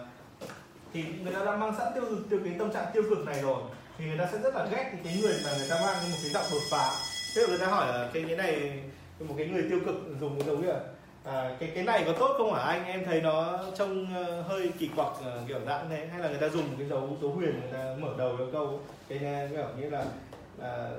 thì 0.92 1.04
người 1.22 1.32
ta 1.32 1.44
đã 1.44 1.56
mang 1.56 1.74
sẵn 1.78 1.92
tiêu 1.94 2.04
tiêu 2.30 2.40
cái 2.44 2.54
tâm 2.58 2.72
trạng 2.72 2.86
tiêu 2.92 3.02
cực 3.10 3.26
này 3.26 3.42
rồi 3.42 3.62
thì 3.98 4.04
người 4.04 4.18
ta 4.18 4.28
sẽ 4.32 4.38
rất 4.38 4.54
là 4.54 4.66
ghét 4.70 4.92
cái 5.04 5.18
người 5.22 5.34
mà 5.44 5.50
người 5.58 5.68
ta 5.70 5.76
mang 5.84 6.10
một 6.10 6.18
cái 6.22 6.30
giọng 6.30 6.44
đột 6.50 6.62
phá. 6.70 6.90
Thế 7.34 7.46
người 7.48 7.58
ta 7.58 7.66
hỏi 7.66 7.86
là 7.86 8.08
cái 8.12 8.24
cái 8.28 8.36
này 8.36 8.82
một 9.20 9.34
cái 9.38 9.46
người 9.46 9.64
tiêu 9.70 9.78
cực 9.86 9.94
dùng 10.20 10.38
cái 10.38 10.46
dấu 10.46 10.62
là 10.62 10.80
à, 11.24 11.56
cái 11.60 11.72
cái 11.74 11.84
này 11.84 12.02
có 12.06 12.12
tốt 12.12 12.34
không 12.38 12.54
hả? 12.54 12.62
Anh 12.62 12.84
em 12.84 13.04
thấy 13.04 13.20
nó 13.20 13.58
trông 13.78 14.14
ờ, 14.14 14.42
hơi 14.42 14.70
kỳ 14.78 14.90
quặc 14.96 15.08
ờ, 15.24 15.40
kiểu 15.48 15.58
dạng 15.66 15.90
thế 15.90 16.06
hay 16.06 16.20
là 16.20 16.28
người 16.28 16.38
ta 16.38 16.48
dùng 16.48 16.64
cái 16.78 16.88
dấu 16.88 17.16
dấu 17.22 17.30
huyền 17.30 17.60
người 17.60 17.72
ta 17.72 17.94
mở 17.98 18.08
đầu 18.18 18.36
cái 18.38 18.46
câu 18.52 18.80
cái 19.08 19.18
kiểu 19.50 19.66
như 19.78 19.90
là 19.90 20.04
à, 20.62 20.90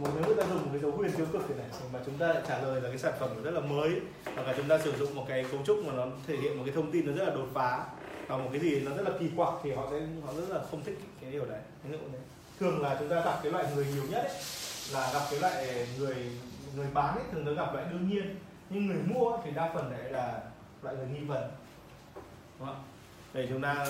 một 0.00 0.08
nếu 0.14 0.26
người 0.26 0.36
ta 0.36 0.48
dùng 0.48 0.62
một 0.62 0.68
cái 0.72 0.80
dấu 0.80 0.90
huyền 0.90 1.12
tiêu 1.16 1.26
cực 1.32 1.42
thế 1.48 1.54
này 1.54 1.66
mà 1.92 1.98
chúng 2.06 2.18
ta 2.18 2.28
lại 2.28 2.42
trả 2.48 2.62
lời 2.62 2.80
là 2.80 2.88
cái 2.88 2.98
sản 2.98 3.12
phẩm 3.20 3.42
rất 3.42 3.50
là 3.50 3.60
mới 3.60 4.00
hoặc 4.24 4.46
là 4.46 4.54
chúng 4.56 4.68
ta 4.68 4.78
sử 4.78 4.92
dụng 4.98 5.14
một 5.14 5.24
cái 5.28 5.44
cấu 5.52 5.60
trúc 5.66 5.86
mà 5.86 5.92
nó 5.92 6.06
thể 6.26 6.36
hiện 6.36 6.56
một 6.56 6.62
cái 6.66 6.74
thông 6.74 6.90
tin 6.92 7.06
nó 7.06 7.12
rất 7.12 7.24
là 7.24 7.34
đột 7.34 7.48
phá 7.54 7.84
và 8.26 8.36
một 8.36 8.48
cái 8.52 8.60
gì 8.60 8.80
nó 8.80 8.96
rất 8.96 9.02
là 9.02 9.10
kỳ 9.20 9.30
quặc 9.36 9.54
thì 9.62 9.72
họ 9.72 9.88
sẽ 9.90 10.00
họ 10.26 10.32
rất 10.34 10.48
là 10.48 10.60
không 10.70 10.84
thích 10.84 10.98
cái 11.20 11.30
điều 11.30 11.44
đấy 11.44 11.60
ví 11.84 11.92
dụ 11.92 11.98
đấy 12.12 12.22
thường 12.60 12.82
là 12.82 12.96
chúng 12.98 13.08
ta 13.08 13.16
gặp 13.24 13.40
cái 13.42 13.52
loại 13.52 13.64
người 13.74 13.86
nhiều 13.94 14.04
nhất 14.10 14.24
ấy, 14.24 14.32
là 14.92 15.10
gặp 15.12 15.22
cái 15.30 15.40
loại 15.40 15.86
người 15.98 16.16
người 16.76 16.86
bán 16.94 17.14
ấy 17.14 17.24
thường 17.32 17.44
nó 17.44 17.52
gặp 17.52 17.74
loại 17.74 17.86
đương 17.90 18.08
nhiên 18.10 18.36
nhưng 18.70 18.86
người 18.86 19.02
mua 19.06 19.38
thì 19.44 19.50
đa 19.50 19.70
phần 19.74 19.92
lại 19.92 20.12
là 20.12 20.40
loại 20.82 20.96
người 20.96 21.06
nghi 21.06 21.24
vấn 21.24 21.50
đúng 22.58 22.68
không? 22.68 22.82
để 23.34 23.46
chúng 23.50 23.62
ta 23.62 23.86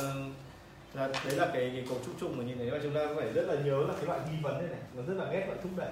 là, 0.95 1.09
đấy 1.25 1.37
là 1.37 1.47
cái, 1.47 1.71
cái 1.75 1.85
cấu 1.89 1.99
trúc 2.05 2.15
chung 2.21 2.39
mà 2.39 2.45
nhìn 2.45 2.59
thế 2.59 2.71
và 2.71 2.79
chúng 2.83 2.95
ta 2.95 3.01
phải 3.17 3.33
rất 3.33 3.47
là 3.47 3.55
nhớ 3.65 3.85
là 3.89 3.95
cái 3.97 4.05
loại 4.07 4.21
nghi 4.31 4.37
vấn 4.43 4.59
này 4.59 4.69
này 4.71 4.81
nó 4.95 5.03
rất 5.03 5.15
là 5.15 5.33
ghét 5.33 5.45
loại 5.47 5.59
thúc 5.63 5.73
đẩy. 5.77 5.91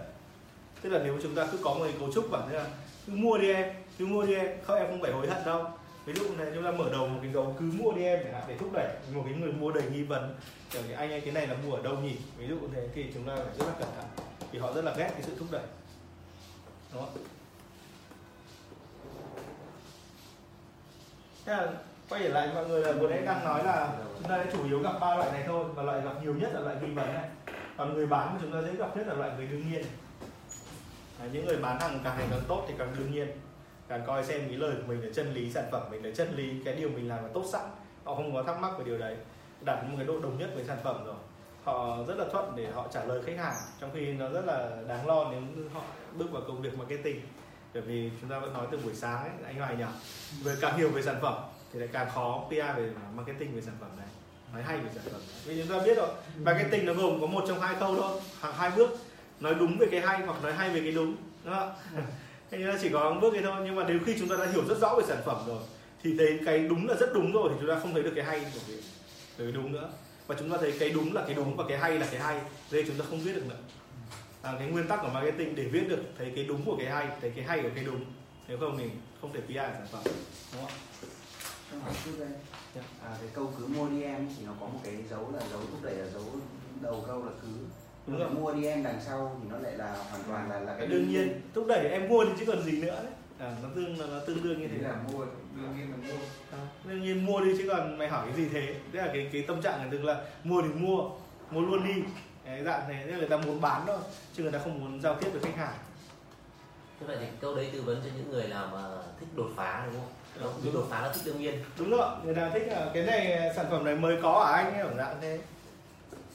Tức 0.82 0.90
là 0.90 1.00
nếu 1.04 1.18
chúng 1.22 1.34
ta 1.34 1.46
cứ 1.52 1.58
có 1.62 1.74
một 1.74 1.84
cái 1.84 1.94
cấu 2.00 2.12
trúc 2.12 2.30
bản 2.30 2.48
thế 2.50 2.56
là 2.56 2.66
cứ 3.06 3.12
mua 3.12 3.38
đi 3.38 3.52
em 3.52 3.74
cứ 3.98 4.06
mua 4.06 4.26
đi 4.26 4.34
em 4.34 4.46
không 4.62 4.76
em 4.76 4.86
không 4.90 5.02
phải 5.02 5.12
hối 5.12 5.26
hận 5.28 5.44
đâu. 5.46 5.66
Ví 6.04 6.12
dụ 6.12 6.24
này 6.38 6.46
chúng 6.54 6.64
ta 6.64 6.70
mở 6.70 6.88
đầu 6.92 7.08
một 7.08 7.18
cái 7.22 7.32
dấu 7.32 7.56
cứ 7.58 7.64
mua 7.64 7.92
đi 7.92 8.02
em 8.02 8.18
để 8.24 8.42
để 8.48 8.56
thúc 8.56 8.72
đẩy 8.72 8.88
một 9.14 9.22
cái 9.24 9.34
người 9.34 9.52
mua 9.52 9.72
đầy 9.72 9.82
nghi 9.92 10.02
vấn. 10.02 10.34
Kiểu 10.70 10.82
cái 10.88 10.94
anh 10.94 11.10
ấy 11.10 11.20
cái 11.20 11.32
này 11.32 11.46
là 11.46 11.54
mua 11.64 11.74
ở 11.74 11.82
đâu 11.82 11.98
nhỉ? 11.98 12.16
Ví 12.38 12.46
dụ 12.48 12.56
thế 12.74 12.88
thì 12.94 13.06
chúng 13.14 13.24
ta 13.24 13.36
phải 13.36 13.54
rất 13.58 13.66
là 13.66 13.74
cẩn 13.78 13.88
thận. 13.96 14.26
Vì 14.52 14.58
họ 14.58 14.72
rất 14.72 14.84
là 14.84 14.94
ghét 14.96 15.08
cái 15.12 15.22
sự 15.22 15.32
thúc 15.38 15.48
đẩy. 15.50 15.62
Đúng 16.92 17.02
không 17.02 17.24
Thế 21.44 21.52
là 21.52 21.72
quay 22.10 22.22
trở 22.22 22.28
lại 22.28 22.48
mọi 22.54 22.68
người 22.68 22.82
là 22.82 22.92
vừa 22.92 23.08
nãy 23.08 23.22
đang 23.22 23.44
nói 23.44 23.64
là 23.64 23.92
chúng 24.18 24.28
ta 24.28 24.44
sẽ 24.44 24.50
chủ 24.52 24.64
yếu 24.64 24.78
gặp 24.78 24.92
ba 25.00 25.16
loại 25.16 25.32
này 25.32 25.44
thôi 25.46 25.64
và 25.74 25.82
loại 25.82 26.00
gặp 26.00 26.12
nhiều 26.22 26.34
nhất 26.34 26.50
là 26.54 26.60
loại 26.60 26.76
nghi 26.80 26.94
vấn 26.94 27.14
này. 27.14 27.28
Còn 27.76 27.94
người 27.94 28.06
bán 28.06 28.34
mà 28.34 28.38
chúng 28.42 28.52
ta 28.52 28.62
dễ 28.62 28.74
gặp 28.76 28.96
nhất 28.96 29.06
là 29.06 29.14
loại 29.14 29.30
người 29.36 29.46
đương 29.46 29.72
nhiên. 29.72 29.84
Đấy, 31.18 31.28
những 31.32 31.46
người 31.46 31.56
bán 31.56 31.80
hàng 31.80 32.00
càng 32.04 32.18
ngày 32.18 32.26
càng 32.30 32.42
tốt 32.48 32.64
thì 32.68 32.74
càng 32.78 32.94
đương 32.98 33.12
nhiên. 33.12 33.28
Càng 33.88 34.02
coi 34.06 34.24
xem 34.24 34.40
cái 34.48 34.56
lời 34.56 34.74
của 34.76 34.82
mình 34.86 35.04
là 35.04 35.08
chân 35.14 35.34
lý 35.34 35.52
sản 35.52 35.64
phẩm 35.72 35.82
mình 35.90 36.04
là 36.04 36.10
chân 36.16 36.34
lý 36.36 36.64
cái 36.64 36.74
điều 36.74 36.88
mình 36.88 37.08
làm 37.08 37.22
là 37.22 37.28
tốt 37.34 37.44
sẵn. 37.52 37.64
Họ 38.04 38.14
không 38.14 38.34
có 38.34 38.42
thắc 38.42 38.60
mắc 38.60 38.78
về 38.78 38.84
điều 38.84 38.98
đấy. 38.98 39.16
Đạt 39.60 39.84
một 39.84 39.94
cái 39.96 40.06
độ 40.06 40.20
đồng 40.20 40.38
nhất 40.38 40.50
với 40.54 40.64
sản 40.64 40.78
phẩm 40.84 41.04
rồi. 41.06 41.16
Họ 41.64 41.96
rất 42.08 42.18
là 42.18 42.24
thuận 42.32 42.56
để 42.56 42.66
họ 42.74 42.86
trả 42.92 43.04
lời 43.04 43.20
khách 43.26 43.38
hàng 43.38 43.54
trong 43.80 43.90
khi 43.94 44.12
nó 44.12 44.28
rất 44.28 44.44
là 44.46 44.70
đáng 44.88 45.06
lo 45.06 45.26
nếu 45.30 45.42
họ 45.72 45.82
bước 46.18 46.32
vào 46.32 46.42
công 46.46 46.62
việc 46.62 46.78
marketing. 46.78 47.20
Bởi 47.74 47.82
vì 47.82 48.10
chúng 48.20 48.30
ta 48.30 48.38
vẫn 48.38 48.52
nói 48.52 48.66
từ 48.70 48.78
buổi 48.78 48.94
sáng 48.94 49.22
ấy 49.22 49.30
anh 49.44 49.56
Hoài 49.56 49.76
nhỉ? 49.76 49.84
Về 50.42 50.54
càng 50.60 50.76
hiểu 50.78 50.90
về 50.90 51.02
sản 51.02 51.16
phẩm 51.22 51.34
thì 51.72 51.80
lại 51.80 51.88
càng 51.92 52.08
khó 52.14 52.44
PR 52.48 52.52
về 52.52 52.90
marketing 53.14 53.54
về 53.54 53.62
sản 53.62 53.74
phẩm 53.80 53.90
này. 53.98 54.06
Nói 54.52 54.62
hay 54.62 54.78
về 54.78 54.90
sản 54.94 55.04
phẩm 55.04 55.20
này. 55.20 55.40
vì 55.44 55.62
chúng 55.62 55.78
ta 55.78 55.84
biết 55.84 55.96
rồi 55.96 56.08
marketing 56.38 56.86
nó 56.86 56.94
gồm 56.94 57.20
có 57.20 57.26
một 57.26 57.44
trong 57.48 57.60
hai 57.60 57.74
khâu 57.74 57.96
thôi. 57.96 58.20
Hàng 58.40 58.54
hai 58.54 58.70
bước 58.76 58.98
nói 59.40 59.54
đúng 59.54 59.78
về 59.78 59.86
cái 59.90 60.00
hay 60.00 60.18
hoặc 60.26 60.42
nói 60.42 60.52
hay 60.52 60.70
về 60.70 60.80
cái 60.80 60.92
đúng 60.92 61.16
đúng 61.44 61.54
không 61.54 61.72
thế 62.50 62.58
nên 62.58 62.76
chỉ 62.82 62.88
có 62.88 63.18
bước 63.20 63.34
ấy 63.34 63.42
thôi. 63.42 63.60
Nhưng 63.64 63.76
mà 63.76 63.84
nếu 63.88 63.98
khi 64.06 64.16
chúng 64.18 64.28
ta 64.28 64.36
đã 64.36 64.46
hiểu 64.52 64.64
rất 64.68 64.78
rõ 64.80 64.94
về 64.94 65.02
sản 65.08 65.22
phẩm 65.24 65.44
rồi 65.46 65.62
thì 66.02 66.14
thấy 66.18 66.40
cái 66.46 66.58
đúng 66.58 66.88
là 66.88 66.94
rất 66.94 67.14
đúng 67.14 67.32
rồi 67.32 67.50
thì 67.52 67.56
chúng 67.60 67.68
ta 67.68 67.80
không 67.80 67.92
thấy 67.92 68.02
được 68.02 68.12
cái 68.16 68.24
hay 68.24 68.40
của 68.40 68.60
cái, 68.68 68.76
cái 69.38 69.52
đúng 69.52 69.72
nữa. 69.72 69.90
Và 70.26 70.36
chúng 70.38 70.50
ta 70.50 70.56
thấy 70.60 70.74
cái 70.80 70.90
đúng 70.90 71.14
là 71.14 71.22
cái 71.26 71.34
đúng 71.34 71.56
và 71.56 71.64
cái 71.68 71.78
hay 71.78 71.98
là 71.98 72.06
cái 72.10 72.20
hay 72.20 72.40
đây 72.70 72.84
chúng 72.86 72.98
ta 72.98 73.04
không 73.10 73.24
biết 73.24 73.32
được 73.34 73.46
nữa. 73.48 73.58
À, 74.42 74.54
cái 74.58 74.68
nguyên 74.68 74.88
tắc 74.88 75.02
của 75.02 75.08
marketing 75.08 75.54
để 75.56 75.64
viết 75.64 75.88
được 75.88 76.02
thấy 76.18 76.32
cái 76.36 76.44
đúng 76.44 76.64
của 76.64 76.76
cái 76.76 76.90
hay 76.90 77.08
thấy 77.20 77.32
cái 77.36 77.44
hay 77.44 77.62
của 77.62 77.68
cái 77.74 77.84
đúng. 77.84 78.04
Nếu 78.48 78.58
không 78.58 78.78
thì 78.78 78.84
không 79.20 79.32
thể 79.32 79.40
PR 79.40 79.54
sản 79.54 79.86
phẩm 79.92 80.02
đúng 80.52 80.62
không 80.62 80.72
Cho 81.70 81.76
hỏi 81.84 81.92
chút 82.04 82.10
đây. 82.18 82.28
Dạ. 82.74 82.82
À, 83.04 83.10
cái 83.20 83.28
câu 83.34 83.52
cứ 83.58 83.66
mua 83.66 83.88
đi 83.88 84.02
em 84.02 84.28
thì 84.38 84.46
nó 84.46 84.52
có 84.60 84.66
một 84.66 84.78
cái 84.84 84.94
dấu 85.10 85.30
là 85.34 85.40
dấu 85.50 85.60
thúc 85.60 85.78
đẩy 85.82 85.94
là 85.94 86.06
dấu 86.06 86.22
đầu 86.80 87.04
câu 87.06 87.24
là 87.24 87.32
cứ 87.42 87.48
Đúng 88.06 88.18
rồi. 88.18 88.28
mà 88.28 88.34
mua 88.40 88.52
đi 88.52 88.66
em 88.66 88.82
đằng 88.82 89.00
sau 89.06 89.36
thì 89.42 89.48
nó 89.50 89.58
lại 89.58 89.72
là 89.76 89.96
hoàn 90.10 90.22
toàn 90.28 90.50
là 90.50 90.60
là 90.60 90.74
cái 90.78 90.86
đương 90.86 91.08
nhiên 91.08 91.40
thúc 91.54 91.66
đẩy 91.68 91.88
em 91.88 92.08
mua 92.08 92.24
thì 92.24 92.30
chứ 92.38 92.44
còn 92.46 92.62
gì 92.62 92.82
nữa 92.82 93.00
đấy 93.02 93.12
à, 93.38 93.56
nó 93.62 93.68
tương 93.74 93.98
nó 93.98 94.20
tương 94.26 94.42
đương 94.42 94.60
như 94.60 94.68
thế 94.68 94.78
là 94.78 94.96
mua 95.12 95.24
đương 95.56 95.74
nhiên 95.76 95.90
là 95.90 95.96
mua 95.96 96.18
à, 96.52 96.58
đương 96.84 97.02
nhiên 97.02 97.26
mua 97.26 97.40
đi 97.40 97.54
chứ 97.58 97.68
còn 97.68 97.98
mày 97.98 98.08
hỏi 98.08 98.26
cái 98.26 98.36
gì 98.36 98.48
thế 98.52 98.74
tức 98.92 98.98
là 98.98 99.10
cái 99.12 99.28
cái 99.32 99.44
tâm 99.48 99.62
trạng 99.62 99.80
người 99.80 99.98
tức 99.98 100.04
là 100.04 100.24
mua 100.44 100.62
thì 100.62 100.68
mua 100.68 101.10
mua 101.50 101.60
luôn 101.60 101.84
đi 101.84 102.02
cái 102.44 102.64
dạng 102.64 102.88
này 102.88 103.02
tức 103.06 103.12
là 103.12 103.18
người 103.18 103.28
ta 103.28 103.36
muốn 103.36 103.60
bán 103.60 103.82
thôi 103.86 103.98
chứ 104.34 104.42
người 104.42 104.52
ta 104.52 104.58
không 104.58 104.80
muốn 104.80 105.00
giao 105.00 105.14
tiếp 105.14 105.28
với 105.32 105.40
khách 105.40 105.56
hàng 105.56 105.78
Thế 107.00 107.06
vậy 107.06 107.16
thì 107.20 107.26
câu 107.40 107.54
đấy 107.56 107.70
tư 107.72 107.82
vấn 107.82 108.00
cho 108.04 108.10
những 108.16 108.30
người 108.30 108.48
nào 108.48 108.68
mà 108.72 109.02
thích 109.20 109.28
đột 109.36 109.50
phá 109.56 109.82
đúng 109.86 110.00
không? 110.00 110.12
Đúng. 110.42 110.52
Đúng. 110.64 110.74
Đột 110.74 110.86
phá 110.90 111.00
là 111.02 111.12
thích 111.12 111.22
đương 111.24 111.38
nhiên. 111.40 111.64
đúng 111.78 111.90
rồi 111.90 112.08
người 112.24 112.34
ta 112.34 112.50
thích 112.54 112.62
là 112.68 112.90
cái 112.94 113.02
này 113.02 113.52
sản 113.56 113.66
phẩm 113.70 113.84
này 113.84 113.94
mới 113.94 114.16
có 114.22 114.32
ở 114.32 114.52
anh 114.52 114.72
ấy 114.74 114.80
ở 114.82 114.94
dạng 114.96 115.16
thế 115.20 115.38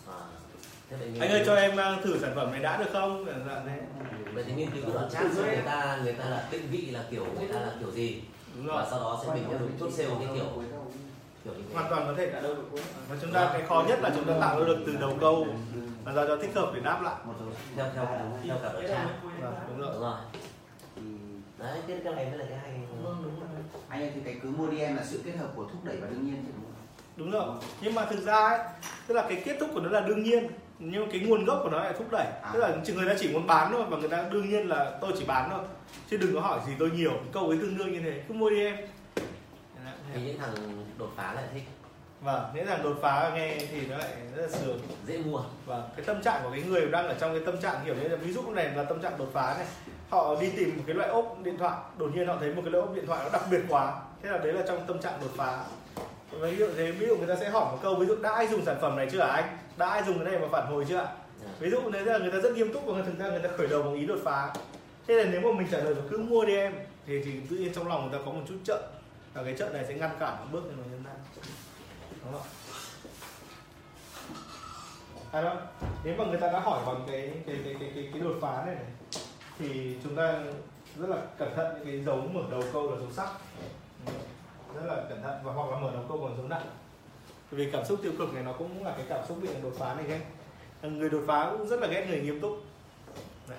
À, 0.08 0.20
thế 0.90 0.98
vậy 0.98 1.20
anh 1.20 1.30
ơi 1.30 1.44
cho 1.46 1.56
em 1.56 1.72
uh, 1.98 2.04
thử 2.04 2.20
sản 2.22 2.32
phẩm 2.36 2.52
này 2.52 2.60
đã 2.62 2.78
được 2.78 2.90
không 2.94 3.26
dạng 3.48 3.66
thế 3.68 3.82
vậy 4.34 4.44
thì 4.48 4.54
nghiên 4.54 4.72
cứu 4.72 4.84
cái 4.84 4.92
đoạn 4.94 5.10
chat 5.12 5.24
người 5.36 5.62
ta 5.66 6.00
người 6.04 6.14
ta 6.14 6.26
là 6.26 6.48
định 6.52 6.68
vị 6.72 6.92
là 6.92 7.04
kiểu 7.12 7.26
người 7.40 7.48
ta 7.54 7.60
là 7.60 7.72
kiểu 7.80 7.92
gì 7.92 8.22
đúng 8.56 8.66
và 8.68 8.74
rồi 8.76 8.84
sau 8.92 9.00
đó 9.00 9.22
sẽ 9.28 9.34
mình 9.34 9.44
theo 9.50 9.60
đúng 9.60 9.72
chốt 9.80 9.90
sale 9.98 10.10
cái 10.20 10.28
kiểu 10.36 10.46
cuối 10.56 10.66
câu. 10.72 10.92
kiểu 11.44 11.54
như 11.54 11.62
thế. 11.70 11.74
hoàn 11.74 11.90
toàn 11.90 12.04
có 12.08 12.14
thể 12.18 12.30
cả 12.34 12.42
đâu 12.42 12.54
được 12.56 12.80
và 13.10 13.16
chúng 13.22 13.32
ta 13.34 13.50
cái 13.54 13.62
khó 13.68 13.84
nhất 13.88 14.00
là 14.02 14.12
chúng 14.16 14.26
ta 14.26 14.34
tạo 14.42 14.60
ra 14.60 14.66
được 14.68 14.78
từ 14.86 14.96
đầu 14.96 15.18
câu 15.22 15.48
là 16.06 16.12
ra 16.12 16.24
cho 16.28 16.38
thích 16.38 16.52
hợp 16.56 16.72
để 16.76 16.82
đáp 16.84 17.02
lại 17.02 17.16
theo 17.76 17.86
theo 17.96 18.06
theo 18.48 18.58
cả 18.64 18.70
đoạn 18.74 18.86
chat 18.88 19.08
Vâng, 19.42 19.54
đúng 19.68 19.80
rồi 19.80 19.90
đúng 19.94 20.02
rồi 20.02 20.16
thì 20.96 21.02
đấy 21.58 21.80
cái 21.88 21.98
cái 22.04 22.14
này 22.16 22.26
mới 22.30 22.38
là 22.38 22.46
cái 22.50 22.58
hay 22.58 22.72
Vâng, 23.04 23.22
đúng 23.24 23.40
rồi. 23.40 23.45
Anh 23.90 24.02
ơi 24.02 24.12
thì 24.16 24.22
cái 24.26 24.36
cứ 24.44 24.50
mua 24.50 24.68
đi 24.68 24.80
em 24.80 24.96
là 24.96 25.04
sự 25.04 25.22
kết 25.26 25.32
hợp 25.32 25.50
của 25.56 25.64
thúc 25.64 25.84
đẩy 25.84 25.98
và 25.98 26.08
đương 26.08 26.26
nhiên 26.26 26.44
chứ 26.46 26.52
đúng. 26.56 26.66
Không? 26.66 26.76
đúng 27.16 27.32
rồi. 27.32 27.56
Nhưng 27.82 27.96
mà 27.96 28.06
thực 28.06 28.26
ra 28.26 28.48
ấy, 28.48 28.60
tức 29.08 29.16
là 29.16 29.26
cái 29.30 29.42
kết 29.46 29.58
thúc 29.60 29.70
của 29.74 29.80
nó 29.80 29.90
là 29.90 30.02
đương 30.02 30.24
nhiên 30.24 30.48
nhưng 30.80 31.06
mà 31.06 31.12
cái 31.12 31.22
nguồn 31.22 31.46
gốc 31.46 31.60
của 31.64 31.70
nó 31.70 31.80
lại 31.80 31.94
thúc 31.98 32.08
đẩy. 32.12 32.28
Tức 32.54 32.60
là 32.60 32.72
chỉ 32.86 32.94
người 32.94 33.08
ta 33.08 33.16
chỉ 33.20 33.34
muốn 33.34 33.48
bán 33.48 33.72
thôi 33.72 33.84
và 33.90 33.98
người 33.98 34.10
ta 34.10 34.26
đương 34.32 34.50
nhiên 34.50 34.68
là 34.68 34.98
tôi 35.02 35.12
chỉ 35.20 35.26
bán 35.26 35.50
thôi. 35.50 35.64
Chứ 36.10 36.18
đừng 36.18 36.34
có 36.34 36.42
hỏi 36.42 36.60
gì 36.68 36.74
tôi 36.80 36.92
nhiều 36.92 37.12
câu 37.34 37.50
ấy 37.50 37.58
tương 37.62 37.78
đương 37.78 37.94
như 37.94 38.00
thế. 38.00 38.24
Cứ 38.28 38.34
mua 38.34 38.50
đi 38.50 38.66
em. 38.66 38.76
Thì 40.14 40.22
những 40.22 40.40
thằng 40.40 40.86
đột 40.98 41.10
phá 41.16 41.34
lại 41.34 41.44
thích. 41.54 41.64
Vâng 42.22 42.44
nghĩa 42.54 42.66
là 42.66 42.78
đột 42.78 42.98
phá 43.02 43.32
nghe 43.36 43.58
thì 43.72 43.88
nó 43.88 43.98
lại 43.98 44.10
rất 44.36 44.42
là 44.42 44.58
sướng. 44.58 44.80
Dễ 45.08 45.18
mua. 45.18 45.42
Và 45.66 45.84
cái 45.96 46.06
tâm 46.06 46.22
trạng 46.22 46.42
của 46.44 46.52
cái 46.52 46.62
người 46.62 46.86
đang 46.86 47.08
ở 47.08 47.16
trong 47.20 47.34
cái 47.34 47.42
tâm 47.46 47.62
trạng 47.62 47.82
kiểu 47.86 47.96
như 47.96 48.08
là 48.08 48.16
ví 48.16 48.34
dụ 48.34 48.52
này 48.52 48.72
là 48.76 48.84
tâm 48.84 49.02
trạng 49.02 49.18
đột 49.18 49.30
phá 49.34 49.56
này 49.58 49.68
họ 50.10 50.36
đi 50.42 50.50
tìm 50.50 50.78
một 50.78 50.84
cái 50.88 50.96
loại 50.96 51.10
ốp 51.10 51.38
điện 51.44 51.58
thoại 51.58 51.78
đột 51.98 52.12
nhiên 52.16 52.28
họ 52.28 52.36
thấy 52.40 52.56
một 52.56 52.62
cái 52.66 52.72
loại 52.72 52.86
ốp 52.86 52.96
điện 52.96 53.06
thoại 53.08 53.22
nó 53.24 53.30
đặc 53.30 53.42
biệt 53.52 53.62
quá. 53.70 54.02
Thế 54.24 54.30
là 54.30 54.38
đấy 54.38 54.54
là 54.54 54.62
trong 54.68 54.86
tâm 54.88 55.00
trạng 55.02 55.20
đột 55.22 55.32
phá. 55.36 55.64
Và 56.32 56.48
ví 56.48 56.58
dụ 56.58 56.68
thế 56.78 56.92
ví 56.92 57.08
dụ 57.08 57.18
người 57.18 57.28
ta 57.28 57.36
sẽ 57.36 57.50
hỏi 57.50 57.66
một 57.72 57.80
câu 57.82 57.96
ví 57.96 58.06
dụ 58.06 58.16
đã 58.16 58.32
ai 58.32 58.48
dùng 58.48 58.66
sản 58.66 58.78
phẩm 58.82 58.96
này 58.96 59.08
chưa 59.12 59.20
hả 59.20 59.28
anh? 59.28 59.58
Đã 59.78 59.90
ai 59.90 60.04
dùng 60.04 60.20
cái 60.20 60.32
này 60.32 60.40
mà 60.40 60.48
phản 60.52 60.68
hồi 60.68 60.86
chưa? 60.90 60.98
Ạ 60.98 61.08
Dạ. 61.42 61.52
ví 61.60 61.70
dụ 61.70 61.90
đấy 61.90 62.06
là 62.06 62.18
người 62.18 62.32
ta 62.32 62.38
rất 62.40 62.56
nghiêm 62.56 62.74
túc 62.74 62.86
và 62.86 63.02
thực 63.06 63.20
ra 63.20 63.30
người 63.30 63.40
ta 63.40 63.50
khởi 63.58 63.68
đầu 63.68 63.84
bằng 63.84 63.94
ý 63.94 64.06
đột 64.06 64.20
phá. 64.24 64.54
Thế 65.08 65.14
là 65.14 65.24
nếu 65.32 65.42
mà 65.42 65.50
mình 65.58 65.68
trả 65.72 65.78
lời 65.78 65.96
là 65.96 66.02
cứ 66.10 66.18
mua 66.18 66.46
đi 66.46 66.56
em 66.56 66.74
thì 67.08 67.24
thì 67.24 67.32
tự 67.50 67.56
nhiên 67.56 67.74
trong 67.74 67.88
lòng 67.88 68.10
người 68.10 68.20
ta 68.20 68.26
có 68.26 68.32
một 68.32 68.42
chút 68.48 68.56
trợ 68.64 68.88
và 69.34 69.44
cái 69.44 69.56
trợ 69.58 69.70
này 69.70 69.86
sẽ 69.88 69.94
ngăn 69.94 70.10
cản 70.20 70.38
một 70.40 70.46
bước 70.52 70.64
để 70.66 70.74
mà 70.78 70.84
nhân 70.92 71.04
ra 71.04 71.12
đúng 72.24 72.34
không 72.34 72.42
ạ? 72.42 72.46
À 75.32 75.42
đâu 75.42 75.56
nếu 76.04 76.16
mà 76.18 76.26
người 76.26 76.40
ta 76.40 76.52
đã 76.52 76.60
hỏi 76.60 76.82
bằng 76.86 77.04
cái 77.08 77.32
cái 77.48 77.56
cái 77.64 77.76
cái 77.80 77.92
cái, 77.96 78.10
cái 78.14 78.22
đột 78.22 78.36
phá 78.42 78.64
này, 78.66 78.76
này 78.76 78.86
thì 79.60 79.98
chúng 80.04 80.16
ta 80.16 80.44
rất 80.98 81.10
là 81.10 81.18
cẩn 81.38 81.56
thận 81.56 81.76
những 81.76 81.86
cái 81.86 82.04
dấu 82.04 82.22
mở 82.34 82.42
đầu 82.52 82.64
câu 82.74 82.92
là 82.92 82.98
dấu 82.98 83.12
sắc. 83.12 83.30
Rất 84.76 84.86
là 84.86 85.04
cẩn 85.10 85.22
thận 85.22 85.40
và 85.44 85.54
hoặc 85.54 85.72
là 85.72 85.80
mở 85.80 85.92
đầu 85.94 86.06
câu 86.10 86.18
còn 86.22 86.38
dấu 86.38 86.48
nặng. 86.48 86.66
Vì 87.52 87.72
cảm 87.72 87.86
xúc 87.86 88.00
tiêu 88.04 88.12
cực 88.18 88.34
này 88.34 88.44
nó 88.44 88.54
cũng 88.54 88.86
là 88.86 88.94
cái 88.98 89.06
cảm 89.10 89.26
xúc 89.28 89.38
bị 89.42 89.50
đột 89.64 89.74
phá 89.78 89.94
này 89.94 90.06
ghét 90.08 90.22
người 90.90 91.10
đột 91.10 91.24
phá 91.28 91.50
cũng 91.52 91.68
rất 91.68 91.80
là 91.80 91.88
ghét 91.88 92.06
người 92.10 92.22
nghiêm 92.22 92.42
túc. 92.42 92.64
Dạ, 93.50 93.56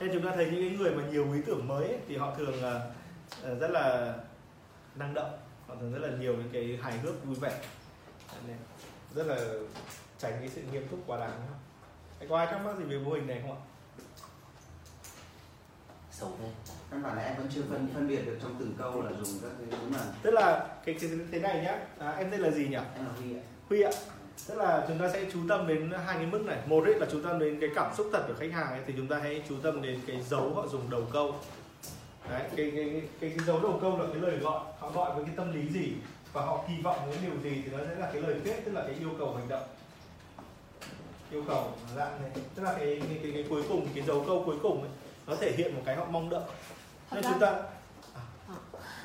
Nên 0.00 0.10
chúng 0.12 0.22
ta 0.22 0.32
thấy 0.34 0.46
những 0.46 0.68
cái 0.68 0.78
người 0.78 0.94
mà 0.94 1.02
nhiều 1.10 1.32
ý 1.32 1.40
tưởng 1.46 1.68
mới 1.68 1.86
ấy, 1.86 1.98
thì 2.08 2.16
họ 2.16 2.34
thường 2.34 2.62
ờ, 2.62 2.90
ờ, 3.42 3.54
rất 3.54 3.70
là 3.70 4.14
năng 4.94 5.14
động. 5.14 5.38
Họ 5.66 5.74
thường 5.80 5.92
rất 5.92 6.08
là 6.08 6.16
nhiều 6.16 6.32
những 6.32 6.50
cái 6.52 6.78
hài 6.82 6.98
hước 6.98 7.24
vui 7.24 7.34
vẻ. 7.34 7.60
Dạ, 8.48 8.54
rất 9.14 9.26
là 9.26 9.36
tránh 10.18 10.32
cái 10.40 10.48
sự 10.48 10.62
nghiêm 10.72 10.88
túc 10.88 11.00
quá 11.06 11.18
đáng 11.18 11.30
không? 11.30 11.58
có 12.28 12.38
ai 12.38 12.46
thắc 12.46 12.64
mắc 12.64 12.76
gì 12.78 12.84
về 12.84 12.98
mô 12.98 13.10
hình 13.10 13.26
này 13.26 13.42
không 13.42 13.52
ạ? 13.52 13.60
Xấu 16.20 16.30
thế 16.40 16.48
căn 16.90 17.02
bản 17.02 17.16
là 17.16 17.22
em 17.22 17.36
vẫn 17.36 17.46
chưa 17.54 17.62
phân 17.70 17.88
phân 17.94 18.08
biệt 18.08 18.26
được 18.26 18.38
trong 18.42 18.56
từng 18.58 18.74
câu 18.78 19.02
là 19.02 19.10
dùng 19.22 19.38
các 19.42 19.50
cái 19.58 19.80
là 19.92 20.12
Tức 20.22 20.30
là 20.30 20.66
cái, 20.84 20.94
cái 21.00 21.10
thế 21.32 21.40
này 21.40 21.64
nhá, 21.64 21.78
à, 21.98 22.10
em 22.10 22.30
tên 22.30 22.40
là 22.40 22.50
gì 22.50 22.68
nhỉ? 22.68 22.76
em 22.96 23.04
là 23.04 23.12
huy 23.18 23.36
ạ 23.36 23.42
Huy 23.68 23.82
ạ. 23.82 23.90
Tức 24.48 24.54
là 24.54 24.84
chúng 24.88 24.98
ta 24.98 25.10
sẽ 25.12 25.24
chú 25.32 25.38
tâm 25.48 25.66
đến 25.66 25.90
hai 26.06 26.16
cái 26.16 26.26
mức 26.26 26.42
này. 26.46 26.58
Một 26.66 26.84
ấy 26.84 26.94
là 26.94 27.06
chú 27.12 27.22
tâm 27.22 27.38
đến 27.38 27.60
cái 27.60 27.70
cảm 27.74 27.94
xúc 27.96 28.06
thật 28.12 28.24
của 28.28 28.34
khách 28.38 28.52
hàng 28.52 28.68
ấy, 28.68 28.80
thì 28.86 28.94
chúng 28.96 29.06
ta 29.06 29.18
hãy 29.18 29.42
chú 29.48 29.54
tâm 29.62 29.82
đến 29.82 30.00
cái 30.06 30.22
dấu 30.22 30.54
họ 30.54 30.66
dùng 30.66 30.90
đầu 30.90 31.02
câu. 31.12 31.34
Đấy, 32.30 32.42
cái, 32.56 32.70
cái, 32.70 32.90
cái, 32.92 33.02
cái, 33.20 33.30
cái 33.36 33.46
dấu 33.46 33.60
đầu 33.60 33.78
câu 33.80 33.98
là 33.98 34.04
cái 34.12 34.22
lời 34.22 34.38
gọi, 34.38 34.60
họ 34.78 34.90
gọi 34.90 35.14
với 35.14 35.24
cái 35.24 35.34
tâm 35.36 35.52
lý 35.52 35.68
gì 35.68 35.92
và 36.32 36.42
họ 36.42 36.64
kỳ 36.68 36.74
vọng 36.82 36.98
đến 37.06 37.18
điều 37.22 37.50
gì 37.50 37.62
thì 37.64 37.70
nó 37.72 37.78
sẽ 37.88 37.94
là 37.94 38.10
cái 38.12 38.22
lời 38.22 38.34
kết 38.44 38.62
tức 38.64 38.72
là 38.72 38.82
cái 38.82 38.94
yêu 39.00 39.10
cầu 39.18 39.34
hành 39.34 39.48
động 39.48 39.62
yêu 41.30 41.44
cầu 41.48 41.72
dạng 41.96 42.22
này 42.22 42.30
tức 42.54 42.62
là 42.62 42.72
cái 42.78 43.02
cái, 43.08 43.18
cái, 43.22 43.32
cái 43.34 43.44
cuối 43.48 43.62
cùng 43.68 43.86
cái 43.94 44.04
dấu 44.06 44.24
câu 44.26 44.42
cuối 44.46 44.56
cùng 44.62 44.80
ấy, 44.80 44.90
nó 45.26 45.34
thể 45.40 45.52
hiện 45.52 45.74
một 45.76 45.82
cái 45.86 45.96
họ 45.96 46.04
mong 46.10 46.30
đợi. 46.30 46.40
Thật 47.10 47.14
nên 47.16 47.22
ra- 47.24 47.30
chúng 47.30 47.40
ta 47.40 47.48
À. 48.48 48.54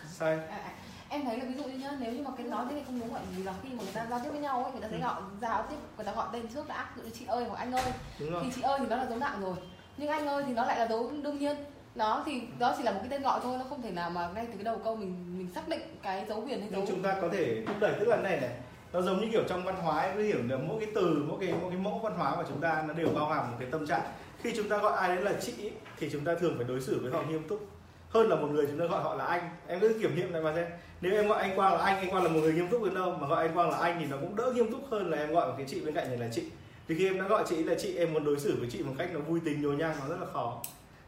sai. 0.09 0.36
À, 0.49 0.57
à, 0.63 0.72
em 1.09 1.26
thấy 1.26 1.38
là 1.38 1.45
ví 1.45 1.53
dụ 1.53 1.63
như 1.63 1.78
nhá 1.78 1.91
nếu 1.99 2.13
như 2.13 2.24
mà 2.24 2.32
cái 2.38 2.45
nói 2.45 2.65
thế 2.70 2.76
thì 2.76 2.82
không 2.86 2.99
đúng 2.99 3.13
bởi 3.13 3.22
vì 3.38 3.43
là 3.43 3.53
khi 3.63 3.70
mà 3.70 3.84
người 3.84 3.93
ta 3.93 4.05
giao 4.09 4.20
tiếp 4.24 4.30
với 4.30 4.39
nhau 4.39 4.63
ấy 4.63 4.72
người 4.72 4.82
ta 4.82 4.88
sẽ 4.91 4.97
Ừ. 4.97 5.01
gọi 5.03 5.22
giao 5.41 5.65
tiếp 5.70 5.76
người 5.97 6.05
ta 6.05 6.11
gọi 6.11 6.28
tên 6.34 6.47
trước 6.53 6.67
đã 6.67 6.86
ví 6.95 7.01
dụ 7.01 7.07
như 7.09 7.15
chị 7.20 7.26
ơi 7.26 7.45
hoặc 7.49 7.57
anh 7.57 7.72
ơi. 7.72 7.84
Thì 8.20 8.26
chị 8.55 8.61
ơi 8.61 8.80
thì 8.82 8.86
nó 8.89 8.95
là 8.95 9.05
dấu 9.09 9.17
nặng 9.20 9.41
rồi 9.41 9.55
nhưng 9.97 10.09
anh 10.09 10.28
ơi 10.28 10.43
thì 10.47 10.53
nó 10.53 10.65
lại 10.65 10.80
là 10.80 10.88
dấu 10.88 11.11
đương 11.24 11.39
nhiên. 11.39 11.57
Đó 11.95 12.24
thì 12.26 12.41
đó 12.59 12.74
chỉ 12.78 12.84
là 12.84 12.91
một 12.91 12.97
cái 13.01 13.09
tên 13.09 13.22
gọi 13.22 13.39
thôi 13.43 13.57
nó 13.57 13.65
không 13.70 13.82
thể 13.82 13.91
nào 13.91 14.09
mà 14.09 14.30
ngay 14.36 14.45
từ 14.45 14.53
cái 14.53 14.63
đầu 14.63 14.78
câu 14.84 14.95
mình 14.95 15.38
mình 15.38 15.47
xác 15.55 15.67
định 15.67 15.82
cái 16.03 16.26
dấu 16.30 16.41
huyền 16.41 16.59
hay 16.61 16.70
dấu 16.70 16.86
chúng 16.88 17.03
ta 17.03 17.15
có 17.22 17.30
thể 17.32 17.63
thúc 17.67 17.76
đẩy 17.80 17.93
tức 17.99 18.07
là 18.07 18.17
này 18.17 18.38
này 18.41 18.49
nó 18.93 19.01
giống 19.01 19.22
như 19.22 19.28
kiểu 19.32 19.43
trong 19.49 19.63
văn 19.63 19.76
hóa 19.76 20.01
ấy, 20.01 20.11
cứ 20.15 20.24
hiểu 20.24 20.38
là 20.49 20.57
mỗi 20.57 20.80
cái 20.80 20.89
từ 20.95 21.26
mỗi 21.28 21.38
cái 21.41 21.53
mỗi 21.61 21.72
cái 21.72 21.80
mẫu 21.80 21.99
văn 21.99 22.13
hóa 22.17 22.36
của 22.36 22.43
chúng 22.47 22.61
ta 22.61 22.84
nó 22.88 22.93
đều 22.93 23.07
bao 23.15 23.26
hàm 23.30 23.51
một 23.51 23.57
cái 23.59 23.67
tâm 23.72 23.88
trạng 23.88 24.01
khi 24.44 24.54
chúng 24.56 24.70
ta 24.70 24.78
gọi 24.78 24.98
ai 24.98 25.16
đến 25.16 25.26
là 25.26 25.34
chị 25.42 25.54
thì 25.98 26.10
chúng 26.10 26.26
ta 26.26 26.36
thường 26.36 26.54
phải 26.58 26.66
đối 26.68 26.82
xử 26.82 27.00
với 27.02 27.12
họ 27.12 27.24
nghiêm 27.30 27.48
túc. 27.48 27.68
Hơn 28.10 28.30
là 28.30 28.36
một 28.36 28.48
người 28.48 28.66
chúng 28.66 28.80
ta 28.80 28.86
gọi 28.86 29.04
họ 29.04 29.16
là 29.16 29.26
anh. 29.26 29.50
Em 29.68 29.80
cứ 29.80 29.98
kiểm 30.02 30.16
nghiệm 30.16 30.32
này 30.32 30.42
mà 30.42 30.54
xem. 30.56 30.66
Nếu 31.02 31.14
em 31.14 31.28
gọi 31.28 31.42
anh 31.42 31.56
quang 31.56 31.74
là 31.74 31.84
anh 31.84 31.98
anh 31.98 32.10
quang 32.10 32.24
là 32.24 32.30
một 32.30 32.40
người 32.40 32.54
nghiêm 32.54 32.68
túc 32.68 32.84
đến 32.84 32.94
đâu? 32.94 33.18
Mà 33.22 33.28
gọi 33.28 33.48
anh 33.48 33.56
quang 33.56 33.70
là 33.70 33.78
anh 33.78 33.98
thì 34.00 34.06
nó 34.06 34.18
cũng 34.18 34.36
đỡ 34.36 34.52
nghiêm 34.56 34.72
túc 34.72 34.82
hơn 34.92 35.10
là 35.10 35.18
em 35.18 35.32
gọi 35.32 35.48
một 35.48 35.54
cái 35.58 35.66
chị 35.70 35.82
bên 35.82 35.96
cạnh 35.96 36.08
này 36.10 36.18
là 36.18 36.28
chị. 36.34 36.44
Vì 36.88 36.98
khi 36.98 37.06
em 37.06 37.18
đã 37.22 37.28
gọi 37.28 37.44
chị 37.50 37.64
là 37.64 37.76
chị, 37.76 37.96
em 37.98 38.14
muốn 38.14 38.26
đối 38.26 38.40
xử 38.40 38.56
với 38.60 38.70
chị 38.72 38.84
một 38.84 38.94
cách 38.98 39.10
nó 39.14 39.20
vui 39.20 39.40
tính 39.46 39.62
nhồi 39.62 39.76
nhang, 39.76 39.96
nó 40.00 40.08
rất 40.10 40.20
là 40.20 40.28
khó. 40.34 40.62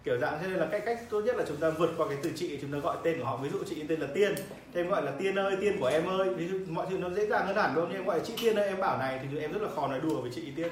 Kiểu 0.03 0.17
dạng 0.17 0.39
thế 0.41 0.47
nên 0.47 0.57
là 0.57 0.67
cách 0.71 0.83
cách 0.85 0.99
tốt 1.09 1.21
nhất 1.21 1.35
là 1.35 1.45
chúng 1.47 1.57
ta 1.57 1.69
vượt 1.69 1.89
qua 1.97 2.07
cái 2.07 2.17
từ 2.23 2.31
chị, 2.35 2.57
chúng 2.61 2.71
ta 2.71 2.77
gọi 2.77 2.97
tên 3.03 3.19
của 3.19 3.25
họ. 3.25 3.37
Ví 3.37 3.49
dụ 3.49 3.59
chị 3.69 3.83
tên 3.87 3.99
là 3.99 4.07
tiên, 4.13 4.35
thì 4.73 4.81
em 4.81 4.89
gọi 4.89 5.03
là 5.03 5.11
tiên 5.11 5.39
ơi, 5.39 5.57
tiên 5.61 5.77
của 5.79 5.85
em 5.85 6.09
ơi. 6.09 6.29
Ví 6.33 6.47
dụ 6.47 6.59
mọi 6.67 6.85
chuyện 6.89 7.01
nó 7.01 7.09
dễ 7.09 7.27
dàng 7.27 7.47
hơn 7.47 7.55
hẳn 7.55 7.75
luôn. 7.75 7.85
Nhưng 7.89 7.97
em 7.97 8.05
gọi 8.05 8.17
là 8.17 8.23
chị 8.23 8.33
tiên 8.41 8.55
ơi, 8.55 8.67
em 8.67 8.79
bảo 8.79 8.97
này, 8.97 9.19
thì 9.31 9.39
em 9.39 9.53
rất 9.53 9.61
là 9.61 9.69
khó 9.75 9.87
nói 9.87 9.99
đùa 9.99 10.21
với 10.21 10.31
chị 10.35 10.51
tiên 10.55 10.71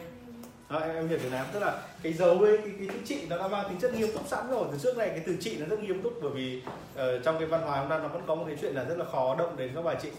đó, 0.70 0.80
em, 0.80 0.95
em 0.95 1.07
hiểu 1.07 1.20
điều 1.22 1.32
này. 1.32 1.45
Tức 1.53 1.59
là 1.59 1.82
cái 2.03 2.13
dấu 2.13 2.39
ấy 2.39 2.57
cái, 2.57 2.72
cái 2.78 2.88
chữ 2.88 2.99
trị 3.05 3.26
nó 3.30 3.38
đã 3.38 3.47
mang 3.47 3.70
tính 3.70 3.80
chất 3.80 3.93
nghiêm 3.93 4.13
túc 4.13 4.28
sẵn 4.28 4.51
rồi. 4.51 4.65
Từ 4.72 4.78
trước 4.78 4.97
này 4.97 5.09
cái 5.09 5.22
từ 5.26 5.38
trị 5.39 5.57
nó 5.59 5.65
rất 5.65 5.80
nghiêm 5.80 6.01
túc 6.01 6.13
bởi 6.22 6.32
vì 6.32 6.61
uh, 6.95 7.24
trong 7.24 7.39
cái 7.39 7.47
văn 7.47 7.61
hóa 7.61 7.82
chúng 7.82 7.89
ta 7.89 7.97
nó 7.97 8.07
vẫn 8.07 8.24
có 8.28 8.36
một 8.36 8.43
cái 8.47 8.57
chuyện 8.61 8.76
là 8.76 8.84
rất 8.84 8.97
là 8.97 9.05
khó 9.11 9.36
động 9.36 9.57
đến 9.57 9.72
các 9.76 9.82
bà 9.82 9.93
chị 9.93 10.09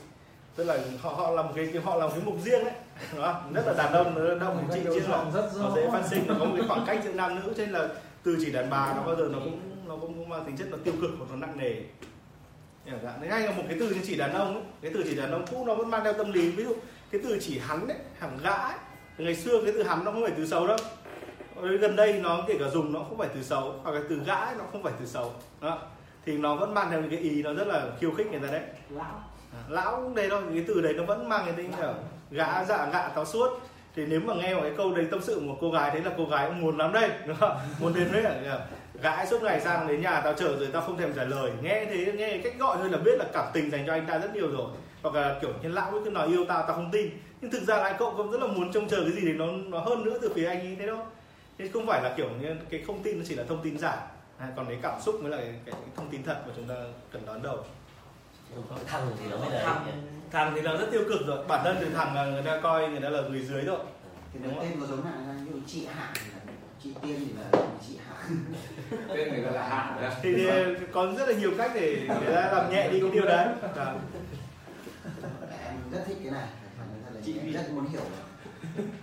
tức 0.57 0.65
là 0.65 0.79
họ 1.01 1.11
họ 1.11 1.31
làm 1.31 1.53
cái, 1.55 1.69
cái 1.73 1.83
họ 1.83 1.97
làm 1.97 2.11
cái 2.11 2.21
mục 2.25 2.35
riêng 2.45 2.65
đấy 2.65 2.75
đúng 3.13 3.25
không? 3.25 3.53
rất 3.55 3.67
là 3.67 3.73
đàn 3.73 3.93
ông 3.93 4.15
nó 4.15 4.35
đông 4.35 4.67
với 4.69 4.81
chị 4.81 4.91
chia 4.95 5.09
là 5.09 5.25
rất 5.35 5.51
nó 5.61 5.73
dễ 5.77 5.91
phát 5.93 6.03
sinh 6.11 6.25
nó 6.27 6.35
có 6.39 6.45
một 6.45 6.55
cái 6.57 6.69
khoảng 6.69 6.85
cách 6.87 7.01
giữa 7.05 7.13
nam 7.13 7.35
nữ. 7.35 7.53
Cho 7.57 7.63
nên 7.65 7.71
là 7.71 7.89
từ 8.23 8.37
chỉ 8.41 8.53
đàn 8.53 8.71
bà 8.71 8.95
nó 8.97 9.03
bao 9.03 9.17
giờ 9.17 9.29
nó 9.33 9.39
cũng 9.45 9.61
nó 9.89 9.97
cũng 9.97 10.29
mang 10.29 10.45
tính 10.45 10.57
chất 10.57 10.69
nó 10.71 10.77
tiêu 10.85 10.95
cực 11.01 11.11
hoặc 11.19 11.27
nó 11.31 11.37
nặng 11.37 11.59
nề. 11.59 11.75
Dạ, 13.03 13.17
ngay 13.21 13.31
hay 13.31 13.43
là 13.43 13.53
một 13.53 13.63
cái 13.69 13.77
từ 13.81 13.91
như 13.91 14.01
chỉ 14.07 14.17
đàn 14.17 14.35
ông 14.35 14.55
ấy. 14.55 14.63
cái 14.83 14.91
từ 14.95 15.03
chỉ 15.05 15.17
đàn 15.17 15.33
ông 15.33 15.45
cũ 15.51 15.65
nó 15.67 15.75
vẫn 15.75 15.91
mang 15.91 16.05
theo 16.05 16.13
tâm 16.13 16.33
lý. 16.33 16.51
Ví 16.51 16.65
dụ 16.65 16.75
cái 17.11 17.21
từ 17.25 17.39
chỉ 17.41 17.59
hắn 17.59 17.89
đấy 17.89 17.99
hàng 18.19 18.39
gã 18.43 18.51
ấy 18.51 18.79
ngày 19.21 19.35
xưa 19.35 19.63
cái 19.65 19.73
từ 19.73 19.83
hắn 19.83 20.05
nó 20.05 20.13
không 20.13 20.23
phải 20.23 20.33
từ 20.37 20.47
xấu 20.47 20.67
đâu. 20.67 20.77
Gần 21.63 21.97
đây 21.97 22.13
nó 22.13 22.45
kể 22.49 22.57
cả 22.61 22.69
dùng 22.69 22.93
nó 22.93 23.01
không 23.01 23.19
phải 23.19 23.29
từ 23.35 23.43
xấu 23.43 23.75
hoặc 23.83 23.93
cái 23.93 24.03
từ 24.09 24.21
gã 24.27 24.35
ấy, 24.35 24.55
nó 24.59 24.65
không 24.73 24.83
phải 24.83 24.93
từ 25.01 25.07
xấu. 25.07 25.33
Đó. 25.61 25.79
thì 26.27 26.39
nó 26.39 26.55
vẫn 26.55 26.75
mang 26.75 26.91
theo 26.91 27.01
những 27.01 27.11
cái 27.11 27.19
ý 27.19 27.43
nó 27.43 27.55
rất 27.55 27.67
là 27.67 27.87
khiêu 28.01 28.11
khích 28.11 28.27
người 28.31 28.41
ta 28.41 28.53
đấy. 28.53 28.63
Lão. 28.91 29.25
À, 29.53 29.61
lão 29.69 29.97
cũng 29.97 30.15
đây 30.15 30.31
thôi 30.31 30.43
cái 30.55 30.65
từ 30.69 30.81
đấy 30.81 30.95
nó 30.97 31.05
vẫn 31.05 31.29
mang 31.29 31.43
cái 31.45 31.55
tính 31.57 31.71
là 31.79 31.95
gã 32.31 32.65
dạ 32.65 32.89
gạ 32.93 33.09
táo 33.09 33.25
suốt. 33.25 33.61
Thì 33.97 34.07
nếu 34.07 34.21
mà 34.21 34.35
nghe 34.35 34.55
một 34.55 34.61
cái 34.63 34.73
câu 34.77 34.95
đấy 34.95 35.07
tâm 35.11 35.21
sự 35.23 35.35
của 35.35 35.41
một 35.41 35.57
cô 35.61 35.71
gái 35.71 35.91
thế 35.95 36.01
là 36.01 36.11
cô 36.17 36.25
gái 36.25 36.47
cũng 36.49 36.61
muốn 36.61 36.79
lắm 36.79 36.93
đây 36.93 37.11
đúng 37.27 37.37
không? 37.37 37.57
Muốn 37.81 37.95
đến 37.95 38.09
đấy 38.13 38.23
là 38.23 38.67
suốt 39.31 39.43
ngày 39.43 39.61
sang 39.61 39.89
đến 39.89 40.03
nhà 40.03 40.21
tao 40.21 40.33
chờ 40.33 40.57
rồi 40.59 40.69
tao 40.73 40.83
không 40.83 40.97
thèm 40.97 41.13
trả 41.15 41.25
lời. 41.25 41.51
Nghe 41.63 41.85
thế 41.85 42.13
nghe 42.13 42.39
cách 42.39 42.55
gọi 42.59 42.77
thôi 42.81 42.91
là 42.91 42.99
biết 42.99 43.19
là 43.19 43.25
cảm 43.33 43.47
tình 43.53 43.71
dành 43.71 43.87
cho 43.87 43.93
anh 43.93 44.07
ta 44.07 44.19
rất 44.19 44.35
nhiều 44.35 44.51
rồi. 44.51 44.67
Hoặc 45.03 45.15
là 45.15 45.39
kiểu 45.41 45.51
như 45.63 45.69
lão 45.69 45.93
cứ 46.05 46.11
nói 46.11 46.29
yêu 46.29 46.45
tao 46.45 46.63
tao 46.63 46.77
không 46.77 46.91
tin 46.93 47.11
nhưng 47.41 47.51
thực 47.51 47.63
ra 47.63 47.77
lại 47.77 47.95
cậu 47.99 48.15
cũng 48.17 48.31
rất 48.31 48.41
là 48.41 48.47
muốn 48.47 48.73
trông 48.73 48.89
chờ 48.89 49.01
cái 49.03 49.13
gì 49.13 49.27
để 49.27 49.33
nó 49.33 49.47
nó 49.47 49.79
hơn 49.79 50.05
nữa 50.05 50.19
từ 50.23 50.33
phía 50.35 50.47
anh 50.47 50.61
ấy 50.61 50.77
thế 50.79 50.87
đâu 50.87 50.99
thế 51.59 51.69
không 51.73 51.87
phải 51.87 52.03
là 52.03 52.15
kiểu 52.17 52.29
như 52.41 52.57
cái 52.71 52.83
không 52.87 53.03
tin 53.03 53.19
nó 53.19 53.25
chỉ 53.29 53.35
là 53.35 53.45
thông 53.45 53.63
tin 53.63 53.79
giả. 53.79 54.07
À, 54.39 54.49
còn 54.57 54.67
cái 54.67 54.79
cảm 54.83 55.01
xúc 55.01 55.23
mới 55.23 55.31
là 55.31 55.37
cái, 55.37 55.55
cái 55.65 55.75
thông 55.97 56.11
tin 56.11 56.23
thật 56.23 56.43
mà 56.47 56.53
chúng 56.57 56.69
ta 56.69 56.75
cần 57.13 57.27
đón 57.27 57.43
đầu. 57.43 57.65
Thằng 58.87 59.11
thì 59.19 59.31
nó 59.31 59.37
mới 59.37 59.51
đấy 59.51 59.63
thằng 59.65 59.87
thằng 60.31 60.53
thì 60.55 60.61
nó 60.61 60.77
rất 60.77 60.89
tiêu 60.91 61.03
cực 61.09 61.27
rồi. 61.27 61.45
Bản 61.49 61.61
thân 61.65 61.77
thì 61.81 61.87
thằng 61.95 62.15
là 62.15 62.25
người 62.25 62.43
ta 62.43 62.61
coi 62.61 62.89
người 62.89 63.01
ta 63.01 63.09
là 63.09 63.21
người 63.21 63.41
dưới 63.41 63.63
rồi. 63.63 63.79
Thì 64.33 64.41
nếu 64.43 64.53
tên 64.61 64.81
có 64.81 64.87
giống 64.87 65.03
hạn 65.03 65.27
ra 65.29 65.35
dụ 65.53 65.59
chị 65.67 65.87
hạ 65.95 66.13
là 66.17 66.53
chị 66.83 66.91
tiên 67.03 67.17
thì 67.19 67.33
là 67.39 67.63
chị 67.89 67.99
hạ. 68.09 68.15
Tên 69.15 69.29
người 69.33 69.45
ta 69.45 69.51
là 69.51 69.69
hạ 69.69 69.97
đấy 70.01 70.11
thì, 70.23 70.33
thì 70.37 70.87
có 70.93 71.13
rất 71.19 71.29
là 71.29 71.35
nhiều 71.35 71.51
cách 71.59 71.73
để 71.75 72.03
người 72.09 72.35
ta 72.35 72.53
làm 72.53 72.71
nhẹ 72.71 72.91
đi 72.91 73.01
cái 73.01 73.11
điều 73.13 73.25
đấy. 73.25 73.49
Dạ. 73.77 73.95
em 75.65 75.75
rất 75.93 76.05
thích 76.07 76.17
cái 76.23 76.33
này. 76.33 76.49
là 76.63 76.70
Chị 77.25 77.39
em 77.39 77.47
Vi. 77.47 77.53
rất 77.53 77.71
muốn 77.75 77.87
hiểu 77.87 78.01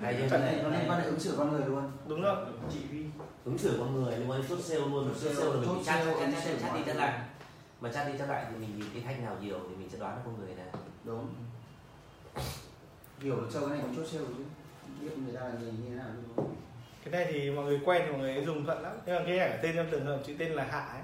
hay 0.01 0.13
như 0.13 0.29
Cái 0.29 0.39
này 0.39 0.55
nó 0.63 0.69
liên 0.69 0.71
này 0.71 0.85
quan 0.89 1.01
đến 1.01 1.07
ứng 1.07 1.19
xử 1.19 1.35
con 1.37 1.51
người 1.51 1.65
luôn. 1.67 1.91
Đúng 2.07 2.21
rồi. 2.21 2.45
Chị 2.73 2.79
vi 2.91 3.05
ứng 3.45 3.57
xử 3.57 3.75
con 3.79 3.95
người 3.95 4.17
liên 4.17 4.29
quan 4.29 4.41
đến 4.41 4.49
chốt 4.49 4.59
sale 4.63 4.79
luôn. 4.79 5.09
Chốt 5.21 5.33
sale 5.35 5.45
là 5.45 5.55
mình 5.55 5.83
chat 5.85 6.05
chat 6.05 6.43
chat 6.43 6.61
chat 6.61 6.75
đi 6.75 6.81
chat 6.85 6.95
lại. 6.95 7.19
Mà 7.81 7.91
chat 7.91 8.07
đi 8.07 8.13
chat 8.19 8.29
lại 8.29 8.45
thì 8.49 8.57
mình 8.57 8.79
nhìn 8.79 8.89
cái 8.93 9.03
khách 9.05 9.23
nào 9.23 9.37
nhiều 9.41 9.59
thì 9.69 9.75
mình 9.75 9.89
sẽ 9.89 9.97
đoán 9.97 10.15
được 10.15 10.21
con 10.25 10.39
người 10.39 10.55
nào 10.55 10.81
đúng. 11.03 11.27
Hiểu 13.19 13.35
được 13.35 13.47
sâu 13.51 13.61
cái 13.61 13.77
này 13.77 13.79
cũng 13.81 13.95
chốt 13.95 14.05
sale 14.11 14.25
chứ. 14.37 14.43
Biết 15.01 15.17
người 15.25 15.35
ta 15.35 15.41
là 15.41 15.53
người 15.61 15.71
như 15.71 15.89
thế 15.89 15.95
nào 15.95 16.07
chứ 16.37 16.43
cái 17.11 17.23
này 17.23 17.33
thì 17.33 17.51
mọi 17.51 17.65
người 17.65 17.79
quen 17.85 18.01
thì 18.05 18.11
mọi 18.11 18.19
người 18.19 18.45
dùng 18.45 18.65
thuận 18.65 18.81
lắm. 18.81 18.93
Nhưng 19.05 19.15
mà 19.15 19.21
cái 19.25 19.37
này 19.37 19.59
tên 19.61 19.75
trong 19.75 19.87
trường 19.91 20.05
hợp 20.05 20.19
chữ 20.27 20.33
tên 20.39 20.51
là 20.51 20.63
hạ 20.63 20.79
ấy, 20.79 21.01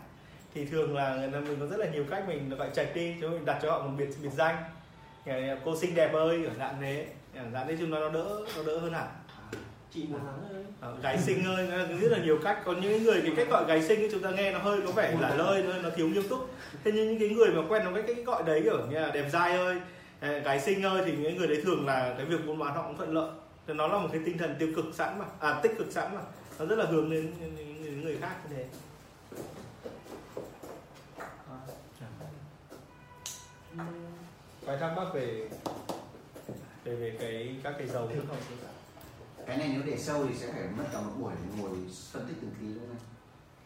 thì 0.53 0.65
thường 0.65 0.95
là 0.95 1.29
mình 1.31 1.59
có 1.59 1.65
rất 1.65 1.77
là 1.77 1.89
nhiều 1.89 2.05
cách 2.09 2.27
mình 2.27 2.49
gọi 2.49 2.69
trạch 2.73 2.95
đi. 2.95 3.15
Chúng 3.21 3.31
mình 3.31 3.45
đặt 3.45 3.59
cho 3.61 3.71
họ 3.71 3.79
một 3.79 3.91
biệt 3.97 4.09
biệt 4.21 4.29
danh 4.37 4.55
Là 5.25 5.57
cô 5.65 5.77
xinh 5.77 5.95
đẹp 5.95 6.13
ơi 6.13 6.45
ở 6.45 6.51
dạng 6.59 6.77
thế. 6.81 7.07
Ở 7.35 7.43
dạng 7.53 7.67
thế 7.67 7.77
chung 7.79 7.89
nó 7.89 7.99
nó 7.99 8.09
đỡ 8.09 8.39
nó 8.57 8.63
đỡ 8.63 8.79
hơn 8.79 8.93
hẳn. 8.93 9.07
Chị 9.93 10.07
tháng 10.11 10.55
ơi. 10.55 10.63
Ờ, 10.81 10.95
gái 11.01 11.17
xinh 11.17 11.45
ơi 11.45 11.67
rất 12.01 12.11
là 12.11 12.17
nhiều 12.23 12.39
cách. 12.43 12.57
Còn 12.65 12.81
những 12.81 13.03
người 13.03 13.21
cái 13.21 13.31
cách 13.35 13.47
gọi 13.49 13.65
gái 13.65 13.83
xinh 13.83 13.99
ấy, 13.99 14.09
chúng 14.11 14.21
ta 14.21 14.29
nghe 14.29 14.51
nó 14.51 14.59
hơi 14.59 14.81
có 14.85 14.91
vẻ 14.91 15.17
lả 15.19 15.35
lơi 15.35 15.63
nó, 15.63 15.73
nó 15.83 15.89
thiếu 15.89 16.07
nghiêm 16.07 16.27
túc. 16.29 16.49
Thế 16.83 16.91
nhưng 16.91 17.07
những 17.07 17.19
cái 17.19 17.29
người 17.29 17.51
mà 17.51 17.61
quen 17.69 17.83
nó 17.85 17.91
cái 17.93 18.03
cách 18.07 18.25
gọi 18.25 18.43
đấy 18.43 18.61
kiểu 18.63 18.77
như 18.89 18.99
là 18.99 19.11
đẹp 19.11 19.29
dai 19.31 19.57
ơi 19.57 19.81
ờ, 20.21 20.39
gái 20.39 20.59
xinh 20.59 20.83
ơi 20.83 21.03
thì 21.05 21.11
những 21.11 21.37
người 21.37 21.47
đấy 21.47 21.61
thường 21.63 21.87
là 21.87 22.13
cái 22.17 22.25
việc 22.25 22.45
buôn 22.45 22.59
bán 22.59 22.75
họ 22.75 22.83
cũng 22.87 22.97
thuận 22.97 23.13
lợi. 23.13 23.29
Thì 23.67 23.73
nó 23.73 23.87
là 23.87 23.97
một 23.97 24.09
cái 24.11 24.21
tinh 24.25 24.37
thần 24.37 24.55
tiêu 24.59 24.69
cực 24.75 24.85
sẵn 24.93 25.19
mà 25.19 25.25
à 25.39 25.59
tích 25.63 25.71
cực 25.77 25.91
sẵn 25.91 26.15
mà. 26.15 26.21
Nó 26.59 26.65
rất 26.65 26.75
là 26.77 26.85
hướng 26.85 27.09
đến 27.09 27.33
những 27.39 28.01
người 28.03 28.17
khác 28.21 28.35
như 28.49 28.55
thế 28.55 28.65
vài 34.65 34.77
thắc 34.77 34.97
mắc 34.97 35.07
về 35.13 35.49
về 36.83 36.95
về 36.95 37.15
cái 37.19 37.55
các 37.63 37.75
cái 37.77 37.87
dấu. 37.87 38.09
Cái 39.47 39.57
này 39.57 39.69
nếu 39.73 39.81
để 39.85 39.97
sâu 39.97 40.25
thì 40.29 40.35
sẽ 40.35 40.51
phải 40.51 40.63
mất 40.77 40.83
cả 40.93 41.01
một 41.01 41.11
buổi 41.19 41.33
để 41.35 41.61
ngồi 41.61 41.71
phân 42.11 42.25
tích 42.27 42.35
từng 42.41 42.51
tí 42.59 42.65
luôn 42.65 42.89
này 42.89 42.99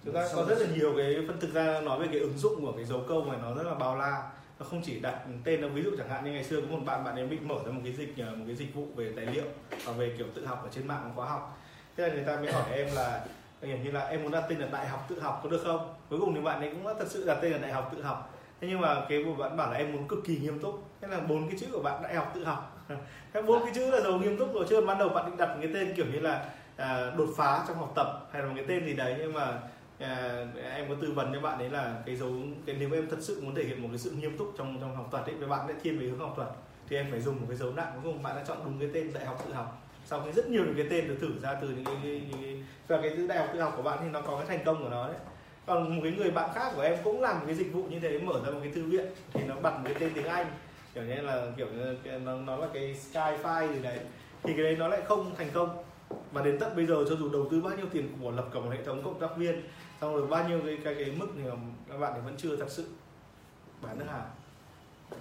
Thực 0.05 0.13
ra 0.13 0.27
có 0.35 0.45
rất 0.45 0.57
là 0.59 0.67
nhiều 0.75 0.93
cái 0.97 1.15
phân 1.27 1.39
thực 1.39 1.53
ra 1.53 1.81
nói 1.81 1.99
về 1.99 2.07
cái 2.11 2.19
ứng 2.19 2.37
dụng 2.37 2.61
của 2.61 2.71
cái 2.71 2.85
dấu 2.85 3.03
câu 3.07 3.25
này 3.25 3.37
nó 3.41 3.53
rất 3.53 3.63
là 3.63 3.73
bao 3.73 3.97
la. 3.97 4.31
Nó 4.59 4.65
không 4.65 4.81
chỉ 4.85 4.99
đặt 4.99 5.21
tên 5.43 5.61
đâu 5.61 5.69
ví 5.73 5.83
dụ 5.83 5.91
chẳng 5.97 6.09
hạn 6.09 6.25
như 6.25 6.31
ngày 6.31 6.43
xưa 6.43 6.61
có 6.61 6.67
một 6.67 6.79
bạn 6.85 7.03
bạn 7.03 7.15
ấy 7.15 7.27
bị 7.27 7.39
mở 7.39 7.55
ra 7.65 7.71
một 7.71 7.81
cái 7.83 7.93
dịch 7.93 8.17
một 8.17 8.43
cái 8.47 8.55
dịch 8.55 8.75
vụ 8.75 8.87
về 8.95 9.13
tài 9.15 9.25
liệu 9.25 9.45
và 9.85 9.91
về 9.91 10.15
kiểu 10.17 10.27
tự 10.35 10.45
học 10.45 10.63
ở 10.63 10.69
trên 10.71 10.87
mạng 10.87 11.11
khóa 11.15 11.29
học. 11.29 11.57
Thế 11.97 12.07
là 12.07 12.13
người 12.13 12.23
ta 12.23 12.35
mới 12.35 12.51
hỏi 12.51 12.71
em 12.71 12.87
là 12.95 13.25
kiểu 13.61 13.77
như 13.77 13.91
là 13.91 14.01
em 14.01 14.23
muốn 14.23 14.31
đặt 14.31 14.43
tên 14.49 14.59
là 14.59 14.67
đại 14.67 14.87
học 14.87 15.05
tự 15.09 15.19
học 15.19 15.39
có 15.43 15.49
được 15.49 15.61
không? 15.63 15.93
Cuối 16.09 16.19
cùng 16.19 16.35
thì 16.35 16.41
bạn 16.41 16.59
ấy 16.59 16.71
cũng 16.71 16.87
đã 16.87 16.93
thật 16.99 17.07
sự 17.09 17.25
đặt 17.25 17.37
tên 17.41 17.51
là 17.51 17.57
đại 17.57 17.71
học 17.71 17.91
tự 17.95 18.01
học 18.01 18.36
thế 18.61 18.67
nhưng 18.67 18.81
mà 18.81 19.05
cái 19.09 19.23
bạn 19.37 19.57
bảo 19.57 19.71
là 19.71 19.77
em 19.77 19.93
muốn 19.93 20.07
cực 20.07 20.19
kỳ 20.25 20.37
nghiêm 20.37 20.59
túc. 20.59 20.83
Thế 21.01 21.07
là 21.07 21.19
bốn 21.19 21.49
cái 21.49 21.57
chữ 21.59 21.67
của 21.71 21.81
bạn 21.81 22.03
đại 22.03 22.15
học 22.15 22.31
tự 22.35 22.43
học. 22.43 22.85
Các 23.33 23.45
bốn 23.45 23.63
cái 23.63 23.71
chữ 23.75 23.91
là 23.91 24.01
dấu 24.01 24.19
nghiêm 24.19 24.37
túc 24.37 24.53
rồi. 24.53 24.65
Chứ 24.69 24.81
ban 24.81 24.97
đầu 24.97 25.09
bạn 25.09 25.25
định 25.25 25.37
đặt 25.37 25.49
một 25.49 25.57
cái 25.61 25.71
tên 25.73 25.93
kiểu 25.95 26.05
như 26.05 26.19
là 26.19 26.49
à, 26.75 27.11
đột 27.17 27.29
phá 27.37 27.65
trong 27.67 27.77
học 27.77 27.93
tập 27.95 28.07
hay 28.31 28.41
là 28.41 28.47
một 28.47 28.53
cái 28.55 28.65
tên 28.67 28.85
gì 28.85 28.93
đấy. 28.93 29.15
Nhưng 29.19 29.33
mà 29.33 29.59
à, 29.99 30.45
em 30.73 30.89
có 30.89 30.95
tư 31.01 31.11
vấn 31.11 31.33
cho 31.33 31.39
bạn 31.39 31.59
đấy 31.59 31.69
là 31.69 31.95
cái 32.05 32.15
dấu 32.15 32.31
cái 32.65 32.75
nếu 32.79 32.93
em 32.93 33.09
thật 33.09 33.17
sự 33.19 33.41
muốn 33.41 33.55
thể 33.55 33.63
hiện 33.63 33.81
một 33.81 33.87
cái 33.91 33.97
sự 33.97 34.11
nghiêm 34.11 34.37
túc 34.37 34.53
trong 34.57 34.77
trong 34.81 34.95
học 34.95 35.07
thuật 35.11 35.25
ấy 35.25 35.35
với 35.35 35.47
bạn 35.47 35.67
lại 35.67 35.77
thiên 35.83 35.99
về 35.99 36.05
hướng 36.05 36.19
học 36.19 36.33
thuật. 36.35 36.47
Thì 36.89 36.95
em 36.95 37.07
phải 37.11 37.21
dùng 37.21 37.35
một 37.35 37.45
cái 37.49 37.57
dấu 37.57 37.73
nặng 37.73 37.91
đúng 37.95 38.13
không? 38.13 38.23
Bạn 38.23 38.35
đã 38.35 38.43
chọn 38.47 38.57
đúng 38.65 38.79
cái 38.79 38.89
tên 38.93 39.13
đại 39.13 39.25
học 39.25 39.43
tự 39.45 39.53
học. 39.53 39.83
Sau 40.05 40.21
khi 40.25 40.31
rất 40.31 40.49
nhiều 40.49 40.63
những 40.65 40.75
cái 40.77 40.87
tên 40.89 41.07
được 41.07 41.17
thử 41.21 41.29
ra 41.41 41.53
từ 41.53 41.69
những 41.69 41.85
cái, 41.85 42.21
những 42.29 42.41
cái 42.41 42.63
và 42.87 43.01
cái 43.01 43.13
chữ 43.15 43.27
đại 43.27 43.37
học 43.37 43.47
tự 43.53 43.61
học 43.61 43.73
của 43.77 43.83
bạn 43.83 43.97
thì 44.01 44.09
nó 44.09 44.21
có 44.21 44.37
cái 44.37 44.45
thành 44.47 44.65
công 44.65 44.83
của 44.83 44.89
nó 44.89 45.07
đấy 45.07 45.17
còn 45.67 45.95
một 45.95 46.01
cái 46.03 46.11
người 46.17 46.31
bạn 46.31 46.49
khác 46.55 46.71
của 46.75 46.81
em 46.81 46.97
cũng 47.03 47.21
làm 47.21 47.45
cái 47.45 47.55
dịch 47.55 47.73
vụ 47.73 47.83
như 47.83 47.99
thế 47.99 48.19
mở 48.19 48.41
ra 48.45 48.51
một 48.51 48.59
cái 48.63 48.71
thư 48.71 48.83
viện 48.83 49.05
thì 49.33 49.43
nó 49.43 49.55
bật 49.55 49.71
một 49.71 49.81
cái 49.83 49.93
tên 49.99 50.11
tiếng 50.15 50.25
anh. 50.25 50.47
Kiểu 50.93 51.03
như 51.03 51.15
là 51.15 51.47
kiểu 51.57 51.67
như 51.67 51.95
nó 52.23 52.37
nó 52.37 52.57
là 52.57 52.67
cái 52.73 52.95
skyfi 53.11 53.73
gì 53.73 53.79
đấy. 53.81 53.99
Thì 54.43 54.53
cái 54.53 54.63
đấy 54.63 54.75
nó 54.79 54.87
lại 54.87 55.01
không 55.05 55.35
thành 55.35 55.49
công. 55.53 55.83
Và 56.31 56.41
đến 56.41 56.59
tận 56.59 56.75
bây 56.75 56.85
giờ 56.85 56.95
cho 57.09 57.15
dù 57.15 57.29
đầu 57.29 57.47
tư 57.51 57.61
bao 57.61 57.77
nhiêu 57.77 57.85
tiền 57.91 58.09
của 58.21 58.31
lập 58.31 58.45
cả 58.53 58.59
một 58.59 58.69
hệ 58.71 58.83
thống 58.83 59.03
cộng 59.03 59.19
tác 59.19 59.37
viên 59.37 59.61
xong 60.01 60.13
rồi 60.13 60.27
bao 60.27 60.49
nhiêu 60.49 60.59
cái 60.65 60.77
cái, 60.83 60.95
cái 60.95 61.11
mức 61.17 61.27
thì 61.37 61.43
các 61.89 61.97
bạn 61.97 62.11
thì 62.15 62.21
vẫn 62.25 62.35
chưa 62.37 62.55
thật 62.55 62.69
sự 62.69 62.85
bán 63.81 63.99
được 63.99 64.05
hàng. 64.11 64.29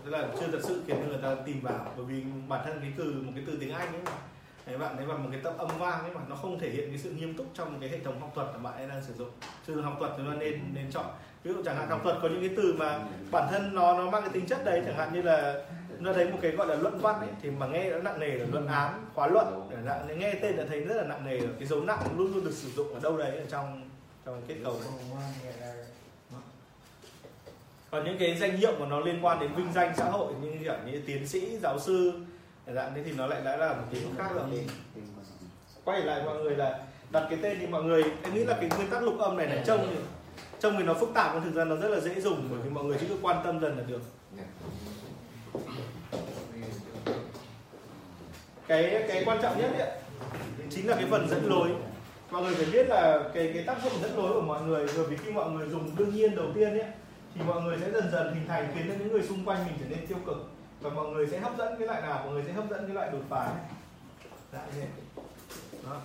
Tức 0.04 0.10
là 0.10 0.28
chưa 0.40 0.46
thật 0.52 0.60
sự 0.62 0.82
khiến 0.86 1.08
người 1.08 1.18
ta 1.22 1.34
tìm 1.34 1.60
vào. 1.60 1.92
Bởi 1.96 2.06
vì 2.06 2.22
bản 2.48 2.60
thân 2.64 2.78
cái 2.80 2.92
từ 2.96 3.22
một 3.26 3.32
cái 3.34 3.44
từ 3.46 3.56
tiếng 3.60 3.72
anh 3.72 3.92
ấy 3.92 4.02
mà. 4.04 4.12
Đấy, 4.66 4.78
bạn 4.78 4.96
thấy 4.96 5.06
vào 5.06 5.18
một 5.18 5.28
cái 5.32 5.40
tập 5.44 5.54
âm 5.58 5.68
vang 5.78 6.00
ấy 6.00 6.10
mà 6.14 6.20
nó 6.28 6.36
không 6.36 6.58
thể 6.58 6.70
hiện 6.70 6.88
cái 6.88 6.98
sự 6.98 7.10
nghiêm 7.10 7.34
túc 7.34 7.46
trong 7.54 7.80
cái 7.80 7.88
hệ 7.88 7.98
thống 7.98 8.20
học 8.20 8.32
thuật 8.34 8.46
mà 8.52 8.58
bạn 8.58 8.74
ấy 8.74 8.88
đang 8.88 9.02
sử 9.04 9.14
dụng. 9.14 9.30
Từ 9.66 9.80
học 9.80 9.96
thuật 9.98 10.12
chúng 10.16 10.26
ta 10.26 10.34
nên 10.38 10.60
nên 10.74 10.90
chọn. 10.90 11.06
Ví 11.44 11.52
dụ 11.52 11.62
chẳng 11.64 11.76
hạn 11.76 11.88
học 11.88 12.00
thuật 12.02 12.16
có 12.22 12.28
những 12.28 12.40
cái 12.40 12.50
từ 12.56 12.74
mà 12.78 13.00
bản 13.30 13.48
thân 13.50 13.74
nó 13.74 13.98
nó 13.98 14.10
mang 14.10 14.22
cái 14.22 14.30
tính 14.32 14.46
chất 14.46 14.64
đấy 14.64 14.82
chẳng 14.86 14.96
hạn 14.96 15.14
như 15.14 15.22
là 15.22 15.64
nó 15.98 16.12
thấy 16.12 16.30
một 16.30 16.38
cái 16.42 16.50
gọi 16.50 16.66
là 16.66 16.74
luận 16.74 16.98
văn 16.98 17.20
ấy 17.20 17.28
thì 17.42 17.50
mà 17.50 17.66
nghe 17.66 17.90
nó 17.90 17.98
nặng 17.98 18.20
nề 18.20 18.28
là 18.28 18.46
luận 18.52 18.66
án 18.66 19.04
khóa 19.14 19.26
luận. 19.26 19.70
Hạn 19.86 20.18
nghe 20.18 20.34
tên 20.34 20.56
đã 20.56 20.64
thấy 20.68 20.80
rất 20.80 20.96
là 20.96 21.04
nặng 21.04 21.26
nề 21.26 21.38
rồi 21.38 21.50
cái 21.58 21.68
dấu 21.68 21.80
nặng 21.80 21.98
luôn 22.16 22.34
luôn 22.34 22.44
được 22.44 22.54
sử 22.54 22.68
dụng 22.68 22.94
ở 22.94 23.00
đâu 23.00 23.16
đấy 23.16 23.36
ở 23.36 23.44
trong 23.48 23.90
trong 24.24 24.42
kết 24.48 24.56
cấu. 24.64 24.80
Đấy 24.80 25.84
còn 27.90 28.04
những 28.04 28.18
cái 28.18 28.36
danh 28.38 28.56
hiệu 28.56 28.72
mà 28.78 28.86
nó 28.86 29.00
liên 29.00 29.24
quan 29.24 29.40
đến 29.40 29.54
vinh 29.54 29.72
danh 29.72 29.92
xã 29.96 30.04
hội 30.04 30.34
như 30.42 30.52
kiểu 30.60 30.74
như 30.86 31.02
tiến 31.06 31.28
sĩ 31.28 31.58
giáo 31.62 31.78
sư 31.78 32.12
dạng 32.74 32.92
thế 32.94 33.02
thì 33.04 33.12
nó 33.12 33.26
lại 33.26 33.40
đã 33.44 33.56
là 33.56 33.72
một 33.72 33.82
cái 33.92 34.02
khác 34.18 34.28
rồi. 34.34 34.66
Quay 35.84 36.00
lại 36.00 36.22
mọi 36.24 36.42
người 36.42 36.56
là 36.56 36.78
đặt 37.10 37.26
cái 37.30 37.38
tên 37.42 37.58
thì 37.60 37.66
mọi 37.66 37.82
người. 37.82 38.04
Em 38.22 38.34
nghĩ 38.34 38.44
là 38.44 38.56
cái 38.60 38.70
nguyên 38.76 38.90
tắc 38.90 39.02
lục 39.02 39.18
âm 39.18 39.36
này 39.36 39.46
này 39.46 39.62
trông 39.66 39.86
thì 39.90 39.96
trông 40.60 40.74
thì 40.78 40.84
nó 40.84 40.94
phức 40.94 41.08
tạp 41.14 41.34
nhưng 41.34 41.42
thực 41.44 41.54
ra 41.54 41.64
nó 41.64 41.76
rất 41.76 41.88
là 41.88 42.00
dễ 42.00 42.20
dùng 42.20 42.48
bởi 42.50 42.60
vì 42.60 42.70
mọi 42.70 42.84
người 42.84 42.96
chỉ 43.00 43.06
cứ 43.08 43.16
quan 43.22 43.36
tâm 43.44 43.60
dần 43.60 43.78
là 43.78 43.84
được. 43.84 44.00
Cái 48.66 49.04
cái 49.08 49.22
quan 49.26 49.38
trọng 49.42 49.58
nhất 49.58 49.70
ấy, 49.78 49.90
chính 50.70 50.88
là 50.88 50.96
cái 50.96 51.06
phần 51.10 51.28
dẫn 51.28 51.48
lối. 51.48 51.68
Mọi 52.30 52.42
người 52.42 52.54
phải 52.54 52.66
biết 52.72 52.88
là 52.88 53.20
cái 53.34 53.50
cái 53.54 53.62
tác 53.62 53.82
dụng 53.84 53.92
dẫn 54.02 54.16
lối 54.16 54.32
của 54.32 54.40
mọi 54.40 54.62
người 54.62 54.86
rồi 54.86 55.06
vì 55.06 55.16
khi 55.16 55.30
mọi 55.30 55.50
người 55.50 55.68
dùng 55.68 55.96
đương 55.96 56.14
nhiên 56.14 56.36
đầu 56.36 56.46
tiên 56.54 56.70
ấy 56.70 56.84
thì 57.34 57.40
mọi 57.46 57.62
người 57.62 57.78
sẽ 57.80 57.90
dần 57.90 58.10
dần 58.12 58.34
hình 58.34 58.48
thành 58.48 58.72
khiến 58.74 58.84
cho 58.88 58.94
những 58.98 59.12
người 59.12 59.22
xung 59.22 59.44
quanh 59.44 59.64
mình 59.66 59.74
trở 59.80 59.86
nên 59.88 60.06
tiêu 60.06 60.18
cực 60.26 60.55
và 60.80 60.90
mọi 60.90 61.08
người 61.08 61.26
sẽ 61.26 61.38
hấp 61.38 61.58
dẫn 61.58 61.74
cái 61.78 61.86
loại 61.86 62.02
nào 62.02 62.22
mọi 62.24 62.34
người 62.34 62.42
sẽ 62.46 62.52
hấp 62.52 62.70
dẫn 62.70 62.86
cái 62.86 62.94
loại 62.94 63.10
đột 63.12 63.22
phá 63.28 63.52
này 63.56 63.64
Dạ, 64.52 64.66
như 64.74 64.80
thế. 64.80 64.88
Đó. 65.86 66.00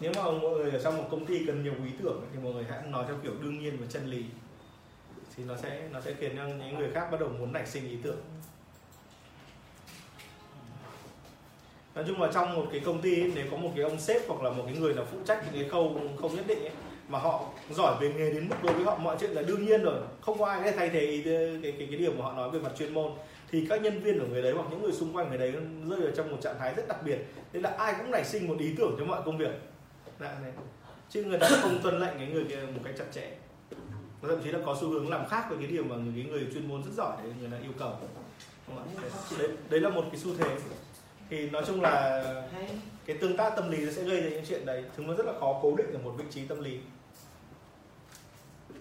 nếu 0.00 0.12
mà 0.16 0.22
mọi 0.22 0.50
người 0.50 0.70
ở 0.70 0.82
trong 0.82 0.96
một 0.96 1.08
công 1.10 1.26
ty 1.26 1.44
cần 1.46 1.62
nhiều 1.62 1.74
ý 1.84 1.90
tưởng 2.02 2.26
thì 2.32 2.38
mọi 2.42 2.52
người 2.52 2.64
hãy 2.70 2.78
nói 2.86 3.04
theo 3.08 3.16
kiểu 3.22 3.32
đương 3.42 3.58
nhiên 3.58 3.76
và 3.80 3.86
chân 3.90 4.06
lý 4.06 4.24
thì 5.36 5.44
nó 5.44 5.56
sẽ 5.56 5.88
nó 5.92 6.00
sẽ 6.00 6.14
khiến 6.14 6.36
cho 6.36 6.46
những 6.46 6.78
người 6.78 6.90
khác 6.94 7.08
bắt 7.10 7.20
đầu 7.20 7.28
muốn 7.28 7.52
nảy 7.52 7.66
sinh 7.66 7.88
ý 7.88 7.96
tưởng 8.02 8.20
nói 11.94 12.04
chung 12.08 12.20
là 12.22 12.28
trong 12.34 12.54
một 12.54 12.66
cái 12.72 12.80
công 12.80 13.00
ty 13.02 13.22
ấy, 13.22 13.32
nếu 13.34 13.46
có 13.50 13.56
một 13.56 13.70
cái 13.76 13.84
ông 13.84 14.00
sếp 14.00 14.22
hoặc 14.28 14.42
là 14.42 14.50
một 14.50 14.62
cái 14.66 14.76
người 14.76 14.94
nào 14.94 15.04
phụ 15.12 15.18
trách 15.26 15.44
những 15.44 15.62
cái 15.62 15.70
khâu 15.70 16.00
không 16.20 16.36
nhất 16.36 16.44
định 16.46 16.58
ấy, 16.62 16.72
mà 17.08 17.18
họ 17.18 17.44
giỏi 17.74 17.96
về 18.00 18.12
nghề 18.12 18.30
đến 18.30 18.48
mức 18.48 18.56
đối 18.62 18.74
với 18.74 18.84
họ 18.84 18.98
mọi 18.98 19.16
chuyện 19.20 19.30
là 19.30 19.42
đương 19.42 19.66
nhiên 19.66 19.82
rồi. 19.82 20.00
Không 20.20 20.38
có 20.38 20.46
ai 20.46 20.62
thể 20.62 20.72
thay 20.72 20.88
thế 20.88 21.00
ý, 21.00 21.22
cái, 21.22 21.60
cái 21.62 21.86
cái 21.90 21.98
điều 21.98 22.12
mà 22.12 22.24
họ 22.24 22.32
nói 22.32 22.50
về 22.50 22.60
mặt 22.60 22.72
chuyên 22.78 22.94
môn. 22.94 23.12
Thì 23.50 23.66
các 23.68 23.82
nhân 23.82 24.00
viên 24.00 24.20
của 24.20 24.26
người 24.26 24.42
đấy 24.42 24.52
hoặc 24.52 24.66
những 24.70 24.82
người 24.82 24.92
xung 24.92 25.16
quanh 25.16 25.28
người 25.28 25.38
đấy 25.38 25.52
rơi 25.88 26.00
vào 26.00 26.10
trong 26.16 26.30
một 26.30 26.36
trạng 26.42 26.58
thái 26.58 26.74
rất 26.74 26.88
đặc 26.88 27.02
biệt. 27.04 27.18
Nên 27.52 27.62
là 27.62 27.70
ai 27.70 27.94
cũng 27.98 28.10
nảy 28.10 28.24
sinh 28.24 28.48
một 28.48 28.56
ý 28.58 28.74
tưởng 28.78 28.96
cho 28.98 29.04
mọi 29.04 29.22
công 29.24 29.38
việc. 29.38 29.52
Dạ, 30.20 30.38
này. 30.42 30.52
chứ 31.10 31.24
người 31.24 31.38
ta 31.38 31.48
không 31.48 31.78
tuân 31.82 32.00
lệnh 32.00 32.18
cái 32.18 32.26
người 32.26 32.44
kia 32.48 32.56
một 32.56 32.80
cách 32.84 32.94
chặt 32.98 33.04
chẽ. 33.12 33.30
Thậm 34.22 34.42
chí 34.44 34.50
là 34.50 34.58
có 34.66 34.76
xu 34.80 34.88
hướng 34.88 35.10
làm 35.10 35.28
khác 35.28 35.44
với 35.48 35.58
cái 35.58 35.66
điều 35.66 35.84
mà 35.84 35.96
người 35.96 36.12
cái 36.16 36.24
người 36.24 36.46
chuyên 36.52 36.68
môn 36.68 36.82
rất 36.82 36.90
giỏi 36.96 37.16
đấy 37.22 37.32
người 37.40 37.50
ta 37.50 37.56
yêu 37.62 37.72
cầu. 37.78 37.92
Đấy, 39.38 39.48
đấy 39.70 39.80
là 39.80 39.88
một 39.88 40.04
cái 40.10 40.20
xu 40.20 40.30
thế. 40.38 40.56
Thì 41.30 41.50
nói 41.50 41.62
chung 41.66 41.80
là 41.80 42.24
cái 43.06 43.16
tương 43.16 43.36
tác 43.36 43.56
tâm 43.56 43.70
lý 43.70 43.84
nó 43.84 43.92
sẽ 43.92 44.02
gây 44.02 44.20
ra 44.20 44.30
những 44.30 44.44
chuyện 44.48 44.66
đấy. 44.66 44.84
Chúng 44.96 45.06
nó 45.06 45.14
rất 45.14 45.26
là 45.26 45.32
khó 45.40 45.60
cố 45.62 45.76
định 45.76 45.92
ở 45.92 45.98
một 45.98 46.14
vị 46.18 46.24
trí 46.30 46.44
tâm 46.44 46.64
lý 46.64 46.78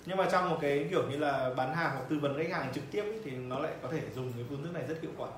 nhưng 0.05 0.17
mà 0.17 0.27
trong 0.31 0.49
một 0.49 0.57
cái 0.61 0.87
kiểu 0.89 1.09
như 1.09 1.17
là 1.17 1.53
bán 1.57 1.75
hàng 1.75 1.91
hoặc 1.95 2.03
tư 2.09 2.19
vấn 2.19 2.37
khách 2.37 2.51
hàng 2.51 2.73
trực 2.73 2.83
tiếp 2.91 3.03
ý, 3.03 3.19
thì 3.23 3.31
nó 3.31 3.59
lại 3.59 3.71
có 3.81 3.89
thể 3.91 4.01
dùng 4.15 4.33
cái 4.33 4.45
phương 4.49 4.63
thức 4.63 4.73
này 4.73 4.83
rất 4.87 5.01
hiệu 5.01 5.11
quả. 5.17 5.29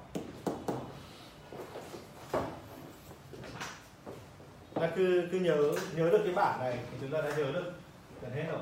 Là 4.75 4.91
cứ 4.95 5.27
cứ 5.31 5.39
nhớ 5.39 5.73
nhớ 5.95 6.09
được 6.09 6.21
cái 6.25 6.33
bảng 6.33 6.59
này 6.59 6.77
thì 6.91 6.97
chúng 7.01 7.11
ta 7.11 7.21
đã 7.21 7.29
nhớ 7.37 7.51
được 7.51 7.73
gần 8.21 8.31
hết 8.31 8.45
rồi. 8.51 8.61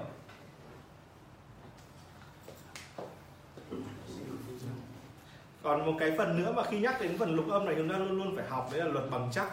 Còn 5.63 5.85
một 5.85 5.93
cái 5.99 6.11
phần 6.17 6.43
nữa 6.43 6.53
mà 6.55 6.63
khi 6.63 6.79
nhắc 6.79 7.01
đến 7.01 7.17
phần 7.17 7.35
lục 7.35 7.49
âm 7.49 7.65
này 7.65 7.75
chúng 7.77 7.89
ta 7.89 7.97
luôn 7.97 8.17
luôn 8.17 8.35
phải 8.35 8.47
học 8.47 8.69
đấy 8.71 8.79
là 8.79 8.87
luật 8.87 9.05
bằng 9.11 9.29
chắc. 9.33 9.47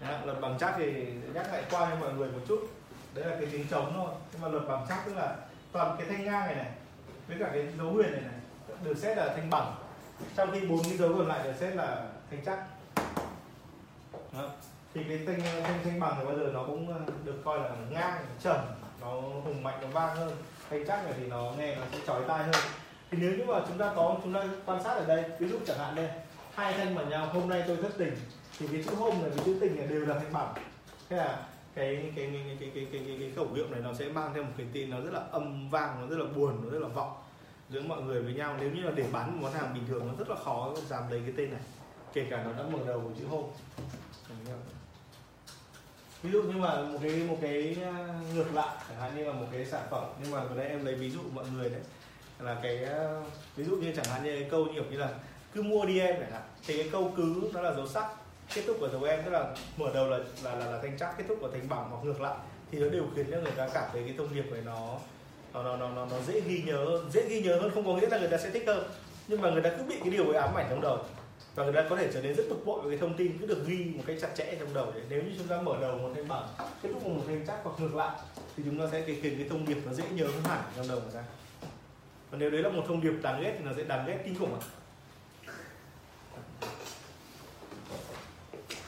Đấy, 0.00 0.18
luật 0.24 0.40
bằng 0.40 0.56
chắc 0.60 0.74
thì 0.78 1.06
nhắc 1.34 1.46
lại 1.52 1.64
qua 1.70 1.90
cho 1.90 1.96
mọi 1.96 2.12
người 2.14 2.28
một 2.30 2.40
chút. 2.48 2.68
Đấy 3.14 3.24
là 3.24 3.36
cái 3.40 3.48
tiếng 3.52 3.66
trống 3.70 3.92
thôi. 3.94 4.10
Nhưng 4.32 4.42
mà 4.42 4.48
luật 4.48 4.68
bằng 4.68 4.86
chắc 4.88 5.02
tức 5.06 5.16
là 5.16 5.36
toàn 5.78 5.96
cái 5.98 6.06
thanh 6.08 6.24
ngang 6.24 6.46
này 6.46 6.54
này, 6.54 6.70
với 7.28 7.36
cả 7.40 7.50
cái 7.52 7.66
dấu 7.78 7.90
huyền 7.90 8.12
này 8.12 8.20
này, 8.20 8.40
được 8.82 8.98
xét 8.98 9.16
là 9.16 9.34
thanh 9.36 9.50
bằng. 9.50 9.74
Trong 10.36 10.50
khi 10.52 10.60
bốn 10.66 10.82
cái 10.82 10.96
dấu 10.96 11.12
còn 11.18 11.28
lại 11.28 11.40
được 11.44 11.52
xét 11.60 11.74
là 11.74 12.06
thanh 12.30 12.44
chắc. 12.44 12.58
Đó. 14.32 14.50
thì 14.94 15.04
cái 15.08 15.20
thanh 15.26 15.40
ờ, 15.40 15.60
thanh 15.60 15.78
thanh 15.84 16.00
bằng 16.00 16.14
thì 16.18 16.24
bao 16.24 16.36
giờ 16.36 16.50
nó 16.54 16.64
cũng 16.66 16.92
ờ, 16.92 17.12
được 17.24 17.42
coi 17.44 17.58
là 17.58 17.70
ngang, 17.90 18.26
trầm, 18.42 18.56
nó 19.00 19.10
hùng 19.20 19.62
mạnh, 19.62 19.78
nó 19.82 19.88
vang 19.88 20.16
hơn. 20.16 20.36
Thanh 20.70 20.86
chắc 20.86 21.04
này 21.04 21.12
thì 21.16 21.26
nó 21.26 21.52
nghe 21.58 21.76
nó 21.76 21.82
sẽ 21.92 21.98
chói 22.06 22.22
tai 22.28 22.44
hơn. 22.44 22.54
Thì 23.10 23.18
nếu 23.20 23.30
như 23.30 23.44
mà 23.44 23.60
chúng 23.68 23.78
ta 23.78 23.92
có, 23.96 24.16
chúng 24.22 24.34
ta 24.34 24.44
quan 24.66 24.82
sát 24.82 24.94
ở 24.94 25.04
đây, 25.06 25.24
ví 25.38 25.48
dụ 25.48 25.58
chẳng 25.66 25.78
hạn 25.78 25.94
đây, 25.94 26.08
hai 26.54 26.72
thanh 26.72 26.94
bằng 26.94 27.08
nhau, 27.08 27.26
hôm 27.26 27.48
nay 27.48 27.64
tôi 27.66 27.76
thất 27.76 27.92
tình, 27.98 28.16
thì 28.58 28.66
cái 28.72 28.84
chữ 28.86 28.94
hôm 28.94 29.22
này 29.22 29.30
với 29.30 29.44
chữ 29.44 29.58
tình 29.60 29.76
này 29.76 29.86
đều 29.86 30.06
là 30.06 30.14
thanh 30.14 30.32
bằng. 30.32 30.54
Thế 31.08 31.16
là 31.16 31.38
cái 31.78 32.12
cái 32.16 32.30
cái 32.32 32.56
cái 32.60 32.70
cái 32.74 32.86
cái, 32.92 33.02
cái, 33.06 33.16
cái, 33.20 33.32
khẩu 33.36 33.52
hiệu 33.54 33.66
này 33.70 33.80
nó 33.80 33.94
sẽ 33.94 34.08
mang 34.08 34.34
theo 34.34 34.42
một 34.42 34.50
cái 34.56 34.66
tin 34.72 34.90
nó 34.90 35.00
rất 35.00 35.12
là 35.12 35.20
âm 35.32 35.70
vang 35.70 36.00
nó 36.00 36.06
rất 36.06 36.24
là 36.24 36.32
buồn 36.36 36.60
nó 36.64 36.70
rất 36.70 36.78
là 36.78 36.88
vọng 36.88 37.12
giữa 37.70 37.80
mọi 37.80 38.02
người 38.02 38.22
với 38.22 38.34
nhau. 38.34 38.56
Nếu 38.60 38.70
như 38.70 38.82
là 38.82 38.90
để 38.90 39.04
bán 39.12 39.32
một 39.32 39.38
món 39.42 39.52
hàng 39.52 39.74
bình 39.74 39.82
thường 39.88 40.06
nó 40.08 40.14
rất 40.18 40.28
là 40.30 40.36
khó 40.36 40.74
dám 40.88 41.02
lấy 41.10 41.20
cái 41.20 41.34
tên 41.36 41.50
này 41.50 41.60
kể 42.12 42.26
cả 42.30 42.44
nó 42.44 42.52
đã 42.52 42.70
mở 42.70 42.78
đầu 42.86 43.00
của 43.00 43.10
chữ 43.18 43.24
hôm 43.30 43.44
ví 46.22 46.30
dụ 46.30 46.42
như 46.42 46.56
mà 46.56 46.82
một 46.82 46.98
cái 47.02 47.12
một 47.28 47.38
cái 47.40 47.76
à, 47.82 48.20
ngược 48.34 48.54
lại 48.54 48.76
chẳng 48.88 48.98
hạn 49.00 49.16
như 49.16 49.24
là 49.24 49.32
một 49.32 49.46
cái 49.52 49.66
sản 49.66 49.86
phẩm 49.90 50.04
nhưng 50.22 50.30
mà 50.30 50.44
vừa 50.44 50.56
đây 50.56 50.68
em 50.68 50.84
lấy 50.84 50.94
ví 50.94 51.10
dụ 51.10 51.20
mọi 51.34 51.44
người 51.54 51.70
đấy 51.70 51.80
là 52.38 52.56
cái 52.62 52.84
à, 52.84 53.22
ví 53.56 53.64
dụ 53.64 53.76
như 53.76 53.92
chẳng 53.96 54.04
hạn 54.04 54.24
như 54.24 54.40
cái 54.40 54.48
câu 54.50 54.66
như 54.66 54.72
kiểu 54.74 54.84
như 54.90 54.96
là 54.96 55.10
cứ 55.54 55.62
mua 55.62 55.84
đi 55.84 56.00
em 56.00 56.16
chẳng 56.20 56.32
hạn. 56.32 56.42
Thì 56.66 56.76
cái 56.76 56.88
câu 56.92 57.12
cứ 57.16 57.50
nó 57.54 57.60
là 57.60 57.74
dấu 57.74 57.88
sắc 57.88 58.06
kết 58.54 58.62
thúc 58.66 58.76
của 58.80 58.88
dấu 58.88 59.02
em 59.02 59.20
tức 59.24 59.30
là 59.30 59.54
mở 59.76 59.90
đầu 59.94 60.08
là 60.08 60.18
là 60.44 60.54
là, 60.54 60.66
là 60.66 60.78
thanh 60.82 60.96
chắc 60.98 61.18
kết 61.18 61.24
thúc 61.28 61.38
của 61.40 61.48
thanh 61.52 61.68
bằng 61.68 61.90
hoặc 61.90 62.04
ngược 62.04 62.20
lại. 62.20 62.36
Thì 62.70 62.78
nó 62.78 62.88
đều 62.88 63.04
khiến 63.16 63.26
cho 63.30 63.36
người 63.36 63.52
ta 63.56 63.68
cảm 63.74 63.88
thấy 63.92 64.02
cái 64.04 64.14
thông 64.18 64.34
điệp 64.34 64.52
này 64.52 64.62
nó 64.64 64.98
nó 65.54 65.62
nó 65.62 65.76
nó, 65.76 65.88
nó, 65.88 66.06
nó 66.06 66.16
dễ 66.26 66.40
ghi 66.40 66.62
nhớ 66.66 66.84
hơn 66.84 67.10
dễ 67.10 67.28
ghi 67.28 67.40
nhớ 67.40 67.60
hơn 67.60 67.70
không 67.74 67.86
có 67.86 67.96
nghĩa 67.96 68.08
là 68.08 68.18
người 68.18 68.28
ta 68.28 68.38
sẽ 68.38 68.50
thích 68.50 68.64
hơn. 68.66 68.90
Nhưng 69.28 69.40
mà 69.40 69.50
người 69.50 69.62
ta 69.62 69.70
cứ 69.78 69.84
bị 69.84 69.96
cái 70.00 70.10
điều 70.10 70.24
ấy 70.24 70.36
ám 70.36 70.54
ảnh 70.54 70.66
trong 70.70 70.80
đầu. 70.80 70.98
Và 71.54 71.64
người 71.64 71.72
ta 71.72 71.84
có 71.90 71.96
thể 71.96 72.10
trở 72.14 72.22
nên 72.22 72.34
rất 72.34 72.44
bực 72.48 72.66
bội 72.66 72.80
với 72.80 72.90
cái 72.90 72.98
thông 72.98 73.16
tin 73.16 73.38
cứ 73.38 73.46
được 73.46 73.66
ghi 73.66 73.84
một 73.96 74.02
cách 74.06 74.16
chặt 74.20 74.28
chẽ 74.36 74.56
trong 74.60 74.74
đầu 74.74 74.90
đấy. 74.90 75.02
Nếu 75.08 75.22
như 75.22 75.30
chúng 75.38 75.46
ta 75.46 75.60
mở 75.60 75.76
đầu 75.80 75.98
một 75.98 76.10
thanh 76.14 76.28
bằng 76.28 76.48
kết 76.82 76.88
thúc 76.92 77.06
một 77.06 77.22
thanh 77.26 77.44
chắc 77.46 77.56
hoặc 77.62 77.80
ngược 77.80 77.94
lại 77.94 78.16
thì 78.56 78.62
chúng 78.66 78.78
ta 78.78 78.84
sẽ 78.92 79.02
khiến 79.02 79.38
cái 79.38 79.48
thông 79.50 79.66
điệp 79.66 79.78
nó 79.86 79.92
dễ 79.92 80.04
nhớ 80.10 80.24
hơn 80.24 80.44
hẳn 80.44 80.62
trong 80.76 80.88
đầu 80.88 81.00
người 81.00 81.12
ta. 81.14 81.24
Còn 82.30 82.40
nếu 82.40 82.50
đấy 82.50 82.62
là 82.62 82.68
một 82.68 82.82
thông 82.88 83.00
điệp 83.00 83.12
đáng 83.22 83.42
ghét 83.42 83.54
thì 83.58 83.64
nó 83.64 83.72
sẽ 83.76 83.84
đáng 83.84 84.06
ghét 84.06 84.18
kinh 84.24 84.38
khủng 84.38 84.54
ạ. 84.54 84.62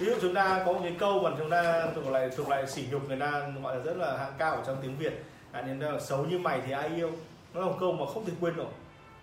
Ví 0.01 0.07
dụ 0.07 0.12
chúng 0.20 0.34
ta 0.34 0.62
có 0.66 0.72
một 0.72 0.80
cái 0.82 0.96
câu 0.98 1.20
mà 1.22 1.30
chúng 1.38 1.51
ta 1.51 1.86
thuộc 1.94 2.07
lại 2.07 2.30
thuộc 2.36 2.48
lại 2.48 2.66
sỉ 2.66 2.84
nhục 2.90 3.09
người 3.09 3.20
ta 3.20 3.48
gọi 3.62 3.76
là 3.76 3.82
rất 3.84 3.96
là 3.96 4.16
hạng 4.18 4.32
cao 4.38 4.55
ở 4.55 4.62
trong 4.66 4.76
tiếng 4.82 4.96
việt. 4.98 5.24
Là 5.53 5.62
nên 5.62 5.80
là 5.80 6.01
xấu 6.01 6.24
như 6.24 6.38
mày 6.38 6.61
thì 6.66 6.72
ai 6.72 6.88
yêu? 6.96 7.11
Nó 7.55 7.61
là 7.61 7.66
một 7.66 7.76
câu 7.80 7.92
mà 7.92 8.07
không 8.14 8.26
thể 8.26 8.32
quên 8.40 8.57
nổi. 8.57 8.66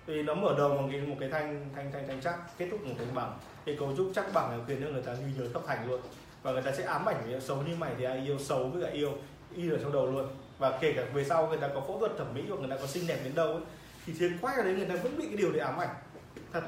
Vì 0.06 0.24
nó 0.24 0.34
mở 0.34 0.56
đầu 0.58 0.70
bằng 0.70 0.90
cái 0.92 1.02
một 1.02 1.16
cái 1.20 1.30
thanh 1.30 1.70
thanh 1.76 1.92
thanh 1.92 2.08
thanh 2.08 2.22
chắc 2.22 2.58
kết 2.58 2.68
thúc 2.72 2.86
một 2.86 2.94
thanh 2.98 3.16
bằng. 3.16 3.38
Cái 3.66 3.76
cấu 3.80 3.94
trúc 3.98 4.12
chắc 4.16 4.34
bằng 4.34 4.52
là 4.52 4.66
khiến 4.68 4.82
cho 4.84 4.90
người 4.90 5.02
ta 5.02 5.14
ghi 5.14 5.34
nhớ 5.38 5.50
khắp 5.54 5.62
thành 5.68 5.90
luôn. 5.90 6.02
Và 6.42 6.52
người 6.52 6.62
ta 6.62 6.72
sẽ 6.72 6.84
ám 6.84 7.06
ảnh 7.06 7.24
với 7.28 7.42
xấu 7.42 7.58
như 7.58 7.76
mày 7.76 7.92
thì 7.98 8.04
ai 8.04 8.18
yêu? 8.26 8.40
Xấu 8.40 8.70
với 8.70 8.84
cả 8.84 8.90
yêu 8.90 9.12
y 9.56 9.70
ở 9.70 9.78
trong 9.82 9.94
đầu 9.94 10.12
luôn. 10.12 10.28
Và 10.58 10.78
kể 10.82 10.94
cả 10.94 11.04
về 11.14 11.24
sau 11.24 11.48
người 11.48 11.58
ta 11.58 11.68
có 11.68 11.82
phẫu 11.82 12.00
thuật 12.00 12.12
thẩm 12.18 12.34
mỹ 12.34 12.44
hoặc 12.50 12.60
người 12.60 12.70
ta 12.70 12.76
có 12.82 12.88
xinh 12.88 13.08
đẹp 13.08 13.18
đến 13.24 13.36
đâu 13.36 13.48
ấy, 13.48 13.62
thì 14.06 14.14
thiên 14.20 14.38
quay 14.42 14.56
ở 14.56 14.64
đấy 14.64 14.74
người 14.74 14.86
ta 14.86 14.96
vẫn 14.96 15.18
bị 15.18 15.26
cái 15.28 15.38
điều 15.38 15.52
để 15.52 15.60
ám 15.60 15.78
ảnh. 15.78 15.96
Thật. 16.54 16.62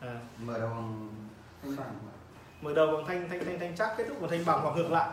À. 0.00 0.20
mở 0.38 0.58
đầu 0.58 0.68
bằng 0.68 1.08
thanh 1.62 1.76
bằng 1.76 2.13
mở 2.64 2.74
đầu 2.74 2.96
bằng 2.96 3.06
thanh 3.06 3.28
thanh 3.28 3.44
thanh 3.44 3.58
thanh 3.58 3.76
chắc 3.76 3.94
kết 3.96 4.04
thúc 4.08 4.20
bằng 4.20 4.30
thanh 4.30 4.44
bằng 4.44 4.60
hoặc 4.62 4.76
ngược 4.76 4.90
lại. 4.90 5.10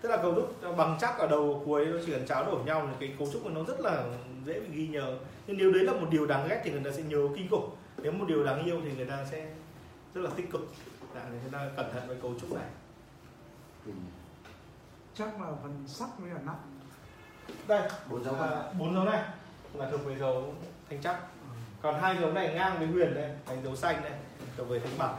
Tức 0.00 0.08
là 0.08 0.16
cấu 0.16 0.34
trúc 0.34 0.76
bằng 0.76 0.96
chắc 1.00 1.18
ở 1.18 1.26
đầu 1.26 1.62
cuối 1.66 1.86
nó 1.86 1.98
chỉ 2.06 2.12
cần 2.12 2.26
tráo 2.26 2.44
đổi 2.44 2.64
nhau 2.64 2.88
thì 2.90 3.06
cái 3.06 3.16
cấu 3.18 3.28
trúc 3.32 3.44
của 3.44 3.50
nó 3.50 3.64
rất 3.64 3.80
là 3.80 4.04
dễ 4.44 4.60
bị 4.60 4.68
ghi 4.72 4.88
nhớ. 4.88 5.18
Nhưng 5.46 5.56
nếu 5.56 5.72
đấy 5.72 5.84
là 5.84 5.92
một 5.92 6.06
điều 6.10 6.26
đáng 6.26 6.48
ghét 6.48 6.60
thì 6.64 6.70
người 6.70 6.82
ta 6.84 6.90
sẽ 6.90 7.02
nhớ 7.02 7.28
kinh 7.36 7.48
khủng. 7.50 7.70
Nếu 8.02 8.12
một 8.12 8.24
điều 8.28 8.44
đáng 8.44 8.64
yêu 8.64 8.80
thì 8.84 8.92
người 8.96 9.06
ta 9.06 9.24
sẽ 9.30 9.46
rất 10.14 10.20
là 10.20 10.30
tích 10.36 10.50
cực. 10.50 10.60
Dạ, 11.14 11.20
thì 11.30 11.36
người 11.42 11.50
ta 11.52 11.68
cẩn 11.76 11.92
thận 11.92 12.02
với 12.08 12.16
cấu 12.22 12.34
trúc 12.40 12.52
này. 12.52 12.64
Chắc 15.14 15.40
là 15.40 15.46
phần 15.62 15.84
sắc 15.86 16.08
với 16.18 16.30
cả 16.34 16.40
nặng. 16.46 16.80
Đây 17.68 17.88
bốn 18.10 18.24
dấu 18.24 18.34
à, 18.34 18.72
bốn 18.78 18.94
dấu 18.94 19.04
này. 19.04 19.22
Là 19.74 19.90
thuộc 19.90 20.04
về 20.04 20.16
dấu 20.18 20.54
thanh 20.90 21.02
chắc. 21.02 21.20
Còn 21.82 22.00
hai 22.00 22.16
dấu 22.20 22.32
này 22.32 22.54
ngang 22.54 22.78
với 22.78 22.86
huyền 22.86 23.14
đây 23.14 23.30
thành 23.46 23.64
dấu 23.64 23.76
xanh 23.76 24.02
đây 24.02 24.12
thuộc 24.56 24.68
về 24.68 24.78
thanh 24.78 24.98
bằng 24.98 25.16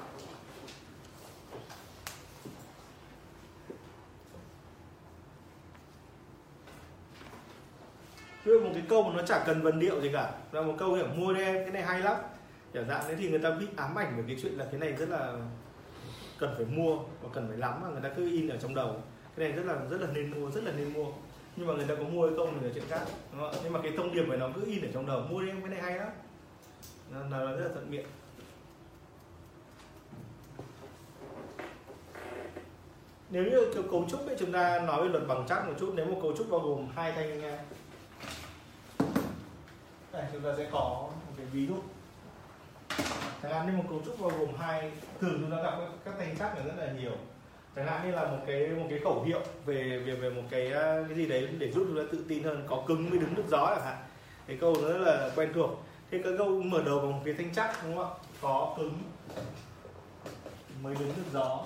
ví 8.43 8.51
dụ 8.51 8.59
một 8.59 8.69
cái 8.73 8.83
câu 8.89 9.03
mà 9.03 9.13
nó 9.17 9.25
chả 9.25 9.43
cần 9.45 9.61
vần 9.61 9.79
điệu 9.79 10.01
gì 10.01 10.09
cả. 10.13 10.31
Là 10.51 10.61
một 10.61 10.75
câu 10.79 10.95
kiểu 10.95 11.07
mua 11.15 11.33
đi 11.33 11.41
em 11.41 11.55
cái 11.55 11.71
này 11.71 11.81
hay 11.81 11.99
lắm. 11.99 12.15
Kiểu 12.73 12.83
dạng 12.83 13.03
đấy 13.07 13.15
thì 13.19 13.29
người 13.29 13.39
ta 13.39 13.51
bị 13.51 13.67
ám 13.75 13.95
ảnh 13.95 14.17
về 14.17 14.23
cái 14.27 14.37
chuyện 14.41 14.53
là 14.53 14.65
cái 14.71 14.79
này 14.79 14.91
rất 14.91 15.09
là 15.09 15.33
cần 16.39 16.53
phải 16.57 16.65
mua 16.65 16.95
và 16.95 17.29
cần 17.33 17.47
phải 17.47 17.57
lắm 17.57 17.79
mà 17.81 17.89
người 17.89 18.01
ta 18.01 18.09
cứ 18.09 18.25
in 18.25 18.47
ở 18.47 18.57
trong 18.57 18.75
đầu. 18.75 19.01
Cái 19.35 19.47
này 19.47 19.57
rất 19.57 19.65
là 19.65 19.75
rất 19.89 20.01
là 20.01 20.07
nên 20.13 20.31
mua 20.31 20.51
rất 20.51 20.63
là 20.63 20.71
nên 20.77 20.93
mua. 20.93 21.05
Nhưng 21.55 21.67
mà 21.67 21.73
người 21.73 21.85
ta 21.85 21.95
có 21.95 22.03
mua 22.03 22.27
hay 22.27 22.35
không 22.37 22.57
thì 22.59 22.67
là 22.67 22.71
chuyện 22.73 22.83
khác. 22.89 23.01
Đúng 23.31 23.41
không? 23.41 23.61
nhưng 23.63 23.73
mà 23.73 23.79
cái 23.83 23.91
thông 23.97 24.13
điệp 24.13 24.27
này 24.27 24.37
nó 24.37 24.49
cứ 24.55 24.65
in 24.65 24.81
ở 24.81 24.87
trong 24.93 25.05
đầu. 25.05 25.21
Mua 25.29 25.41
đi 25.41 25.47
em 25.47 25.61
cái 25.61 25.69
này 25.69 25.81
hay 25.81 25.97
lắm. 25.97 26.09
Là, 27.13 27.19
nó 27.29 27.51
rất 27.51 27.67
là 27.67 27.73
thuận 27.73 27.91
miệng. 27.91 28.05
Nếu 33.29 33.43
như 33.43 33.83
cấu 33.91 34.05
trúc 34.09 34.27
ấy 34.27 34.35
chúng 34.39 34.51
ta 34.51 34.79
nói 34.79 35.03
về 35.03 35.09
luật 35.09 35.27
bằng 35.27 35.45
chắc 35.49 35.67
một 35.67 35.73
chút. 35.79 35.93
Nếu 35.95 36.05
một 36.05 36.19
cấu 36.21 36.37
trúc 36.37 36.51
bao 36.51 36.59
gồm 36.59 36.87
hai 36.95 37.11
thanh 37.11 37.41
đây 40.20 40.30
chúng 40.34 40.43
ta 40.43 40.49
sẽ 40.57 40.67
có 40.72 41.09
một 41.28 41.34
cái 41.38 41.45
ví 41.45 41.67
dụ. 41.67 41.76
Chẳng 43.41 43.51
hạn 43.51 43.67
như 43.67 43.78
một 43.78 43.84
cấu 43.89 44.01
trúc 44.05 44.22
bao 44.22 44.30
gồm 44.30 44.55
hai 44.57 44.91
thường 45.20 45.38
chúng 45.41 45.51
ta 45.51 45.63
gặp 45.63 45.78
các, 46.05 46.13
thanh 46.20 46.36
chắc 46.39 46.55
này 46.55 46.65
rất 46.65 46.74
là 46.78 46.91
nhiều. 46.91 47.11
Chẳng 47.76 47.88
hạn 47.88 48.05
như 48.05 48.11
là 48.11 48.24
một 48.24 48.38
cái 48.47 48.67
một 48.67 48.86
cái 48.89 48.99
khẩu 49.03 49.24
hiệu 49.24 49.41
về 49.65 49.99
về 49.99 50.15
về 50.15 50.30
một 50.30 50.41
cái 50.49 50.72
cái 51.07 51.15
gì 51.15 51.28
đấy 51.28 51.47
để 51.57 51.72
giúp 51.72 51.86
chúng 51.88 51.97
ta 51.97 52.03
tự 52.11 52.26
tin 52.30 52.43
hơn 52.43 52.63
có 52.67 52.84
cứng 52.88 53.09
mới 53.09 53.20
đứng 53.20 53.36
được 53.36 53.47
gió 53.47 53.76
chẳng 53.76 53.86
hạn. 53.86 53.97
Cái 54.47 54.57
câu 54.61 54.76
nó 54.82 54.88
rất 54.88 54.97
là 54.97 55.30
quen 55.36 55.51
thuộc. 55.55 55.70
Thế 56.11 56.22
cái 56.24 56.34
câu 56.38 56.61
mở 56.61 56.84
đầu 56.86 56.99
bằng 56.99 57.11
một 57.11 57.22
cái 57.26 57.34
thanh 57.34 57.53
chắc 57.53 57.84
đúng 57.84 57.95
không 57.95 58.13
ạ? 58.13 58.17
Có 58.41 58.76
cứng 58.78 58.93
mới 60.84 60.95
đứng 60.95 61.13
được 61.15 61.32
gió. 61.34 61.65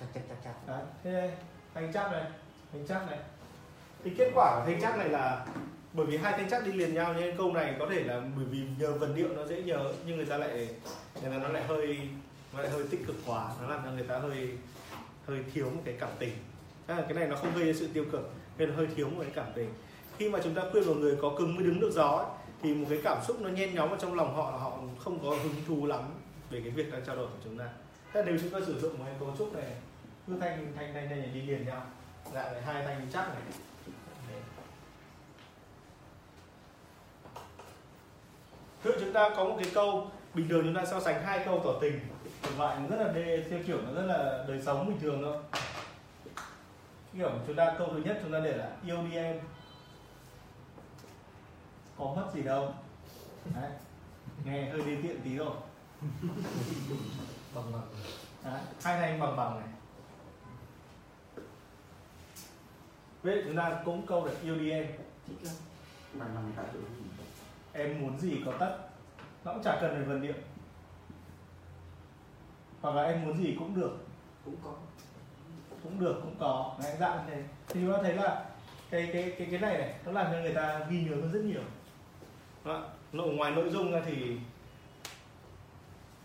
Chắc 0.00 0.06
chắc 0.14 0.22
chắc 0.28 0.36
chắc 0.44 0.54
Đấy, 0.66 0.82
thế 1.04 1.12
đây, 1.12 1.30
thanh 1.74 1.92
chắc 1.92 2.12
này 2.12 2.24
thanh 2.72 2.86
chắc 2.88 3.06
này. 3.06 3.18
Thì 4.04 4.10
kết 4.18 4.30
quả 4.34 4.56
của 4.56 4.62
thanh 4.66 4.80
chắc 4.80 4.98
này 4.98 5.08
là 5.08 5.46
bởi 5.92 6.06
vì 6.06 6.16
hai 6.16 6.32
thanh 6.32 6.50
chắc 6.50 6.66
đi 6.66 6.72
liền 6.72 6.94
nhau 6.94 7.14
nên 7.14 7.36
câu 7.36 7.52
này 7.52 7.76
có 7.78 7.86
thể 7.90 8.04
là 8.04 8.20
bởi 8.36 8.44
vì 8.44 8.58
nhờ 8.78 8.92
vần 8.92 9.14
điệu 9.14 9.28
nó 9.28 9.46
dễ 9.46 9.62
nhớ 9.62 9.92
nhưng 10.06 10.16
người 10.16 10.26
ta 10.26 10.36
lại 10.36 10.68
người 11.22 11.30
ta 11.30 11.38
nó 11.38 11.48
lại 11.48 11.62
hơi 11.68 11.98
nó 12.52 12.62
lại 12.62 12.70
hơi 12.70 12.84
tích 12.90 13.06
cực 13.06 13.16
quá. 13.26 13.48
Nó 13.62 13.68
làm 13.68 13.80
cho 13.84 13.90
người 13.90 14.06
ta 14.06 14.18
hơi 14.18 14.48
hơi 15.26 15.44
thiếu 15.54 15.70
một 15.70 15.82
cái 15.84 15.94
cảm 16.00 16.10
tình. 16.18 16.32
Thế 16.86 16.94
là 16.94 17.02
cái 17.02 17.14
này 17.14 17.28
nó 17.28 17.36
không 17.36 17.54
gây 17.54 17.72
ra 17.72 17.78
sự 17.80 17.88
tiêu 17.94 18.04
cực 18.12 18.30
nên 18.58 18.68
là 18.68 18.76
hơi 18.76 18.86
thiếu 18.96 19.08
một 19.08 19.22
cái 19.22 19.32
cảm 19.34 19.46
tình. 19.54 19.68
Khi 20.18 20.30
mà 20.30 20.38
chúng 20.44 20.54
ta 20.54 20.62
khuyên 20.72 20.86
một 20.86 20.94
người 20.96 21.16
có 21.22 21.32
cứng 21.38 21.56
mới 21.56 21.64
đứng 21.64 21.80
được 21.80 21.90
gió 21.92 22.08
ấy, 22.08 22.26
thì 22.62 22.74
một 22.74 22.86
cái 22.90 23.00
cảm 23.04 23.18
xúc 23.26 23.40
nó 23.40 23.48
nhen 23.48 23.74
nhóm 23.74 23.90
ở 23.90 23.96
trong 24.00 24.14
lòng 24.14 24.34
họ 24.36 24.50
là 24.50 24.56
họ 24.56 24.78
không 24.98 25.18
có 25.22 25.30
hứng 25.30 25.54
thú 25.68 25.86
lắm 25.86 26.00
về 26.50 26.60
cái 26.60 26.70
việc 26.70 26.92
đang 26.92 27.04
trao 27.06 27.16
đổi 27.16 27.26
của 27.26 27.38
chúng 27.44 27.58
ta. 27.58 27.68
Thế 28.12 28.22
nếu 28.26 28.38
chúng 28.40 28.50
ta 28.50 28.58
sử 28.66 28.80
dụng 28.80 28.98
một 28.98 29.04
cái 29.06 29.14
cấu 29.20 29.34
trúc 29.38 29.54
này 29.54 29.64
cứ 30.26 30.32
thanh 30.40 30.72
thanh 30.76 30.94
thanh 30.94 31.10
này 31.10 31.30
đi 31.34 31.40
liền 31.40 31.66
nhau 31.66 31.82
dạng 32.34 32.52
này 32.52 32.62
hai 32.62 32.84
thanh 32.84 33.06
chắc 33.12 33.28
này. 33.28 33.42
Dụ 38.84 38.90
chúng 39.00 39.12
ta 39.12 39.30
có 39.36 39.44
một 39.44 39.56
cái 39.62 39.70
câu 39.74 40.10
bình 40.34 40.48
thường 40.48 40.64
chúng 40.64 40.74
ta 40.74 40.84
so 40.84 41.00
sánh 41.00 41.22
hai 41.22 41.42
câu 41.44 41.60
tỏ 41.64 41.70
tình. 41.80 42.00
Loại 42.58 42.76
rất 42.90 42.96
là 42.96 43.12
đê 43.12 43.44
theo 43.50 43.58
kiểu 43.66 43.78
nó 43.82 43.92
rất 43.92 44.06
là 44.06 44.44
đời 44.48 44.62
sống 44.62 44.88
bình 44.88 44.98
thường 45.00 45.22
thôi. 45.22 45.36
Kiểu 47.14 47.30
chúng 47.46 47.56
ta 47.56 47.74
câu 47.78 47.88
thứ 47.92 48.02
nhất 48.04 48.18
chúng 48.22 48.32
ta 48.32 48.40
để 48.40 48.52
là 48.56 48.70
yêu 48.86 49.02
đi 49.10 49.16
em. 49.16 49.40
Có 51.98 52.04
mất 52.04 52.26
gì 52.34 52.42
đâu. 52.42 52.74
Đấy. 53.54 53.70
nghe 54.44 54.70
hơi 54.70 54.82
đi 54.82 54.96
tiện 55.02 55.20
tí 55.24 55.36
rồi. 55.36 55.54
Bằng 57.54 57.72
bằng. 57.72 57.88
Đấy. 58.44 58.60
hai 58.82 59.00
thanh 59.00 59.20
bằng 59.20 59.36
bằng 59.36 59.60
này 59.60 59.68
Vậy 63.22 63.42
chúng 63.46 63.56
ta 63.56 63.82
cũng 63.84 64.06
câu 64.06 64.24
được 64.24 64.42
yêu 64.42 64.56
đi 64.56 64.70
em. 64.70 64.86
Bằng 66.12 66.28
bằng 66.34 66.52
tạo 66.56 66.64
sự 66.72 66.80
em 67.72 68.00
muốn 68.00 68.18
gì 68.18 68.42
có 68.46 68.52
tất. 68.58 68.78
Nó 69.44 69.52
cũng 69.52 69.62
chả 69.62 69.78
cần 69.80 69.94
phải 69.94 70.02
vần 70.02 70.22
điệu 70.22 70.34
hoặc 72.80 72.94
là 72.94 73.02
em 73.02 73.24
muốn 73.24 73.38
gì 73.38 73.56
cũng 73.58 73.80
được. 73.80 73.98
Cũng 74.44 74.56
có. 74.64 74.72
Cũng 75.82 76.00
được 76.00 76.20
cũng 76.22 76.34
có. 76.38 76.76
Đấy, 76.82 76.96
dạng 77.00 77.26
như 77.26 77.34
thế. 77.34 77.42
Thì 77.68 77.80
chúng 77.80 77.92
ta 77.92 77.98
thấy 78.02 78.14
là 78.14 78.44
cái 78.90 79.10
cái 79.12 79.34
cái 79.38 79.48
cái 79.50 79.60
này 79.60 79.78
này 79.78 79.94
nó 80.04 80.12
làm 80.12 80.26
cho 80.32 80.38
người 80.38 80.54
ta 80.54 80.86
ghi 80.90 81.02
nhớ 81.02 81.14
hơn 81.14 81.32
rất 81.32 81.40
nhiều. 81.44 81.62
Không 82.64 82.82
ạ? 82.82 82.88
nội 83.12 83.34
ngoài 83.34 83.50
nội 83.50 83.70
dung 83.70 83.92
ra 83.92 84.00
thì 84.06 84.36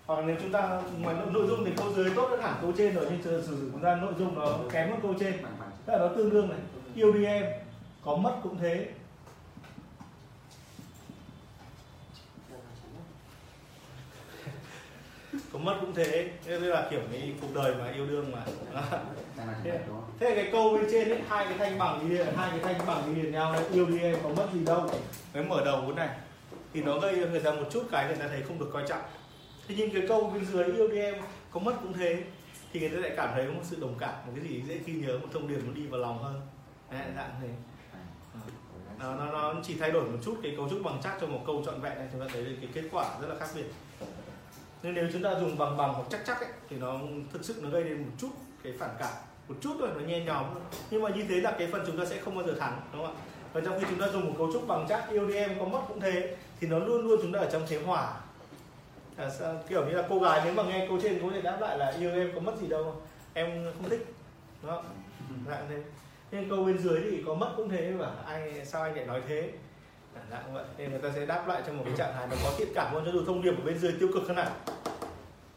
hoặc 0.05 0.23
nếu 0.25 0.35
chúng 0.41 0.51
ta 0.51 0.81
ngoài 0.99 1.15
nội, 1.15 1.27
nội 1.31 1.47
dung 1.47 1.65
thì 1.65 1.71
câu 1.77 1.93
dưới 1.93 2.11
tốt 2.15 2.27
hơn 2.29 2.41
hẳn 2.41 2.57
câu 2.61 2.71
trên 2.77 2.95
rồi 2.95 3.07
nhưng 3.09 3.23
sử 3.23 3.41
sử 3.47 3.69
chúng 3.71 3.81
ta 3.81 3.95
nội 3.95 4.13
dung 4.17 4.35
nó 4.35 4.57
kém 4.71 4.89
hơn 4.89 4.99
câu 5.01 5.13
trên. 5.19 5.33
Tức 5.85 5.93
là 5.93 5.99
nó 5.99 6.07
tương 6.07 6.29
đương 6.29 6.49
này 6.49 6.59
yêu 6.95 7.13
đi 7.13 7.25
em 7.25 7.45
có 8.05 8.15
mất 8.15 8.39
cũng 8.43 8.57
thế. 8.57 8.87
Có 15.53 15.59
mất 15.59 15.77
cũng 15.81 15.95
thế 15.95 16.29
thế 16.45 16.59
nên 16.59 16.63
là 16.63 16.87
kiểu 16.91 17.01
cái 17.11 17.33
cuộc 17.41 17.55
đời 17.55 17.75
mà 17.75 17.91
yêu 17.91 18.05
đương 18.05 18.31
mà. 18.31 18.45
Thế, 18.45 18.51
chẳng 19.37 19.47
đúng 19.87 19.95
không 19.95 20.09
thế 20.19 20.35
cái 20.35 20.49
câu 20.51 20.77
bên 20.77 20.85
trên 20.91 21.09
ấy 21.09 21.21
hai 21.27 21.45
cái 21.45 21.57
thanh 21.57 21.77
bằng 21.77 21.99
đi 21.99 22.09
liền 22.15 22.27
hai 22.35 22.49
cái 22.49 22.59
thanh 22.59 22.85
bằng 22.87 23.15
đi 23.15 23.21
liền 23.21 23.31
nhau 23.31 23.53
đấy 23.53 23.63
yêu 23.73 23.85
đi 23.85 23.99
em 23.99 24.17
có 24.23 24.29
mất 24.29 24.47
gì 24.53 24.65
đâu. 24.65 24.89
Cái 25.33 25.43
mở 25.43 25.65
đầu 25.65 25.81
cái 25.81 26.07
này 26.07 26.17
thì 26.73 26.81
nó 26.81 26.99
gây 26.99 27.15
cho 27.21 27.27
người 27.27 27.39
ta 27.39 27.51
một 27.51 27.65
chút 27.71 27.83
cái 27.91 28.07
người 28.07 28.15
ta 28.15 28.27
thấy 28.27 28.41
không 28.41 28.59
được 28.59 28.69
coi 28.73 28.83
trọng. 28.87 29.01
Thế 29.67 29.75
nhưng 29.77 29.89
cái 29.93 30.01
câu 30.07 30.29
bên 30.33 30.45
dưới 30.45 30.65
yêu 30.65 30.87
đi 30.87 30.99
em 30.99 31.15
có 31.51 31.59
mất 31.59 31.73
cũng 31.81 31.93
thế 31.93 32.23
thì 32.73 32.79
người 32.79 32.89
ta 32.89 32.97
lại 32.97 33.11
cảm 33.17 33.29
thấy 33.33 33.45
có 33.45 33.51
một 33.51 33.61
sự 33.63 33.77
đồng 33.81 33.95
cảm 33.99 34.13
một 34.25 34.31
cái 34.35 34.43
gì 34.43 34.61
dễ 34.67 34.77
ghi 34.85 34.93
nhớ 34.93 35.17
một 35.17 35.27
thông 35.33 35.47
điệp 35.47 35.59
nó 35.65 35.73
đi 35.73 35.87
vào 35.87 35.99
lòng 35.99 36.23
hơn 36.23 36.41
đấy, 36.91 37.01
dạng 37.15 37.35
thế. 37.41 37.47
Nó, 38.99 39.15
nó, 39.15 39.31
nó 39.31 39.53
chỉ 39.63 39.77
thay 39.79 39.91
đổi 39.91 40.03
một 40.03 40.17
chút 40.25 40.39
cái 40.43 40.53
cấu 40.57 40.69
trúc 40.69 40.83
bằng 40.83 40.99
chắc 41.03 41.17
cho 41.21 41.27
một 41.27 41.39
câu 41.45 41.63
trọn 41.65 41.81
vẹn 41.81 41.97
này 41.97 42.07
chúng 42.11 42.21
ta 42.21 42.27
thấy 42.33 42.45
được 42.45 42.55
cái 42.61 42.69
kết 42.73 42.89
quả 42.91 43.19
rất 43.21 43.27
là 43.27 43.35
khác 43.39 43.47
biệt. 43.55 43.65
Nên 44.83 44.93
nếu 44.93 45.07
chúng 45.13 45.23
ta 45.23 45.39
dùng 45.39 45.57
bằng 45.57 45.77
bằng 45.77 45.93
hoặc 45.93 46.07
chắc 46.09 46.21
chắc 46.27 46.39
ấy, 46.39 46.49
thì 46.69 46.77
nó 46.77 46.99
thực 47.33 47.45
sự 47.45 47.55
nó 47.63 47.69
gây 47.69 47.83
nên 47.83 47.97
một 47.97 48.11
chút 48.17 48.29
cái 48.63 48.73
phản 48.79 48.95
cảm. 48.99 49.13
Một 49.47 49.55
chút 49.61 49.75
thôi 49.79 49.89
nó 49.95 50.01
nhe 50.01 50.19
nhòm 50.19 50.45
thôi. 50.53 50.61
nhưng 50.91 51.01
mà 51.01 51.09
như 51.09 51.25
thế 51.29 51.35
là 51.35 51.55
cái 51.59 51.67
phần 51.71 51.83
chúng 51.87 51.97
ta 51.97 52.05
sẽ 52.05 52.19
không 52.19 52.35
bao 52.35 52.47
giờ 52.47 52.53
thắng 52.59 52.81
đúng 52.93 53.05
không 53.05 53.15
ạ? 53.15 53.21
Và 53.53 53.61
trong 53.65 53.79
khi 53.79 53.85
chúng 53.89 53.99
ta 53.99 54.07
dùng 54.07 54.25
một 54.25 54.33
cấu 54.37 54.53
trúc 54.53 54.67
bằng 54.67 54.85
chắc 54.89 55.09
yêu 55.09 55.27
đi 55.27 55.35
em 55.35 55.59
có 55.59 55.65
mất 55.65 55.81
cũng 55.87 55.99
thế 55.99 56.35
thì 56.59 56.67
nó 56.67 56.79
luôn 56.79 57.07
luôn 57.07 57.19
chúng 57.21 57.31
ta 57.31 57.39
ở 57.39 57.49
trong 57.51 57.65
thế 57.67 57.81
hòa. 57.85 58.13
À, 59.17 59.29
sao, 59.29 59.63
kiểu 59.69 59.85
như 59.85 59.91
là 59.91 60.07
cô 60.09 60.19
gái 60.19 60.41
nếu 60.45 60.53
mà 60.53 60.63
nghe 60.63 60.85
câu 60.87 60.99
trên 61.01 61.19
cô 61.21 61.31
thể 61.31 61.41
đáp 61.41 61.57
lại 61.61 61.77
là 61.77 61.93
yêu 61.99 62.11
em 62.11 62.31
có 62.35 62.39
mất 62.39 62.53
gì 62.61 62.67
đâu. 62.67 63.01
Em 63.33 63.65
không 63.77 63.89
thích 63.89 64.05
đúng 64.61 64.71
không? 64.71 64.85
Dạng 65.47 65.65
thế 65.69 65.83
nhưng 66.35 66.49
câu 66.49 66.63
bên 66.63 66.77
dưới 66.77 67.01
thì 67.11 67.23
có 67.25 67.33
mất 67.33 67.53
cũng 67.57 67.69
thế 67.69 67.91
và 67.97 68.11
ai 68.25 68.65
sao 68.65 68.83
anh 68.83 68.95
lại 68.95 69.05
nói 69.05 69.21
thế 69.27 69.51
À, 70.15 70.21
dạng 70.31 70.53
vậy 70.53 70.63
nên 70.77 70.91
người 70.91 70.99
ta 70.99 71.09
sẽ 71.15 71.25
đáp 71.25 71.47
lại 71.47 71.61
trong 71.67 71.77
một 71.77 71.83
cái 71.85 71.93
trạng 71.97 72.13
thái 72.15 72.27
nó 72.27 72.35
có 72.43 72.51
thiện 72.57 72.67
cảm 72.75 72.93
hơn 72.93 73.03
cho 73.05 73.11
dù 73.11 73.25
thông 73.25 73.41
điệp 73.41 73.51
ở 73.51 73.65
bên 73.65 73.79
dưới 73.79 73.91
tiêu 73.99 74.09
cực 74.13 74.27
hơn 74.27 74.35
nào 74.35 74.51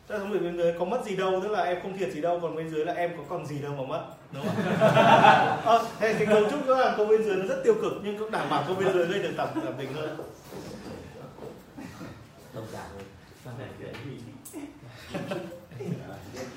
Tức 0.06 0.14
là 0.14 0.18
thông 0.18 0.32
điệp 0.32 0.38
bên 0.38 0.56
dưới 0.56 0.72
có 0.78 0.84
mất 0.84 1.04
gì 1.04 1.16
đâu 1.16 1.40
tức 1.42 1.48
là 1.48 1.62
em 1.62 1.78
không 1.82 1.98
thiệt 1.98 2.12
gì 2.12 2.20
đâu 2.20 2.40
còn 2.42 2.56
bên 2.56 2.70
dưới 2.70 2.84
là 2.84 2.92
em 2.92 3.10
có 3.16 3.22
còn 3.28 3.46
gì 3.46 3.58
đâu 3.58 3.72
mà 3.72 3.82
mất 3.82 4.04
đúng 4.32 4.44
không 4.46 4.56
à, 5.66 5.78
thế 5.98 6.14
thì 6.18 6.26
cấu 6.26 6.50
trúc 6.50 6.66
đó 6.66 6.76
là 6.76 6.94
câu 6.96 7.06
bên 7.06 7.22
dưới 7.22 7.36
nó 7.36 7.46
rất 7.46 7.60
tiêu 7.64 7.74
cực 7.82 7.92
nhưng 8.04 8.18
cũng 8.18 8.30
đảm 8.30 8.50
bảo 8.50 8.64
câu 8.66 8.76
bên 8.76 8.92
dưới 8.92 9.06
gây 9.06 9.22
được 9.22 9.32
cảm 9.36 9.48
cảm 9.64 9.72
tình 9.78 9.92
hơn 9.92 10.16
đồng 12.54 12.66
cảm 12.72 12.86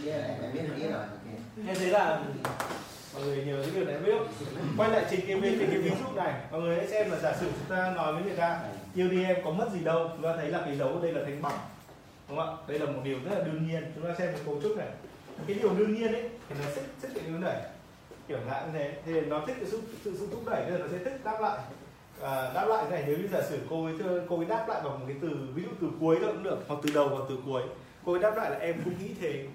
là 0.05 0.37
em 0.41 0.51
biết 0.53 0.89
rồi 0.91 1.05
nên 1.55 1.75
thế 1.75 1.85
là 1.85 2.21
mọi 3.13 3.23
người 3.23 3.45
nhớ 3.45 3.61
cái 3.61 3.71
điều 3.75 3.85
này 3.85 3.99
biết. 3.99 4.17
Không 4.17 4.73
quay 4.77 4.89
lại 4.89 5.05
trình 5.09 5.19
cái, 5.27 5.39
cái, 5.41 5.55
cái, 5.59 5.67
cái 5.71 5.77
ví 5.77 5.89
dụ 5.89 6.15
này. 6.15 6.33
Mọi 6.51 6.61
người 6.61 6.75
hãy 6.75 6.87
xem 6.87 7.11
là 7.11 7.17
giả 7.17 7.33
sử 7.39 7.45
chúng 7.45 7.77
ta 7.77 7.93
nói 7.95 8.13
với 8.13 8.23
người 8.23 8.35
ta 8.35 8.59
yêu 8.95 9.07
đi 9.07 9.23
em 9.23 9.37
có 9.45 9.51
mất 9.51 9.69
gì 9.73 9.79
đâu? 9.79 10.09
Chúng 10.13 10.23
ta 10.23 10.33
thấy 10.37 10.47
là 10.47 10.61
cái 10.65 10.77
dấu 10.77 10.87
ở 10.87 10.99
đây 11.01 11.13
là 11.13 11.21
thành 11.23 11.41
bằng. 11.41 11.59
Đúng 12.29 12.37
không 12.37 12.57
ạ? 12.57 12.63
Đây 12.67 12.79
là 12.79 12.85
một 12.85 13.01
điều 13.03 13.17
rất 13.25 13.37
là 13.37 13.43
đương 13.43 13.67
nhiên. 13.67 13.83
Chúng 13.95 14.03
ta 14.03 14.15
xem 14.17 14.33
cái 14.33 14.41
cấu 14.45 14.61
trúc 14.63 14.77
này. 14.77 14.87
Cái 15.47 15.57
điều 15.61 15.73
đương 15.73 15.93
nhiên 15.93 16.13
ấy 16.13 16.29
thì 16.49 16.55
nó 16.59 16.65
sẽ 16.75 16.81
thích 17.01 17.11
cái 17.15 17.23
điều 17.27 17.37
đẩy. 17.37 17.57
Kiểu 18.27 18.37
dạng 18.49 18.73
như 18.73 18.79
thế. 18.79 18.93
Thì 19.05 19.21
nó 19.21 19.43
thích 19.47 19.55
cái 19.59 19.69
sự 19.71 19.81
sự, 20.03 20.15
sự 20.19 20.27
thúc 20.31 20.41
đẩy 20.45 20.65
nên 20.69 20.79
nó 20.79 20.87
sẽ 20.91 20.97
thích 20.97 21.23
đáp 21.23 21.41
lại. 21.41 21.59
À, 22.21 22.51
đáp 22.53 22.65
lại 22.65 22.85
này 22.89 23.03
nếu 23.07 23.17
như 23.17 23.27
giả 23.33 23.41
sử 23.49 23.59
cô 23.69 23.85
ấy 23.85 23.93
cô 24.29 24.37
ấy 24.37 24.45
đáp 24.45 24.65
lại 24.69 24.81
bằng 24.83 24.99
một 24.99 25.05
cái 25.07 25.15
từ 25.21 25.29
ví 25.55 25.63
dụ 25.63 25.69
từ 25.81 25.87
cuối 25.99 26.17
thôi 26.21 26.29
cũng 26.33 26.43
được 26.43 26.59
hoặc 26.67 26.79
từ 26.83 26.89
đầu 26.93 27.09
hoặc 27.09 27.23
từ 27.29 27.37
cuối. 27.45 27.61
Cô 28.05 28.13
ấy 28.13 28.21
đáp 28.21 28.37
lại 28.37 28.49
là 28.49 28.57
em 28.57 28.81
cũng 28.85 28.93
nghĩ 28.99 29.11
thế 29.21 29.45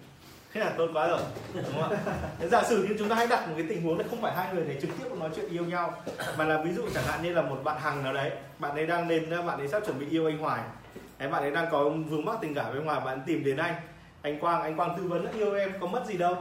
thế 0.56 0.64
là 0.64 0.70
tốt 0.78 0.88
quá 0.94 1.08
rồi 1.08 1.20
đúng 1.54 1.64
không 1.80 1.90
ạ? 1.90 1.98
Giả 2.50 2.62
sử 2.62 2.82
như 2.82 2.96
chúng 2.98 3.08
ta 3.08 3.16
hãy 3.16 3.26
đặt 3.26 3.48
một 3.48 3.54
cái 3.56 3.66
tình 3.68 3.82
huống 3.82 3.98
là 3.98 4.04
không 4.10 4.22
phải 4.22 4.34
hai 4.34 4.54
người 4.54 4.64
này 4.64 4.78
trực 4.80 4.90
tiếp 4.98 5.04
nói 5.20 5.30
chuyện 5.36 5.50
yêu 5.50 5.64
nhau 5.64 5.94
mà 6.38 6.44
là 6.44 6.62
ví 6.62 6.72
dụ 6.72 6.82
chẳng 6.94 7.04
hạn 7.04 7.22
như 7.22 7.32
là 7.32 7.42
một 7.42 7.60
bạn 7.64 7.80
hằng 7.80 8.04
nào 8.04 8.12
đấy 8.12 8.30
bạn 8.58 8.74
ấy 8.74 8.86
đang 8.86 9.08
lên 9.08 9.30
bạn 9.30 9.58
ấy 9.58 9.68
sắp 9.68 9.82
chuẩn 9.86 9.98
bị 9.98 10.06
yêu 10.10 10.26
anh 10.26 10.38
Hoài. 10.38 10.62
Đấy, 11.18 11.28
bạn 11.28 11.42
ấy 11.42 11.50
đang 11.50 11.66
có 11.70 11.88
vướng 11.88 12.24
mắc 12.24 12.38
tình 12.40 12.54
cảm 12.54 12.72
với 12.72 12.82
Hoài 12.82 13.00
bạn 13.00 13.20
tìm 13.26 13.44
đến 13.44 13.56
anh. 13.56 13.74
Anh 14.22 14.40
Quang 14.40 14.62
anh 14.62 14.76
Quang 14.76 14.98
tư 14.98 15.02
vấn 15.02 15.24
là 15.24 15.30
yêu 15.30 15.54
em 15.54 15.72
có 15.80 15.86
mất 15.86 16.06
gì 16.06 16.16
đâu 16.16 16.34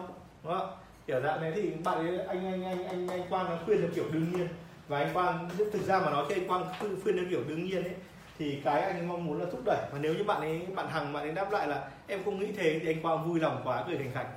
đúng 0.44 0.54
không 0.54 0.70
ạ? 0.70 0.76
Kiểu 1.08 1.22
dạng 1.22 1.42
này 1.42 1.52
thì 1.56 1.72
bạn 1.84 1.98
ấy 1.98 2.20
anh 2.28 2.46
anh 2.46 2.64
anh 2.64 2.88
anh 2.88 3.08
anh 3.08 3.30
Quang 3.30 3.46
nó 3.46 3.58
khuyên 3.66 3.82
theo 3.82 3.90
kiểu 3.96 4.06
đương 4.12 4.32
nhiên. 4.32 4.48
Và 4.88 5.00
anh 5.00 5.14
Quang 5.14 5.50
thực 5.74 5.88
ra 5.88 6.00
mà 6.00 6.10
nói 6.10 6.26
khi 6.30 6.36
anh 6.36 6.48
Quang 6.48 6.66
khuyên 7.04 7.18
theo 7.18 7.26
kiểu 7.30 7.42
đương 7.48 7.64
nhiên 7.66 7.84
ấy 7.84 7.96
thì 8.40 8.62
cái 8.64 8.82
anh 8.82 9.08
mong 9.08 9.26
muốn 9.26 9.42
là 9.42 9.46
thúc 9.52 9.62
đẩy. 9.66 9.88
Và 9.92 10.00
nếu 10.02 10.14
như 10.14 10.24
bạn 10.24 10.42
ấy 10.42 10.62
bạn 10.76 10.88
hằng 10.90 11.14
bạn 11.14 11.24
ấy 11.24 11.32
đáp 11.32 11.52
lại 11.52 11.68
là 11.68 11.90
em 12.08 12.24
không 12.24 12.40
nghĩ 12.40 12.52
thế 12.52 12.80
thì 12.80 12.88
anh 12.88 13.02
Quang 13.02 13.30
vui 13.30 13.40
lòng 13.40 13.62
quá 13.64 13.84
cười 13.88 13.98
thành 13.98 14.12
khạch. 14.14 14.28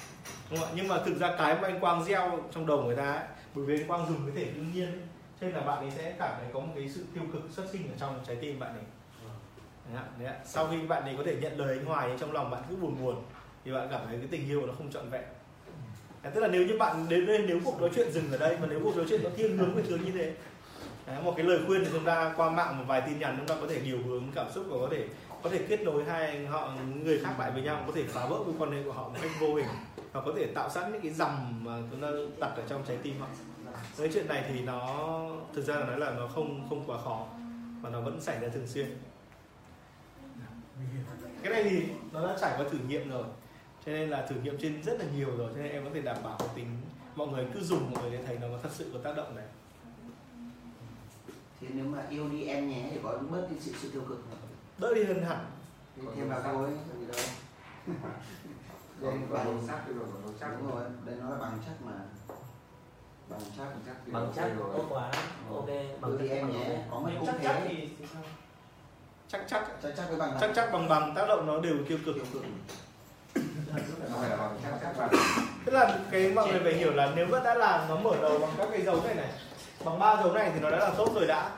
Đúng 0.51 0.61
không 0.61 0.69
ạ? 0.69 0.73
Nhưng 0.77 0.89
mà 0.89 0.99
thực 1.07 1.19
ra 1.19 1.35
cái 1.39 1.55
mà 1.55 1.69
anh 1.69 1.81
Quang 1.81 2.05
gieo 2.05 2.41
trong 2.55 2.67
đầu 2.67 2.83
người 2.83 2.97
ta 2.97 3.13
ấy, 3.13 3.25
bởi 3.55 3.65
vì 3.65 3.81
anh 3.81 3.89
Quang 3.89 4.07
dùng 4.09 4.19
cái 4.27 4.45
thể 4.45 4.53
đương 4.53 4.73
nhiên 4.75 4.87
ấy, 4.87 5.01
cho 5.41 5.47
nên 5.47 5.55
là 5.55 5.61
bạn 5.61 5.79
ấy 5.79 5.91
sẽ 5.91 6.15
cảm 6.19 6.31
thấy 6.39 6.47
có 6.53 6.61
một 6.61 6.73
cái 6.75 6.89
sự 6.89 7.05
tiêu 7.15 7.25
cực 7.33 7.43
xuất 7.51 7.65
sinh 7.73 7.89
ở 7.89 7.95
trong 8.01 8.21
trái 8.27 8.37
tim 8.41 8.59
bạn 8.59 8.71
ấy. 8.71 8.85
Đấy 9.93 9.97
ạ, 9.97 10.05
đấy 10.19 10.35
sau 10.45 10.69
khi 10.71 10.77
bạn 10.87 11.03
ấy 11.03 11.15
có 11.19 11.23
thể 11.27 11.37
nhận 11.41 11.59
lời 11.59 11.79
anh 11.79 11.87
Hoài 11.87 12.11
trong 12.21 12.33
lòng 12.33 12.51
bạn 12.51 12.63
cứ 12.69 12.77
buồn 12.77 12.97
buồn 13.03 13.23
thì 13.65 13.73
bạn 13.73 13.89
cảm 13.91 14.01
thấy 14.09 14.19
cái 14.19 14.29
tình 14.31 14.49
yêu 14.49 14.67
nó 14.67 14.73
không 14.73 14.93
trọn 14.93 15.11
vẹn. 15.11 15.25
Đấy, 16.23 16.33
tức 16.35 16.41
là 16.41 16.49
nếu 16.49 16.67
như 16.67 16.79
bạn 16.79 17.07
đến 17.09 17.27
đây 17.27 17.45
nếu 17.49 17.61
cuộc 17.65 17.81
nói 17.81 17.91
chuyện 17.95 18.13
dừng 18.13 18.33
ở 18.33 18.39
đây 18.39 18.57
mà 18.61 18.67
nếu 18.71 18.81
cuộc 18.85 18.97
nói 18.97 19.07
chuyện 19.09 19.21
nó 19.25 19.31
thiên 19.37 19.59
hướng 19.59 19.75
về 19.75 19.83
hướng 19.83 20.01
như 20.01 20.13
thế 20.13 20.33
Đấy, 21.09 21.23
một 21.23 21.35
cái 21.37 21.47
lời 21.47 21.61
khuyên 21.67 21.85
thì 21.85 21.91
chúng 21.93 22.05
ta 22.05 22.35
qua 22.37 22.51
mạng 22.51 22.79
một 22.79 22.85
vài 22.87 23.01
tin 23.01 23.19
nhắn 23.19 23.35
chúng 23.37 23.47
ta 23.47 23.55
có 23.61 23.67
thể 23.67 23.81
điều 23.81 23.99
hướng 24.03 24.25
cảm 24.35 24.47
xúc 24.55 24.65
và 24.69 24.77
có 24.81 24.89
thể 24.91 25.09
có 25.43 25.51
thể 25.51 25.59
kết 25.69 25.81
nối 25.83 26.05
hai 26.05 26.47
họ 26.47 26.73
người 27.05 27.19
khác 27.25 27.35
lại 27.39 27.51
với 27.51 27.63
nhau 27.63 27.85
có 27.87 27.93
thể 27.95 28.05
phá 28.09 28.27
vỡ 28.27 28.37
mối 28.37 28.55
quan 28.59 28.73
hệ 28.73 28.83
của 28.83 28.93
họ 28.93 29.09
một 29.09 29.17
cách 29.23 29.31
vô 29.41 29.55
hình 29.55 29.67
và 30.13 30.21
có 30.21 30.33
thể 30.37 30.47
tạo 30.55 30.71
sẵn 30.71 30.93
những 30.93 31.03
cái 31.03 31.11
dầm 31.11 31.65
mà 31.65 31.73
chúng 31.91 32.01
ta 32.01 32.09
đặt 32.41 32.57
ở 32.57 32.63
trong 32.69 32.85
trái 32.89 32.97
tim 33.03 33.21
họ. 33.21 33.27
Cái 33.99 34.11
chuyện 34.15 34.29
này 34.29 34.45
thì 34.49 34.61
nó 34.61 35.07
thực 35.55 35.65
ra 35.65 35.75
là 35.77 35.87
nói 35.87 35.99
là 35.99 36.11
nó 36.11 36.29
không 36.29 36.67
không 36.69 36.85
quá 36.87 36.99
khó 37.05 37.27
và 37.83 37.91
nó 37.91 38.01
vẫn 38.01 38.21
xảy 38.21 38.41
ra 38.41 38.49
thường 38.49 38.67
xuyên. 38.67 38.99
Cái 41.43 41.53
này 41.53 41.65
thì 41.71 41.83
nó 42.13 42.27
đã 42.27 42.37
trải 42.41 42.55
qua 42.59 42.67
thử 42.71 42.79
nghiệm 42.89 43.11
rồi 43.11 43.25
cho 43.87 43.93
nên 43.93 44.11
là 44.11 44.27
thử 44.27 44.37
nghiệm 44.43 44.59
trên 44.59 44.83
rất 44.83 44.99
là 44.99 45.05
nhiều 45.17 45.37
rồi 45.37 45.51
cho 45.55 45.63
nên 45.63 45.73
em 45.73 45.85
có 45.85 45.91
thể 45.95 46.01
đảm 46.01 46.17
bảo 46.25 46.39
tính 46.55 46.67
mọi 47.15 47.29
người 47.29 47.47
cứ 47.55 47.61
dùng 47.61 47.91
mọi 47.95 48.03
người 48.03 48.19
sẽ 48.19 48.25
thấy 48.27 48.39
nó 48.41 48.47
có 48.49 48.59
thật 48.63 48.71
sự 48.73 48.91
có 48.95 48.99
tác 49.05 49.17
động 49.17 49.37
này. 49.37 49.45
Thế 51.61 51.67
nếu 51.75 51.85
mà 51.85 51.99
yêu 52.11 52.29
đi 52.29 52.45
em 52.45 52.69
nhé 52.69 52.89
thì 52.91 52.99
có 53.03 53.19
bớt 53.31 53.47
đi 53.51 53.57
sự 53.61 53.73
sự 53.83 53.91
tiêu 53.91 54.03
cực 54.09 54.19
không? 54.31 54.39
đỡ 54.79 54.95
đi 54.95 55.05
hơn 55.05 55.23
hẳn 55.23 55.47
Thêm 56.17 56.29
vào 56.29 56.65
ấy 56.65 56.73
gì 57.01 57.07
đâu. 57.07 57.17
Đây 59.01 59.13
còn 59.31 59.45
bằng 59.45 59.63
sắc 59.67 59.81
rồi 59.87 60.07
màu 60.25 60.33
sắc 60.41 60.51
đúng 60.59 60.71
rồi, 60.71 60.85
đây 61.05 61.17
nó 61.21 61.31
là 61.31 61.37
bằng 61.37 61.59
chắc 61.67 61.83
mà. 61.87 61.93
Bằng 63.29 63.41
chắc. 63.57 63.65
Bằng 63.65 63.83
chắc 63.87 64.13
bằng 64.13 64.33
chắc 64.37 64.59
rồi. 64.59 64.71
tốt 64.77 64.87
quá 64.91 65.13
ok 65.51 65.67
bằng 66.01 66.19
đi 66.19 66.29
chắc 66.29 66.35
em 66.35 66.47
bằng 66.47 66.53
nhé, 66.53 66.79
có 66.91 67.01
mất 67.01 67.11
cũng 67.19 67.27
chắc 67.27 67.35
thế. 67.39 67.45
chắc 67.45 67.61
thì 67.69 67.89
thì 67.99 68.07
sao 68.13 68.23
chắc 69.29 69.45
chắc 69.49 69.69
Chắc 69.83 69.93
chắc 69.97 70.09
với 70.09 70.19
bằng 70.19 70.39
chắc 70.41 70.51
chắc 70.55 70.73
bằng 70.73 70.89
bằng 70.89 71.13
tác 71.17 71.29
động 71.29 71.47
nó 71.47 71.61
đều 71.61 71.77
tiêu 71.89 71.99
cực 72.07 72.15
tiêu 72.15 72.25
cực. 72.33 72.43
Không 74.11 74.21
phải 74.21 74.31
là 74.31 74.37
bằng 74.37 74.59
chắc 74.63 74.73
chắc 74.83 74.99
bằng 74.99 75.11
tức 75.65 75.73
là 75.73 75.99
cái 76.11 76.33
mọi 76.33 76.49
người 76.49 76.61
phải 76.65 76.75
hiểu 76.75 76.93
là 76.93 77.13
nếu 77.17 77.27
vẫn 77.27 77.45
đã 77.45 77.55
làm 77.55 77.89
nó 77.89 77.97
mở 77.97 78.17
đầu 78.23 78.39
bằng 78.39 78.51
các 78.59 78.69
cái 78.73 78.83
dấu 78.83 79.03
này 79.05 79.15
này 79.15 79.31
bằng 79.89 79.99
ba 79.99 80.23
dấu 80.23 80.33
này 80.33 80.51
thì 80.55 80.61
nó 80.61 80.71
đã 80.71 80.79
là 80.79 80.91
tốt 80.97 81.13
rồi 81.15 81.27
đã. 81.27 81.51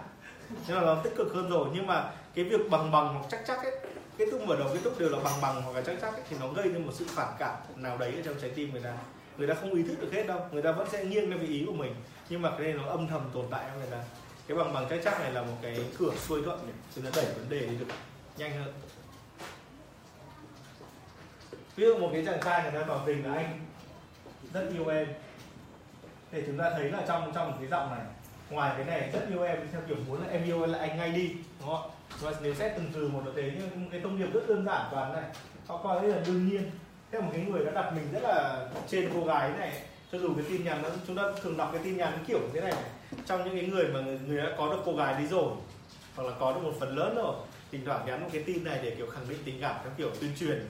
Nhưng 0.66 0.76
mà 0.76 0.82
nó 0.82 0.94
tích 0.94 1.12
cực 1.16 1.34
hơn 1.34 1.50
rồi. 1.50 1.68
Nhưng 1.74 1.86
mà 1.86 2.10
cái 2.34 2.44
việc 2.44 2.70
bằng 2.70 2.90
bằng 2.90 3.14
hoặc 3.14 3.26
chắc 3.30 3.40
chắc 3.46 3.62
ấy 3.62 3.72
kết 4.18 4.26
thúc 4.30 4.40
mở 4.46 4.56
đầu 4.56 4.68
kết 4.74 4.80
thúc 4.84 4.98
đều 4.98 5.08
là 5.08 5.18
bằng 5.24 5.40
bằng 5.42 5.62
hoặc 5.62 5.72
là 5.72 5.82
chắc 5.86 5.96
chắc 6.00 6.12
ấy, 6.12 6.22
thì 6.28 6.36
nó 6.40 6.48
gây 6.48 6.66
nên 6.66 6.86
một 6.86 6.92
sự 6.94 7.06
phản 7.08 7.28
cảm 7.38 7.56
nào 7.76 7.98
đấy 7.98 8.12
ở 8.16 8.22
trong 8.24 8.34
trái 8.40 8.50
tim 8.50 8.72
người 8.72 8.82
ta. 8.82 8.92
Người 9.36 9.48
ta 9.48 9.54
không 9.54 9.74
ý 9.74 9.82
thức 9.82 9.96
được 10.00 10.12
hết 10.12 10.26
đâu. 10.26 10.40
Người 10.50 10.62
ta 10.62 10.72
vẫn 10.72 10.88
sẽ 10.90 11.04
nghiêng 11.04 11.30
theo 11.30 11.38
về 11.38 11.46
ý 11.46 11.64
của 11.66 11.72
mình. 11.72 11.94
Nhưng 12.28 12.42
mà 12.42 12.50
cái 12.50 12.60
này 12.60 12.72
nó 12.72 12.90
âm 12.90 13.08
thầm 13.08 13.30
tồn 13.34 13.44
tại 13.50 13.64
trong 13.68 13.78
người 13.78 13.90
ta. 13.90 13.98
Cái 14.46 14.56
bằng 14.56 14.72
bằng 14.74 14.86
chắc 14.90 15.00
chắc 15.04 15.20
này 15.20 15.32
là 15.32 15.42
một 15.42 15.56
cái 15.62 15.84
cửa 15.98 16.10
xuôi 16.16 16.42
thuận 16.42 16.58
để 16.66 16.72
chúng 16.94 17.04
ta 17.04 17.10
đẩy 17.16 17.24
vấn 17.24 17.48
đề 17.48 17.60
đi 17.60 17.76
được 17.76 17.86
nhanh 18.36 18.50
hơn. 18.50 18.72
Ví 21.76 21.86
dụ 21.86 21.98
một 21.98 22.10
cái 22.12 22.24
chàng 22.26 22.40
trai 22.44 22.62
người 22.62 22.80
ta 22.80 22.86
tỏ 22.88 23.00
tình 23.06 23.26
là 23.26 23.34
anh 23.34 23.60
rất 24.52 24.68
yêu 24.74 24.88
em. 24.88 25.06
Để 26.32 26.42
chúng 26.46 26.58
ta 26.58 26.70
thấy 26.70 26.90
là 26.90 27.02
trong 27.08 27.32
trong 27.34 27.56
cái 27.60 27.68
giọng 27.68 27.90
này 27.90 28.04
ngoài 28.50 28.74
cái 28.76 28.86
này 28.86 29.10
rất 29.12 29.20
yêu 29.30 29.42
em 29.42 29.58
theo 29.72 29.80
kiểu 29.88 29.96
muốn 30.06 30.22
là 30.22 30.32
em 30.32 30.44
yêu 30.44 30.66
là 30.66 30.78
anh 30.78 30.96
ngay 30.96 31.10
đi 31.10 31.30
đúng 31.60 31.68
không 31.68 31.90
và 32.20 32.32
nếu 32.42 32.54
xét 32.54 32.72
từng 32.76 32.90
từ 32.94 33.08
một 33.08 33.22
là 33.26 33.32
thế 33.36 33.52
nhưng 33.58 33.90
cái 33.90 34.00
thông 34.00 34.18
điệp 34.18 34.32
rất 34.32 34.48
đơn 34.48 34.64
giản 34.66 34.88
toàn 34.90 35.12
này. 35.12 35.22
Họ 35.66 35.76
coi 35.76 36.02
đấy 36.02 36.10
là 36.10 36.22
đương 36.26 36.48
nhiên. 36.48 36.70
Theo 37.12 37.22
một 37.22 37.30
cái 37.32 37.44
người 37.44 37.64
đã 37.64 37.70
đặt 37.72 37.92
mình 37.94 38.04
rất 38.12 38.22
là 38.22 38.68
trên 38.88 39.10
cô 39.14 39.24
gái 39.24 39.50
này 39.58 39.72
cho 40.12 40.18
dù 40.18 40.34
cái 40.34 40.44
tin 40.48 40.64
nhắn 40.64 40.82
nó 40.82 40.88
chúng 41.06 41.16
ta 41.16 41.22
thường 41.42 41.56
đọc 41.56 41.70
cái 41.72 41.80
tin 41.84 41.96
nhắn 41.96 42.12
kiểu 42.26 42.38
như 42.38 42.48
thế 42.52 42.60
này, 42.60 42.72
này. 42.72 42.82
Trong 43.26 43.44
những 43.44 43.54
cái 43.54 43.66
người 43.66 43.84
mà 43.84 44.00
người, 44.00 44.18
người 44.26 44.36
đã 44.36 44.50
có 44.58 44.72
được 44.72 44.82
cô 44.84 44.92
gái 44.92 45.14
đi 45.18 45.26
rồi 45.26 45.52
hoặc 46.16 46.24
là 46.24 46.32
có 46.40 46.52
được 46.52 46.60
một 46.62 46.72
phần 46.80 46.96
lớn 46.96 47.14
rồi 47.16 47.34
thỉnh 47.72 47.84
thoảng 47.84 48.06
nhắn 48.06 48.22
một 48.22 48.28
cái 48.32 48.42
tin 48.42 48.64
này 48.64 48.80
để 48.82 48.94
kiểu 48.96 49.06
khẳng 49.06 49.28
định 49.28 49.38
tình 49.44 49.60
cảm 49.60 49.76
theo 49.82 49.92
kiểu 49.96 50.10
tuyên 50.20 50.30
truyền 50.40 50.66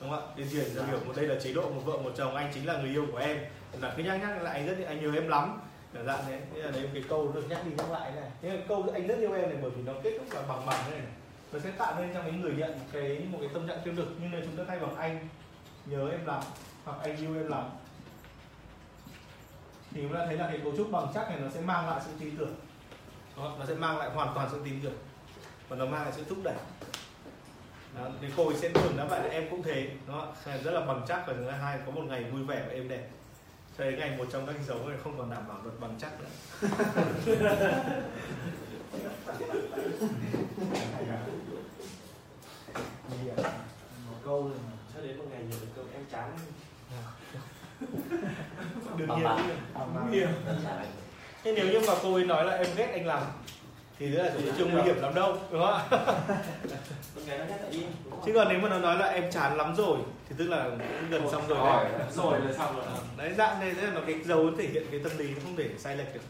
đúng 0.00 0.10
không 0.10 0.20
ạ? 0.20 0.32
Tuyên 0.36 0.46
truyền 0.52 0.64
theo 0.74 0.84
kiểu 0.90 1.00
một 1.06 1.12
đây 1.16 1.26
là 1.26 1.34
chế 1.40 1.52
độ 1.52 1.62
một 1.62 1.80
vợ 1.84 1.98
một 1.98 2.12
chồng 2.16 2.36
anh 2.36 2.50
chính 2.54 2.66
là 2.66 2.76
người 2.76 2.90
yêu 2.90 3.06
của 3.12 3.18
em. 3.18 3.38
Là 3.80 3.94
cứ 3.96 4.02
nhắc 4.02 4.20
nhắc 4.20 4.42
lại 4.42 4.54
anh 4.54 4.66
rất 4.66 4.86
anh 4.86 5.02
nhớ 5.02 5.20
em 5.20 5.28
lắm 5.28 5.60
dạng 6.02 6.24
đấy. 6.28 6.40
Thế 6.54 6.62
là 6.62 6.70
đấy 6.70 6.82
một 6.82 6.88
cái 6.94 7.04
câu 7.08 7.32
được 7.32 7.44
nhắc 7.48 7.60
đi 7.64 7.70
nhắc 7.78 7.90
lại 7.90 8.12
này. 8.12 8.30
Thế 8.42 8.48
là 8.48 8.64
câu 8.68 8.86
anh 8.92 9.06
rất 9.06 9.18
yêu 9.18 9.32
em 9.32 9.48
này 9.48 9.58
bởi 9.62 9.70
vì 9.70 9.82
nó 9.82 9.92
kết 10.02 10.12
thúc 10.18 10.26
là 10.32 10.42
bằng 10.42 10.66
bằng 10.66 10.90
này, 10.90 11.00
này. 11.00 11.08
Nó 11.52 11.58
sẽ 11.58 11.70
tạo 11.70 12.00
nên 12.00 12.14
cho 12.14 12.22
cái 12.22 12.32
người 12.32 12.52
nhận 12.52 12.78
cái 12.92 13.26
một 13.30 13.38
cái 13.40 13.50
tâm 13.54 13.68
trạng 13.68 13.78
tiêu 13.84 13.94
cực 13.96 14.08
nhưng 14.20 14.30
nếu 14.30 14.40
chúng 14.44 14.56
ta 14.56 14.64
thay 14.68 14.78
bằng 14.78 14.96
anh. 14.96 15.28
Nhớ 15.86 16.08
em 16.10 16.26
lắm 16.26 16.42
hoặc 16.84 16.96
anh 17.02 17.16
yêu 17.16 17.36
em 17.36 17.48
lắm. 17.48 17.70
Thì 19.90 20.02
chúng 20.02 20.14
ta 20.14 20.26
thấy 20.26 20.36
là 20.36 20.46
cái 20.46 20.60
cấu 20.64 20.76
trúc 20.76 20.90
bằng 20.90 21.06
chắc 21.14 21.28
này 21.28 21.38
nó 21.40 21.48
sẽ 21.54 21.60
mang 21.60 21.88
lại 21.88 22.00
sự 22.04 22.10
tin 22.20 22.36
tưởng. 22.36 22.54
Đó, 23.36 23.56
nó 23.58 23.66
sẽ 23.66 23.74
mang 23.74 23.98
lại 23.98 24.10
hoàn 24.10 24.34
toàn 24.34 24.48
sự 24.52 24.60
tin 24.64 24.80
tưởng. 24.82 24.98
Và 25.68 25.76
nó 25.76 25.86
mang 25.86 26.02
lại 26.02 26.12
sự 26.16 26.24
thúc 26.28 26.38
đẩy. 26.44 26.56
Đó, 27.98 28.08
thì 28.20 28.28
cô 28.36 28.48
ấy 28.48 28.56
sẽ 28.56 28.68
thường 28.68 28.96
đáp 28.96 29.06
lại 29.10 29.20
là 29.20 29.28
em 29.28 29.50
cũng 29.50 29.62
thế 29.62 29.88
nó 30.06 30.26
rất 30.44 30.70
là 30.70 30.80
bằng 30.80 31.04
chắc 31.08 31.24
và 31.26 31.32
thứ 31.32 31.50
hai 31.50 31.78
có 31.86 31.92
một 31.92 32.02
ngày 32.04 32.24
vui 32.24 32.42
vẻ 32.44 32.64
và 32.68 32.74
êm 32.74 32.88
đẹp 32.88 33.08
cho 33.78 33.84
đến 33.84 33.98
ngày 33.98 34.16
một 34.18 34.24
trong 34.32 34.46
các 34.46 34.56
dấu 34.66 34.88
này 34.88 34.98
không 35.04 35.18
còn 35.18 35.30
đảm 35.30 35.48
bảo 35.48 35.60
được 35.64 35.80
bằng 35.80 35.98
chắc 36.00 36.10
nữa. 36.20 36.28
Một 44.10 44.16
câu 44.24 44.42
rồi 44.42 44.58
mà 44.66 44.72
cho 44.94 45.00
đến 45.00 45.18
một 45.18 45.24
ngày 45.30 45.42
nhiều 45.42 45.58
được 45.60 45.66
câu 45.76 45.84
em 45.94 46.04
chán. 46.12 46.38
Đương 48.96 49.08
nhiên. 49.08 49.26
nguy 50.08 50.18
hiểm 50.18 50.28
thế 51.42 51.52
nếu 51.56 51.66
như 51.66 51.80
mà 51.86 51.94
cô 52.02 52.14
ấy 52.14 52.24
nói 52.24 52.44
là 52.44 52.56
em 52.56 52.66
ghét 52.76 52.90
anh 52.92 53.06
làm 53.06 53.22
thì 53.98 54.06
rất 54.10 54.22
là 54.22 54.30
cũng 54.34 54.42
chưa 54.58 54.64
nguy 54.64 54.82
hiểm 54.82 55.02
lắm 55.02 55.14
đâu 55.14 55.36
đúng 55.50 55.62
không 55.62 55.74
ạ? 55.74 55.84
Chứ 58.26 58.32
còn 58.34 58.48
nếu 58.48 58.58
mà 58.60 58.68
nó 58.68 58.78
nói 58.78 58.98
là 58.98 59.06
em 59.06 59.30
chán 59.30 59.56
lắm 59.56 59.74
rồi 59.76 59.98
thì 60.28 60.34
tức 60.38 60.48
là 60.48 60.64
cũng 60.70 61.10
gần 61.10 61.28
xong 61.32 61.42
rồi 61.48 61.58
Rồi, 61.58 61.84
đấy. 61.84 62.08
rồi 62.14 62.40
là 62.40 62.52
xong 62.52 62.76
rồi. 62.76 62.84
Đấy 63.16 63.34
dạng 63.38 63.60
này 63.60 63.74
thế 63.74 63.82
là 63.86 63.92
nó 63.92 64.00
cái 64.06 64.14
dấu 64.24 64.50
thể 64.58 64.68
hiện 64.68 64.84
cái 64.90 65.00
tâm 65.04 65.18
lý 65.18 65.28
nó 65.30 65.40
không 65.44 65.56
để 65.56 65.70
sai 65.78 65.96
lệch 65.96 66.14
được. 66.14 66.20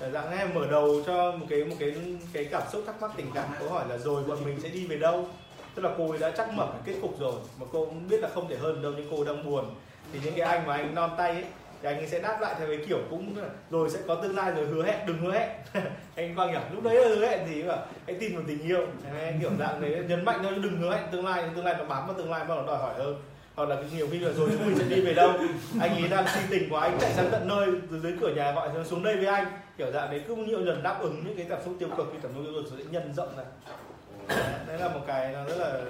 Đấy, 0.00 0.10
dạng 0.10 0.30
này 0.30 0.46
mở 0.54 0.66
đầu 0.70 1.02
cho 1.06 1.32
một 1.32 1.46
cái 1.50 1.64
một 1.64 1.76
cái 1.78 1.94
cái 2.32 2.44
cảm 2.44 2.62
xúc 2.72 2.82
thắc 2.86 3.00
mắc 3.02 3.10
tình 3.16 3.30
cảm 3.34 3.48
câu 3.58 3.68
hỏi 3.68 3.84
là 3.88 3.98
rồi 3.98 4.24
bọn 4.24 4.44
mình 4.44 4.60
sẽ 4.62 4.68
đi 4.68 4.86
về 4.86 4.96
đâu? 4.96 5.28
Tức 5.74 5.82
là 5.82 5.90
cô 5.98 6.10
ấy 6.10 6.18
đã 6.18 6.30
chắc 6.36 6.52
mở 6.52 6.66
cái 6.72 6.80
kết 6.84 7.00
cục 7.02 7.20
rồi 7.20 7.34
mà 7.60 7.66
cô 7.72 7.84
cũng 7.84 8.08
biết 8.08 8.20
là 8.20 8.28
không 8.34 8.48
thể 8.48 8.56
hơn 8.56 8.82
đâu 8.82 8.92
nhưng 8.96 9.06
cô 9.10 9.24
đang 9.24 9.44
buồn. 9.50 9.74
Thì 10.12 10.18
những 10.24 10.34
cái 10.36 10.48
anh 10.48 10.66
mà 10.66 10.74
anh 10.76 10.94
non 10.94 11.10
tay 11.18 11.30
ấy 11.30 11.44
thì 11.82 11.88
anh 11.88 11.98
ấy 11.98 12.06
sẽ 12.06 12.20
đáp 12.20 12.38
lại 12.40 12.54
theo 12.58 12.68
cái 12.68 12.78
kiểu 12.88 12.98
cũng 13.10 13.36
rồi 13.70 13.90
sẽ 13.90 13.98
có 14.06 14.14
tương 14.14 14.36
lai 14.36 14.52
rồi 14.52 14.66
hứa 14.66 14.84
hẹn 14.84 15.06
đừng 15.06 15.18
hứa 15.18 15.32
hẹn. 15.32 15.50
Anh 16.16 16.34
quang 16.36 16.50
hiểu 16.50 16.60
lúc 16.72 16.84
đấy 16.84 16.94
là 16.94 17.08
hứa 17.08 17.26
hẹn 17.26 17.46
gì 17.48 17.62
mà 17.62 17.76
hãy 18.06 18.16
tin 18.20 18.34
vào 18.34 18.44
tình 18.46 18.62
yêu. 18.62 18.86
Đấy, 19.12 19.34
kiểu 19.40 19.50
dạng 19.58 19.80
đấy 19.80 20.04
nhấn 20.08 20.24
mạnh 20.24 20.40
thôi 20.42 20.52
đừng 20.62 20.80
hứa 20.80 20.96
hẹn 20.96 21.04
tương 21.12 21.26
lai 21.26 21.44
tương 21.54 21.64
lai 21.64 21.74
nó 21.78 21.84
bám 21.84 22.06
vào 22.06 22.16
tương 22.16 22.30
lai 22.30 22.44
mà 22.48 22.54
nó 22.54 22.66
đòi 22.66 22.78
hỏi 22.78 22.94
hơn. 22.98 23.22
Hoặc 23.54 23.68
là 23.68 23.76
nhiều 23.96 24.08
khi 24.10 24.18
là 24.18 24.32
rồi 24.32 24.50
chúng 24.52 24.66
mình 24.66 24.78
sẽ 24.78 24.84
đi 24.84 25.00
về 25.00 25.14
đâu? 25.14 25.32
Anh 25.80 26.02
ấy 26.02 26.08
đang 26.08 26.26
si 26.28 26.40
tình 26.50 26.70
của 26.70 26.76
anh 26.76 26.98
chạy 27.00 27.12
sang 27.12 27.28
tận 27.32 27.48
nơi 27.48 27.68
từ 27.90 28.00
dưới 28.00 28.12
cửa 28.20 28.34
nhà 28.34 28.52
gọi 28.52 28.68
xuống 28.84 29.02
đây 29.02 29.16
với 29.16 29.26
anh. 29.26 29.46
Kiểu 29.78 29.90
dạng 29.92 30.10
đấy 30.10 30.22
cứ 30.28 30.36
nhiều 30.36 30.60
lần 30.60 30.82
đáp 30.82 30.98
ứng 31.00 31.22
những 31.24 31.36
cái 31.36 31.46
cảm 31.48 31.58
xúc 31.64 31.74
tiêu 31.78 31.88
cực 31.96 32.08
thì 32.12 32.18
cảm 32.22 32.32
xúc 32.34 32.42
tiêu 32.44 32.52
cực 32.54 32.78
sẽ 32.78 32.84
nhân 32.90 33.14
rộng 33.16 33.36
ra. 33.36 33.44
Đấy 34.66 34.78
là 34.78 34.88
một 34.88 35.00
cái 35.06 35.32
nó 35.32 35.44
rất 35.44 35.56
là. 35.58 35.80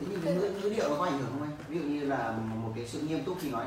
Thế 0.00 0.06
nhưng 0.10 0.20
ngữ, 0.24 0.50
ngữ 0.62 0.68
điệu 0.68 0.88
nó 0.88 0.96
có 0.98 1.04
ảnh 1.04 1.18
hưởng 1.18 1.28
không 1.30 1.42
anh? 1.42 1.56
Ví 1.68 1.78
dụ 1.78 1.84
như 1.84 2.06
là 2.06 2.34
một 2.62 2.72
cái 2.76 2.86
sự 2.86 3.00
nghiêm 3.00 3.24
túc 3.24 3.36
thì 3.42 3.50
nói 3.50 3.64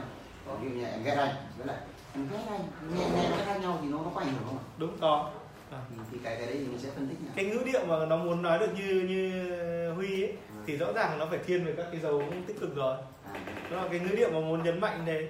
ví 0.62 0.70
dụ 0.70 0.76
như 0.76 0.86
em 0.86 1.04
ghét 1.04 1.16
anh 1.16 1.36
với 1.58 1.68
lại 1.68 1.78
em 2.14 2.28
ghét 2.32 2.40
anh 2.50 2.62
nghe 2.96 3.06
nghe 3.16 3.30
nó 3.30 3.38
khác 3.46 3.58
nhau 3.62 3.80
thì 3.82 3.88
nó 3.88 3.98
nó 3.98 4.12
có 4.16 4.22
ảnh 4.22 4.28
hưởng 4.28 4.44
không 4.46 4.58
ạ? 4.58 4.64
đúng 4.78 4.98
có. 5.02 5.30
Thì, 5.72 5.96
thì 6.12 6.18
cái 6.24 6.36
cái 6.36 6.46
đấy 6.46 6.56
thì 6.60 6.68
mình 6.68 6.80
sẽ 6.80 6.90
phân 6.96 7.08
tích 7.08 7.22
nào. 7.22 7.34
cái 7.36 7.46
ngữ 7.46 7.64
điệu 7.66 7.86
mà 7.86 8.06
nó 8.06 8.18
muốn 8.18 8.42
nói 8.42 8.60
được 8.60 8.70
như 8.78 9.06
như 9.10 9.92
huy 9.92 10.24
ấy, 10.24 10.34
thì 10.66 10.78
rõ 10.78 10.94
ràng 10.94 11.20
nó 11.20 11.26
phải 11.26 11.40
thiên 11.46 11.66
về 11.66 11.74
các 11.78 11.86
cái 11.92 12.02
dấu 12.02 12.24
tích 12.48 12.60
cực 12.60 12.76
rồi. 12.76 12.98
À, 13.34 13.40
nó 13.72 13.82
là 13.82 13.88
cái 13.92 14.00
ngữ 14.00 14.16
điệu 14.16 14.30
mà 14.32 14.40
muốn 14.40 14.64
nhấn 14.64 14.82
mạnh 14.82 15.06
này. 15.06 15.28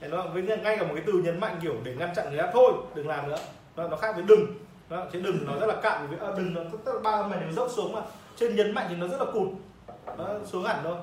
Nó 0.00 0.26
với 0.26 0.42
ngay 0.42 0.76
cả 0.76 0.82
một 0.82 0.92
cái 0.94 1.04
từ 1.06 1.12
nhấn 1.12 1.40
mạnh 1.40 1.58
kiểu 1.62 1.74
để 1.84 1.94
ngăn 1.94 2.14
chặn 2.14 2.30
người 2.30 2.38
khác 2.38 2.50
thôi 2.52 2.72
đừng 2.94 3.08
làm 3.08 3.28
nữa. 3.28 3.38
Nó, 3.76 3.88
nó 3.88 3.96
khác 3.96 4.12
với 4.14 4.24
đừng. 4.28 4.46
Nó 4.90 5.06
chứ 5.12 5.20
đừng 5.20 5.46
nó 5.46 5.58
rất 5.60 5.66
là 5.66 5.80
cạn 5.82 6.08
với 6.08 6.28
à, 6.28 6.34
đừng 6.36 6.54
nó 6.54 6.60
tức 6.84 7.00
ba 7.02 7.10
âm 7.10 7.30
này 7.30 7.40
nó 7.46 7.52
dốc 7.52 7.68
xuống 7.70 7.92
mà 7.92 8.00
trên 8.36 8.56
nhấn 8.56 8.74
mạnh 8.74 8.86
thì 8.88 8.96
nó 8.96 9.08
rất 9.08 9.20
là 9.20 9.26
cụt. 9.32 9.48
Nó 10.18 10.28
xuống 10.44 10.64
hẳn 10.64 10.80
thôi. 10.82 10.96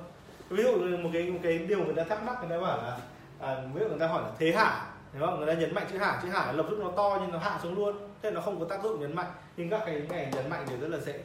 Ví 0.49 0.63
dụ 0.63 0.97
một 0.97 1.09
cái 1.13 1.23
một 1.31 1.39
cái 1.43 1.57
điều 1.57 1.85
người 1.85 1.93
ta 1.93 2.03
thắc 2.03 2.23
mắc 2.23 2.35
người 2.41 2.49
ta 2.49 2.65
bảo 2.65 2.77
là 2.77 2.97
à, 3.39 3.61
ví 3.73 3.81
dụ 3.81 3.87
người 3.87 3.99
ta 3.99 4.07
hỏi 4.07 4.23
là 4.23 4.31
thế 4.39 4.51
hả 4.51 4.85
đúng 5.13 5.21
không 5.21 5.37
người 5.39 5.55
ta 5.55 5.59
nhấn 5.59 5.75
mạnh 5.75 5.87
chữ 5.91 5.97
hả 5.97 6.19
chữ 6.23 6.29
hả 6.29 6.51
lập 6.51 6.65
tức 6.69 6.79
nó 6.79 6.91
to 6.91 7.17
nhưng 7.21 7.31
nó 7.31 7.39
hạ 7.39 7.59
xuống 7.63 7.75
luôn. 7.75 7.95
Thế 8.21 8.31
nó 8.31 8.41
không 8.41 8.59
có 8.59 8.65
tác 8.65 8.83
dụng 8.83 8.99
nhấn 8.99 9.15
mạnh. 9.15 9.31
Nhưng 9.57 9.69
các 9.69 9.81
cái 9.85 10.01
này 10.09 10.31
nhấn 10.35 10.49
mạnh 10.49 10.65
thì 10.69 10.75
rất 10.75 10.87
là 10.87 10.97
dễ. 10.97 11.23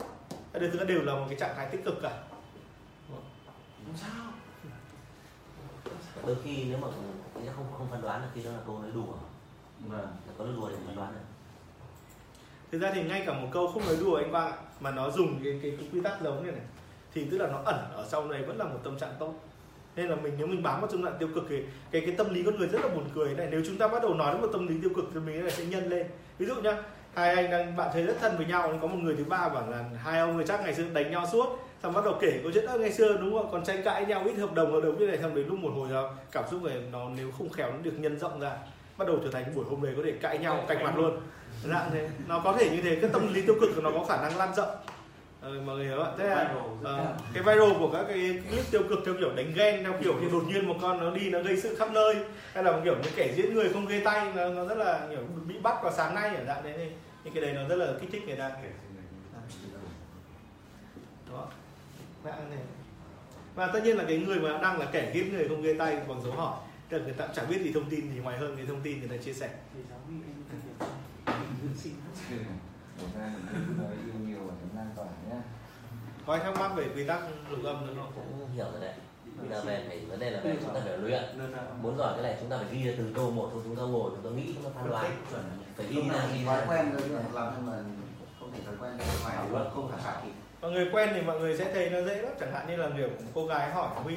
Các 0.52 0.62
thứ 0.72 0.84
đều 0.84 1.02
là 1.02 1.14
một 1.14 1.24
cái 1.28 1.38
trạng 1.38 1.54
thái 1.56 1.66
tích 1.66 1.84
cực 1.84 2.02
cả. 2.02 2.22
Không 3.86 3.96
sao. 3.96 4.32
Đôi 6.26 6.36
khi 6.44 6.64
nếu 6.64 6.78
mà 6.78 6.88
người 7.34 7.46
ta 7.46 7.52
không 7.56 7.66
không 7.78 7.88
phán 7.90 8.02
đoán 8.02 8.22
được 8.22 8.28
khi 8.34 8.42
đó 8.42 8.50
là 8.50 8.58
câu 8.66 8.78
nói 8.78 8.90
đùa. 8.94 9.14
Vâng. 9.80 10.00
là 10.00 10.32
có 10.38 10.44
đùa 10.44 10.68
để 10.68 10.76
phán 10.86 10.96
đoán 10.96 11.12
được. 11.14 11.20
Thực 12.72 12.78
ra 12.78 12.92
thì 12.94 13.02
ngay 13.02 13.22
cả 13.26 13.32
một 13.32 13.48
câu 13.52 13.70
không 13.72 13.86
nói 13.86 13.96
đùa 14.00 14.16
anh 14.16 14.30
Quang 14.30 14.52
ạ 14.52 14.58
mà 14.80 14.90
nó 14.90 15.10
dùng 15.10 15.40
cái, 15.44 15.58
cái, 15.62 15.76
cái 15.78 15.88
quy 15.92 16.00
tắc 16.00 16.20
giống 16.22 16.42
này 16.42 16.52
này 16.52 16.64
thì 17.14 17.28
tức 17.30 17.38
là 17.38 17.46
nó 17.46 17.62
ẩn 17.64 17.76
ở 17.92 18.06
sau 18.08 18.24
này 18.24 18.42
vẫn 18.42 18.56
là 18.56 18.64
một 18.64 18.78
tâm 18.84 18.98
trạng 18.98 19.14
tốt 19.18 19.34
nên 19.96 20.08
là 20.08 20.16
mình 20.16 20.32
nếu 20.38 20.46
mình 20.46 20.62
bám 20.62 20.80
vào 20.80 20.90
trong 20.92 21.04
trạng 21.04 21.18
tiêu 21.18 21.28
cực 21.34 21.44
thì 21.48 21.62
cái 21.90 22.02
cái 22.06 22.14
tâm 22.18 22.34
lý 22.34 22.42
con 22.42 22.56
người 22.58 22.68
rất 22.68 22.82
là 22.82 22.88
buồn 22.88 23.04
cười. 23.14 23.34
Này 23.34 23.48
nếu 23.50 23.62
chúng 23.66 23.76
ta 23.76 23.88
bắt 23.88 24.02
đầu 24.02 24.14
nói 24.14 24.32
đến 24.32 24.42
một 24.42 24.48
tâm 24.52 24.66
lý 24.66 24.74
tiêu 24.82 24.90
cực 24.96 25.04
thì 25.14 25.20
mình 25.20 25.44
là 25.44 25.50
sẽ 25.50 25.64
nhân 25.64 25.88
lên. 25.88 26.06
Ví 26.38 26.46
dụ 26.46 26.54
nhá 26.54 26.76
hai 27.14 27.34
anh 27.34 27.50
đang 27.50 27.76
bạn 27.76 27.90
thấy 27.92 28.02
rất 28.02 28.16
thân 28.20 28.36
với 28.36 28.46
nhau 28.46 28.78
có 28.82 28.88
một 28.88 28.98
người 29.02 29.14
thứ 29.16 29.24
ba 29.24 29.48
bảo 29.48 29.70
là 29.70 29.84
hai 30.04 30.20
ông 30.20 30.36
người 30.36 30.46
chắc 30.46 30.60
ngày 30.60 30.74
xưa 30.74 30.84
đánh 30.92 31.10
nhau 31.10 31.26
suốt 31.32 31.58
xong 31.82 31.92
bắt 31.92 32.04
đầu 32.04 32.14
kể 32.20 32.40
câu 32.42 32.52
chuyện 32.54 32.66
"Ơ, 32.66 32.78
ngày 32.78 32.92
xưa 32.92 33.16
đúng 33.16 33.32
không 33.32 33.48
còn 33.52 33.64
tranh 33.64 33.82
cãi 33.84 34.06
nhau 34.06 34.22
ít 34.26 34.34
hợp 34.34 34.54
đồng 34.54 34.72
hợp 34.72 34.80
đồng 34.80 34.98
như 34.98 35.06
này. 35.06 35.18
Xong 35.22 35.34
đến 35.34 35.46
lúc 35.48 35.58
một 35.58 35.70
hồi 35.76 35.88
nào 35.88 36.14
cảm 36.32 36.44
xúc 36.50 36.62
này 36.62 36.82
nó 36.92 37.08
nếu 37.16 37.30
không 37.38 37.48
khéo 37.48 37.70
nó 37.72 37.78
được 37.82 37.98
nhân 37.98 38.18
rộng 38.18 38.40
ra 38.40 38.56
bắt 38.96 39.08
đầu 39.08 39.18
trở 39.24 39.30
thành 39.30 39.44
buổi 39.54 39.64
hôm 39.70 39.82
đấy 39.82 39.92
có 39.96 40.02
thể 40.04 40.12
cãi 40.12 40.38
nhau 40.38 40.64
cạch 40.68 40.82
mặt 40.82 40.96
luôn. 40.96 41.16
Dạng 41.64 41.90
thế. 41.92 42.08
Nó 42.28 42.40
có 42.44 42.56
thể 42.58 42.70
như 42.70 42.82
thế 42.82 42.96
cái 43.00 43.10
tâm 43.12 43.34
lý 43.34 43.42
tiêu 43.42 43.54
cực 43.60 43.70
của 43.76 43.82
nó 43.82 43.90
có 43.90 44.04
khả 44.04 44.22
năng 44.22 44.36
lan 44.36 44.54
rộng 44.54 44.68
ờ, 45.44 45.60
mọi 45.66 45.76
người 45.76 45.86
hiểu 45.86 46.02
ạ. 46.02 46.10
Thế 46.18 46.28
là 46.28 46.54
ờ, 46.82 47.16
cái 47.34 47.42
viral 47.42 47.78
của 47.78 47.90
các 47.92 48.04
cái 48.08 48.40
clip 48.50 48.64
tiêu 48.70 48.82
cực 48.88 48.98
theo 49.06 49.14
kiểu 49.18 49.32
đánh 49.36 49.52
ghen 49.54 49.82
theo 49.82 49.92
kiểu 50.02 50.14
thì 50.20 50.30
đột 50.32 50.44
nhiên 50.48 50.68
một 50.68 50.76
con 50.82 51.00
nó 51.00 51.10
đi 51.10 51.30
nó 51.30 51.42
gây 51.42 51.56
sự 51.60 51.76
khắp 51.76 51.88
nơi 51.92 52.16
hay 52.52 52.64
là 52.64 52.72
một 52.72 52.80
kiểu 52.84 52.96
những 53.02 53.12
kẻ 53.16 53.32
diễn 53.36 53.54
người 53.54 53.72
không 53.72 53.86
ghê 53.86 54.00
tay 54.04 54.32
nó, 54.34 54.48
nó 54.48 54.64
rất 54.64 54.78
là 54.78 55.06
kiểu 55.10 55.20
bị 55.46 55.54
bắt 55.62 55.82
vào 55.82 55.92
sáng 55.92 56.14
nay 56.14 56.36
ở 56.36 56.44
dạng 56.44 56.64
đấy 56.64 56.74
thì 56.76 56.88
những 57.24 57.34
cái 57.34 57.42
đấy 57.42 57.52
nó 57.52 57.68
rất 57.68 57.76
là 57.76 57.92
kích 58.00 58.10
thích 58.12 58.22
người 58.26 58.36
ta. 58.36 58.50
Đó. 61.32 61.48
Dạng 62.24 62.50
này. 62.50 62.58
Và 63.54 63.66
tất 63.66 63.80
nhiên 63.84 63.96
là 63.96 64.04
cái 64.08 64.18
người 64.18 64.40
mà 64.40 64.58
đăng 64.62 64.78
là 64.78 64.86
kẻ 64.92 65.10
giết 65.14 65.32
người 65.32 65.48
không 65.48 65.62
ghê 65.62 65.74
tay 65.78 65.96
bằng 66.08 66.22
dấu 66.22 66.32
hỏi. 66.32 66.56
Tức 66.88 66.98
là 66.98 67.04
người 67.04 67.12
ta 67.12 67.28
chẳng 67.34 67.48
biết 67.48 67.60
gì 67.62 67.72
thông 67.72 67.90
tin 67.90 68.14
gì 68.14 68.20
ngoài 68.20 68.38
hơn 68.38 68.56
cái 68.56 68.66
thông 68.66 68.80
tin 68.80 69.00
người 69.00 69.08
ta 69.08 69.16
chia 69.24 69.32
sẻ 69.32 69.50
lan 74.84 74.96
tỏa 74.96 75.06
nhá. 75.30 75.42
có 76.26 76.32
ai 76.32 76.42
thắc 76.42 76.58
mắc 76.58 76.74
về 76.74 76.88
quy 76.94 77.06
tắc 77.06 77.22
lục 77.50 77.64
âm 77.64 77.86
nữa 77.86 77.92
không 77.96 78.12
cũng 78.14 78.48
hiểu 78.54 78.66
rồi 78.72 78.80
đấy. 78.80 78.94
Bây 79.40 79.48
giờ 79.48 79.62
về 79.66 79.84
phải 79.88 80.00
vấn 80.00 80.18
đề 80.18 80.30
là 80.30 80.40
về 80.40 80.56
chúng 80.60 80.74
ta 80.74 80.80
phải 80.84 80.98
luyện. 80.98 81.22
Muốn 81.82 81.98
giỏi 81.98 82.12
cái 82.14 82.22
này 82.22 82.36
chúng 82.40 82.50
ta 82.50 82.56
phải 82.56 82.66
ghi 82.70 82.86
ra 82.86 82.92
từng 82.98 83.14
câu 83.14 83.30
một 83.30 83.48
thôi 83.52 83.62
chúng 83.64 83.76
ta 83.76 83.82
ngồi 83.82 84.10
chúng 84.14 84.24
ta 84.24 84.30
nghĩ 84.36 84.52
chúng 84.54 84.64
ta 84.64 84.70
phán 84.74 84.90
đoán. 84.90 85.10
Phải 85.76 85.86
ghi 85.86 85.96
Lúc 85.96 86.04
nào 86.06 86.18
ra 86.18 86.26
ghi 86.34 86.44
thói 86.44 86.60
ra 86.60 86.66
quen 86.68 86.92
rồi 86.92 87.02
nhưng 87.04 87.14
mà 87.14 87.40
làm 87.40 87.52
nhưng 87.56 87.66
mà 87.66 87.72
không 88.40 88.52
thể 88.52 88.60
thói 88.66 88.74
quen 88.80 88.98
ngoài 89.22 89.36
vẫn 89.50 89.70
không 89.74 89.90
khả 89.90 89.96
khả 90.04 90.20
mọi 90.60 90.72
người 90.72 90.88
quen 90.92 91.10
thì 91.12 91.22
mọi 91.22 91.40
người 91.40 91.56
sẽ 91.56 91.72
thấy 91.74 91.90
nó 91.90 92.00
dễ 92.00 92.22
lắm. 92.22 92.32
Chẳng 92.40 92.52
hạn 92.52 92.66
như 92.68 92.76
là 92.76 92.90
kiểu 92.96 93.08
cô 93.34 93.46
gái 93.46 93.70
hỏi 93.70 93.88
huy 94.02 94.16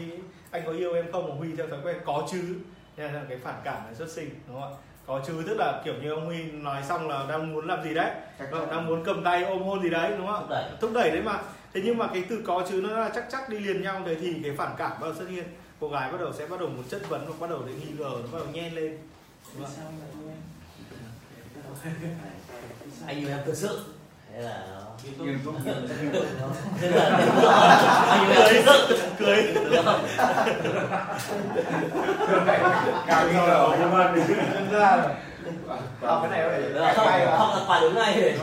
anh 0.51 0.63
có 0.65 0.71
yêu 0.71 0.93
em 0.93 1.11
không? 1.11 1.37
Huy 1.37 1.55
theo 1.55 1.67
thói 1.67 1.79
quen 1.83 1.97
có 2.05 2.27
chứ. 2.31 2.55
Nên 2.97 3.13
là 3.13 3.23
cái 3.29 3.37
phản 3.37 3.61
cảm 3.63 3.85
này 3.85 3.95
xuất 3.95 4.09
sinh 4.09 4.29
đúng 4.47 4.61
không 4.61 4.73
ạ 4.73 4.79
có 5.07 5.21
chứ 5.27 5.43
tức 5.47 5.57
là 5.57 5.81
kiểu 5.85 5.93
như 6.01 6.11
ông 6.11 6.25
huy 6.25 6.43
nói 6.51 6.83
xong 6.87 7.07
là 7.07 7.25
đang 7.29 7.53
muốn 7.53 7.67
làm 7.67 7.83
gì 7.83 7.93
đấy. 7.93 8.11
Chắc 8.39 8.51
Vâng, 8.51 8.69
đang 8.69 8.85
muốn 8.85 9.03
cầm 9.05 9.23
tay 9.23 9.43
ôm 9.43 9.63
hôn 9.63 9.83
gì 9.83 9.89
đấy 9.89 10.11
đúng 10.17 10.27
không 10.27 10.39
thúc 10.39 10.49
đẩy. 10.49 10.63
Thúc 10.81 10.91
đẩy 10.93 11.11
đấy 11.11 11.21
mà. 11.21 11.39
Thế 11.73 11.81
nhưng 11.85 11.97
mà 11.97 12.07
cái 12.07 12.23
từ 12.29 12.41
có 12.45 12.65
chứ 12.69 12.81
nó 12.83 12.97
là 12.97 13.11
chắc 13.15 13.25
chắc 13.31 13.49
đi 13.49 13.59
liền 13.59 13.81
nhau 13.81 14.01
thế 14.05 14.15
thì 14.15 14.35
cái 14.43 14.55
phản 14.57 14.75
cảm 14.77 14.91
bắt 14.91 15.07
đầu 15.07 15.13
xuất 15.13 15.29
hiện. 15.29 15.45
Cô 15.79 15.89
gái 15.89 16.11
bắt 16.11 16.17
đầu 16.21 16.33
sẽ 16.33 16.45
bắt 16.47 16.59
đầu 16.59 16.69
muốn 16.69 16.83
chất 16.89 17.09
vấn 17.09 17.25
và 17.27 17.33
bắt 17.39 17.49
đầu 17.49 17.63
để 17.67 17.73
nghi 17.73 17.91
ngờ 17.97 18.11
nó 18.21 18.27
bắt 18.31 18.39
đầu 18.39 18.47
nhen 18.53 18.73
lên. 18.73 18.97
Đúng 19.57 19.65
không? 19.65 19.99
anh 23.07 23.19
yêu 23.19 23.29
em 23.29 23.39
thực 23.45 23.55
sự 23.55 23.79
thế 24.37 24.43
là 24.43 24.63
nó 24.69 25.25
nghiêm 25.25 25.39
túc. 25.45 25.55
thế 26.81 26.89
là 26.89 27.05
anh 28.09 28.31
ấy 28.31 28.63
giận 28.63 28.99
cười. 29.19 29.53
Được 29.53 29.81
không 29.85 30.01
ngờ 33.33 33.69
nhưng 33.79 33.91
mà 33.91 34.11
mình 34.11 34.23
Nhân 34.27 34.67
ra. 34.71 34.97
Là 36.01 36.09
học 36.09 36.19
cái 36.21 36.31
này 36.31 36.49
phải 36.49 37.19
là 37.19 37.63
phản 37.67 37.81
ứng 37.81 37.95
ngay. 37.95 38.37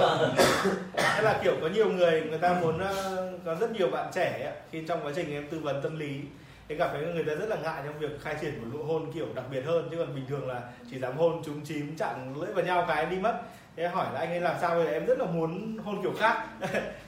Thế 0.94 1.22
là 1.22 1.40
kiểu 1.44 1.54
có 1.60 1.68
nhiều 1.68 1.88
người 1.88 2.22
người 2.22 2.38
ta 2.38 2.52
muốn 2.60 2.78
ờ, 2.78 3.32
có 3.44 3.54
rất 3.54 3.70
nhiều 3.70 3.88
bạn 3.88 4.10
trẻ 4.14 4.52
khi 4.70 4.82
trong 4.88 5.06
quá 5.06 5.12
trình 5.16 5.32
em 5.32 5.48
tư 5.50 5.58
vấn 5.58 5.82
tâm 5.82 5.98
lý 5.98 6.20
thì 6.68 6.74
gặp 6.74 6.90
thấy 6.92 7.02
người 7.02 7.24
ta 7.24 7.34
rất 7.34 7.48
là 7.48 7.56
ngại 7.56 7.82
trong 7.84 7.98
việc 7.98 8.22
khai 8.22 8.36
triển 8.40 8.62
một 8.62 8.68
nụ 8.72 8.84
hôn 8.84 9.12
kiểu 9.12 9.26
đặc 9.34 9.44
biệt 9.50 9.62
hơn. 9.66 9.88
Chứ 9.90 9.96
còn 9.98 10.14
bình 10.14 10.26
thường 10.28 10.48
là 10.48 10.60
chỉ 10.90 10.98
dám 10.98 11.16
hôn 11.16 11.42
trúng 11.44 11.64
chím 11.64 11.96
chặn 11.96 12.34
lưỡi 12.40 12.52
vào 12.52 12.64
nhau 12.64 12.84
cái 12.88 12.96
em 12.96 13.10
đi 13.10 13.16
mất 13.16 13.34
thế 13.76 13.88
hỏi 13.88 14.06
là 14.14 14.20
anh 14.20 14.28
ấy 14.28 14.40
làm 14.40 14.56
sao 14.60 14.74
bây 14.74 14.84
giờ? 14.84 14.90
Em 14.90 15.06
rất 15.06 15.18
là 15.18 15.24
muốn 15.24 15.78
hôn 15.84 16.02
kiểu 16.02 16.12
khác. 16.18 16.46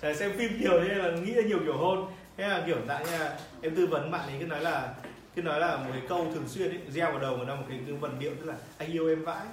Xem 0.14 0.32
phim 0.38 0.60
nhiều 0.60 0.80
nên 0.80 0.98
là 0.98 1.10
nghĩ 1.10 1.34
ra 1.34 1.42
nhiều 1.42 1.58
kiểu 1.64 1.76
hôn 1.76 2.06
thế 2.36 2.48
là 2.48 2.62
kiểu 2.66 2.76
dạng 2.88 3.04
như 3.04 3.18
là 3.18 3.38
em 3.62 3.76
tư 3.76 3.86
vấn 3.86 4.10
bạn 4.10 4.28
ấy 4.28 4.36
cứ 4.40 4.46
nói 4.46 4.60
là 4.60 4.94
cứ 5.36 5.42
nói 5.42 5.60
là 5.60 5.76
một 5.76 5.90
cái 5.92 6.02
câu 6.08 6.26
thường 6.34 6.48
xuyên 6.48 6.70
ấy, 6.70 6.80
gieo 6.88 7.10
vào 7.10 7.20
đầu 7.20 7.36
người 7.36 7.46
ta 7.46 7.54
một 7.54 7.64
cái, 7.68 7.80
cái 7.86 7.96
vần 7.96 8.18
điệu 8.18 8.32
tức 8.40 8.46
là 8.46 8.54
anh 8.78 8.92
yêu 8.92 9.08
em 9.08 9.24
vãi. 9.24 9.46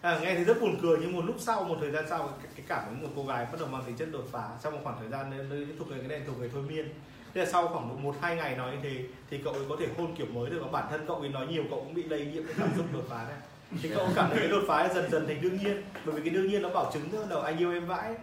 À, 0.00 0.18
nghe 0.22 0.34
thì 0.34 0.44
rất 0.44 0.60
buồn 0.60 0.76
cười 0.82 0.98
nhưng 1.00 1.12
một 1.12 1.24
lúc 1.24 1.36
sau 1.38 1.64
một 1.64 1.76
thời 1.80 1.90
gian 1.90 2.04
sau 2.08 2.28
cái, 2.42 2.52
cái 2.56 2.64
cảm 2.68 2.84
hứng 2.88 3.00
của 3.00 3.12
cô 3.16 3.28
gái 3.28 3.44
bắt 3.44 3.60
đầu 3.60 3.68
mang 3.68 3.82
tính 3.86 3.96
chất 3.96 4.08
đột 4.12 4.24
phá. 4.32 4.48
Sau 4.62 4.72
một 4.72 4.78
khoảng 4.84 4.96
thời 5.00 5.08
gian 5.08 5.30
nên 5.30 5.48
nó 5.48 5.74
thuộc 5.78 5.88
về 5.90 5.98
cái 5.98 6.08
này 6.08 6.20
thuộc 6.26 6.38
về 6.38 6.48
thôi 6.52 6.62
miên. 6.68 6.88
Thế 7.34 7.44
là 7.44 7.50
sau 7.50 7.68
khoảng 7.68 8.02
một 8.02 8.14
hai 8.20 8.36
ngày 8.36 8.56
nói 8.56 8.72
như 8.72 8.78
thế 8.82 9.04
thì 9.30 9.40
cậu 9.44 9.52
ấy 9.52 9.62
có 9.68 9.76
thể 9.80 9.86
hôn 9.98 10.14
kiểu 10.16 10.26
mới 10.26 10.50
được 10.50 10.60
và 10.62 10.68
bản 10.72 10.86
thân 10.90 11.04
cậu 11.08 11.16
ấy 11.16 11.28
nói 11.28 11.46
nhiều 11.46 11.64
cậu 11.70 11.78
cũng 11.78 11.94
bị 11.94 12.02
lây 12.02 12.26
nhiễm 12.26 12.44
cái 12.46 12.54
cảm 12.58 12.68
xúc 12.76 12.86
đột 12.92 13.04
phá 13.08 13.24
này 13.28 13.36
thì 13.82 13.90
cậu 13.94 14.08
cảm 14.16 14.30
thấy 14.30 14.38
cái 14.38 14.48
đột 14.48 14.62
phá 14.68 14.88
dần 14.94 15.10
dần 15.10 15.26
thành 15.26 15.40
đương 15.42 15.58
nhiên. 15.58 15.82
Bởi 16.04 16.14
vì 16.14 16.22
cái 16.22 16.30
đương 16.30 16.48
nhiên 16.48 16.62
nó 16.62 16.68
bảo 16.68 16.90
chứng 16.94 17.08
từ 17.12 17.24
đầu 17.30 17.40
anh 17.40 17.58
yêu 17.58 17.72
em 17.72 17.86
vãi. 17.86 18.14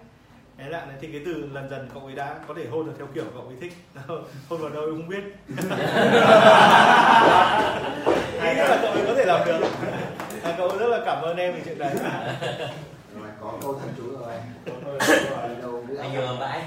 Thế 0.58 0.70
là 0.70 0.88
thì 1.02 1.08
cái 1.12 1.22
từ 1.26 1.50
dần 1.54 1.70
dần 1.70 1.89
cậu 1.94 2.06
ấy 2.06 2.16
đã 2.16 2.36
có 2.48 2.54
thể 2.54 2.66
hôn 2.68 2.86
được 2.86 2.94
theo 2.98 3.08
kiểu 3.16 3.26
cậu 3.34 3.44
ấy 3.44 3.56
thích. 3.62 3.74
Hôn 4.50 4.62
vào 4.62 4.70
đâu 4.70 4.84
em 4.84 4.92
không 4.98 5.10
biết. 5.10 5.24
Hay 8.42 8.56
là 8.56 8.80
cậu 8.82 8.92
ấy 8.92 9.04
có 9.08 9.14
thể 9.16 9.26
làm 9.26 9.48
được. 9.48 9.60
À, 10.44 10.56
cậu 10.58 10.78
rất 10.78 10.88
là 10.88 11.00
cảm 11.06 11.22
ơn 11.22 11.38
em 11.38 11.54
vì 11.56 11.62
chuyện 11.66 11.80
này. 11.80 11.96
Rồi 13.20 13.30
có 13.42 13.54
câu 13.62 13.80
thần 13.80 13.89
chú 13.98 14.04
rồi. 14.20 14.34
Anh 16.00 16.12
yêu 16.12 16.36
vãi. 16.39 16.62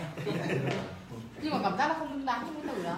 Nhưng 1.42 1.52
mà 1.52 1.58
cảm 1.62 1.78
giác 1.78 1.88
nó 1.88 1.94
không 1.98 2.12
đứng 2.12 2.26
đắn 2.26 2.40
trong 2.40 2.54
cái 2.54 2.74
từ 2.76 2.82
đó 2.84 2.96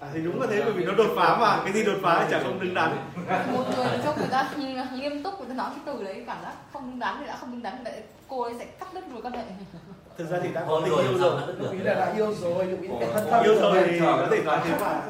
à, 0.00 0.08
thì 0.14 0.20
đúng 0.20 0.40
là 0.40 0.46
thế 0.50 0.62
bởi 0.64 0.72
vì 0.72 0.84
nó 0.84 0.92
đột 0.92 1.10
phá 1.16 1.36
mà. 1.40 1.60
Cái 1.64 1.72
gì 1.72 1.84
đột 1.84 1.98
phá 2.02 2.20
thì 2.20 2.26
chẳng 2.30 2.42
không 2.44 2.60
đứng 2.60 2.74
đắn. 2.74 2.96
Một 3.52 3.64
người 3.76 3.98
cho 4.04 4.14
người 4.18 4.28
ta 4.30 4.50
nghiêm 4.94 5.22
túc 5.22 5.38
người 5.40 5.48
ta 5.48 5.54
nói 5.54 5.70
cái 5.70 5.80
từ 5.86 6.04
đấy 6.04 6.24
cảm 6.26 6.36
giác 6.42 6.52
không 6.72 6.90
đứng 6.90 6.98
đắn 6.98 7.16
thì 7.20 7.26
đã 7.26 7.36
không 7.40 7.52
đứng 7.52 7.62
đắn 7.62 7.74
để 7.84 8.02
cô 8.28 8.42
ấy 8.42 8.54
sẽ 8.58 8.64
cắt 8.64 8.94
đứt 8.94 9.08
mối 9.08 9.22
quan 9.22 9.32
hệ. 9.32 9.42
Thực 10.18 10.30
ra 10.30 10.38
thì 10.42 10.48
đã 10.54 10.64
có 10.68 10.80
tình 10.84 10.94
yêu 10.94 11.18
rồi. 11.18 11.40
được? 11.58 11.72
Ý 11.72 11.78
là 11.78 11.94
đã 11.94 12.12
yêu 12.16 12.34
rồi 12.40 12.66
dụng 12.70 12.82
ý 12.82 12.88
phải 12.98 13.08
thân 13.14 13.26
thân 13.30 13.44
yêu 13.44 13.54
rồi 13.60 13.82
thì 13.90 14.00
có 14.00 14.26
thể 14.30 14.42
nói 14.42 14.58
thế 14.64 14.70
mà 14.80 15.00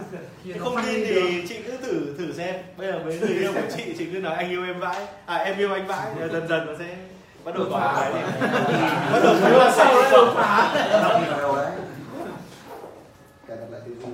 không 0.58 0.76
tin 0.84 1.04
thì 1.06 1.46
chị 1.48 1.56
cứ 1.66 1.76
thử 1.76 2.14
thử 2.18 2.32
xem. 2.32 2.54
Bây 2.76 2.86
giờ 2.86 3.00
với 3.04 3.18
người 3.20 3.28
yêu 3.28 3.52
của 3.52 3.76
chị 3.76 3.94
chị 3.98 4.06
cứ 4.12 4.18
nói 4.18 4.34
anh 4.34 4.50
yêu 4.50 4.64
em 4.64 4.80
vãi. 4.80 5.06
À 5.26 5.36
em 5.36 5.58
yêu 5.58 5.72
anh 5.72 5.86
vãi. 5.86 6.06
Dần 6.32 6.48
dần 6.48 6.66
nó 6.66 6.72
sẽ 6.78 6.96
bắt 7.44 7.54
đầu 7.54 7.66
có 7.70 7.92
cái 7.96 8.12
bắt 9.12 9.20
đầu 9.24 9.34
thấy 9.40 9.52
là 9.58 9.72
sau 9.76 9.94
đấy 9.94 10.10
đột 10.12 10.32
phá 10.34 10.72
Đọc 11.02 11.22
vào 11.28 11.38
đầu 11.40 11.56
đấy 11.56 11.70
Cài 13.48 13.56
đặt 13.56 13.66
lại 13.70 13.80
tư 13.86 13.94
duy 13.94 14.06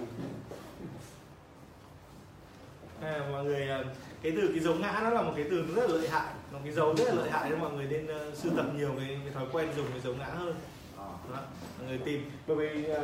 à, 3.06 3.28
mọi 3.32 3.44
người 3.44 3.68
à, 3.68 3.84
cái 4.22 4.32
từ 4.36 4.48
cái 4.54 4.60
dấu 4.60 4.74
ngã 4.74 5.00
nó 5.02 5.10
là 5.10 5.22
một 5.22 5.32
cái 5.36 5.44
từ 5.50 5.66
rất 5.74 5.90
là 5.90 5.96
lợi 5.96 6.08
hại 6.08 6.32
một 6.52 6.58
cái 6.64 6.72
dấu 6.72 6.96
rất 6.96 7.08
là 7.08 7.14
lợi 7.14 7.30
hại 7.30 7.50
nên 7.50 7.60
mọi 7.60 7.72
người 7.72 7.86
nên 7.86 8.06
uh, 8.06 8.36
sưu 8.36 8.52
tập 8.56 8.66
nhiều 8.76 8.94
cái, 8.98 9.18
cái 9.24 9.34
thói 9.34 9.44
quen 9.52 9.68
dùng 9.76 9.86
cái 9.90 10.00
dấu 10.00 10.14
ngã 10.14 10.26
hơn. 10.26 10.54
Ờ. 10.96 11.08
Đó, 11.32 11.40
mọi 11.78 11.88
người 11.88 11.98
tìm. 11.98 12.30
Bởi 12.46 12.56
vì 12.56 12.90
uh, 12.92 12.98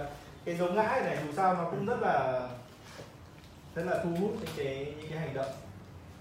cái 0.45 0.55
dấu 0.57 0.73
ngã 0.73 1.01
này 1.05 1.19
dù 1.27 1.33
sao 1.37 1.55
nó 1.55 1.71
cũng 1.71 1.87
rất 1.87 2.01
là 2.01 2.49
rất 3.75 3.83
là 3.87 4.05
thu 4.05 4.11
hút 4.21 4.31
những 4.41 4.51
cái 4.57 4.95
những 4.99 5.11
cái 5.11 5.19
hành 5.19 5.35
động. 5.35 5.53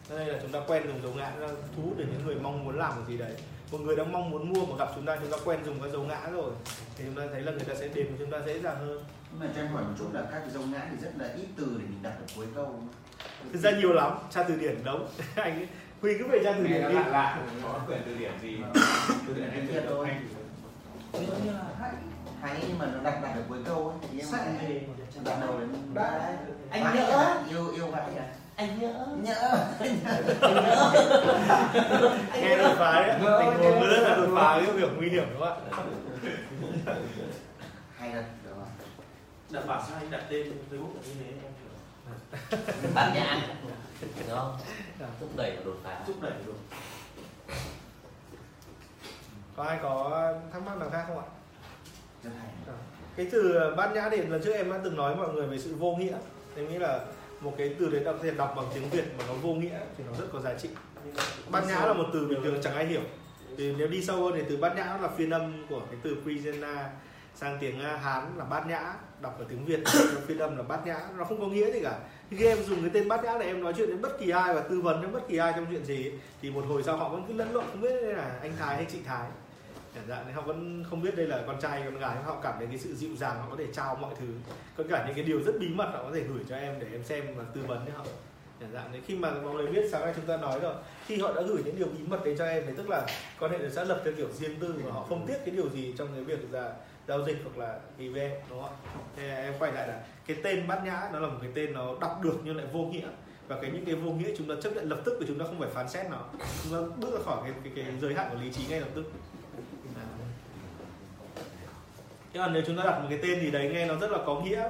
Cho 0.09 0.17
nên 0.17 0.27
là 0.27 0.39
chúng 0.41 0.51
ta 0.51 0.59
quen 0.67 0.83
dùng 0.87 1.01
dấu 1.03 1.13
ngã 1.13 1.31
nó 1.39 1.47
thu 1.47 1.83
hút 1.83 1.97
được 1.97 2.05
những 2.11 2.25
người 2.25 2.35
mong 2.35 2.65
muốn 2.65 2.77
làm 2.77 2.95
một 2.95 3.01
gì 3.07 3.17
đấy. 3.17 3.33
Một 3.71 3.81
người 3.81 3.95
đang 3.95 4.11
mong 4.11 4.29
muốn 4.29 4.53
mua 4.53 4.65
mà 4.65 4.75
gặp 4.79 4.91
chúng 4.95 5.05
ta 5.05 5.17
chúng 5.21 5.31
ta 5.31 5.37
quen 5.45 5.59
dùng 5.65 5.79
cái 5.81 5.91
dấu 5.91 6.03
ngã 6.03 6.29
rồi 6.31 6.51
thì 6.97 7.03
chúng 7.05 7.15
ta 7.15 7.23
thấy 7.31 7.41
là 7.41 7.51
người 7.51 7.65
ta 7.65 7.75
sẽ 7.75 7.87
đến 7.87 8.07
với 8.07 8.15
chúng 8.19 8.31
ta 8.31 8.39
dễ 8.45 8.59
dàng 8.59 8.75
hơn. 8.75 9.03
Nhưng 9.31 9.39
mà 9.39 9.47
cho 9.55 9.61
em 9.61 9.67
hỏi 9.67 9.83
một 9.83 9.93
chút 9.99 10.07
là 10.13 10.21
các 10.21 10.39
cái 10.39 10.49
dấu 10.49 10.63
ngã 10.71 10.87
thì 10.91 10.97
rất 11.03 11.11
là 11.17 11.33
ít 11.35 11.47
từ 11.57 11.65
để 11.65 11.85
mình 11.89 11.99
đặt 12.03 12.13
ở 12.19 12.25
cuối 12.35 12.45
câu 12.55 12.79
thực 13.53 13.59
ra 13.59 13.71
nhiều 13.71 13.93
lắm 13.93 14.11
tra 14.29 14.43
từ 14.43 14.55
điển 14.55 14.83
đống 14.83 15.07
anh 15.35 15.55
ấy- 15.55 15.67
huy 16.01 16.17
cứ 16.17 16.27
về 16.27 16.39
tra 16.43 16.53
từ 16.57 16.63
điển 16.67 16.87
đi. 16.89 16.93
lạ 16.95 17.07
lạ 17.07 17.39
có 17.63 17.79
quyển 17.87 18.01
từ 18.05 18.15
điển 18.17 18.31
gì 18.41 18.57
từ 19.27 19.33
điển 19.33 19.51
em 19.51 19.67
Biết 19.67 19.83
thôi. 19.89 20.07
anh. 20.09 20.27
Hay. 22.41 22.55
Nhưng 22.67 22.77
mà 22.79 22.85
nó 22.85 22.99
đặt 23.03 23.19
đặt 23.23 23.29
ở 23.35 23.41
cuối 23.49 23.57
câu 23.65 23.87
ấy 23.87 23.97
thì 24.11 24.19
em 24.19 25.23
đặt 25.25 25.37
đầu 25.41 25.59
đến 25.59 25.69
Đã. 25.93 26.33
anh 26.69 26.83
Anh 26.83 26.95
nhỡ. 26.95 27.07
nhỡ. 27.07 27.35
yêu 27.49 27.71
yêu 27.75 27.87
vậy 27.87 28.01
à. 28.17 28.25
Anh 28.55 28.79
nhỡ. 28.79 29.05
Nhỡ. 29.23 29.67
Nghe 32.41 32.57
đột 32.57 32.75
phá 32.77 33.03
đấy. 33.07 33.15
Tình 33.19 33.71
huống 33.71 33.79
nghe. 33.81 33.87
rất 33.87 34.01
là 34.09 34.15
đột 34.15 34.29
phá 34.35 34.61
cái 34.65 34.71
việc 34.75 34.89
nguy 34.97 35.09
hiểm 35.09 35.23
đúng 35.33 35.39
không 35.39 35.69
ạ? 35.71 35.83
Hay 37.97 38.11
đặt 38.13 38.23
đặt 39.49 39.67
bảo 39.67 39.83
sao 39.87 39.97
anh 39.99 40.11
đặt 40.11 40.21
tên 40.29 40.47
Facebook 40.47 40.95
là 40.95 41.01
như 41.07 41.13
thế 41.19 41.47
bản 42.93 43.13
nhãn 43.13 43.39
đúng 44.01 44.37
không? 44.37 44.57
Thúc 45.19 45.29
đẩy 45.35 45.55
và 45.55 45.61
đột 45.65 45.77
phá. 45.83 46.03
Thúc 46.07 46.15
đẩy 46.21 46.31
được 46.45 46.53
có 49.55 49.63
ai 49.63 49.79
có 49.83 50.33
thắc 50.53 50.61
mắc 50.65 50.77
nào 50.77 50.89
khác 50.89 51.05
không 51.07 51.17
ạ? 51.17 51.25
Hay. 52.23 52.75
Cái 53.15 53.27
từ 53.31 53.59
bát 53.77 53.91
nhã 53.93 54.09
thì 54.09 54.17
lần 54.17 54.41
trước 54.43 54.53
em 54.53 54.71
đã 54.71 54.79
từng 54.83 54.95
nói 54.95 55.15
với 55.15 55.27
mọi 55.27 55.35
người 55.35 55.47
về 55.47 55.59
sự 55.59 55.75
vô 55.75 55.95
nghĩa. 55.95 56.17
Em 56.55 56.69
nghĩ 56.69 56.77
là 56.77 56.99
một 57.41 57.53
cái 57.57 57.75
từ 57.79 57.89
đấy 57.89 58.03
đọc 58.03 58.15
thể 58.23 58.31
đọc 58.31 58.53
bằng 58.57 58.65
tiếng 58.73 58.89
việt 58.89 59.05
mà 59.17 59.23
nó 59.27 59.33
vô 59.33 59.53
nghĩa 59.53 59.79
thì 59.97 60.03
nó 60.07 60.13
rất 60.19 60.25
có 60.33 60.39
giá 60.39 60.53
trị. 60.53 60.69
Bát 61.49 61.67
nhã 61.67 61.85
là 61.85 61.93
một 61.93 62.05
từ 62.13 62.27
bình 62.27 62.43
thường 62.43 62.61
chẳng 62.63 62.75
ai 62.75 62.85
hiểu. 62.85 63.01
Thì 63.57 63.73
nếu 63.77 63.87
đi 63.87 64.03
sâu 64.03 64.23
hơn 64.23 64.33
thì 64.35 64.43
từ 64.49 64.57
bát 64.57 64.75
nhã 64.75 64.97
là 65.01 65.07
phiên 65.17 65.29
âm 65.29 65.65
của 65.69 65.81
cái 65.91 65.99
từ 66.03 66.15
Prijana 66.25 66.83
sang 67.35 67.57
tiếng 67.61 67.79
à, 67.79 67.97
Hán 67.97 68.23
là 68.37 68.45
bát 68.45 68.67
nhã, 68.67 68.93
đọc 69.21 69.35
ở 69.39 69.45
tiếng 69.49 69.65
Việt 69.65 69.79
là 69.83 70.21
phiên 70.27 70.37
âm 70.37 70.57
là 70.57 70.63
bát 70.63 70.85
nhã. 70.85 70.99
Nó 71.17 71.23
không 71.23 71.39
có 71.39 71.47
nghĩa 71.47 71.71
gì 71.71 71.79
cả. 71.83 71.99
Khi 72.29 72.45
em 72.45 72.63
dùng 72.63 72.81
cái 72.81 72.89
tên 72.93 73.07
bát 73.07 73.23
nhã 73.23 73.37
để 73.39 73.45
em 73.45 73.63
nói 73.63 73.73
chuyện 73.77 73.89
đến 73.89 74.01
bất 74.01 74.19
kỳ 74.19 74.29
ai 74.29 74.53
và 74.53 74.61
tư 74.61 74.81
vấn 74.81 75.01
đến 75.01 75.11
bất 75.11 75.27
kỳ 75.27 75.37
ai 75.37 75.53
trong 75.55 75.65
chuyện 75.69 75.85
gì, 75.85 76.11
thì 76.41 76.51
một 76.51 76.65
hồi 76.67 76.83
sau 76.83 76.97
họ 76.97 77.09
vẫn 77.09 77.23
cứ 77.27 77.33
lẫn 77.33 77.53
lộn, 77.53 77.65
không 77.71 77.81
biết 77.81 78.01
đây 78.01 78.13
là 78.13 78.39
anh 78.41 78.51
Thái 78.59 78.75
hay 78.75 78.85
chị 78.91 78.97
Thái. 79.05 79.27
Chẳng 79.95 80.07
hạn 80.07 80.33
họ 80.33 80.41
vẫn 80.41 80.85
không 80.89 81.01
biết 81.01 81.15
đây 81.15 81.27
là 81.27 81.43
con 81.47 81.61
trai, 81.61 81.81
con 81.85 81.99
gái, 81.99 82.15
họ 82.25 82.39
cảm 82.43 82.53
thấy 82.57 82.67
cái 82.67 82.77
sự 82.77 82.95
dịu 82.95 83.15
dàng, 83.15 83.37
họ 83.39 83.47
có 83.49 83.55
thể 83.57 83.65
trao 83.73 83.95
mọi 83.95 84.13
thứ. 84.19 84.27
Có 84.77 84.83
cả 84.89 85.03
những 85.05 85.15
cái 85.15 85.23
điều 85.23 85.43
rất 85.43 85.53
bí 85.59 85.69
mật 85.69 85.89
họ 85.93 86.03
có 86.03 86.11
thể 86.13 86.21
gửi 86.21 86.43
cho 86.49 86.55
em 86.55 86.79
để 86.79 86.87
em 86.91 87.03
xem 87.03 87.35
và 87.35 87.43
tư 87.53 87.61
vấn 87.67 87.85
cho 87.87 87.97
họ. 87.97 88.05
Chẳng 88.59 88.71
hạn 88.73 88.89
thì 88.93 88.99
khi 89.05 89.15
mà 89.15 89.31
mọi 89.31 89.53
người 89.53 89.67
biết 89.67 89.89
sáng 89.91 90.01
nay 90.01 90.13
chúng 90.15 90.25
ta 90.25 90.37
nói 90.37 90.59
rồi, 90.59 90.73
khi 91.05 91.17
họ 91.17 91.33
đã 91.33 91.41
gửi 91.41 91.61
những 91.65 91.75
điều 91.75 91.87
bí 91.87 91.99
mật 92.07 92.25
đến 92.25 92.37
cho 92.37 92.45
em 92.45 92.63
thì 92.67 92.73
tức 92.77 92.89
là 92.89 93.05
quan 93.39 93.51
hệ 93.51 93.57
đã 93.75 93.83
lập 93.83 94.01
theo 94.03 94.13
kiểu 94.17 94.27
riêng 94.39 94.59
tư 94.59 94.73
và 94.83 94.91
họ 94.91 95.05
không 95.09 95.27
tiếc 95.27 95.37
cái 95.45 95.55
điều 95.55 95.69
gì 95.69 95.93
trong 95.97 96.07
cái 96.15 96.23
việc 96.23 96.39
là 96.51 96.73
giao 97.11 97.25
dịch 97.25 97.37
hoặc 97.43 97.57
là 97.57 97.79
HIV, 97.97 98.17
đúng 98.49 98.61
không 98.61 98.69
ạ? 98.69 98.91
Thế 99.15 99.43
em 99.43 99.53
quay 99.59 99.71
lại 99.71 99.87
là 99.87 99.99
cái 100.27 100.37
tên 100.43 100.67
bát 100.67 100.81
nhã 100.85 101.09
nó 101.13 101.19
là 101.19 101.27
một 101.27 101.37
cái 101.41 101.51
tên 101.55 101.73
nó 101.73 101.95
đọc 102.01 102.19
được 102.23 102.39
nhưng 102.43 102.57
lại 102.57 102.65
vô 102.73 102.79
nghĩa. 102.79 103.07
Và 103.47 103.57
cái 103.61 103.71
những 103.71 103.85
cái 103.85 103.95
vô 103.95 104.11
nghĩa 104.11 104.35
chúng 104.37 104.47
ta 104.47 104.55
chấp 104.61 104.73
nhận 104.73 104.89
lập 104.89 104.99
tức 105.05 105.17
và 105.19 105.25
chúng 105.27 105.39
ta 105.39 105.45
không 105.45 105.59
phải 105.59 105.69
phán 105.69 105.89
xét 105.89 106.09
nó. 106.11 106.17
Chúng 106.63 106.73
ta 106.73 106.95
bước 106.97 107.13
ra 107.13 107.19
khỏi 107.25 107.37
cái, 107.43 107.53
cái, 107.63 107.73
cái 107.75 107.93
giới 108.01 108.13
hạn 108.13 108.27
của 108.31 108.37
lý 108.41 108.53
trí 108.53 108.67
ngay 108.69 108.79
lập 108.79 108.87
tức. 108.95 109.11
À. 109.95 110.05
Thế 112.33 112.39
còn 112.39 112.53
nếu 112.53 112.63
chúng 112.67 112.77
ta 112.77 112.83
đặt 112.83 112.99
một 112.99 113.07
cái 113.09 113.19
tên 113.21 113.39
gì 113.39 113.51
đấy 113.51 113.69
nghe 113.73 113.85
nó 113.85 113.95
rất 113.95 114.11
là 114.11 114.17
có 114.25 114.39
nghĩa. 114.39 114.69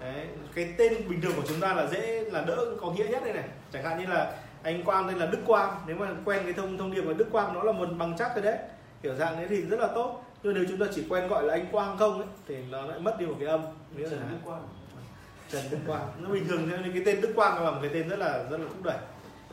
Đấy, 0.00 0.26
cái 0.54 0.74
tên 0.78 1.08
bình 1.08 1.20
thường 1.20 1.32
của 1.36 1.42
chúng 1.48 1.60
ta 1.60 1.74
là 1.74 1.86
dễ 1.86 2.24
là 2.30 2.40
đỡ 2.40 2.66
có 2.80 2.90
nghĩa 2.90 3.06
nhất 3.06 3.22
đây 3.24 3.32
này. 3.32 3.48
Chẳng 3.72 3.84
hạn 3.84 3.98
như 4.00 4.06
là 4.06 4.36
anh 4.62 4.84
Quang 4.84 5.08
tên 5.08 5.16
là 5.16 5.26
Đức 5.26 5.40
Quang. 5.46 5.80
Nếu 5.86 5.96
mà 5.96 6.08
quen 6.24 6.40
cái 6.44 6.52
thông 6.52 6.78
thông 6.78 6.94
điệp 6.94 7.02
là 7.02 7.12
Đức 7.12 7.28
Quang 7.32 7.54
nó 7.54 7.62
là 7.62 7.72
một 7.72 7.88
bằng 7.98 8.14
chắc 8.18 8.34
rồi 8.34 8.44
đấy. 8.44 8.58
Kiểu 9.02 9.14
dạng 9.14 9.36
đấy 9.36 9.46
thì 9.50 9.62
rất 9.62 9.80
là 9.80 9.88
tốt 9.94 10.24
nhưng 10.42 10.54
nếu 10.54 10.64
chúng 10.68 10.78
ta 10.78 10.86
chỉ 10.94 11.04
quen 11.08 11.28
gọi 11.28 11.44
là 11.44 11.54
anh 11.54 11.66
Quang 11.72 11.98
không 11.98 12.18
ấy, 12.18 12.28
thì 12.48 12.56
nó 12.70 12.82
lại 12.86 12.98
mất 12.98 13.18
đi 13.18 13.26
một 13.26 13.34
cái 13.40 13.48
âm. 13.48 13.60
Nghĩa 13.96 14.04
là 14.04 14.10
Trần 14.10 14.20
Đức 14.30 14.38
Quang. 14.44 14.62
Trần 15.50 15.62
Đức 15.70 15.78
Quang. 15.86 16.08
Nó 16.18 16.30
bình 16.30 16.48
thường 16.48 16.68
nên 16.68 16.92
cái 16.92 17.02
tên 17.06 17.20
Đức 17.20 17.32
Quang 17.36 17.56
nó 17.56 17.62
là 17.62 17.70
một 17.70 17.78
cái 17.82 17.90
tên 17.94 18.08
rất 18.08 18.18
là 18.18 18.44
rất 18.50 18.60
là 18.60 18.66
thúc 18.68 18.84
đẩy. 18.84 18.98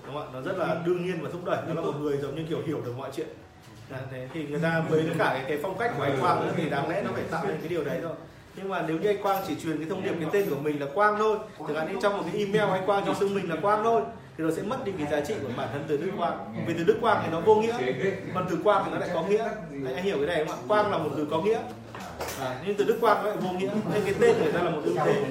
Đúng 0.06 0.16
không 0.16 0.28
ạ? 0.28 0.30
Nó 0.34 0.41
rất 0.41 0.57
là 0.57 0.82
đương 0.86 1.06
nhiên 1.06 1.22
và 1.22 1.30
thúc 1.34 1.45
đẩy. 1.45 1.57
Nó 1.68 1.74
là 1.74 1.82
một 1.82 1.99
người 1.99 2.18
giống 2.18 2.36
như 2.36 2.44
kiểu 2.49 2.62
hiểu 2.66 2.82
được 2.86 2.98
mọi 2.98 3.10
chuyện. 3.16 3.28
Thế 4.12 4.28
thì 4.34 4.48
người 4.48 4.60
ta 4.60 4.84
với 4.90 5.06
cả 5.18 5.30
cái, 5.34 5.45
cái 5.48 5.60
phong 5.62 5.78
cách 5.78 5.94
của 5.98 6.03
anh 6.03 6.18
Quang 6.22 6.45
nữa 6.45 6.53
thì 6.56 6.70
đáng 6.70 6.90
lẽ 6.90 7.02
nó 7.06 7.12
phải 7.14 7.24
tạo 7.32 7.45
nên 7.48 7.57
cái 7.60 7.70
điều 7.70 7.84
đấy 7.84 7.99
thôi. 8.02 8.14
Nhưng 8.56 8.70
mà 8.70 8.84
nếu 8.88 8.99
như 8.99 9.10
anh 9.10 9.24
Quang 9.24 9.44
chỉ 9.48 9.56
truyền 9.64 9.78
cái 9.78 9.90
thông 9.90 10.03
điệp 10.03 10.14
cái 10.20 10.30
tên 10.32 10.49
của 10.49 10.56
mình 10.56 10.82
là 10.82 10.88
Quang 10.94 11.18
thôi 11.18 11.38
chẳng 11.60 11.76
hạn 11.76 11.94
như 11.94 11.99
trong 12.02 12.18
một 12.18 12.24
cái 12.32 12.40
email 12.40 12.72
anh 12.72 12.86
Quang 12.86 13.03
chỉ 13.06 13.12
xưng 13.20 13.36
mình 13.36 13.49
là 13.49 13.56
Quang 13.56 13.84
thôi 13.84 14.02
thì 14.38 14.44
nó 14.44 14.52
sẽ 14.52 14.62
mất 14.62 14.86
đi 14.86 14.91
cái 14.98 15.07
giá 15.12 15.26
trị 15.26 15.34
của 15.41 15.49
bản 15.57 15.70
thân 15.72 15.86
từ 15.88 15.98
Đức 15.98 16.12
Quang. 16.18 16.66
Vì 16.68 16.74
từ 16.78 16.84
Đức 16.84 16.98
Quang 17.02 17.22
thì 17.24 17.32
nó 17.32 17.40
vô 17.40 17.56
nghĩa 17.56 17.78
còn 18.34 18.48
từ 18.49 18.57
Quang 18.64 18.84
thì 18.86 18.91
nó 18.91 18.98
lại 18.98 19.10
có 19.14 19.24
nghĩa. 19.24 19.44
Anh, 19.72 19.95
anh 19.95 20.03
hiểu 20.03 20.18
cái 20.18 20.28
này 20.28 20.45
không 20.45 20.56
ạ? 20.56 20.64
Quang 20.68 20.91
là 20.91 20.98
một 20.98 21.10
từ 21.18 21.28
có 21.32 21.41
nghĩa. 21.41 21.60
À, 22.40 22.62
nhưng 22.66 22.76
từ 22.76 22.86
Đức 22.86 22.98
Quang 23.02 23.24
nó 23.24 23.30
lại 23.30 23.38
vô 23.38 23.52
nghĩa. 23.52 23.70
Nên 23.94 24.03
cái 24.06 24.14
tên 24.20 24.38
người 24.44 24.52
ta 24.52 24.62
là 24.64 24.70
một 24.70 24.82
ưu 24.86 24.95
thế. 24.95 25.26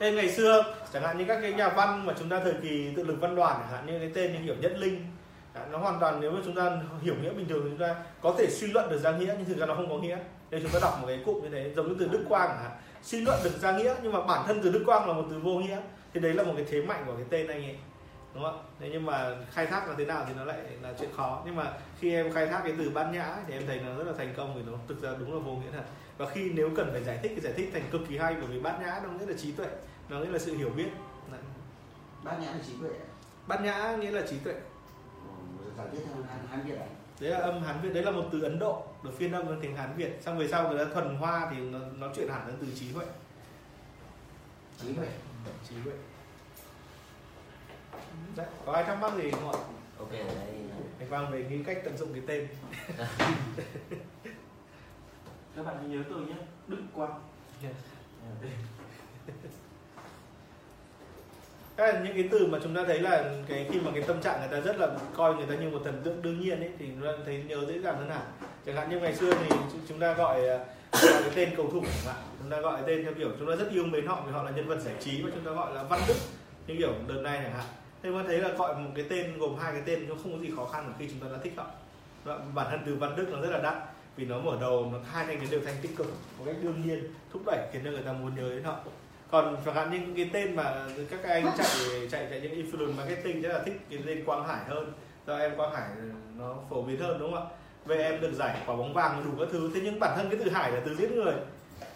Thế 0.00 0.12
ngày 0.12 0.30
xưa 0.30 0.74
chẳng 0.92 1.02
hạn 1.02 1.18
như 1.18 1.24
các 1.28 1.38
cái 1.42 1.52
nhà 1.52 1.68
văn 1.68 2.06
mà 2.06 2.14
chúng 2.18 2.28
ta 2.28 2.40
thời 2.44 2.54
kỳ 2.62 2.92
tự 2.96 3.04
lực 3.04 3.16
văn 3.20 3.36
đoàn 3.36 3.56
chẳng 3.60 3.72
hạn 3.72 3.86
như 3.86 3.98
cái 3.98 4.10
tên 4.14 4.32
như 4.32 4.38
kiểu 4.46 4.54
Nhất 4.60 4.72
Linh. 4.78 5.06
Nó 5.72 5.78
hoàn 5.78 6.00
toàn 6.00 6.20
nếu 6.20 6.30
mà 6.30 6.40
chúng 6.44 6.54
ta 6.54 6.70
hiểu 7.02 7.14
nghĩa 7.22 7.30
bình 7.30 7.48
thường 7.48 7.60
thì 7.64 7.70
chúng 7.70 7.78
ta 7.78 7.96
có 8.22 8.34
thể 8.38 8.46
suy 8.50 8.66
luận 8.66 8.90
được 8.90 8.98
ra 8.98 9.10
nghĩa 9.10 9.34
nhưng 9.38 9.44
thực 9.44 9.58
ra 9.58 9.66
nó 9.66 9.74
không 9.74 9.90
có 9.90 9.96
nghĩa. 9.96 10.18
Nếu 10.50 10.60
chúng 10.60 10.70
ta 10.70 10.78
đọc 10.82 10.98
một 11.00 11.06
cái 11.06 11.20
cụm 11.26 11.42
như 11.42 11.48
thế 11.52 11.72
giống 11.76 11.88
như 11.88 11.96
từ 11.98 12.08
đức 12.12 12.24
quang 12.28 12.48
chẳng 12.48 12.62
hạn 12.62 12.72
suy 13.04 13.20
luận 13.20 13.40
được 13.44 13.58
ra 13.60 13.78
nghĩa 13.78 13.94
nhưng 14.02 14.12
mà 14.12 14.20
bản 14.20 14.46
thân 14.46 14.60
từ 14.62 14.72
đức 14.72 14.82
quang 14.86 15.08
là 15.08 15.14
một 15.14 15.24
từ 15.30 15.38
vô 15.38 15.58
nghĩa 15.58 15.80
thì 16.14 16.20
đấy 16.20 16.34
là 16.34 16.42
một 16.42 16.52
cái 16.56 16.66
thế 16.70 16.82
mạnh 16.82 17.04
của 17.06 17.16
cái 17.16 17.26
tên 17.30 17.46
anh 17.46 17.62
ấy 17.62 17.76
đúng 18.34 18.42
không 18.42 18.58
ạ? 18.58 18.62
Thế 18.80 18.88
nhưng 18.92 19.06
mà 19.06 19.36
khai 19.50 19.66
thác 19.66 19.88
là 19.88 19.94
thế 19.98 20.04
nào 20.04 20.24
thì 20.28 20.34
nó 20.36 20.44
lại 20.44 20.58
là 20.82 20.92
chuyện 21.00 21.10
khó. 21.16 21.42
Nhưng 21.46 21.56
mà 21.56 21.72
khi 22.00 22.14
em 22.14 22.32
khai 22.32 22.46
thác 22.46 22.60
cái 22.64 22.74
từ 22.78 22.90
bát 22.90 23.10
nhã 23.12 23.36
thì 23.46 23.54
em 23.54 23.66
thấy 23.66 23.80
nó 23.80 23.94
rất 23.94 24.04
là 24.06 24.12
thành 24.18 24.34
công 24.36 24.54
vì 24.54 24.62
nó 24.72 24.78
thực 24.88 25.02
ra 25.02 25.10
đúng 25.18 25.34
là 25.34 25.38
vô 25.38 25.52
nghĩa 25.52 25.70
thật. 25.72 25.84
Và 26.18 26.26
khi 26.26 26.50
nếu 26.50 26.70
cần 26.76 26.88
phải 26.92 27.04
giải 27.04 27.18
thích 27.22 27.32
thì 27.34 27.40
giải 27.40 27.52
thích 27.56 27.70
thành 27.72 27.82
cực 27.90 28.00
kỳ 28.08 28.18
hay 28.18 28.34
bởi 28.34 28.46
vì 28.46 28.60
bát 28.60 28.80
nhã 28.80 29.00
nó 29.04 29.10
nghĩa 29.10 29.26
là 29.26 29.36
trí 29.38 29.52
tuệ 29.52 29.66
nó 30.08 30.20
nghĩa 30.20 30.30
là 30.30 30.38
sự 30.38 30.56
hiểu 30.56 30.70
biết. 30.70 30.88
Đấy. 31.32 31.40
bát 32.24 32.36
nhã 32.40 32.50
là 32.50 32.58
trí 32.66 32.72
tuệ 32.80 32.90
bát 33.46 33.60
nhã 33.60 33.96
nghĩa 34.00 34.10
là 34.10 34.22
trí 34.30 34.38
tuệ. 34.38 34.54
Ừ, 34.54 35.70
giải 35.76 35.86
thích 35.92 36.02
hán 36.50 36.60
việt 36.66 36.78
đấy 37.20 37.30
là 37.30 37.38
âm 37.38 37.62
hán 37.62 37.76
việt 37.82 37.94
đấy 37.94 38.02
là 38.02 38.10
một 38.10 38.24
từ 38.32 38.42
ấn 38.42 38.58
độ 38.58 38.82
được 39.04 39.10
phiên 39.16 39.32
âm 39.32 39.46
thành 39.46 39.58
tiếng 39.62 39.76
hán 39.76 39.96
việt. 39.96 40.18
Xong 40.20 40.38
về 40.38 40.48
sau 40.48 40.68
người 40.68 40.84
ta 40.84 40.90
thuần 40.94 41.16
hoa 41.16 41.48
thì 41.50 41.56
nó, 41.60 41.78
nó 41.98 42.08
chuyển 42.14 42.28
hẳn 42.28 42.46
đến 42.46 42.56
từ 42.60 42.66
trí 42.74 42.92
huệ. 42.92 43.06
Trí 44.78 44.94
tuệ 44.94 45.08
trí 45.68 45.74
huệ. 45.84 45.94
Đấy 48.36 48.46
có 48.66 48.72
ai 48.72 48.84
thắc 48.84 49.00
mắc 49.00 49.12
gì 49.16 49.30
không 49.30 49.52
ạ? 49.52 49.58
Ok 49.98 50.10
anh 50.98 51.08
quang 51.08 51.30
về 51.30 51.44
nghĩ 51.44 51.62
cách 51.62 51.78
tận 51.84 51.96
dụng 51.96 52.12
cái 52.12 52.22
tên. 52.26 52.48
Các 55.56 55.62
bạn 55.66 55.92
nhớ 55.92 56.04
tôi 56.10 56.20
nhé. 56.20 56.36
Đức 56.68 56.82
quang. 56.94 57.20
Yes. 57.62 57.74
các 61.76 61.84
Cái 61.84 61.92
là 61.92 62.00
những 62.00 62.14
cái 62.14 62.28
từ 62.30 62.46
mà 62.46 62.58
chúng 62.62 62.74
ta 62.74 62.84
thấy 62.86 63.00
là 63.00 63.24
cái 63.48 63.66
khi 63.72 63.80
mà 63.80 63.90
cái 63.94 64.02
tâm 64.02 64.20
trạng 64.22 64.40
người 64.40 64.48
ta 64.48 64.60
rất 64.66 64.78
là 64.78 64.88
coi 65.14 65.34
người 65.34 65.46
ta 65.46 65.54
như 65.54 65.70
một 65.70 65.80
thần 65.84 66.00
tượng 66.04 66.22
đương 66.22 66.40
nhiên 66.40 66.60
ấy, 66.60 66.70
thì 66.78 66.86
chúng 66.86 67.06
ta 67.06 67.12
thấy 67.26 67.44
nhớ 67.48 67.64
dễ 67.68 67.78
dàng 67.78 67.96
hơn 67.96 68.08
hẳn. 68.10 68.22
Chẳng 68.66 68.76
hạn 68.76 68.90
như 68.90 69.00
ngày 69.00 69.14
xưa 69.14 69.34
thì 69.34 69.46
chúng- 69.48 69.80
chúng 69.88 70.00
ta 70.00 70.12
gọi 70.14 70.48
à, 70.48 70.58
gọi 70.92 71.22
cái 71.22 71.32
tên 71.34 71.50
cầu 71.56 71.70
thủ 71.72 71.80
chẳng 71.80 72.14
hạn. 72.14 72.24
Chúng 72.40 72.50
ta 72.50 72.60
gọi 72.60 72.82
tên 72.86 73.04
theo 73.04 73.12
kiểu 73.14 73.28
chúng 73.38 73.48
ta 73.50 73.56
rất 73.56 73.70
yêu 73.70 73.84
mến 73.84 74.06
họ 74.06 74.22
vì 74.26 74.32
họ 74.32 74.42
là 74.42 74.50
nhân 74.50 74.68
vật 74.68 74.78
giải 74.80 74.94
trí 75.00 75.22
và 75.22 75.30
chúng 75.34 75.44
ta 75.44 75.50
gọi 75.50 75.74
là 75.74 75.82
văn 75.82 76.00
đức, 76.08 76.14
như 76.66 76.74
kiểu 76.78 76.92
đợt 77.08 77.20
này 77.22 77.40
chẳng 77.42 77.52
hạn. 77.52 77.64
Thế 78.02 78.10
mà 78.10 78.22
thấy 78.26 78.38
là 78.38 78.48
gọi 78.48 78.74
một 78.74 78.90
cái 78.94 79.04
tên, 79.10 79.38
gồm 79.38 79.56
hai 79.56 79.72
cái 79.72 79.82
tên 79.86 80.08
nó 80.08 80.14
không 80.22 80.32
có 80.32 80.38
gì 80.38 80.50
khó 80.56 80.64
khăn 80.64 80.92
khi 80.98 81.08
chúng 81.10 81.20
ta 81.20 81.26
đã 81.36 81.38
thích 81.42 81.52
họ. 81.56 81.66
Và 82.24 82.38
bản 82.54 82.66
thân 82.70 82.80
từ 82.86 82.94
văn 82.94 83.16
đức 83.16 83.26
nó 83.32 83.40
rất 83.40 83.50
là 83.50 83.58
đắt, 83.58 83.74
vì 84.16 84.24
nó 84.24 84.38
mở 84.38 84.56
đầu, 84.60 84.90
nó 84.92 84.98
hai 85.12 85.26
cái 85.26 85.38
đều 85.50 85.60
thành 85.64 85.74
tích 85.82 85.96
cực 85.96 86.06
một 86.38 86.44
cách 86.46 86.56
đương 86.62 86.82
nhiên, 86.86 87.04
thúc 87.32 87.42
đẩy, 87.46 87.58
khiến 87.72 87.82
cho 87.84 87.90
người 87.90 88.02
ta 88.02 88.12
muốn 88.12 88.34
nhớ 88.34 88.48
đến 88.48 88.64
họ 88.64 88.76
còn 89.30 89.56
chẳng 89.64 89.74
hạn 89.74 89.90
như 89.90 90.14
cái 90.16 90.30
tên 90.32 90.56
mà 90.56 90.74
các 91.10 91.24
anh 91.24 91.50
chạy 91.56 91.66
chạy 92.10 92.26
chạy 92.30 92.40
những 92.40 92.54
influence 92.54 92.96
marketing 92.96 93.42
rất 93.42 93.52
là 93.52 93.62
thích 93.64 93.80
cái 93.90 93.98
tên 94.06 94.24
Quang 94.24 94.48
Hải 94.48 94.64
hơn. 94.64 94.92
Do 95.26 95.38
em 95.38 95.56
Quang 95.56 95.74
Hải 95.74 95.88
nó 96.38 96.54
phổ 96.70 96.82
biến 96.82 97.00
hơn 97.00 97.18
đúng 97.18 97.32
không 97.32 97.48
ạ? 97.48 97.54
Về 97.84 98.02
em 98.02 98.20
được 98.20 98.32
giải 98.32 98.56
quả 98.66 98.76
bóng 98.76 98.94
vàng 98.94 99.24
đủ 99.24 99.44
các 99.44 99.48
thứ. 99.52 99.70
Thế 99.74 99.80
nhưng 99.84 100.00
bản 100.00 100.12
thân 100.16 100.30
cái 100.30 100.40
từ 100.44 100.50
Hải 100.50 100.72
là 100.72 100.80
từ 100.84 100.94
giết 100.94 101.10
người. 101.10 101.34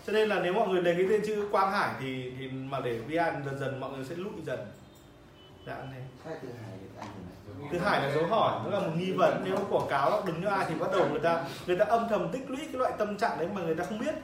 Cho 0.06 0.12
nên 0.12 0.28
là 0.28 0.40
nếu 0.40 0.52
mọi 0.52 0.68
người 0.68 0.82
lấy 0.82 0.94
cái 0.94 1.06
tên 1.10 1.22
chữ 1.26 1.48
Quang 1.52 1.72
Hải 1.72 1.90
thì 2.00 2.32
thì 2.38 2.48
mà 2.48 2.80
để 2.80 2.98
VN 2.98 3.44
dần 3.44 3.58
dần 3.58 3.80
mọi 3.80 3.90
người 3.90 4.04
sẽ 4.04 4.14
lụi 4.16 4.32
dần. 4.46 4.58
Dạ 5.66 5.74
hải 6.24 6.34
hùng 6.42 6.52
này 6.62 6.78
thứ 7.72 7.78
hai 7.78 8.02
là 8.02 8.14
dấu 8.14 8.26
hỏi 8.26 8.60
nó 8.64 8.70
là 8.70 8.80
một 8.80 8.92
nghi 8.96 9.12
vấn. 9.12 9.42
Nếu 9.44 9.56
quảng 9.70 9.88
cáo 9.90 10.22
đừng 10.26 10.40
như 10.40 10.46
ai 10.46 10.66
thì 10.68 10.74
bắt 10.74 10.88
đầu 10.92 11.08
người 11.10 11.20
ta 11.20 11.44
người 11.66 11.76
ta 11.76 11.84
âm 11.84 12.06
thầm 12.10 12.28
tích 12.32 12.50
lũy 12.50 12.58
cái 12.58 12.72
loại 12.72 12.92
tâm 12.98 13.16
trạng 13.16 13.38
đấy 13.38 13.48
mà 13.54 13.62
người 13.62 13.74
ta 13.74 13.84
không 13.84 13.98
biết. 13.98 14.14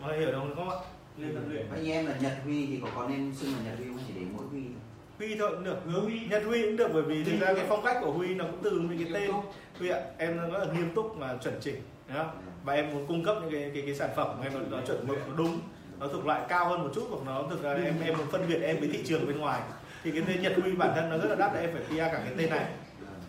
Mọi 0.00 0.08
người 0.08 0.18
hiểu 0.18 0.32
đúng 0.32 0.56
không 0.56 0.70
ạ 0.70 0.76
tập 1.18 1.42
luyện. 1.48 1.66
Như 1.82 1.92
em 1.92 2.06
là 2.06 2.14
Nhật 2.20 2.32
Huy 2.44 2.66
thì 2.66 2.80
có 2.82 2.88
có 2.94 3.08
nên 3.08 3.34
xưng 3.34 3.52
là 3.52 3.58
Nhật 3.64 3.78
Huy 3.78 3.86
không? 3.86 3.98
Chỉ 4.08 4.14
để 4.14 4.26
mỗi 4.32 4.46
Huy 4.46 4.60
thôi? 4.60 4.80
Huy 5.18 5.36
thôi 5.38 5.50
cũng 5.54 5.64
được. 5.64 5.76
Hứa 5.84 6.00
huy 6.00 6.20
Nhật 6.30 6.42
Huy 6.46 6.62
cũng 6.62 6.76
được 6.76 6.90
bởi 6.92 7.02
vì 7.02 7.24
thực 7.24 7.40
ra 7.40 7.54
cái 7.54 7.64
phong 7.68 7.84
cách 7.84 7.96
của 8.00 8.12
Huy 8.12 8.34
nó 8.34 8.44
cũng 8.44 8.60
từ 8.62 8.70
những 8.70 8.98
cái 8.98 9.12
tên. 9.14 9.30
Huy 9.78 9.88
ạ. 9.88 10.00
Em 10.18 10.36
rất 10.52 10.58
là 10.58 10.72
nghiêm 10.72 10.94
túc 10.94 11.16
mà 11.16 11.36
chuẩn 11.42 11.54
chỉnh 11.60 11.82
đúng 12.08 12.16
không? 12.16 12.30
và 12.64 12.74
em 12.74 12.92
muốn 12.92 13.06
cung 13.06 13.24
cấp 13.24 13.36
những 13.42 13.52
cái 13.52 13.70
cái, 13.74 13.82
cái 13.86 13.94
sản 13.94 14.10
phẩm 14.16 14.36
của 14.36 14.42
em 14.42 14.52
nó, 14.54 14.60
nó 14.78 14.86
chuẩn 14.86 15.06
mực 15.08 15.18
nó 15.28 15.34
đúng 15.36 15.60
nó 16.00 16.08
thuộc 16.08 16.26
loại 16.26 16.42
cao 16.48 16.68
hơn 16.68 16.82
một 16.82 16.90
chút 16.94 17.06
hoặc 17.10 17.22
nó 17.26 17.44
thực 17.50 17.62
ra 17.62 17.72
em 17.72 17.94
em 18.04 18.18
muốn 18.18 18.26
phân 18.30 18.48
biệt 18.48 18.60
em 18.62 18.80
với 18.80 18.88
thị 18.88 19.00
trường 19.04 19.26
bên 19.26 19.38
ngoài. 19.38 19.60
Thì 20.04 20.10
cái 20.10 20.22
tên 20.26 20.42
Nhật 20.42 20.52
Huy 20.62 20.72
bản 20.72 20.92
thân 20.94 21.10
nó 21.10 21.18
rất 21.18 21.28
là 21.28 21.34
đắt 21.34 21.52
em 21.60 21.70
phải 21.72 21.82
PR 21.82 22.12
cả 22.12 22.22
cái 22.24 22.34
tên 22.36 22.50
này. 22.50 22.66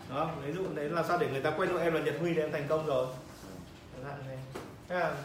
Đó 0.09 0.31
ví 0.45 0.53
dụ 0.53 0.63
đấy 0.75 0.89
làm 0.89 1.05
sao 1.07 1.17
để 1.17 1.27
người 1.31 1.41
ta 1.41 1.51
quen 1.51 1.73
với 1.73 1.83
em 1.83 1.93
là 1.93 2.01
Nhật 2.01 2.15
Huy 2.19 2.33
thì 2.33 2.41
em 2.41 2.51
thành 2.51 2.65
công 2.67 2.85
rồi. 2.85 3.07
Thế. 4.03 4.37
Thế 4.87 4.99
là 4.99 5.15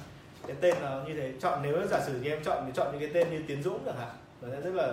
cái 0.50 0.56
tên 0.60 0.82
là 0.82 1.02
như 1.06 1.14
thế. 1.14 1.32
Chọn 1.40 1.60
nếu 1.62 1.86
giả 1.86 2.00
sử 2.06 2.20
như 2.20 2.30
em 2.30 2.42
chọn 2.42 2.62
thì 2.66 2.72
chọn 2.74 2.92
những 2.92 3.00
cái 3.00 3.10
tên 3.14 3.30
như 3.30 3.42
Tiến 3.46 3.62
Dũng 3.62 3.78
chẳng 3.86 3.98
hạn. 3.98 4.10
Nó 4.42 4.48
sẽ 4.50 4.60
rất 4.60 4.74
là 4.74 4.86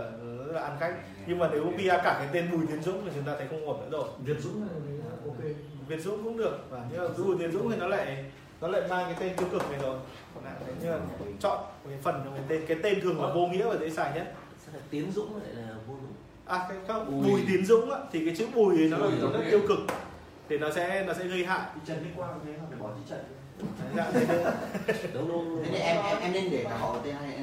rất 0.47 0.53
là 0.53 0.61
ăn 0.61 0.77
khách. 0.79 0.95
Nhưng 1.27 1.39
mà 1.39 1.49
nếu 1.51 1.63
PR 1.63 1.88
cả 1.88 2.15
cái 2.19 2.27
tên 2.31 2.51
Bùi 2.51 2.67
Tiến 2.67 2.84
Dũng 2.84 3.01
thì 3.05 3.11
chúng 3.15 3.23
ta 3.23 3.35
thấy 3.38 3.47
không 3.47 3.65
ổn 3.65 3.79
nữa 3.79 3.97
rồi. 3.97 4.09
Việt 4.23 4.39
Dũng 4.39 4.67
thì 4.88 4.93
ok. 5.25 5.55
Việt 5.88 5.99
Dũng 5.99 6.23
cũng 6.23 6.38
được. 6.38 6.57
Và 6.69 6.85
nhưng 6.91 7.01
mà 7.01 7.07
Bùi 7.17 7.38
Tiến 7.39 7.51
Dũng 7.51 7.71
thì 7.71 7.77
nó 7.77 7.88
lại 7.88 8.25
nó 8.61 8.67
lại 8.67 8.81
mang 8.89 9.05
cái 9.05 9.15
tên 9.19 9.38
tiêu 9.38 9.47
cực 9.51 9.71
này 9.71 9.79
rồi. 9.81 9.99
Hạn 10.43 10.55
thế. 10.65 10.73
nhưng 10.81 10.91
mà 10.91 10.99
chọn 11.39 11.57
một 11.57 11.89
cái 11.89 11.99
phần 12.03 12.21
trong 12.25 12.34
cái 12.34 12.43
tên 12.47 12.65
cái 12.67 12.77
tên 12.84 13.01
thường 13.01 13.21
là 13.21 13.34
vô 13.34 13.47
nghĩa 13.47 13.65
và 13.65 13.77
dễ 13.77 13.89
xài 13.89 14.11
nhất. 14.15 14.34
Là 14.73 14.79
tiến 14.89 15.11
dũng 15.11 15.41
lại 15.41 15.53
là 15.55 15.75
vô 15.88 15.93
dũng 15.93 16.13
à 16.45 16.69
cái 16.69 16.99
Bùi. 17.05 17.29
Bùi 17.29 17.41
Tiến 17.47 17.65
Dũng 17.65 17.91
á, 17.91 17.99
thì 18.11 18.25
cái 18.25 18.35
chữ 18.38 18.47
Bùi 18.55 18.77
nó 18.77 18.97
là 18.97 19.07
nó 19.21 19.29
rất 19.31 19.43
tiêu 19.51 19.61
cực. 19.67 19.79
Thì 20.49 20.57
nó 20.57 20.71
sẽ 20.71 21.03
nó 21.07 21.13
sẽ 21.13 21.27
gây 21.27 21.45
hại. 21.45 21.69
Thì 21.75 21.81
trần 21.88 22.03
đi 22.03 22.09
quang 22.15 22.39
thế 22.45 22.51
mà 22.51 22.63
phải 22.69 22.79
bỏ 22.79 22.89
chữ 22.89 23.01
trần 23.09 23.19
đúng 25.13 25.27
luôn 25.27 25.63
Thế 25.63 25.71
nên 25.71 25.81
em 25.81 25.97
em 26.05 26.17
em 26.21 26.34
nên 26.34 26.51
để 26.51 26.63
cả 26.63 26.77
họ 26.77 26.95
tên 27.03 27.15
hay 27.15 27.38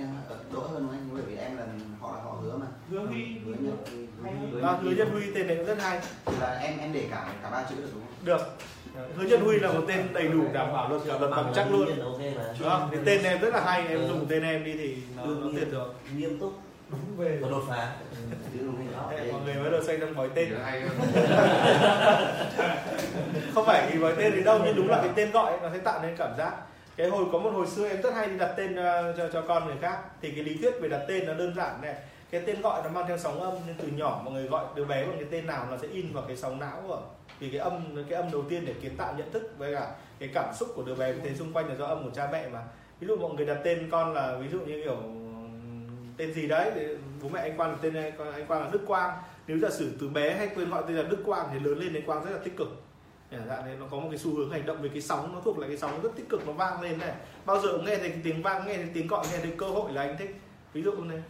đỡ 0.53 0.61
hơn 0.61 0.89
anh 0.93 1.01
không? 1.09 1.11
Bởi 1.13 1.23
vì 1.23 1.37
em 1.37 1.57
là 1.57 1.67
họ 2.01 2.13
là 2.17 2.23
họ 2.23 2.31
hứa 2.43 2.57
mà. 2.57 2.67
hứa 2.91 3.07
huy 3.07 3.25
Hứa 3.47 3.55
nhất 3.61 3.75
Huy. 4.23 4.31
Hứa 4.53 4.61
và 4.61 4.73
hứa 4.73 4.91
Huy. 4.95 5.05
Huy 5.13 5.35
tên 5.35 5.47
này 5.47 5.57
cũng 5.57 5.67
rất 5.67 5.79
hay 5.81 6.01
Thì 6.27 6.33
là 6.41 6.59
em 6.59 6.79
em 6.79 6.93
để 6.93 7.07
cả 7.11 7.33
cả 7.43 7.51
ba 7.51 7.65
chữ 7.71 7.75
được 7.77 7.89
đúng 7.95 8.03
không? 8.03 8.25
được 8.25 8.41
hứa 9.17 9.25
Nhất 9.25 9.41
Huy 9.45 9.59
là 9.59 9.73
một 9.73 9.83
tên 9.89 10.13
đầy 10.13 10.29
đủ 10.29 10.45
đảm 10.53 10.73
bảo 10.73 10.89
luật 10.89 11.03
cả 11.07 11.19
luật 11.19 11.31
bằng 11.31 11.53
chắc 11.55 11.71
luôn 11.71 11.87
Đương 11.87 12.23
Đúng 12.61 12.69
không? 12.69 12.89
Thì 12.93 12.99
tên 13.05 13.23
em 13.23 13.41
rất 13.41 13.55
là 13.55 13.61
hay 13.65 13.87
em 13.87 14.09
dùng 14.09 14.27
tên 14.29 14.43
em 14.43 14.65
đi 14.65 14.73
thì 14.73 14.97
nó, 15.17 15.27
nó 15.27 15.47
tuyệt 15.55 15.69
rồi 15.73 15.89
nghiêm 16.17 16.39
túc 16.39 16.53
đúng 17.07 17.17
về. 17.17 17.39
Và 17.43 17.49
đột 17.49 17.63
phá. 17.69 17.93
Thế 19.11 19.33
mọi 19.33 19.41
người 19.45 19.55
mới 19.55 19.71
đầu 19.71 19.83
xoay 19.83 19.99
trong 20.01 20.17
bói 20.17 20.29
tên. 20.35 20.55
Không 23.55 23.67
phải 23.67 23.91
vì 23.93 23.99
bói 23.99 24.15
tên 24.17 24.33
thì 24.37 24.43
đâu 24.43 24.61
nhưng 24.65 24.77
đúng 24.77 24.89
là 24.89 24.99
cái 25.03 25.11
tên 25.15 25.31
gọi 25.31 25.53
ấy, 25.53 25.61
nó 25.63 25.69
sẽ 25.73 25.79
tạo 25.79 26.03
nên 26.03 26.17
cảm 26.17 26.31
giác. 26.39 26.53
Cái 26.97 27.09
hồi 27.09 27.25
có 27.33 27.39
một 27.39 27.51
hồi 27.51 27.67
xưa 27.67 27.89
em 27.89 28.03
rất 28.03 28.15
hay 28.15 28.27
đi 28.27 28.39
đặt 28.39 28.55
tên 28.57 28.77
ờ, 28.77 29.15
cho 29.17 29.29
cho 29.33 29.43
con 29.43 29.67
người 29.67 29.77
khác. 29.81 29.99
Thì 30.23 30.31
cái 30.31 30.45
lý 30.45 30.57
thuyết 30.57 30.75
về 30.81 30.89
đặt 30.89 31.01
tên 31.09 31.27
nó 31.27 31.35
đơn 31.35 31.55
giản 31.57 31.81
này. 31.83 31.95
Cái 32.31 32.43
tên 32.47 32.61
gọi 32.61 32.83
nó 32.85 32.91
mang 32.91 33.05
theo 33.09 33.19
sóng 33.19 33.41
âm 33.41 33.55
nên 33.67 33.77
từ 33.83 33.89
nhỏ 33.89 34.21
mọi 34.25 34.35
người 34.35 34.47
gọi 34.47 34.65
đứa 34.75 34.85
bé 34.85 35.07
bằng 35.07 35.17
cái 35.17 35.29
tên 35.31 35.47
nào 35.47 35.67
nó 35.71 35.77
sẽ 35.77 35.89
in 35.89 36.13
vào 36.13 36.25
cái 36.29 36.37
sóng 36.37 36.61
não 36.61 36.83
của 36.89 37.03
vì 37.39 37.51
cái 37.51 37.59
âm 37.59 38.05
cái 38.09 38.23
âm 38.23 38.33
đầu 38.33 38.43
tiên 38.49 38.65
để 38.67 38.75
kiến 38.83 38.97
tạo 38.97 39.15
nhận 39.19 39.33
thức 39.33 39.55
với 39.59 39.75
cả 39.75 39.91
cái 40.19 40.29
cảm 40.35 40.55
xúc 40.55 40.69
của 40.75 40.83
đứa 40.83 40.95
bé 40.95 41.13
thế 41.25 41.35
xung 41.35 41.53
quanh 41.53 41.69
là 41.69 41.75
do 41.75 41.87
âm 41.87 42.05
của 42.05 42.11
cha 42.15 42.29
mẹ 42.33 42.49
mà. 42.49 42.61
Ví 43.01 43.07
dụ 43.07 43.17
mọi 43.17 43.31
người 43.35 43.47
đặt 43.47 43.59
tên 43.65 43.89
con 43.91 44.13
là 44.13 44.37
ví 44.41 44.49
dụ 44.49 44.61
như 44.61 44.83
kiểu 44.85 44.97
tên 46.17 46.35
gì 46.35 46.47
đấy 46.47 46.71
thì 46.75 46.87
bố 47.23 47.29
mẹ 47.29 47.41
anh 47.41 47.57
Quang 47.57 47.71
là 47.71 47.77
tên 47.83 47.95
anh, 47.95 48.13
Quang 48.47 48.63
là 48.63 48.69
Đức 48.73 48.81
Quang. 48.87 49.19
Nếu 49.47 49.59
giả 49.59 49.69
sử 49.71 49.93
từ 50.01 50.09
bé 50.09 50.37
hay 50.37 50.49
quên 50.55 50.71
gọi 50.71 50.83
tên 50.89 50.97
là 50.97 51.03
Đức 51.03 51.19
Quang 51.27 51.49
thì 51.53 51.59
lớn 51.61 51.79
lên 51.79 51.93
đến 51.93 52.07
Quang 52.07 52.25
rất 52.25 52.31
là 52.31 52.39
tích 52.45 52.57
cực. 52.57 52.69
Dạng 53.33 53.49
hạn 53.49 53.67
này 53.67 53.77
nó 53.81 53.87
có 53.91 53.97
một 53.97 54.09
cái 54.11 54.19
xu 54.19 54.37
hướng 54.37 54.51
hành 54.51 54.67
động 54.67 54.83
về 54.83 54.89
cái 54.89 55.03
sóng 55.03 55.33
nó 55.35 55.41
thuộc 55.41 55.59
là 55.59 55.67
cái 55.67 55.77
sóng 55.77 56.01
rất 56.03 56.11
tích 56.17 56.29
cực 56.29 56.47
nó 56.47 56.53
vang 56.53 56.81
lên 56.81 56.99
này. 56.99 57.13
Bao 57.45 57.61
giờ 57.61 57.69
cũng 57.73 57.85
nghe 57.85 57.97
thấy 57.97 58.09
cái 58.09 58.21
tiếng 58.25 58.43
vang 58.43 58.67
nghe 58.67 58.77
thấy 58.77 58.89
tiếng 58.95 59.07
gọi 59.07 59.27
nghe 59.33 59.39
thấy 59.39 59.53
cơ 59.59 59.67
hội 59.67 59.93
là 59.93 60.03
anh 60.03 60.17
thích. 60.19 60.37
Ví 60.73 60.83
dụ 60.83 60.93
như 60.93 61.05
này 61.05 61.23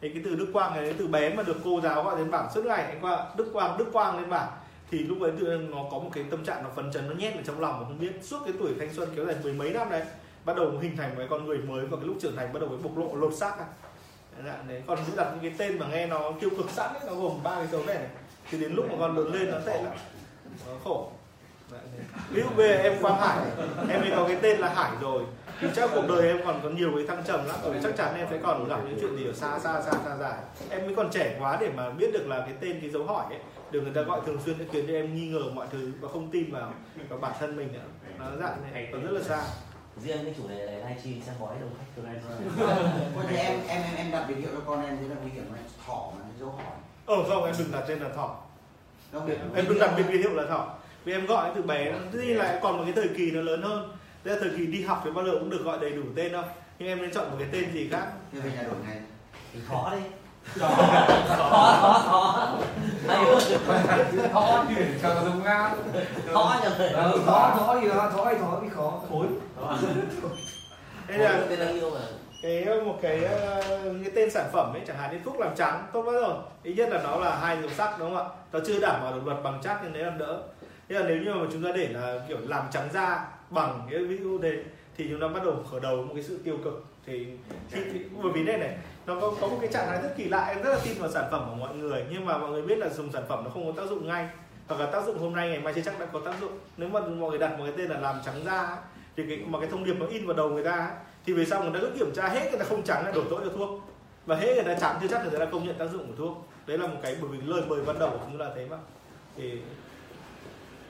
thì 0.00 0.08
cái 0.08 0.22
từ 0.24 0.36
Đức 0.36 0.46
Quang 0.52 0.74
này 0.74 0.94
từ 0.98 1.06
bé 1.06 1.34
mà 1.34 1.42
được 1.42 1.56
cô 1.64 1.80
giáo 1.80 2.04
gọi 2.04 2.18
đến 2.18 2.30
bảng 2.30 2.48
suốt 2.54 2.64
ngày 2.64 2.84
anh 2.84 2.98
qua 3.00 3.26
Đức 3.36 3.50
Quang 3.52 3.78
Đức 3.78 3.86
Quang 3.92 4.18
lên 4.18 4.30
bảng 4.30 4.48
thì 4.90 4.98
lúc 4.98 5.20
ấy 5.20 5.32
tự 5.40 5.46
nó 5.70 5.84
có 5.90 5.98
một 5.98 6.10
cái 6.12 6.24
tâm 6.30 6.44
trạng 6.44 6.62
nó 6.64 6.70
phấn 6.76 6.92
chấn 6.92 7.08
nó 7.08 7.14
nhét 7.14 7.34
ở 7.34 7.42
trong 7.44 7.60
lòng 7.60 7.80
mà 7.80 7.84
không 7.84 7.98
biết. 7.98 8.12
Suốt 8.22 8.38
cái 8.44 8.54
tuổi 8.58 8.72
thanh 8.78 8.92
xuân 8.92 9.08
kéo 9.16 9.26
dài 9.26 9.36
mười 9.42 9.52
mấy 9.52 9.70
năm 9.70 9.90
đấy 9.90 10.02
bắt 10.44 10.56
đầu 10.56 10.70
hình 10.80 10.96
thành 10.96 11.08
một 11.08 11.14
cái 11.18 11.26
con 11.30 11.46
người 11.46 11.58
mới 11.58 11.86
và 11.86 11.96
cái 11.96 12.06
lúc 12.06 12.16
trưởng 12.20 12.36
thành 12.36 12.52
bắt 12.52 12.60
đầu 12.60 12.68
mới 12.68 12.78
bộc 12.78 12.98
lộ 12.98 13.16
lột 13.16 13.34
xác 13.34 13.56
Dạ, 14.44 14.56
đấy. 14.68 14.82
còn 14.86 14.98
đặt 15.16 15.28
những 15.32 15.40
cái 15.42 15.52
tên 15.58 15.78
mà 15.78 15.86
nghe 15.86 16.06
nó 16.06 16.32
tiêu 16.40 16.50
cực 16.50 16.70
sẵn 16.70 16.94
ấy, 16.94 17.02
nó 17.06 17.14
gồm 17.14 17.42
ba 17.42 17.54
cái 17.54 17.66
dấu 17.66 17.84
này, 17.86 17.94
này 17.94 18.06
thì 18.50 18.58
đến 18.58 18.72
lúc 18.72 18.86
mà 18.90 18.96
con 18.98 19.16
lớn 19.16 19.32
lên 19.34 19.50
nó 19.50 19.58
tệ 19.66 19.82
lắm. 19.82 19.92
Nó 20.66 20.72
khổ. 20.84 21.10
Ví 22.30 22.42
dụ 22.42 22.48
về 22.56 22.80
em 22.82 23.02
Quang 23.02 23.20
Hải 23.20 23.38
em 23.88 24.00
ấy 24.00 24.10
có 24.16 24.24
cái 24.28 24.36
tên 24.42 24.58
là 24.58 24.68
Hải 24.74 24.90
rồi. 25.00 25.22
Thì 25.60 25.68
chắc 25.76 25.90
cuộc 25.94 26.04
đời 26.08 26.28
em 26.28 26.40
còn 26.44 26.60
có 26.62 26.68
nhiều 26.68 26.92
cái 26.96 27.06
thăng 27.06 27.24
trầm 27.24 27.46
lắm 27.46 27.56
rồi 27.64 27.74
chắc 27.82 27.96
chắn 27.96 28.14
em 28.16 28.26
sẽ 28.30 28.38
còn 28.42 28.68
gặp 28.68 28.80
những 28.88 28.98
chuyện 29.00 29.16
gì 29.16 29.26
ở 29.26 29.32
xa 29.32 29.58
xa 29.58 29.82
xa 29.82 29.92
xa 30.04 30.16
dài 30.16 30.38
em 30.70 30.86
mới 30.86 30.94
còn 30.94 31.10
trẻ 31.10 31.36
quá 31.40 31.58
để 31.60 31.70
mà 31.76 31.90
biết 31.90 32.12
được 32.12 32.28
là 32.28 32.40
cái 32.40 32.54
tên 32.60 32.80
cái 32.80 32.90
dấu 32.90 33.04
hỏi 33.04 33.24
ấy 33.30 33.38
được 33.70 33.80
người 33.80 33.92
ta 33.94 34.02
gọi 34.02 34.20
thường 34.26 34.38
xuyên 34.44 34.58
sẽ 34.58 34.64
khiến 34.72 34.84
cho 34.88 34.94
em 34.94 35.14
nghi 35.14 35.28
ngờ 35.28 35.42
mọi 35.54 35.66
thứ 35.72 35.92
và 36.00 36.08
không 36.08 36.30
tin 36.30 36.52
vào 36.52 36.72
vào 37.08 37.18
bản 37.18 37.32
thân 37.40 37.56
mình 37.56 37.72
nữa. 37.72 38.10
Nó 38.18 38.26
dạng 38.40 38.72
này 38.72 38.88
còn 38.92 39.02
rất 39.02 39.10
là 39.10 39.22
xa 39.22 39.42
riêng 40.04 40.18
cái 40.24 40.34
chủ 40.36 40.48
đề 40.48 40.66
này 40.66 40.74
livestream 40.76 41.20
xem 41.26 41.34
bói 41.40 41.54
đồng 41.60 41.70
khách 41.78 41.86
từ 41.96 42.02
nay 42.02 42.14
Ôi, 43.16 43.24
thế 43.28 43.36
em 43.36 43.60
em 43.68 43.82
em 43.82 43.94
em 43.96 44.10
đặt 44.12 44.24
biệt 44.28 44.34
hiệu 44.34 44.48
cho 44.54 44.60
con 44.66 44.84
em 44.86 44.96
thế 45.00 45.08
là 45.08 45.14
nguy 45.22 45.30
hiểm 45.30 45.52
này 45.52 45.62
thỏ 45.86 46.12
mà 46.18 46.24
dấu 46.40 46.50
hỏi. 46.50 46.76
ờ 47.06 47.16
không 47.28 47.44
em 47.44 47.54
đừng 47.58 47.72
đặt 47.72 47.84
tên 47.88 47.98
là 48.00 48.08
thỏ. 48.16 48.36
Không 49.12 49.30
em 49.54 49.64
đừng 49.68 49.78
đặt 49.78 49.90
biệt 49.96 50.18
hiệu 50.18 50.34
là 50.34 50.46
thỏ. 50.48 50.74
Vì 51.04 51.12
em 51.12 51.26
gọi 51.26 51.50
từ 51.54 51.62
bé 51.62 51.92
tất 52.12 52.18
nhiên 52.26 52.38
là 52.38 52.58
còn 52.62 52.76
một 52.76 52.82
cái 52.84 52.92
thời 52.96 53.08
kỳ 53.16 53.30
nó 53.30 53.40
lớn 53.40 53.62
hơn. 53.62 53.96
Thế 54.24 54.30
là 54.30 54.36
thời 54.40 54.50
kỳ 54.58 54.66
đi 54.66 54.82
học 54.82 55.00
thì 55.04 55.10
bao 55.10 55.24
giờ 55.24 55.30
cũng 55.32 55.50
được 55.50 55.62
gọi 55.64 55.78
đầy 55.80 55.90
đủ 55.90 56.02
tên 56.16 56.32
đâu 56.32 56.42
nhưng 56.78 56.88
em 56.88 57.02
nên 57.02 57.10
chọn 57.14 57.30
một 57.30 57.36
cái 57.38 57.48
tên 57.52 57.72
gì 57.72 57.88
khác. 57.90 58.06
Thế 58.32 58.40
về 58.40 58.50
nhà 58.56 58.62
đổi 58.62 58.76
ngày. 58.86 58.98
thì 59.52 59.60
khó 59.68 59.92
đi 59.92 60.00
khó 60.60 60.68
khó 61.28 62.00
khó 62.06 62.52
hay 63.08 63.24
hơn 63.24 63.38
Thó 64.32 64.64
chuyển 64.68 64.98
cho 65.02 65.22
dùng 65.24 65.42
ngang. 65.44 65.74
Khó 66.32 66.56
nhầm 66.62 66.72
Ờ, 66.92 67.18
thó 67.26 67.56
thó 67.58 67.80
gì 67.80 67.88
đó 67.88 68.10
thó 68.16 68.24
hay 68.24 68.34
thó 68.34 68.58
thì 68.62 68.68
khó. 68.74 69.00
Thối 69.10 69.26
đây 71.08 71.18
là 71.18 71.46
tên 71.48 71.58
là 71.58 71.66
yêu 71.66 71.90
mà. 71.90 72.00
cái 72.42 72.80
một 72.84 72.98
cái 73.02 73.24
ờ, 73.24 73.62
cái 74.02 74.12
tên 74.14 74.30
sản 74.30 74.50
phẩm 74.52 74.72
ấy 74.72 74.82
chẳng 74.86 74.96
hạn 74.96 75.12
như 75.12 75.18
thuốc 75.24 75.40
làm 75.40 75.56
trắng 75.56 75.86
tốt 75.92 76.02
quá 76.02 76.12
rồi. 76.12 76.34
Ý 76.62 76.74
nhất 76.74 76.88
là 76.92 77.02
nó 77.02 77.16
là 77.18 77.36
hai 77.36 77.62
dòng 77.62 77.70
sắc 77.70 77.98
đúng 77.98 78.14
không 78.14 78.28
ạ? 78.28 78.34
Nó 78.52 78.60
chưa 78.66 78.80
đảm 78.80 79.00
bảo 79.02 79.12
được 79.12 79.26
luật 79.26 79.42
bằng 79.42 79.60
chắc 79.64 79.80
nhưng 79.82 79.92
đấy 79.92 80.02
làm 80.02 80.18
đỡ. 80.18 80.42
Thế 80.88 80.98
là 80.98 81.02
nếu 81.08 81.16
như 81.16 81.34
mà 81.34 81.46
chúng 81.52 81.64
ta 81.64 81.70
để 81.74 81.88
là 81.88 82.20
kiểu 82.28 82.38
làm 82.46 82.64
trắng 82.72 82.88
da 82.92 83.28
bằng 83.50 83.88
cái 83.90 84.00
ví 84.00 84.18
dụ 84.18 84.38
đây 84.38 84.64
thì 84.96 85.06
chúng 85.10 85.20
ta 85.20 85.28
bắt 85.28 85.44
đầu 85.44 85.54
khởi 85.70 85.80
đầu 85.80 85.96
một 85.96 86.14
cái 86.14 86.22
sự 86.22 86.38
tiêu 86.44 86.56
cực. 86.64 86.84
Thì, 87.06 87.26
thì, 87.70 87.80
thì 87.92 88.00
bởi 88.22 88.32
vì 88.32 88.44
đây 88.44 88.58
này 88.58 88.76
nó 89.06 89.20
có, 89.20 89.32
có 89.40 89.46
một 89.46 89.58
cái 89.60 89.70
trạng 89.72 89.86
thái 89.86 90.02
rất 90.02 90.14
kỳ 90.16 90.24
lạ. 90.24 90.44
Em 90.44 90.62
rất 90.62 90.70
là 90.70 90.78
tin 90.84 90.98
vào 90.98 91.10
sản 91.10 91.24
phẩm 91.30 91.46
của 91.48 91.56
mọi 91.56 91.74
người 91.74 92.04
nhưng 92.10 92.24
mà 92.26 92.38
mọi 92.38 92.50
người 92.50 92.62
biết 92.62 92.78
là 92.78 92.88
dùng 92.88 93.12
sản 93.12 93.24
phẩm 93.28 93.44
nó 93.44 93.50
không 93.50 93.66
có 93.66 93.82
tác 93.82 93.88
dụng 93.88 94.08
ngay. 94.08 94.28
Hoặc 94.68 94.80
là 94.80 94.86
tác 94.86 95.06
dụng 95.06 95.18
hôm 95.18 95.34
nay 95.34 95.48
ngày 95.48 95.60
mai 95.60 95.72
chưa 95.74 95.82
chắc 95.84 96.00
đã 96.00 96.06
có 96.12 96.20
tác 96.24 96.34
dụng. 96.40 96.58
Nếu 96.76 96.88
mà 96.88 97.00
mọi 97.00 97.30
người 97.30 97.38
đặt 97.38 97.58
một 97.58 97.64
cái 97.64 97.74
tên 97.78 97.90
là 97.90 98.00
làm 98.00 98.16
trắng 98.24 98.44
da 98.44 98.76
thì 99.16 99.24
cái 99.28 99.38
mà 99.46 99.60
cái 99.60 99.68
thông 99.68 99.84
điệp 99.84 99.94
nó 99.98 100.06
in 100.06 100.26
vào 100.26 100.36
đầu 100.36 100.50
người 100.50 100.64
ta 100.64 100.72
ấy, 100.72 100.96
thì 101.26 101.32
về 101.32 101.44
sau 101.44 101.62
người 101.62 101.72
ta 101.74 101.78
cứ 101.80 101.90
kiểm 101.98 102.12
tra 102.14 102.28
hết 102.28 102.50
người 102.50 102.58
ta 102.58 102.64
không 102.64 102.82
trắng 102.82 103.04
là 103.04 103.12
đổ 103.12 103.22
lỗi 103.30 103.40
cho 103.44 103.50
thuốc. 103.50 103.80
Và 104.26 104.36
hết 104.36 104.54
người 104.54 104.74
ta 104.74 104.80
trắng 104.80 104.98
chưa 105.00 105.08
chắc 105.08 105.22
người 105.22 105.30
ta 105.32 105.38
đã 105.38 105.50
công 105.52 105.66
nhận 105.66 105.78
tác 105.78 105.86
dụng 105.92 106.06
của 106.06 106.14
thuốc. 106.18 106.48
Đấy 106.66 106.78
là 106.78 106.86
một 106.86 106.98
cái 107.02 107.16
bởi 107.20 107.30
vì 107.30 107.38
lời 107.46 107.62
mời 107.68 107.84
ban 107.86 107.98
đầu 107.98 108.10
của 108.10 108.18
chúng 108.24 108.40
là 108.40 108.50
thế 108.56 108.66
mà. 108.70 108.76
Thì 109.36 109.60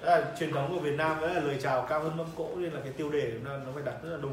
đó 0.03 0.11
là 0.11 0.35
truyền 0.39 0.53
thống 0.53 0.75
của 0.75 0.81
Việt 0.81 0.97
Nam 0.97 1.21
đấy 1.21 1.35
là 1.35 1.41
lời 1.41 1.59
chào 1.63 1.87
cao 1.89 2.01
hơn 2.01 2.17
mâm 2.17 2.27
cỗ 2.37 2.49
nên 2.57 2.73
là 2.73 2.81
cái 2.81 2.93
tiêu 2.93 3.11
đề 3.11 3.33
nó, 3.45 3.57
nó 3.57 3.73
phải 3.75 3.83
đặt 3.83 3.95
rất 4.03 4.11
là 4.11 4.17
dạ, 4.17 4.23
đúng. 4.23 4.33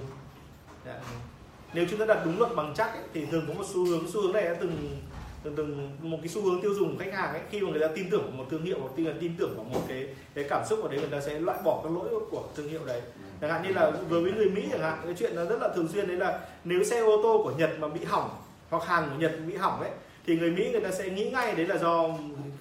Nếu 1.73 1.85
chúng 1.89 1.99
ta 1.99 2.05
đặt 2.05 2.21
đúng 2.25 2.39
luật 2.39 2.55
bằng 2.55 2.73
chắc 2.75 2.93
ấy, 2.93 3.03
thì 3.13 3.25
thường 3.25 3.45
có 3.47 3.53
một 3.53 3.63
xu 3.73 3.85
hướng 3.85 4.11
xu 4.11 4.21
hướng 4.21 4.33
này 4.33 4.43
đã 4.43 4.55
từng 4.59 5.01
từng 5.43 5.55
từng 5.55 5.97
một 6.01 6.17
cái 6.21 6.27
xu 6.27 6.41
hướng 6.41 6.61
tiêu 6.61 6.73
dùng 6.73 6.97
của 6.97 7.03
khách 7.03 7.13
hàng 7.13 7.31
ấy 7.31 7.41
khi 7.49 7.61
mà 7.61 7.71
người 7.71 7.79
ta 7.79 7.87
tin 7.95 8.09
tưởng 8.09 8.21
vào 8.21 8.31
một 8.31 8.45
thương 8.49 8.63
hiệu 8.63 8.77
hoặc 8.81 8.91
tin 8.95 9.19
tin 9.19 9.35
tưởng 9.39 9.53
vào 9.55 9.65
một 9.65 9.81
cái 9.87 10.07
cái 10.33 10.45
cảm 10.49 10.65
xúc 10.65 10.79
vào 10.79 10.87
đấy 10.87 10.99
người 10.99 11.09
ta 11.09 11.21
sẽ 11.21 11.39
loại 11.39 11.59
bỏ 11.63 11.81
các 11.83 11.91
lỗi 11.91 12.09
của 12.31 12.43
thương 12.55 12.67
hiệu 12.67 12.81
đấy 12.85 13.01
chẳng 13.43 13.51
hạn 13.51 13.63
như 13.63 13.73
là 13.73 13.91
đối 14.09 14.21
với 14.21 14.31
người 14.31 14.49
Mỹ 14.49 14.67
chẳng 14.71 14.81
hạn 14.81 14.99
cái 15.05 15.13
chuyện 15.19 15.35
nó 15.35 15.45
rất 15.45 15.61
là 15.61 15.69
thường 15.75 15.87
xuyên 15.87 16.07
đấy 16.07 16.17
là 16.17 16.39
nếu 16.63 16.83
xe 16.83 16.99
ô 16.99 17.23
tô 17.23 17.41
của 17.43 17.51
Nhật 17.57 17.69
mà 17.79 17.87
bị 17.87 18.03
hỏng 18.03 18.29
hoặc 18.69 18.83
hàng 18.83 19.09
của 19.09 19.19
Nhật 19.19 19.31
bị 19.47 19.55
hỏng 19.55 19.81
ấy 19.81 19.91
thì 20.25 20.37
người 20.37 20.51
Mỹ 20.51 20.71
người 20.71 20.81
ta 20.81 20.91
sẽ 20.91 21.09
nghĩ 21.09 21.29
ngay 21.29 21.55
đấy 21.55 21.67
là 21.67 21.77
do 21.77 22.09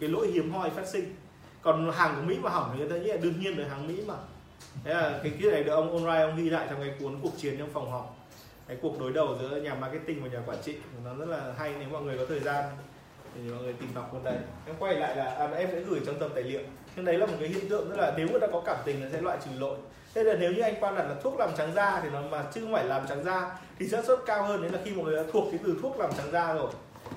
cái 0.00 0.08
lỗi 0.08 0.30
hiếm 0.32 0.50
hoi 0.50 0.70
phát 0.70 0.86
sinh. 0.86 1.14
Còn 1.62 1.90
hàng 1.90 2.14
của 2.16 2.22
Mỹ 2.22 2.36
mà 2.42 2.50
hỏng 2.50 2.70
thì 2.72 2.78
người 2.78 2.88
ta 2.88 2.96
nghĩ 2.96 3.08
là 3.08 3.16
đương 3.16 3.40
nhiên 3.40 3.58
là 3.58 3.68
hàng 3.68 3.88
Mỹ 3.88 4.02
mà. 4.06 4.14
Thế 4.84 4.94
là 4.94 5.20
cái 5.22 5.32
kia 5.40 5.50
này 5.50 5.64
được 5.64 5.72
ông 5.72 5.92
online 5.92 6.22
ông 6.22 6.36
ghi 6.36 6.50
lại 6.50 6.66
trong 6.70 6.80
cái 6.80 6.94
cuốn 7.00 7.18
cuộc 7.22 7.32
chiến 7.36 7.58
trong 7.58 7.70
phòng 7.72 7.90
họp. 7.90 8.16
Cái 8.68 8.76
cuộc 8.82 9.00
đối 9.00 9.12
đầu 9.12 9.36
giữa 9.40 9.56
nhà 9.56 9.74
marketing 9.74 10.22
và 10.22 10.28
nhà 10.28 10.42
quản 10.46 10.58
trị. 10.64 10.76
Nó 11.04 11.14
rất 11.14 11.28
là 11.28 11.54
hay 11.58 11.74
nếu 11.78 11.88
mọi 11.88 12.02
người 12.02 12.18
có 12.18 12.26
thời 12.28 12.40
gian 12.40 12.64
thì 13.34 13.40
mọi 13.50 13.62
người 13.62 13.72
tìm 13.72 13.88
đọc 13.94 14.08
cuốn 14.12 14.24
đấy. 14.24 14.36
Em 14.66 14.76
quay 14.78 14.94
lại 14.94 15.16
là 15.16 15.24
à, 15.24 15.48
em 15.56 15.68
sẽ 15.72 15.80
gửi 15.80 16.00
trong 16.06 16.18
tập 16.18 16.30
tài 16.34 16.44
liệu. 16.44 16.60
Nhưng 16.96 17.04
đấy 17.04 17.18
là 17.18 17.26
một 17.26 17.34
cái 17.40 17.48
hiện 17.48 17.68
tượng 17.68 17.90
rất 17.90 17.98
là 17.98 18.14
nếu 18.16 18.28
người 18.28 18.40
ta 18.40 18.46
có 18.52 18.62
cảm 18.66 18.76
tình 18.84 19.02
là 19.02 19.08
sẽ 19.12 19.20
loại 19.20 19.38
trừ 19.44 19.50
lỗi 19.58 19.76
thế 20.14 20.22
là 20.24 20.34
nếu 20.34 20.52
như 20.52 20.60
anh 20.60 20.74
quan 20.80 20.94
đặt 20.94 21.02
là 21.02 21.14
thuốc 21.22 21.38
làm 21.38 21.50
trắng 21.56 21.72
da 21.74 22.00
thì 22.02 22.08
nó 22.10 22.22
mà 22.30 22.44
chứ 22.54 22.60
không 22.60 22.72
phải 22.72 22.84
làm 22.84 23.06
trắng 23.08 23.24
da 23.24 23.58
thì 23.78 23.88
xác 23.88 24.04
suất 24.04 24.18
cao 24.26 24.42
hơn. 24.42 24.62
Đấy 24.62 24.70
là 24.70 24.78
khi 24.84 24.90
mọi 24.90 25.04
người 25.04 25.16
đã 25.16 25.22
thuộc 25.32 25.44
cái 25.50 25.60
từ 25.64 25.78
thuốc 25.82 25.98
làm 25.98 26.10
trắng 26.16 26.30
da 26.32 26.54
rồi. 26.54 26.70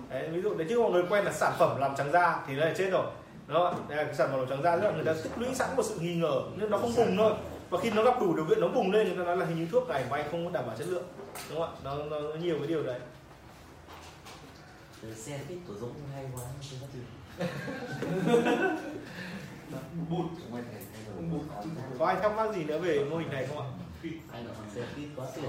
Đấy, 0.10 0.30
ví 0.30 0.42
dụ 0.42 0.56
đấy 0.56 0.68
chứ 0.70 0.80
mọi 0.80 0.92
người 0.92 1.04
quen 1.10 1.26
là 1.26 1.32
sản 1.32 1.54
phẩm 1.60 1.80
làm 1.80 1.96
trắng 1.98 2.12
da 2.12 2.44
thì 2.48 2.56
nó 2.56 2.66
là 2.66 2.74
chết 2.78 2.90
rồi. 2.92 3.06
Đó 3.48 3.76
đây 3.88 3.98
là 3.98 4.04
cái 4.04 4.16
sản 4.16 4.28
phẩm 4.32 4.40
làm 4.40 4.50
trắng 4.50 4.64
da 4.64 4.76
rất 4.76 4.90
là 4.90 4.92
người 4.92 5.06
ta 5.06 5.14
tích 5.24 5.32
lũy 5.38 5.56
sẵn 5.56 5.76
một 5.76 5.84
sự 5.84 6.00
nghi 6.00 6.16
ngờ 6.16 6.42
nhưng 6.58 6.72
nó 6.72 6.78
không 6.78 6.96
bùng 6.96 7.18
thôi. 7.18 7.34
Và 7.70 7.80
khi 7.80 7.90
nó 7.90 8.04
gặp 8.04 8.22
đủ 8.22 8.36
điều 8.36 8.46
kiện 8.46 8.60
nó 8.60 8.68
bùng 8.68 8.92
lên 8.92 9.08
người 9.08 9.18
ta 9.18 9.24
nói 9.24 9.38
là 9.38 9.46
hình 9.46 9.60
như 9.60 9.68
thuốc 9.72 9.90
này 9.90 10.04
của 10.10 10.16
anh 10.16 10.26
không 10.32 10.46
có 10.46 10.52
đảm 10.52 10.68
bảo 10.68 10.76
chất 10.78 10.88
lượng. 10.88 11.06
Đúng 11.50 11.60
không 11.60 11.76
ạ? 11.76 11.80
Nó, 11.84 11.96
nó, 11.96 12.20
nó 12.20 12.36
nhiều 12.36 12.56
cái 12.60 12.68
điều 12.68 12.84
đấy. 12.84 13.00
Xe 15.16 15.40
fit 15.50 15.58
của 15.68 15.74
Dũng 15.74 15.94
hay 16.14 16.26
quá 16.36 16.44
bụt 20.10 20.26
Bụt 20.52 20.62
có 22.00 22.06
ai 22.06 22.16
thắc 22.22 22.36
mắc 22.36 22.56
gì 22.56 22.64
nữa 22.64 22.80
về 22.80 23.04
mô 23.04 23.18
hình 23.18 23.30
này 23.30 23.48
không 23.48 23.58
ạ? 23.60 23.66
Anh 24.32 24.48
là 24.48 24.54
xe 24.76 24.82
fit 24.82 25.08
quá 25.16 25.26
thành 25.36 25.44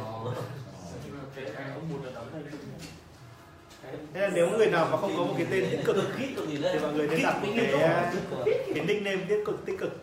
thế 4.14 4.20
là 4.20 4.30
nếu 4.34 4.50
người 4.50 4.66
nào 4.66 4.88
mà 4.90 4.96
không 4.96 5.12
có 5.16 5.24
một 5.24 5.34
cái 5.36 5.46
tên 5.50 5.64
tích 5.70 5.80
cực 5.84 5.96
thì 6.16 6.36
mọi 6.82 6.92
người 6.92 7.08
nên 7.08 7.22
đặt 7.22 7.42
một 7.42 7.48
cái 7.56 7.72
cái 8.74 8.84
nickname 8.84 9.24
tích 9.28 9.42
cực 9.46 9.66
tích 9.66 9.78
cực. 9.78 10.00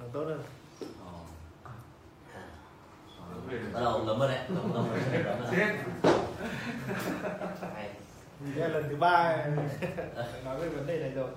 Nó 0.00 0.06
tốt 0.12 0.24
hơn. 0.24 0.42
Bắt 3.72 3.80
đầu 3.80 4.04
ngấm 4.04 4.18
rồi 4.18 4.28
đấy 4.28 4.40
ngấm 4.48 4.72
ngấm 4.74 4.88
rồi 4.88 4.98
hay. 7.74 7.90
Đây 8.56 8.68
là 8.68 8.68
lần 8.68 8.88
thứ 8.88 8.96
ba. 8.96 9.46
Nói 10.44 10.60
về 10.60 10.68
vấn 10.68 10.86
đề 10.86 10.98
này 10.98 11.10
rồi 11.10 11.28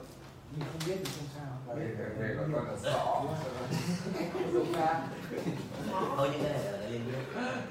mình 0.58 0.68
không 0.72 0.82
biết 0.86 0.98
thì 1.04 1.12
không 1.18 1.28
sao. 1.36 1.76
Về 2.20 2.36
còn 2.38 2.54
con 2.54 2.68
là 2.68 2.74
sọ 2.84 3.24
Dùng 4.54 4.72
ngang 4.72 5.08
thôi 6.18 6.30
những 6.32 6.44
cái 6.44 6.54
này 6.54 6.64
là 6.64 6.88
liên 6.90 7.02
quan 7.36 7.62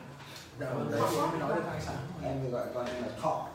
dạ 0.61 0.71
vâng 0.71 0.91
đấy 0.91 1.01
thì 1.11 1.17
em 1.17 1.31
mới 1.31 1.39
nói 1.41 1.55
được 1.55 1.63
hai 1.71 1.81
sáng. 1.81 1.97
em 2.23 2.41
thì 2.43 2.49
gọi 2.51 2.67
con 2.75 2.87
em 2.87 3.03
là 3.03 3.09
thọ. 3.23 3.47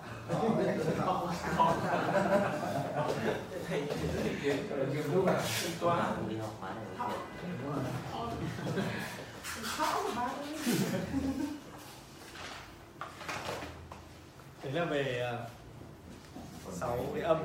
Nghiêm 4.93 5.03
túc 5.13 5.27
à 5.27 5.41
toa 5.79 6.11
đi 6.29 6.37
học 6.37 6.55
khóa 6.59 6.69
này. 6.69 6.85
Đấy 14.63 14.73
là 14.73 14.85
về 14.85 15.37
à, 16.71 16.77
sáu 16.79 17.05
cái 17.13 17.23
âm. 17.23 17.37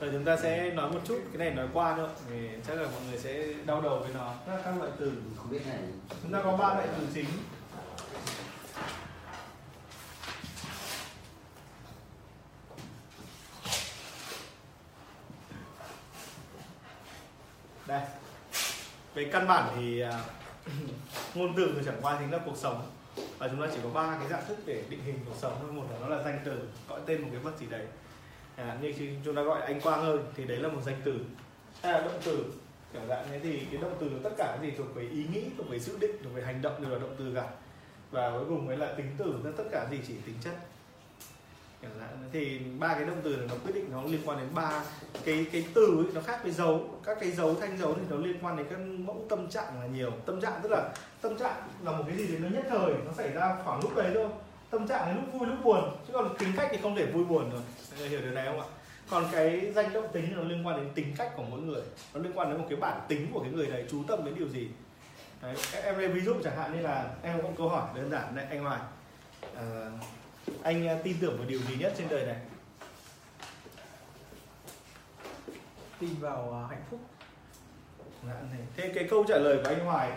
Rồi 0.00 0.10
chúng 0.12 0.24
ta 0.24 0.36
sẽ 0.36 0.70
nói 0.70 0.90
một 0.90 1.00
chút 1.04 1.20
cái 1.32 1.38
này 1.38 1.50
nói 1.54 1.66
qua 1.72 1.96
nữa 1.96 2.10
thì 2.28 2.48
chắc 2.66 2.74
là 2.74 2.82
mọi 2.82 3.00
người 3.10 3.18
sẽ 3.18 3.44
đau 3.66 3.80
đầu 3.80 3.98
với 3.98 4.10
nó. 4.14 4.34
Các, 4.46 4.60
các 4.64 4.78
loại 4.78 4.90
từ. 4.98 5.12
Không 5.36 5.50
biết 5.50 5.66
này. 5.66 5.78
Chúng 6.22 6.32
ta 6.32 6.42
có 6.42 6.56
ba 6.56 6.74
loại 6.74 6.88
từ 6.98 7.06
chính. 7.14 7.26
Đây. 17.86 18.00
Về 19.14 19.28
căn 19.32 19.48
bản 19.48 19.72
thì 19.76 20.00
à, 20.00 20.20
ngôn 21.34 21.54
từ 21.56 21.72
thì 21.76 21.82
chẳng 21.86 21.98
qua 22.02 22.16
chính 22.20 22.32
là 22.32 22.38
cuộc 22.44 22.56
sống. 22.56 22.86
Và 23.38 23.48
chúng 23.48 23.60
ta 23.60 23.66
chỉ 23.72 23.78
có 23.82 23.90
ba 23.90 24.16
cái 24.20 24.28
dạng 24.28 24.46
thức 24.48 24.58
để 24.66 24.82
định 24.88 25.00
hình 25.04 25.18
cuộc 25.26 25.36
sống 25.38 25.56
thôi. 25.60 25.72
Một 25.72 25.84
là 25.90 25.98
nó 26.00 26.16
là 26.16 26.22
danh 26.22 26.40
từ 26.44 26.68
gọi 26.88 27.00
tên 27.06 27.22
một 27.22 27.28
cái 27.32 27.40
vật 27.40 27.58
gì 27.58 27.66
đấy 27.66 27.86
à, 28.58 28.76
như 28.80 28.92
chúng 29.24 29.34
ta 29.34 29.42
gọi 29.42 29.60
anh 29.60 29.80
Quang 29.80 30.02
hơn 30.02 30.24
thì 30.36 30.44
đấy 30.44 30.58
là 30.58 30.68
một 30.68 30.80
danh 30.86 30.96
từ. 31.04 31.14
Hay 31.82 31.92
là 31.92 32.00
động 32.00 32.20
từ 32.24 32.44
kiểu 32.92 33.02
dạng 33.08 33.26
thế 33.30 33.40
thì 33.42 33.60
cái 33.70 33.80
động 33.80 33.96
từ 34.00 34.10
tất 34.22 34.30
cả 34.38 34.56
cái 34.56 34.70
gì 34.70 34.76
thuộc 34.76 34.94
về 34.94 35.02
ý 35.02 35.24
nghĩ 35.32 35.42
thuộc 35.56 35.70
về 35.70 35.78
dự 35.78 35.98
định 36.00 36.16
thuộc 36.24 36.34
về 36.34 36.42
hành 36.42 36.62
động 36.62 36.82
đều 36.82 36.90
là 36.90 36.98
động 36.98 37.14
từ 37.18 37.32
cả. 37.34 37.44
Và 38.10 38.30
cuối 38.30 38.44
cùng 38.48 38.66
mới 38.66 38.76
là 38.76 38.92
tính 38.96 39.14
từ 39.18 39.34
tất 39.44 39.50
tất 39.56 39.64
cả 39.70 39.86
gì 39.90 39.98
chỉ 40.06 40.14
tính 40.26 40.34
chất. 40.44 40.54
Kiểu 41.82 41.90
dạng 42.00 42.28
thì 42.32 42.58
ba 42.78 42.94
cái 42.94 43.04
động 43.04 43.20
từ 43.24 43.36
này 43.36 43.46
nó 43.48 43.54
quyết 43.64 43.74
định 43.74 43.88
nó 43.92 44.02
liên 44.02 44.20
quan 44.24 44.38
đến 44.38 44.48
ba 44.54 44.84
cái 45.24 45.46
cái 45.52 45.64
từ 45.74 45.86
ấy, 45.86 46.12
nó 46.14 46.20
khác 46.20 46.40
với 46.42 46.52
dấu. 46.52 47.00
Các 47.04 47.18
cái 47.20 47.30
dấu 47.30 47.54
thanh 47.54 47.78
dấu 47.78 47.94
thì 47.94 48.00
nó 48.10 48.16
liên 48.16 48.36
quan 48.42 48.56
đến 48.56 48.66
các 48.70 48.78
mẫu 48.78 49.26
tâm 49.28 49.48
trạng 49.48 49.80
là 49.80 49.86
nhiều. 49.86 50.10
Tâm 50.26 50.40
trạng 50.40 50.60
tức 50.62 50.68
là 50.72 50.94
tâm 51.20 51.38
trạng 51.38 51.56
là 51.84 51.92
một 51.92 52.04
cái 52.06 52.16
gì 52.16 52.26
đấy 52.26 52.38
nó 52.40 52.48
nhất 52.48 52.64
thời 52.68 52.94
nó 53.06 53.12
xảy 53.16 53.32
ra 53.32 53.56
khoảng 53.64 53.80
lúc 53.82 53.96
đấy 53.96 54.10
thôi. 54.14 54.28
Tâm 54.70 54.88
trạng 54.88 55.00
là 55.00 55.12
lúc 55.12 55.24
vui 55.32 55.48
lúc 55.48 55.64
buồn. 55.64 55.96
Chứ 56.06 56.12
còn 56.12 56.36
tính 56.38 56.48
cách 56.56 56.68
thì 56.72 56.78
không 56.82 56.96
thể 56.96 57.06
vui 57.06 57.24
buồn 57.24 57.50
rồi 57.50 57.60
người 57.98 58.08
hiểu 58.08 58.20
điều 58.20 58.30
này 58.30 58.46
không 58.46 58.60
ạ? 58.60 58.66
Còn 59.10 59.28
cái 59.32 59.72
danh 59.74 59.92
động 59.92 60.08
tính 60.12 60.32
nó 60.36 60.42
liên 60.42 60.66
quan 60.66 60.76
đến 60.76 60.90
tính 60.94 61.14
cách 61.16 61.32
của 61.36 61.42
mỗi 61.42 61.60
người. 61.60 61.82
Nó 62.14 62.20
liên 62.20 62.32
quan 62.34 62.50
đến 62.50 62.60
một 62.60 62.66
cái 62.68 62.78
bản 62.78 63.00
tính 63.08 63.30
của 63.32 63.40
cái 63.40 63.50
người 63.50 63.66
này 63.66 63.84
chú 63.90 64.04
tâm 64.08 64.24
đến 64.24 64.34
điều 64.34 64.48
gì? 64.48 64.68
Đấy, 65.42 65.56
em 65.82 65.98
lấy 65.98 66.08
ví 66.08 66.20
dụ 66.20 66.34
chẳng 66.44 66.56
hạn 66.56 66.76
như 66.76 66.82
là 66.82 67.10
em 67.22 67.36
có 67.36 67.48
một 67.48 67.54
câu 67.58 67.68
hỏi 67.68 67.88
đơn 67.94 68.10
giản 68.10 68.36
đây 68.36 68.46
anh 68.50 68.64
Hoài. 68.64 68.80
À, 69.56 69.90
anh 70.62 70.98
tin 71.04 71.16
tưởng 71.20 71.38
vào 71.38 71.46
điều 71.46 71.60
gì 71.60 71.76
nhất 71.76 71.94
trên 71.98 72.08
đời 72.08 72.26
này? 72.26 72.36
Tin 75.98 76.14
vào 76.20 76.52
à, 76.52 76.68
hạnh 76.70 76.82
phúc. 76.90 77.00
Dạ, 78.26 78.34
này. 78.52 78.60
thế 78.76 78.92
cái 78.94 79.06
câu 79.10 79.24
trả 79.28 79.36
lời 79.36 79.58
của 79.62 79.68
anh 79.68 79.84
Hoài 79.84 80.10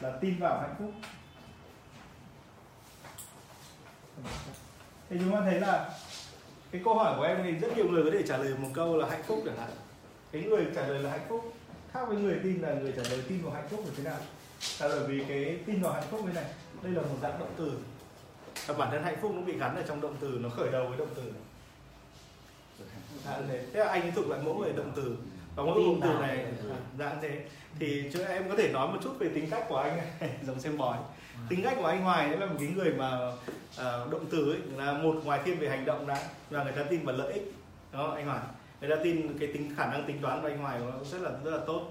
là 0.00 0.10
tin 0.20 0.38
vào 0.38 0.60
hạnh 0.60 0.74
phúc. 0.78 0.92
Thì 5.10 5.16
chúng 5.20 5.32
ta 5.32 5.40
thấy 5.40 5.60
là 5.60 5.90
cái 6.76 6.84
câu 6.84 6.94
hỏi 6.94 7.14
của 7.16 7.22
em 7.22 7.38
thì 7.44 7.52
rất 7.52 7.76
nhiều 7.76 7.88
người 7.88 8.04
có 8.04 8.10
thể 8.10 8.22
trả 8.26 8.36
lời 8.36 8.54
một 8.58 8.68
câu 8.74 8.96
là 8.96 9.08
hạnh 9.08 9.22
phúc 9.26 9.42
chẳng 9.46 9.56
hạn. 9.56 9.70
Cái 10.32 10.42
người 10.42 10.66
trả 10.74 10.86
lời 10.86 11.02
là 11.02 11.10
hạnh 11.10 11.26
phúc 11.28 11.54
khác 11.92 12.00
với 12.08 12.16
người 12.16 12.36
tin 12.42 12.60
là 12.60 12.74
người 12.74 12.92
trả 12.96 13.02
lời 13.10 13.22
tin 13.28 13.42
vào 13.42 13.52
hạnh 13.52 13.68
phúc 13.70 13.80
là 13.84 13.90
thế 13.96 14.04
nào? 14.04 14.18
Là 14.80 14.88
bởi 14.88 15.06
vì 15.06 15.24
cái 15.28 15.58
tin 15.66 15.82
vào 15.82 15.92
hạnh 15.92 16.06
phúc 16.10 16.20
như 16.24 16.32
này 16.32 16.44
đây 16.82 16.92
là 16.92 17.02
một 17.02 17.16
dạng 17.22 17.38
động 17.38 17.52
từ. 17.56 17.72
Và 18.66 18.74
bản 18.74 18.88
thân 18.90 19.02
hạnh 19.02 19.16
phúc 19.22 19.32
nó 19.34 19.40
bị 19.40 19.58
gắn 19.58 19.76
ở 19.76 19.82
trong 19.88 20.00
động 20.00 20.16
từ 20.20 20.38
nó 20.40 20.48
khởi 20.48 20.70
đầu 20.70 20.86
với 20.88 20.98
động 20.98 21.08
từ. 21.14 21.22
À, 23.26 23.38
thế 23.72 23.80
là 23.80 23.88
anh 23.88 24.02
ấy 24.02 24.10
thuộc 24.10 24.26
lại 24.28 24.40
mẫu 24.44 24.58
về 24.58 24.72
động 24.72 24.92
từ 24.96 25.16
có 25.56 25.64
mỗi 25.64 25.74
Tin 25.76 25.84
cụm 25.86 26.00
từ 26.00 26.18
này 26.20 26.36
Ừ. 26.62 26.70
dạng 26.98 27.18
thế. 27.22 27.40
Thì 27.78 28.10
chứ 28.12 28.22
em 28.24 28.48
có 28.48 28.56
thể 28.56 28.72
nói 28.72 28.88
một 28.88 28.98
chút 29.02 29.12
về 29.18 29.28
tính 29.34 29.50
cách 29.50 29.64
của 29.68 29.76
anh 29.76 29.96
này 30.20 30.30
giống 30.46 30.60
xem 30.60 30.78
bói. 30.78 30.98
Tính 31.48 31.62
cách 31.62 31.76
của 31.80 31.86
anh 31.86 32.02
Hoài 32.02 32.28
đấy 32.28 32.38
là 32.38 32.46
một 32.46 32.54
cái 32.58 32.68
người 32.68 32.90
mà 32.92 33.18
ờ, 33.76 34.08
động 34.10 34.24
từ 34.30 34.52
ấy 34.52 34.58
là 34.76 34.92
một 34.92 35.14
ngoài 35.24 35.40
thiên 35.44 35.58
về 35.58 35.68
hành 35.68 35.84
động 35.84 36.06
đã 36.06 36.22
và 36.50 36.64
người 36.64 36.72
ta 36.72 36.82
tin 36.82 37.04
vào 37.04 37.16
lợi 37.16 37.32
ích. 37.32 37.52
Đó 37.92 38.12
anh 38.16 38.26
Hoài. 38.26 38.40
Người 38.80 38.90
ta 38.90 38.96
tin 39.04 39.38
cái 39.38 39.48
tính 39.52 39.74
khả 39.76 39.86
năng 39.86 40.04
tính 40.06 40.18
toán 40.22 40.40
của 40.42 40.48
anh 40.48 40.58
Hoài 40.58 40.78
nó 40.78 40.92
rất 41.12 41.22
là 41.22 41.30
rất 41.44 41.50
là 41.50 41.64
tốt. 41.66 41.82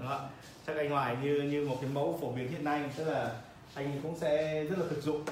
Ạ 0.00 0.18
chắc 0.66 0.76
anh 0.76 0.90
Hoài 0.90 1.16
như 1.22 1.42
như 1.42 1.68
một 1.68 1.76
cái 1.80 1.90
mẫu 1.94 2.18
phổ 2.20 2.32
biến 2.32 2.48
hiện 2.50 2.64
nay 2.64 2.80
tức 2.96 3.04
là 3.04 3.30
anh 3.74 4.00
cũng 4.02 4.18
sẽ 4.18 4.64
rất 4.64 4.78
là 4.78 4.84
thực 4.90 5.02
dụng. 5.02 5.22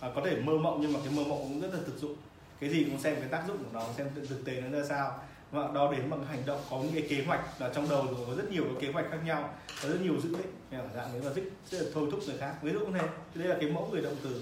À, 0.00 0.08
có 0.14 0.22
thể 0.24 0.36
mơ 0.40 0.52
mộng 0.52 0.78
nhưng 0.82 0.92
mà 0.92 1.00
cái 1.04 1.12
mơ 1.16 1.22
mộng 1.28 1.38
cũng 1.38 1.60
rất 1.60 1.68
là 1.74 1.80
thực 1.86 1.98
dụng. 1.98 2.16
Cái 2.60 2.70
gì 2.70 2.84
cũng 2.84 3.00
xem 3.00 3.14
cái 3.20 3.28
tác 3.28 3.42
dụng 3.48 3.56
của 3.58 3.70
nó 3.72 3.84
xem 3.96 4.08
thực 4.28 4.44
tế 4.44 4.60
nó 4.60 4.78
ra 4.78 4.84
sao 4.88 5.18
và 5.50 5.68
đo 5.74 5.92
đến 5.92 6.10
bằng 6.10 6.24
hành 6.24 6.42
động 6.46 6.60
có 6.70 6.78
những 6.78 6.92
cái 6.94 7.06
kế 7.08 7.24
hoạch. 7.26 7.60
Là 7.60 7.70
trong 7.74 7.88
đầu 7.88 8.06
rồi 8.06 8.16
có 8.26 8.34
rất 8.34 8.50
nhiều 8.50 8.64
cái 8.64 8.74
kế 8.80 8.92
hoạch 8.92 9.06
khác 9.10 9.18
nhau 9.24 9.54
có 9.82 9.88
rất 9.88 10.00
nhiều 10.02 10.14
dự 10.22 10.28
định. 10.28 10.52
Dạng 10.70 11.12
đấy 11.12 11.22
là 11.22 11.30
rất, 11.32 11.42
rất 11.70 11.78
là 11.78 11.90
thôi 11.94 12.08
thúc 12.10 12.20
người 12.26 12.36
khác. 12.38 12.54
Ví 12.62 12.72
dụ 12.72 12.80
như 12.80 12.98
thế 12.98 13.06
Thì 13.34 13.40
đây 13.40 13.48
là 13.48 13.56
cái 13.60 13.70
mẫu 13.70 13.88
người 13.92 14.02
động 14.02 14.16
từ. 14.22 14.40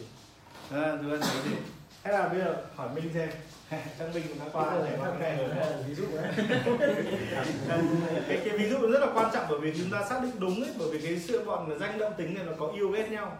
À, 0.70 0.96
chúng 1.02 1.20
ta 1.20 1.26
thấy 1.26 1.50
gì 1.50 1.56
hay 2.02 2.14
là 2.14 2.28
bây 2.28 2.38
giờ 2.38 2.56
hỏi 2.76 2.88
minh 2.94 3.10
xem. 3.14 3.28
Trang 3.98 4.14
minh 4.14 4.24
cũng 4.28 4.38
đã 4.38 4.44
qua 4.52 4.74
rồi. 4.74 4.88
ví 5.88 5.94
dụ 5.94 6.04
đấy. 6.14 6.32
Cái, 8.28 8.40
cái 8.44 8.58
ví 8.58 8.68
dụ 8.68 8.78
rất 8.78 8.98
là 8.98 9.06
quan 9.14 9.30
trọng 9.34 9.46
bởi 9.50 9.60
vì 9.60 9.72
chúng 9.78 9.90
ta 9.90 10.04
xác 10.08 10.22
định 10.22 10.32
đúng 10.38 10.62
ấy 10.62 10.72
bởi 10.78 10.88
vì 10.92 11.00
cái 11.00 11.18
sự 11.18 11.44
bọn 11.44 11.70
là 11.70 11.78
danh 11.78 11.98
động 11.98 12.12
tính 12.16 12.34
này 12.34 12.44
nó 12.44 12.52
có 12.58 12.68
yêu 12.68 12.88
ghét 12.88 13.10
nhau. 13.10 13.38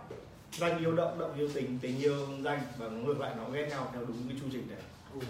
Danh 0.52 0.78
yêu 0.78 0.92
động 0.92 1.18
động 1.18 1.34
yêu 1.36 1.48
tình 1.54 1.78
tình 1.82 1.98
yêu 1.98 2.26
danh 2.44 2.60
và 2.78 2.88
ngược 2.88 3.20
lại 3.20 3.32
nó 3.36 3.50
ghét 3.52 3.66
nhau 3.70 3.90
theo 3.92 4.04
đúng 4.04 4.16
cái 4.28 4.38
chu 4.40 4.46
trình 4.52 4.66
này 4.68 4.78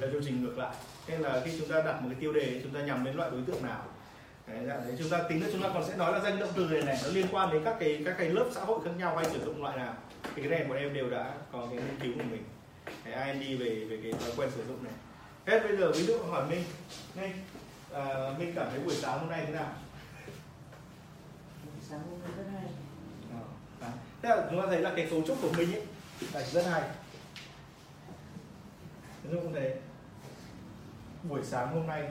theo 0.00 0.10
chu 0.12 0.20
trình 0.24 0.42
ngược 0.42 0.58
lại. 0.58 0.74
Nên 1.08 1.20
là 1.20 1.42
khi 1.44 1.52
chúng 1.58 1.68
ta 1.68 1.82
đặt 1.82 2.02
một 2.02 2.08
cái 2.10 2.20
tiêu 2.20 2.32
đề 2.32 2.60
chúng 2.62 2.74
ta 2.74 2.80
nhằm 2.80 3.04
đến 3.04 3.16
loại 3.16 3.30
đối 3.30 3.42
tượng 3.42 3.62
nào? 3.62 3.84
Đấy, 4.46 4.58
dạng 4.66 4.84
đấy 4.84 4.96
chúng 4.98 5.08
ta 5.08 5.22
tính 5.28 5.42
là 5.42 5.48
chúng 5.52 5.62
ta 5.62 5.68
còn 5.74 5.84
sẽ 5.88 5.96
nói 5.96 6.12
là 6.12 6.20
danh 6.20 6.38
động 6.38 6.50
từ 6.56 6.64
này 6.64 6.82
này 6.82 6.98
nó 7.04 7.08
liên 7.08 7.26
quan 7.32 7.52
đến 7.52 7.64
các 7.64 7.76
cái 7.80 8.02
các 8.04 8.14
cái 8.18 8.28
lớp 8.28 8.46
xã 8.54 8.60
hội 8.60 8.80
khác 8.84 8.90
nhau 8.98 9.16
hay 9.16 9.24
sử 9.24 9.44
dụng 9.44 9.62
loại 9.62 9.76
nào? 9.76 9.94
Thì 10.34 10.42
cái 10.42 10.50
này 10.50 10.64
bọn 10.64 10.78
em 10.78 10.94
đều 10.94 11.10
đã 11.10 11.34
có 11.52 11.66
cái 11.70 11.76
nghiên 11.76 12.00
cứu 12.00 12.12
của 12.14 12.30
mình. 12.30 12.44
Cái 13.04 13.32
IND 13.32 13.60
về 13.60 13.84
về 13.84 13.98
cái 14.02 14.12
thói 14.12 14.30
quen 14.36 14.50
sử 14.56 14.64
dụng 14.68 14.84
này. 14.84 14.92
Hết 15.46 15.60
bây 15.68 15.76
giờ 15.76 15.92
ví 15.92 16.06
dụ 16.06 16.18
hỏi 16.18 16.46
minh. 16.46 16.64
Minh 17.14 17.32
à, 17.92 18.04
minh 18.38 18.52
cảm 18.56 18.66
thấy 18.70 18.80
buổi 18.80 18.94
sáng 18.94 19.18
hôm 19.18 19.30
nay 19.30 19.44
thế 19.46 19.52
nào? 19.52 19.72
Sáng 21.90 22.00
hôm 22.10 22.20
nay 22.20 22.30
rất 22.36 22.44
hay. 22.52 22.70
Đấy. 23.80 23.90
thế 24.22 24.28
là 24.28 24.46
chúng 24.50 24.60
ta 24.60 24.66
thấy 24.66 24.80
là 24.80 24.92
cái 24.96 25.06
cấu 25.10 25.22
trúc 25.26 25.38
của 25.42 25.52
minh 25.56 25.72
ấy 25.72 25.82
là 26.32 26.42
rất 26.42 26.66
hay 26.70 26.82
ví 29.28 29.38
dụ 29.42 29.50
thế 29.54 29.76
buổi 31.22 31.40
sáng 31.44 31.74
hôm 31.74 31.86
nay 31.86 32.04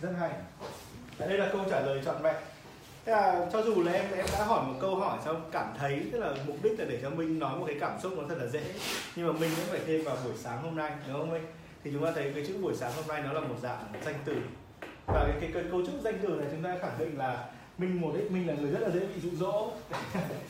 rất 0.00 0.10
hay. 0.18 0.30
Đây 1.18 1.38
là 1.38 1.48
câu 1.52 1.64
trả 1.70 1.80
lời 1.80 2.02
trọn 2.04 2.22
vẹn 2.22 2.36
thế 3.04 3.12
là 3.12 3.46
cho 3.52 3.62
dù 3.62 3.82
là 3.82 3.92
em 3.92 4.12
em 4.12 4.26
đã 4.32 4.44
hỏi 4.44 4.66
một 4.66 4.74
câu 4.80 4.96
hỏi 4.96 5.18
xong 5.24 5.50
cảm 5.52 5.74
thấy 5.78 6.08
tức 6.12 6.18
là 6.18 6.34
mục 6.46 6.56
đích 6.62 6.78
là 6.78 6.84
để 6.88 6.98
cho 7.02 7.10
minh 7.10 7.38
nói 7.38 7.58
một 7.58 7.64
cái 7.66 7.76
cảm 7.80 8.00
xúc 8.00 8.12
nó 8.16 8.22
thật 8.28 8.38
là 8.38 8.46
dễ. 8.46 8.74
Nhưng 9.16 9.26
mà 9.26 9.32
mình 9.32 9.50
vẫn 9.56 9.66
phải 9.70 9.80
thêm 9.86 10.04
vào 10.04 10.16
buổi 10.24 10.34
sáng 10.36 10.62
hôm 10.62 10.76
nay 10.76 10.92
đúng 11.08 11.16
không 11.16 11.30
minh? 11.30 11.46
Thì 11.84 11.90
chúng 11.92 12.04
ta 12.04 12.12
thấy 12.14 12.32
cái 12.34 12.44
chữ 12.46 12.58
buổi 12.62 12.74
sáng 12.76 12.92
hôm 12.96 13.06
nay 13.06 13.22
nó 13.22 13.32
là 13.32 13.40
một 13.40 13.56
dạng 13.62 13.92
danh 14.04 14.14
từ. 14.24 14.36
Và 15.06 15.24
cái, 15.28 15.36
cái, 15.40 15.50
cái 15.54 15.62
cấu 15.70 15.86
trúc 15.86 15.94
danh 16.02 16.18
từ 16.22 16.28
này 16.28 16.48
chúng 16.50 16.62
ta 16.62 16.76
khẳng 16.80 16.98
định 16.98 17.18
là 17.18 17.46
minh 17.78 18.00
một 18.00 18.12
ít 18.14 18.30
minh 18.30 18.48
là 18.48 18.54
người 18.54 18.70
rất 18.70 18.80
là 18.80 18.90
dễ 18.90 19.00
bị 19.00 19.20
dụ 19.20 19.30
dỗ. 19.30 19.70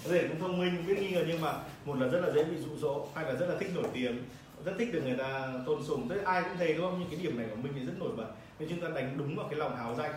Có 0.04 0.10
thể 0.10 0.28
cũng 0.28 0.40
thông 0.40 0.58
minh 0.58 0.84
biết 0.86 0.98
nghi 0.98 1.10
ngờ 1.10 1.24
nhưng 1.28 1.40
mà 1.40 1.54
một 1.84 1.98
là 1.98 2.08
rất 2.08 2.20
là 2.20 2.30
dễ 2.34 2.44
bị 2.44 2.56
dụ 2.56 2.76
dỗ 2.76 3.06
hai 3.14 3.24
là 3.24 3.32
rất 3.32 3.46
là 3.46 3.54
thích 3.60 3.70
nổi 3.74 3.84
tiếng. 3.92 4.22
Rất 4.64 4.72
thích 4.78 4.92
được 4.92 5.02
người 5.04 5.16
ta 5.16 5.52
tôn 5.66 5.84
sùng. 5.84 6.08
Tức 6.08 6.22
ai 6.24 6.42
cũng 6.42 6.52
thế 6.58 6.72
đúng 6.72 6.86
không? 6.86 6.96
Nhưng 7.00 7.08
cái 7.10 7.20
điểm 7.22 7.38
này 7.38 7.46
của 7.50 7.56
mình 7.56 7.72
thì 7.74 7.86
rất 7.86 7.92
nổi 7.98 8.10
bật. 8.16 8.26
Nên 8.58 8.68
chúng 8.68 8.80
ta 8.80 8.88
đánh 8.94 9.14
đúng 9.18 9.36
vào 9.36 9.48
cái 9.48 9.58
lòng 9.58 9.76
hào 9.76 9.94
danh. 9.94 10.12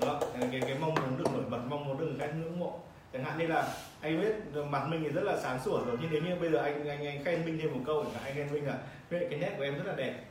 Đó 0.00 0.20
cái, 0.40 0.60
cái 0.60 0.76
mong 0.80 0.94
muốn 0.94 1.18
được 1.18 1.32
nổi 1.32 1.42
bật 1.50 1.60
mong 1.68 1.84
muốn 1.84 1.98
được 1.98 2.06
người 2.06 2.18
khác 2.18 2.34
ngưỡng 2.36 2.60
mộ. 2.60 2.80
Chẳng 3.12 3.24
hạn 3.24 3.38
như 3.38 3.46
là 3.46 3.74
anh 4.00 4.20
biết 4.20 4.62
mặt 4.70 4.86
mình 4.88 5.00
thì 5.04 5.08
rất 5.08 5.24
là 5.24 5.36
sáng 5.42 5.60
sủa 5.64 5.84
rồi 5.84 5.96
nhưng 6.00 6.10
nếu 6.12 6.22
như 6.22 6.40
bây 6.40 6.50
giờ 6.50 6.58
anh 6.58 6.88
anh 6.88 7.06
anh 7.06 7.24
khen 7.24 7.44
minh 7.44 7.58
thêm 7.62 7.72
một 7.72 7.80
câu 7.86 8.04
chẳng 8.04 8.12
hạn 8.12 8.22
anh 8.24 8.34
khen 8.34 8.52
minh 8.52 8.66
là 8.66 8.78
"Huệ, 9.10 9.26
cái 9.30 9.38
nét 9.38 9.54
của 9.56 9.62
em 9.62 9.74
rất 9.74 9.86
là 9.86 9.94
đẹp. 9.96 10.24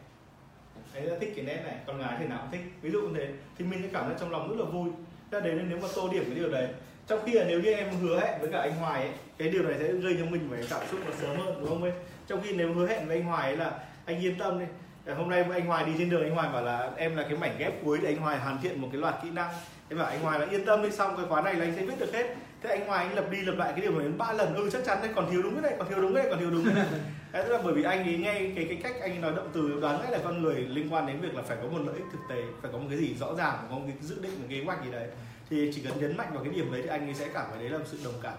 Anh 0.93 1.05
rất 1.05 1.17
thích 1.19 1.33
cái 1.35 1.45
nét 1.45 1.61
này 1.65 1.75
con 1.87 1.97
gái 1.97 2.15
thì 2.19 2.27
nào 2.27 2.39
cũng 2.41 2.51
thích. 2.51 2.71
Ví 2.81 2.91
dụ 2.91 3.01
như 3.01 3.13
thế 3.15 3.27
thì 3.57 3.65
mình 3.65 3.79
sẽ 3.83 3.89
cảm 3.93 4.05
thấy 4.05 4.15
trong 4.19 4.31
lòng 4.31 4.49
rất 4.49 4.65
là 4.65 4.71
vui 4.71 4.89
ra 5.31 5.39
đấy 5.39 5.53
nên 5.55 5.69
nếu 5.69 5.77
mà 5.81 5.87
tô 5.95 6.09
điểm 6.11 6.23
cái 6.25 6.35
điều 6.35 6.49
đấy 6.49 6.67
trong 7.07 7.19
khi 7.25 7.31
là 7.31 7.43
nếu 7.47 7.59
như 7.59 7.73
em 7.73 7.89
hứa 8.01 8.19
hẹn 8.19 8.41
với 8.41 8.49
cả 8.51 8.59
anh 8.59 8.75
Hoài 8.75 9.01
ấy, 9.01 9.11
cái 9.37 9.49
điều 9.49 9.63
này 9.63 9.75
sẽ 9.79 9.91
gây 9.91 10.15
cho 10.19 10.25
mình 10.25 10.47
phải 10.51 10.63
cảm 10.69 10.81
xúc 10.91 10.99
nó 11.05 11.11
sớm 11.21 11.37
hơn 11.37 11.55
đúng 11.59 11.69
không 11.69 11.83
ấy? 11.83 11.91
Trong 12.27 12.41
khi 12.43 12.53
nếu 12.53 12.73
hứa 12.73 12.87
hẹn 12.87 13.07
với 13.07 13.17
anh 13.17 13.25
Hoài 13.25 13.47
ấy 13.47 13.57
là 13.57 13.79
anh 14.05 14.23
yên 14.23 14.37
tâm 14.37 14.59
đi 14.59 14.65
hôm 15.05 15.29
nay 15.29 15.45
anh 15.51 15.65
Hoài 15.65 15.85
đi 15.85 15.91
trên 15.97 16.09
đường 16.09 16.23
anh 16.23 16.35
Hoài 16.35 16.49
bảo 16.49 16.63
là 16.63 16.91
em 16.97 17.15
là 17.15 17.23
cái 17.23 17.37
mảnh 17.37 17.55
ghép 17.57 17.73
cuối 17.85 17.99
để 18.01 18.09
anh 18.09 18.17
Hoài 18.17 18.39
hoàn 18.39 18.61
thiện 18.61 18.81
một 18.81 18.87
cái 18.91 19.01
loạt 19.01 19.15
kỹ 19.23 19.29
năng. 19.29 19.49
Em 19.89 19.99
bảo 19.99 20.07
anh 20.07 20.21
Hoài 20.21 20.39
là 20.39 20.45
yên 20.45 20.65
tâm 20.65 20.83
đi 20.83 20.91
xong 20.91 21.17
cái 21.17 21.25
khóa 21.29 21.41
này 21.41 21.53
là 21.53 21.65
anh 21.65 21.75
sẽ 21.75 21.85
viết 21.85 21.99
được 21.99 22.13
hết. 22.13 22.35
Thế 22.61 22.69
anh 22.69 22.87
Hoài 22.87 23.05
anh 23.05 23.15
lập 23.15 23.25
đi 23.31 23.41
lập 23.41 23.55
lại 23.57 23.71
cái 23.71 23.81
điều 23.81 23.91
này 23.91 24.03
đến 24.03 24.17
ba 24.17 24.33
lần. 24.33 24.55
Ừ 24.55 24.69
chắc 24.73 24.81
chắn 24.85 24.97
đấy 25.01 25.11
còn 25.15 25.31
thiếu 25.31 25.41
đúng 25.41 25.53
cái 25.53 25.61
này 25.61 25.75
còn 25.79 25.89
thiếu 25.89 26.01
đúng 26.01 26.15
cái 26.15 26.23
này 26.23 26.31
còn 26.31 26.39
thiếu 26.39 26.51
đúng 26.51 26.65
cái 26.65 26.73
này. 26.73 26.85
Đấy 27.31 27.43
tức 27.43 27.53
là 27.53 27.61
bởi 27.63 27.73
vì 27.73 27.83
anh 27.83 28.03
ấy 28.03 28.17
nghe 28.17 28.33
cái 28.33 28.65
cái 28.69 28.79
cách 28.83 28.95
anh 29.01 29.21
nói 29.21 29.33
động 29.35 29.49
từ 29.53 29.79
đoán 29.81 30.01
ngay 30.01 30.11
là 30.11 30.19
con 30.23 30.41
người 30.41 30.55
liên 30.55 30.93
quan 30.93 31.07
đến 31.07 31.19
việc 31.21 31.35
là 31.35 31.41
phải 31.41 31.57
có 31.61 31.67
một 31.67 31.79
lợi 31.85 31.95
ích 31.95 32.05
thực 32.11 32.19
tế 32.29 32.43
phải 32.61 32.71
có 32.71 32.77
một 32.77 32.85
cái 32.89 32.97
gì 32.97 33.15
rõ 33.19 33.35
ràng 33.35 33.57
phải 33.57 33.67
có 33.69 33.75
một 33.75 33.83
cái 33.87 33.95
dự 34.01 34.21
định 34.21 34.31
một 34.31 34.45
cái 34.49 34.59
kế 34.59 34.65
hoạch 34.65 34.85
gì 34.85 34.91
đấy. 34.91 35.07
Thì 35.49 35.71
chỉ 35.75 35.81
cần 35.81 35.99
nhấn 35.99 36.17
mạnh 36.17 36.27
vào 36.33 36.43
cái 36.43 36.53
điểm 36.53 36.71
đấy 36.71 36.81
thì 36.83 36.89
anh 36.89 37.07
ấy 37.07 37.13
sẽ 37.13 37.27
cảm 37.33 37.45
thấy 37.49 37.59
đấy 37.59 37.69
là 37.69 37.77
một 37.77 37.85
sự 37.87 37.97
đồng 38.03 38.13
cảm. 38.21 38.33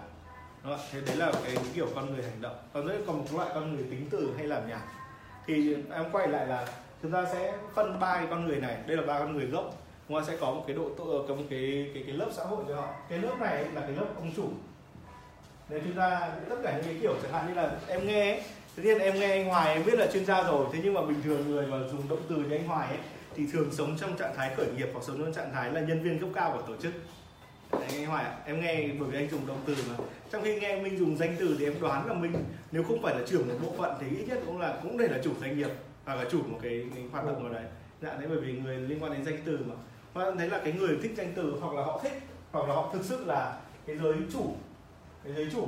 Đúng 0.63 0.77
không? 0.77 0.85
thế 0.91 1.01
đấy 1.07 1.15
là 1.15 1.31
cái 1.43 1.55
kiểu 1.75 1.87
con 1.95 2.13
người 2.13 2.23
hành 2.23 2.41
động. 2.41 2.55
Còn 2.73 2.87
đấy 2.87 2.97
còn 3.07 3.17
một 3.17 3.25
loại 3.35 3.49
con 3.53 3.75
người 3.75 3.83
tính 3.91 4.07
từ 4.11 4.33
hay 4.37 4.47
làm 4.47 4.69
nhảm 4.69 4.81
thì 5.47 5.75
em 5.91 6.05
quay 6.11 6.27
lại 6.27 6.47
là 6.47 6.67
chúng 7.01 7.11
ta 7.11 7.25
sẽ 7.33 7.53
phân 7.75 7.99
ba 7.99 8.13
cái 8.15 8.27
con 8.29 8.47
người 8.47 8.57
này. 8.57 8.77
Đây 8.87 8.97
là 8.97 9.03
ba 9.03 9.19
con 9.19 9.37
người 9.37 9.45
gốc. 9.45 9.73
Chúng 10.07 10.19
ta 10.19 10.25
sẽ 10.27 10.37
có 10.39 10.51
một 10.51 10.63
cái 10.67 10.75
độ 10.75 10.89
tội 10.97 11.27
có 11.27 11.35
một 11.35 11.43
cái 11.49 11.91
cái 11.93 12.03
cái 12.05 12.15
lớp 12.15 12.29
xã 12.31 12.43
hội 12.43 12.63
cho 12.67 12.75
họ. 12.75 12.87
Cái 13.09 13.19
lớp 13.19 13.35
này 13.39 13.65
là 13.73 13.81
cái 13.81 13.91
lớp 13.91 14.05
ông 14.15 14.31
chủ. 14.35 14.49
Nếu 15.69 15.79
chúng 15.83 15.95
ta 15.95 16.31
tất 16.49 16.55
cả 16.63 16.73
những 16.75 16.85
cái 16.85 16.97
kiểu 17.01 17.15
chẳng 17.23 17.31
hạn 17.31 17.47
như 17.47 17.53
là 17.53 17.71
em 17.87 18.07
nghe 18.07 18.31
ấy, 18.31 18.43
Tất 18.75 18.83
nhiên 18.85 18.99
em 18.99 19.19
nghe 19.19 19.31
anh 19.31 19.45
Hoài 19.45 19.73
em 19.73 19.85
biết 19.85 19.99
là 19.99 20.07
chuyên 20.13 20.25
gia 20.25 20.43
rồi. 20.43 20.65
Thế 20.73 20.79
nhưng 20.83 20.93
mà 20.93 21.01
bình 21.01 21.21
thường 21.23 21.51
người 21.51 21.67
mà 21.67 21.77
dùng 21.91 22.09
động 22.09 22.21
từ 22.29 22.35
như 22.35 22.55
anh 22.55 22.67
Hoài 22.67 22.87
ấy 22.87 22.97
Thì 23.35 23.47
thường 23.53 23.69
sống 23.71 23.97
trong 23.99 24.17
trạng 24.17 24.35
thái 24.35 24.55
khởi 24.55 24.67
nghiệp 24.77 24.87
hoặc 24.93 25.03
sống 25.07 25.17
trong 25.17 25.33
trạng 25.33 25.51
thái 25.53 25.71
là 25.71 25.81
nhân 25.81 26.03
viên 26.03 26.19
cấp 26.19 26.29
cao 26.35 26.51
của 26.53 26.61
tổ 26.61 26.81
chức. 26.81 26.93
Đấy, 27.79 27.89
anh 27.89 28.05
hỏi 28.05 28.23
em 28.45 28.61
nghe 28.61 28.87
bởi 28.99 29.09
vì 29.09 29.17
anh 29.17 29.29
dùng 29.29 29.47
động 29.47 29.61
từ 29.65 29.75
mà. 29.89 29.95
Trong 30.31 30.43
khi 30.43 30.59
nghe 30.59 30.81
Minh 30.81 30.97
dùng 30.97 31.17
danh 31.17 31.35
từ 31.39 31.55
thì 31.59 31.65
em 31.65 31.79
đoán 31.81 32.07
là 32.07 32.13
Minh 32.13 32.33
Nếu 32.71 32.83
không 32.83 33.01
phải 33.01 33.15
là 33.15 33.21
trưởng 33.27 33.47
một 33.47 33.55
bộ 33.61 33.73
phận 33.77 33.97
thì 33.99 34.17
ít 34.17 34.25
nhất 34.27 34.39
cũng 34.45 34.59
là 34.59 34.79
cũng 34.83 34.97
để 34.97 35.07
là 35.07 35.19
chủ 35.23 35.31
doanh 35.41 35.57
nghiệp 35.57 35.69
Hoặc 36.05 36.15
là 36.15 36.25
chủ 36.31 36.43
một 36.43 36.59
cái, 36.61 36.85
cái 36.95 37.03
hoạt 37.11 37.25
động 37.25 37.43
nào 37.43 37.53
đấy. 37.53 37.65
Dạ 38.01 38.13
đấy 38.13 38.27
bởi 38.29 38.37
vì 38.37 38.53
người 38.53 38.77
liên 38.77 39.03
quan 39.03 39.13
đến 39.13 39.25
danh 39.25 39.37
từ 39.45 39.59
mà. 39.65 39.75
Và 40.13 40.31
thấy 40.37 40.49
là 40.49 40.61
cái 40.63 40.73
người 40.73 40.97
thích 41.01 41.13
danh 41.17 41.33
từ 41.35 41.57
hoặc 41.61 41.73
là 41.73 41.83
họ 41.83 41.99
thích 42.03 42.21
Hoặc 42.51 42.67
là 42.67 42.75
họ 42.75 42.89
thực 42.93 43.03
sự 43.03 43.25
là 43.25 43.59
cái 43.85 43.97
giới 43.97 44.15
chủ 44.33 44.55
Cái 45.23 45.33
giới 45.33 45.49
chủ 45.51 45.67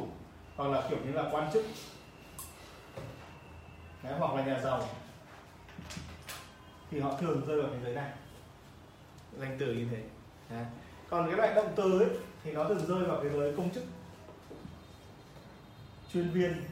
Hoặc 0.56 0.68
là 0.68 0.84
kiểu 0.90 1.00
như 1.06 1.12
là 1.12 1.30
quan 1.32 1.52
chức. 1.54 1.66
Đấy, 4.04 4.14
hoặc 4.20 4.36
là 4.36 4.46
nhà 4.46 4.60
giàu. 4.64 4.88
Thì 6.92 7.00
họ 7.00 7.18
thường 7.22 7.42
rơi 7.48 7.62
vào 7.62 7.72
cái 7.72 7.80
giới 7.84 7.94
này. 7.94 8.10
Danh 9.40 9.56
từ 9.60 9.74
như 9.74 9.86
thế. 9.92 9.98
Đấy 10.50 10.66
còn 11.10 11.28
cái 11.28 11.38
loại 11.38 11.56
động 11.56 11.74
từ 11.76 12.00
ấy, 12.00 12.10
thì 12.44 12.52
nó 12.52 12.64
thường 12.64 12.86
rơi 12.88 13.04
vào 13.04 13.20
cái 13.24 13.32
giới 13.32 13.54
công 13.58 13.72
chức. 13.74 13.84
Chuyên 16.14 16.30
viên. 16.30 16.64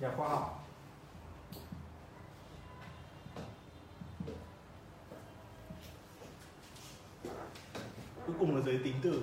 Nhà 0.00 0.10
khoa 0.16 0.28
học. 0.28 0.68
Cuối 8.26 8.36
cùng 8.38 8.56
là 8.56 8.62
giới 8.66 8.80
tính 8.84 8.94
từ. 9.02 9.22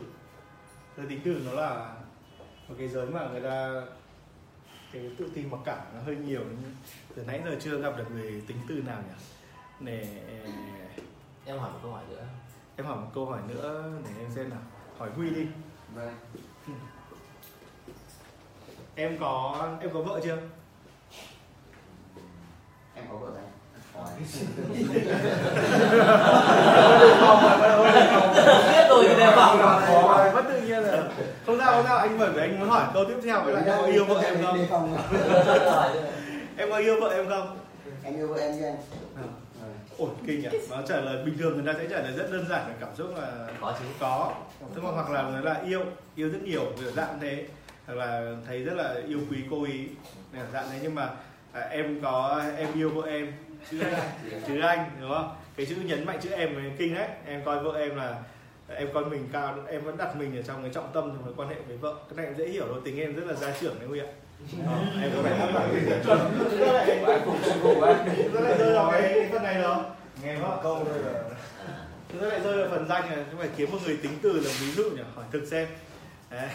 Giới 0.98 1.06
tính 1.10 1.22
từ 1.26 1.42
nó 1.46 1.52
là 1.52 1.96
một 2.68 2.76
cái 2.78 2.88
giới 2.88 3.06
mà 3.06 3.28
người 3.32 3.42
ta 3.42 3.82
cái 4.96 5.12
tự 5.18 5.30
tin 5.36 5.52
mặc 5.52 5.60
cảm 5.66 5.78
nó 5.96 6.02
hơi 6.06 6.16
nhiều. 6.16 6.42
Từ 7.16 7.24
nãy 7.28 7.42
giờ 7.46 7.56
chưa 7.60 7.82
gặp 7.82 7.98
được 7.98 8.12
người 8.12 8.44
tính 8.48 8.58
từ 8.70 8.76
nào 8.76 9.02
nhỉ? 9.08 9.16
Để 9.80 10.08
em 11.46 11.60
hỏi 11.60 11.72
một 11.72 11.80
câu 11.82 11.92
hỏi 11.92 12.04
nữa. 12.10 12.24
em 12.76 12.86
hỏi 12.86 12.98
một 12.98 13.08
câu 13.16 13.26
hỏi 13.26 13.40
nữa 13.48 13.92
để 14.04 14.12
em 14.20 14.32
xem 14.36 14.50
nào. 14.50 14.60
Hỏi 14.98 15.10
huy 15.16 15.30
đi. 15.30 15.48
Vâng. 15.96 16.14
Em 18.96 19.18
có 19.20 19.68
em 19.82 19.90
có 19.94 20.02
vợ 20.02 20.20
chưa? 20.24 20.38
Em 22.96 23.06
có 23.12 23.18
vợ 23.18 23.32
rồi 23.32 23.44
hỏi. 23.94 24.12
Biết 28.72 28.88
rồi 28.90 29.06
thì 29.08 29.16
đều 29.18 29.32
bảo 29.32 29.58
có 29.58 30.32
mất 30.34 30.44
tự 30.48 30.62
nhiên 30.62 30.84
rồi 30.84 31.00
không 31.58 31.66
sao 31.66 31.74
không 31.76 31.86
sao 31.86 31.98
anh 31.98 32.18
bởi 32.20 32.32
vì 32.32 32.42
anh 32.42 32.60
muốn 32.60 32.70
hỏi 32.70 32.88
câu 32.94 33.06
tiếp 33.06 33.18
theo 33.24 33.44
với 33.44 33.54
lại 33.54 33.64
em 33.66 33.78
có 33.78 33.86
yêu 33.86 34.06
vợ 34.06 34.22
em 34.22 34.44
không? 34.44 34.98
Em 36.58 36.70
có 36.72 36.78
yêu 36.78 37.00
vợ 37.02 37.10
em 37.10 37.30
không? 37.30 37.58
Em 38.04 38.16
yêu 38.16 38.28
vợ 38.28 38.38
em 38.40 38.56
chứ 38.60 38.66
anh. 38.66 38.78
Ôi 39.98 40.10
kinh 40.28 40.42
nhỉ. 40.42 40.48
Nó 40.70 40.82
trả 40.88 41.02
lời 41.02 41.26
bình 41.26 41.38
thường 41.38 41.54
người 41.54 41.74
ta 41.74 41.80
sẽ 41.80 41.88
trả 41.90 42.02
lời 42.02 42.12
rất 42.18 42.32
đơn 42.32 42.46
giản 42.50 42.68
là 42.68 42.76
cảm 42.80 42.90
xúc 42.96 43.08
là 43.18 43.48
có 43.62 43.74
chứ. 43.80 43.86
có. 44.00 44.34
Thế 44.76 44.82
mà 44.82 44.90
hoặc 44.92 45.10
là 45.10 45.22
nó 45.22 45.40
là 45.40 45.62
yêu 45.66 45.82
yêu 46.16 46.30
rất 46.30 46.40
nhiều 46.44 46.66
kiểu 46.80 46.92
dạng 46.92 47.20
thế. 47.22 47.46
Hoặc 47.86 47.94
là 47.94 48.36
thấy 48.48 48.64
rất 48.64 48.74
là 48.74 48.96
yêu 49.08 49.20
quý 49.32 49.38
cô 49.50 49.64
ý 49.64 49.88
dạng 50.54 50.70
đấy 50.70 50.80
nhưng 50.82 50.96
mà 50.96 51.10
à, 51.54 51.62
em 51.62 52.02
có 52.02 52.44
em 52.58 52.68
yêu 52.76 52.90
vợ 52.90 53.08
em. 53.08 53.34
Chữ 53.72 53.80
anh. 53.80 54.10
Chữ 54.48 54.60
anh 54.60 54.92
đúng 55.02 55.12
không? 55.12 55.36
Cái 55.58 55.66
chữ 55.66 55.76
nhấn 55.86 56.06
mạnh 56.06 56.20
chữ 56.22 56.30
em 56.30 56.56
là 56.56 56.72
kinh 56.78 56.96
đấy. 56.96 57.08
Em 57.26 57.42
coi 57.46 57.64
vợ 57.64 57.80
em 57.80 57.96
là 57.96 58.16
em 58.68 58.88
coi 58.94 59.06
mình 59.06 59.30
cao 59.34 59.56
em 59.68 59.84
vẫn 59.84 59.98
đặt 59.98 60.16
mình 60.16 60.38
ở 60.38 60.42
trong 60.42 60.62
cái 60.62 60.72
trọng 60.74 60.90
tâm 60.94 61.04
trong 61.04 61.26
mối 61.26 61.34
quan 61.38 61.50
hệ 61.50 61.56
với 61.68 61.78
vợ. 61.78 61.94
Cái 62.10 62.18
này 62.18 62.26
em 62.26 62.36
dễ 62.38 62.46
hiểu 62.48 62.68
rồi 62.68 62.82
tình 62.86 63.00
em 63.00 63.16
rất 63.16 63.24
là 63.28 63.34
gia 63.34 63.52
trưởng 63.62 63.80
đấy 63.80 63.88
huy 63.88 64.00
ạ. 64.00 64.06
Ờ, 64.68 64.74
em 65.02 65.12
có 65.16 65.22
phải 65.24 65.34
áp 65.40 65.48
dụng 65.54 65.80
cái 65.90 66.00
chuẩn. 66.06 66.20
Rất 66.60 66.72
là 66.74 66.86
rất 68.34 68.42
lại 68.42 68.58
rơi 68.58 68.74
vào 68.76 68.92
cái 68.92 69.30
phần 69.32 69.44
này 69.44 69.62
đó. 69.62 69.86
Nghe 70.24 70.38
có 70.42 70.60
câu 70.64 70.76
rồi 70.76 71.00
Chúng 72.12 72.22
ta 72.22 72.28
lại 72.28 72.40
rơi 72.44 72.58
vào 72.58 72.68
phần 72.70 72.88
danh 72.90 73.10
này 73.10 73.18
chúng 73.32 73.40
phải 73.40 73.50
kiếm 73.58 73.72
một 73.72 73.78
người 73.86 73.98
tính 74.04 74.12
từ 74.22 74.32
làm 74.34 74.54
ví 74.62 74.72
dụ 74.72 74.84
nhỉ? 74.90 75.02
Hỏi 75.16 75.26
thực 75.32 75.46
xem. 75.46 75.68
Đấy. 76.32 76.50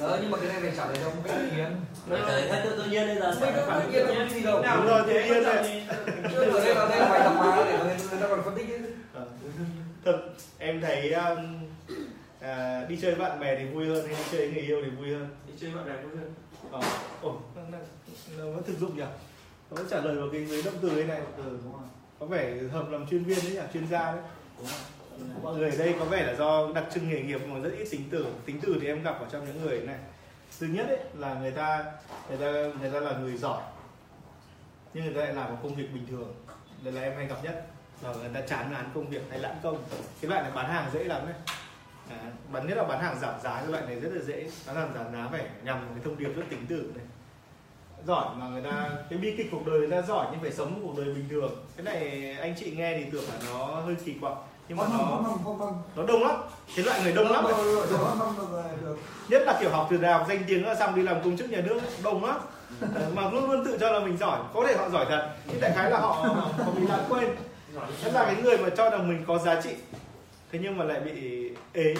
Ờ, 0.00 0.18
nhưng 0.22 0.30
mà 0.30 0.38
cái 0.38 0.48
này 0.48 0.60
phải 0.60 0.72
trả 0.76 0.86
lời 0.86 0.96
theo 1.00 1.10
một 1.10 1.22
cách 1.24 1.34
tự 1.38 1.56
nhiên. 1.56 1.66
Phải 2.08 2.20
trời 2.28 2.42
hết 2.42 2.62
tự 2.64 2.84
nhiên 2.84 3.06
bây 3.06 3.16
giờ 3.16 3.34
Mình 3.40 3.52
có 3.66 3.80
tự 3.92 4.06
nhiên 4.14 4.30
gì 4.30 4.42
đâu 4.42 4.62
đúng 4.76 4.86
rồi 4.86 5.02
tự 5.06 5.12
nhiên 5.24 5.42
này 5.42 5.86
Chứ 6.30 6.36
ở 6.36 6.60
đây 6.64 6.74
là 6.74 6.88
đây 6.88 7.00
phải 7.08 7.20
tập 7.20 7.32
mà 7.36 7.64
để 7.64 7.78
người 7.78 7.94
người 8.10 8.20
ta 8.20 8.26
còn 8.28 8.42
phân 8.44 8.54
tích 8.56 8.66
chứ 8.68 8.78
Ờ. 9.14 9.24
thực 10.04 10.36
em 10.58 10.80
thấy 10.80 11.12
um, 11.12 11.38
à, 12.40 12.84
đi 12.88 12.98
chơi 13.02 13.14
với 13.14 13.28
bạn 13.28 13.40
bè 13.40 13.58
thì 13.58 13.64
vui 13.64 13.86
hơn 13.86 14.06
hay 14.06 14.14
đi 14.14 14.22
chơi 14.32 14.40
với 14.40 14.50
người 14.50 14.62
yêu 14.62 14.82
thì 14.84 14.90
vui 14.90 15.14
hơn? 15.14 15.28
Đi 15.46 15.52
chơi 15.60 15.70
bạn 15.74 15.84
bè 15.86 16.02
vui 16.02 16.16
hơn. 16.16 16.34
Ờ 16.72 16.80
ồ 17.22 17.36
nó, 17.56 17.62
nó, 17.72 17.78
nó 18.38 18.50
vẫn 18.50 18.62
thực 18.64 18.78
dụng 18.78 18.96
nhỉ? 18.96 19.04
Nó 19.70 19.76
vẫn 19.76 19.86
trả 19.90 20.00
lời 20.00 20.16
vào 20.16 20.28
cái 20.32 20.46
dưới 20.46 20.62
động 20.62 20.74
từ 20.82 20.94
đây 20.94 21.04
này. 21.04 21.20
Ừ, 21.36 21.58
đúng 21.64 21.72
rồi. 21.72 21.82
có 22.18 22.26
vẻ 22.26 22.54
hợp 22.72 22.90
làm 22.90 23.06
chuyên 23.06 23.24
viên 23.24 23.38
đấy 23.44 23.52
nhỉ? 23.52 23.60
Chuyên 23.72 23.88
gia 23.88 24.12
đấy. 24.12 24.20
Đúng 24.58 24.66
rồi. 24.66 25.42
mọi 25.42 25.54
người 25.54 25.70
ở 25.70 25.76
đây 25.76 25.94
có 25.98 26.04
vẻ 26.04 26.26
là 26.26 26.34
do 26.34 26.72
đặc 26.74 26.84
trưng 26.94 27.08
nghề 27.08 27.22
nghiệp 27.22 27.40
mà 27.46 27.58
rất 27.58 27.70
ít 27.78 27.88
tính 27.90 28.04
từ. 28.10 28.26
Tính 28.44 28.60
từ 28.62 28.78
thì 28.80 28.86
em 28.86 29.02
gặp 29.02 29.20
ở 29.20 29.26
trong 29.32 29.46
những 29.46 29.62
người 29.62 29.80
này. 29.80 29.98
Thứ 30.60 30.66
nhất 30.66 30.86
ấy 30.88 30.98
là 31.14 31.34
người 31.34 31.50
ta 31.50 31.84
người 32.28 32.38
ta 32.38 32.78
người 32.80 32.90
ta 32.90 33.00
là 33.00 33.18
người 33.18 33.36
giỏi 33.36 33.62
nhưng 34.94 35.04
người 35.04 35.14
ta 35.14 35.20
lại 35.20 35.34
làm 35.34 35.50
một 35.50 35.58
công 35.62 35.74
việc 35.74 35.94
bình 35.94 36.06
thường. 36.10 36.34
Đây 36.82 36.92
là 36.92 37.02
em 37.02 37.16
hay 37.16 37.26
gặp 37.26 37.44
nhất 37.44 37.69
là 38.02 38.12
người 38.20 38.28
ta 38.34 38.40
chán 38.40 38.72
ngán 38.72 38.84
công 38.94 39.08
việc 39.10 39.22
hay 39.30 39.38
lãng 39.38 39.56
công. 39.62 39.78
Cái 40.20 40.30
loại 40.30 40.42
này 40.42 40.52
bán 40.54 40.70
hàng 40.70 40.90
dễ 40.92 41.04
lắm 41.04 41.22
đấy 41.26 41.34
à, 42.10 42.16
bán 42.52 42.66
nhất 42.66 42.76
là 42.76 42.84
bán 42.84 43.00
hàng 43.00 43.18
giảm 43.20 43.34
giá 43.42 43.60
cái 43.60 43.68
loại 43.68 43.82
này 43.86 44.00
rất 44.00 44.10
là 44.12 44.22
dễ. 44.22 44.50
Bán 44.66 44.76
hàng 44.76 44.92
giảm 44.94 45.12
giá 45.12 45.28
phải 45.32 45.44
nhằm 45.64 45.78
cái 45.94 46.04
thông 46.04 46.18
điệp 46.18 46.28
rất 46.36 46.42
tính 46.50 46.66
từ 46.68 46.92
này. 46.96 47.04
Giỏi 48.06 48.26
mà 48.36 48.46
người 48.48 48.62
ta 48.62 48.90
cái 49.10 49.18
bi 49.18 49.34
kịch 49.36 49.48
cuộc 49.50 49.66
đời 49.66 49.78
người 49.78 49.90
ta 49.90 50.02
giỏi 50.02 50.26
nhưng 50.30 50.40
phải 50.40 50.52
sống 50.52 50.74
một 50.74 50.80
cuộc 50.82 51.02
đời 51.02 51.14
bình 51.14 51.28
thường. 51.30 51.64
Cái 51.76 51.84
này 51.84 52.36
anh 52.40 52.54
chị 52.58 52.70
nghe 52.70 52.98
thì 52.98 53.04
tưởng 53.12 53.24
là 53.24 53.34
nó 53.50 53.64
hơi 53.66 53.96
kỳ 54.04 54.14
quặc 54.20 54.32
nhưng 54.68 54.78
mà 54.78 54.84
nó 54.98 55.22
nó 55.96 56.02
đông 56.06 56.22
lắm. 56.22 56.36
Cái 56.76 56.84
loại 56.84 57.00
người 57.02 57.12
đông 57.12 57.30
lắm 57.30 57.44
nhất 59.28 59.42
là 59.46 59.58
kiểu 59.60 59.70
học 59.70 59.86
từ 59.90 59.96
đại 59.96 60.12
học 60.12 60.26
danh 60.28 60.44
tiếng 60.46 60.62
ra 60.62 60.74
xong 60.74 60.94
đi 60.94 61.02
làm 61.02 61.22
công 61.24 61.36
chức 61.36 61.50
nhà 61.50 61.60
nước 61.60 61.80
đông 62.02 62.24
lắm. 62.24 62.40
Ờ, 62.94 63.10
mà 63.14 63.30
luôn 63.30 63.50
luôn 63.50 63.64
tự 63.64 63.78
cho 63.80 63.90
là 63.90 64.00
mình 64.00 64.16
giỏi. 64.16 64.38
Có 64.54 64.64
thể 64.66 64.76
họ 64.76 64.88
giỏi 64.88 65.06
thật 65.08 65.30
nhưng 65.46 65.60
đại 65.60 65.72
khái 65.74 65.90
là 65.90 65.98
họ 65.98 66.08
họ 66.08 66.70
bị 66.76 66.86
lãng 66.86 67.04
quên 67.08 67.36
nhất 67.74 68.12
là 68.12 68.24
cái 68.24 68.42
người 68.42 68.58
mà 68.58 68.68
cho 68.76 68.90
rằng 68.90 69.08
mình 69.08 69.24
có 69.26 69.38
giá 69.38 69.60
trị 69.60 69.74
thế 70.52 70.58
nhưng 70.62 70.78
mà 70.78 70.84
lại 70.84 71.00
bị 71.00 71.48
ế. 71.72 71.94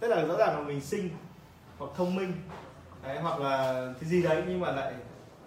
Tức 0.00 0.08
là 0.08 0.24
rõ 0.24 0.36
ràng 0.36 0.58
là 0.58 0.60
mình 0.60 0.80
xinh 0.80 1.10
hoặc 1.78 1.90
thông 1.96 2.16
minh. 2.16 2.32
Đấy, 3.04 3.18
hoặc 3.18 3.40
là 3.40 3.86
cái 4.00 4.10
gì 4.10 4.22
đấy 4.22 4.42
nhưng 4.48 4.60
mà 4.60 4.72
lại 4.72 4.92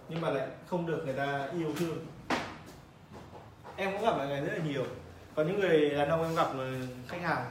nhưng 0.08 0.20
mà 0.20 0.30
lại 0.30 0.46
không 0.66 0.86
được 0.86 1.02
người 1.04 1.14
ta 1.14 1.48
yêu 1.58 1.72
thương. 1.78 2.06
Em 3.76 3.92
cũng 3.92 4.02
gặp 4.02 4.16
loại 4.16 4.28
này 4.28 4.40
rất 4.40 4.52
là 4.52 4.64
nhiều. 4.64 4.84
Còn 5.34 5.46
những 5.46 5.60
người 5.60 5.90
đàn 5.90 6.08
ông 6.08 6.22
em 6.22 6.34
gặp 6.34 6.54
là 6.54 6.80
khách 7.08 7.22
hàng 7.22 7.44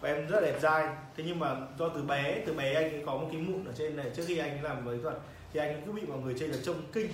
và 0.00 0.08
em 0.08 0.26
rất 0.26 0.40
là 0.40 0.46
đẹp 0.46 0.58
dai. 0.60 0.86
Thế 1.16 1.24
nhưng 1.26 1.38
mà 1.38 1.56
do 1.78 1.88
từ 1.88 2.02
bé 2.02 2.42
từ 2.46 2.52
bé 2.52 2.74
anh 2.74 2.90
ấy 2.92 3.02
có 3.06 3.12
một 3.12 3.28
cái 3.32 3.40
mụn 3.40 3.64
ở 3.64 3.72
trên 3.78 3.96
này. 3.96 4.06
Trước 4.16 4.22
khi 4.26 4.38
anh 4.38 4.62
làm 4.62 4.84
với 4.84 4.98
thuật 5.02 5.18
thì 5.52 5.60
anh 5.60 5.82
cứ 5.86 5.92
bị 5.92 6.02
mọi 6.02 6.18
người 6.18 6.34
chê 6.38 6.46
là 6.46 6.56
trông 6.64 6.82
kinh 6.92 7.10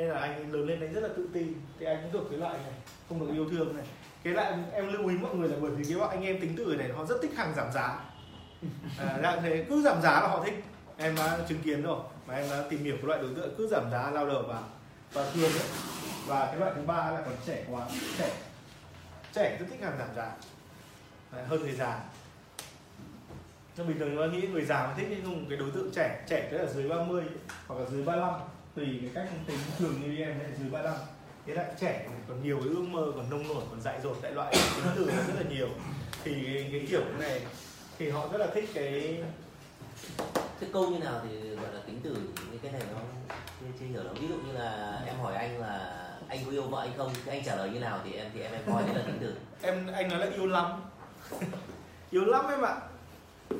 nên 0.00 0.08
là 0.08 0.20
anh 0.20 0.34
ấy 0.34 0.44
lớn 0.44 0.66
lên 0.66 0.80
anh 0.80 0.92
rất 0.92 1.00
là 1.00 1.08
tự 1.16 1.28
tin. 1.32 1.54
Thì 1.78 1.86
anh 1.86 1.98
cũng 2.02 2.12
thuộc 2.12 2.30
cái 2.30 2.38
loại 2.38 2.58
này 2.58 2.72
không 3.08 3.20
được 3.20 3.32
yêu 3.32 3.50
thương 3.50 3.76
này. 3.76 3.86
Cái 4.22 4.32
loại 4.32 4.54
em 4.72 4.92
lưu 4.92 5.08
ý 5.08 5.16
mọi 5.16 5.34
người 5.34 5.48
là 5.48 5.56
bởi 5.60 5.70
vì 5.70 5.84
cái 5.84 5.98
bọn 5.98 6.10
anh 6.10 6.22
em 6.22 6.40
tính 6.40 6.54
từ 6.56 6.76
này 6.78 6.88
họ 6.88 7.04
rất 7.04 7.16
thích 7.22 7.36
hàng 7.36 7.52
giảm 7.56 7.72
giá. 7.72 8.00
À, 8.98 9.18
dạng 9.22 9.42
thế 9.42 9.64
cứ 9.68 9.82
giảm 9.82 10.02
giá 10.02 10.20
là 10.20 10.28
họ 10.28 10.44
thích. 10.44 10.64
Em 10.96 11.16
đã 11.16 11.38
chứng 11.48 11.62
kiến 11.62 11.82
rồi 11.82 12.00
mà 12.26 12.34
em 12.34 12.50
đã 12.50 12.64
tìm 12.70 12.84
hiểu 12.84 12.96
cái 12.96 13.06
loại 13.06 13.20
đối 13.22 13.34
tượng 13.34 13.54
cứ 13.58 13.68
giảm 13.68 13.90
giá 13.90 14.10
lao 14.10 14.26
đầu 14.26 14.42
vào. 14.42 14.62
Và 15.12 15.30
thường 15.34 15.52
ấy 15.52 15.68
và 16.26 16.46
cái 16.46 16.56
loại 16.56 16.72
thứ 16.76 16.82
ba 16.82 17.10
là 17.10 17.20
còn 17.24 17.34
trẻ 17.46 17.64
quá 17.70 17.86
trẻ. 18.18 18.30
Trẻ 19.32 19.56
rất 19.60 19.66
thích 19.70 19.80
hàng 19.82 19.98
giảm 19.98 20.08
giá. 20.16 20.32
Đấy, 21.32 21.44
hơn 21.44 21.60
người 21.60 21.72
già. 21.72 22.00
Nhưng 23.76 23.88
bình 23.88 23.98
thường 23.98 24.14
nó 24.14 24.26
nghĩ 24.26 24.40
người 24.40 24.64
già 24.64 24.86
mà 24.86 24.94
thích 24.96 25.06
nhưng 25.10 25.24
không 25.24 25.46
cái 25.48 25.58
đối 25.58 25.70
tượng 25.70 25.90
trẻ 25.94 26.24
trẻ 26.28 26.48
tức 26.52 26.58
là 26.58 26.66
dưới 26.66 26.88
30 26.88 27.24
hoặc 27.66 27.80
là 27.80 27.86
dưới 27.90 28.04
35 28.04 28.34
tùy 28.74 28.86
cái 29.02 29.10
cách 29.14 29.28
tính 29.46 29.58
thường 29.78 29.94
như 30.02 30.22
em 30.22 30.38
lại 30.38 30.48
dưới 30.58 30.70
35 30.70 30.94
thế 31.46 31.54
lại 31.54 31.66
trẻ 31.80 32.06
còn 32.28 32.42
nhiều 32.42 32.58
cái 32.58 32.68
ước 32.68 32.84
mơ 32.88 33.12
còn 33.16 33.30
nông 33.30 33.48
nổi 33.48 33.62
còn 33.70 33.80
dại 33.80 34.00
dột 34.02 34.16
đại 34.22 34.32
loại 34.32 34.52
tính 34.76 34.92
từ 34.96 35.06
rất 35.06 35.34
là 35.36 35.42
nhiều. 35.50 35.68
Thì 36.24 36.34
cái, 36.44 36.68
cái 36.72 36.86
kiểu 36.90 37.02
này 37.18 37.40
thì 37.98 38.10
họ 38.10 38.28
rất 38.32 38.38
là 38.38 38.46
thích 38.54 38.70
cái 38.74 39.22
Thế 40.60 40.66
câu 40.72 40.90
như 40.90 40.98
nào 40.98 41.20
thì 41.24 41.50
gọi 41.50 41.74
là 41.74 41.80
tính 41.86 42.00
từ 42.02 42.14
như 42.52 42.58
cái 42.62 42.72
này 42.72 42.82
nó 42.94 43.00
chưa, 43.60 43.66
chưa 43.80 43.86
hiểu 43.86 44.02
lắm. 44.02 44.14
Ví 44.20 44.28
dụ 44.28 44.34
như 44.34 44.52
là 44.52 45.00
em 45.06 45.16
hỏi 45.16 45.34
anh 45.34 45.60
là 45.60 46.06
anh 46.28 46.38
có 46.44 46.50
yêu 46.50 46.62
vợ 46.62 46.80
anh 46.80 46.90
không 46.96 47.12
thì 47.24 47.32
anh 47.32 47.44
trả 47.44 47.56
lời 47.56 47.70
như 47.70 47.80
nào 47.80 47.98
thì 48.04 48.12
em 48.12 48.26
thì 48.34 48.40
em 48.40 48.52
em 48.52 48.62
coi 48.66 48.82
đấy 48.82 48.94
là 48.94 49.02
tính 49.06 49.18
từ. 49.20 49.34
Em 49.62 49.86
anh 49.94 50.08
nói 50.08 50.18
là 50.18 50.26
yêu 50.36 50.46
lắm. 50.46 50.82
Yêu 52.10 52.24
lắm 52.24 52.44
em 52.48 52.62
ạ. 52.62 52.76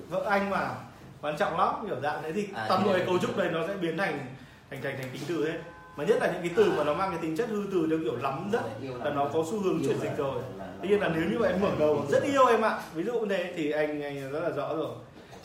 Vợ 0.09 0.24
anh 0.31 0.51
mà 0.51 0.74
quan 1.20 1.37
trọng 1.39 1.59
lắm 1.59 1.74
kiểu 1.87 2.01
dạng 2.01 2.23
thế 2.23 2.32
thì 2.32 2.49
À, 2.55 2.66
toàn 2.69 2.85
bộ 2.85 2.93
cái 2.93 3.07
cấu 3.07 3.19
trúc 3.19 3.39
này 3.39 3.51
nó 3.51 3.66
sẽ 3.66 3.74
biến 3.74 3.99
thành 3.99 4.27
thành 4.71 4.83
thành 4.83 4.97
thành 4.99 5.11
tính 5.13 5.23
từ 5.29 5.49
hết 5.49 5.59
mà 5.97 6.05
nhất 6.05 6.17
là 6.21 6.33
những 6.33 6.43
cái 6.43 6.51
từ 6.57 6.73
mà 6.77 6.85
nó 6.85 6.95
mang 6.95 7.11
cái 7.11 7.19
tính 7.23 7.37
chất 7.37 7.49
hư 7.49 7.67
từ 7.73 7.87
theo 7.91 7.99
kiểu 8.05 8.17
lắm 8.17 8.51
rất 8.53 8.63
ấy, 8.63 8.91
là 9.05 9.11
nó 9.11 9.31
có 9.33 9.45
xu 9.51 9.61
hướng 9.61 9.81
chuyển 9.85 10.01
dịch 10.01 10.17
rồi. 10.17 10.43
tuy 10.83 10.89
nhiên 10.89 11.01
là 11.01 11.09
nếu 11.09 11.25
như 11.31 11.39
mà 11.39 11.49
em 11.49 11.61
mở 11.61 11.71
đầu 11.79 12.07
rất 12.11 12.23
yêu 12.23 12.47
em 12.47 12.63
ạ. 12.63 12.79
Ví 12.95 13.05
dụ 13.05 13.21
như 13.21 13.27
thế 13.37 13.53
thì 13.57 13.71
anh 13.71 14.03
anh 14.03 14.33
rất 14.33 14.41
là 14.41 14.51
rõ 14.51 14.77
rồi. 14.77 14.95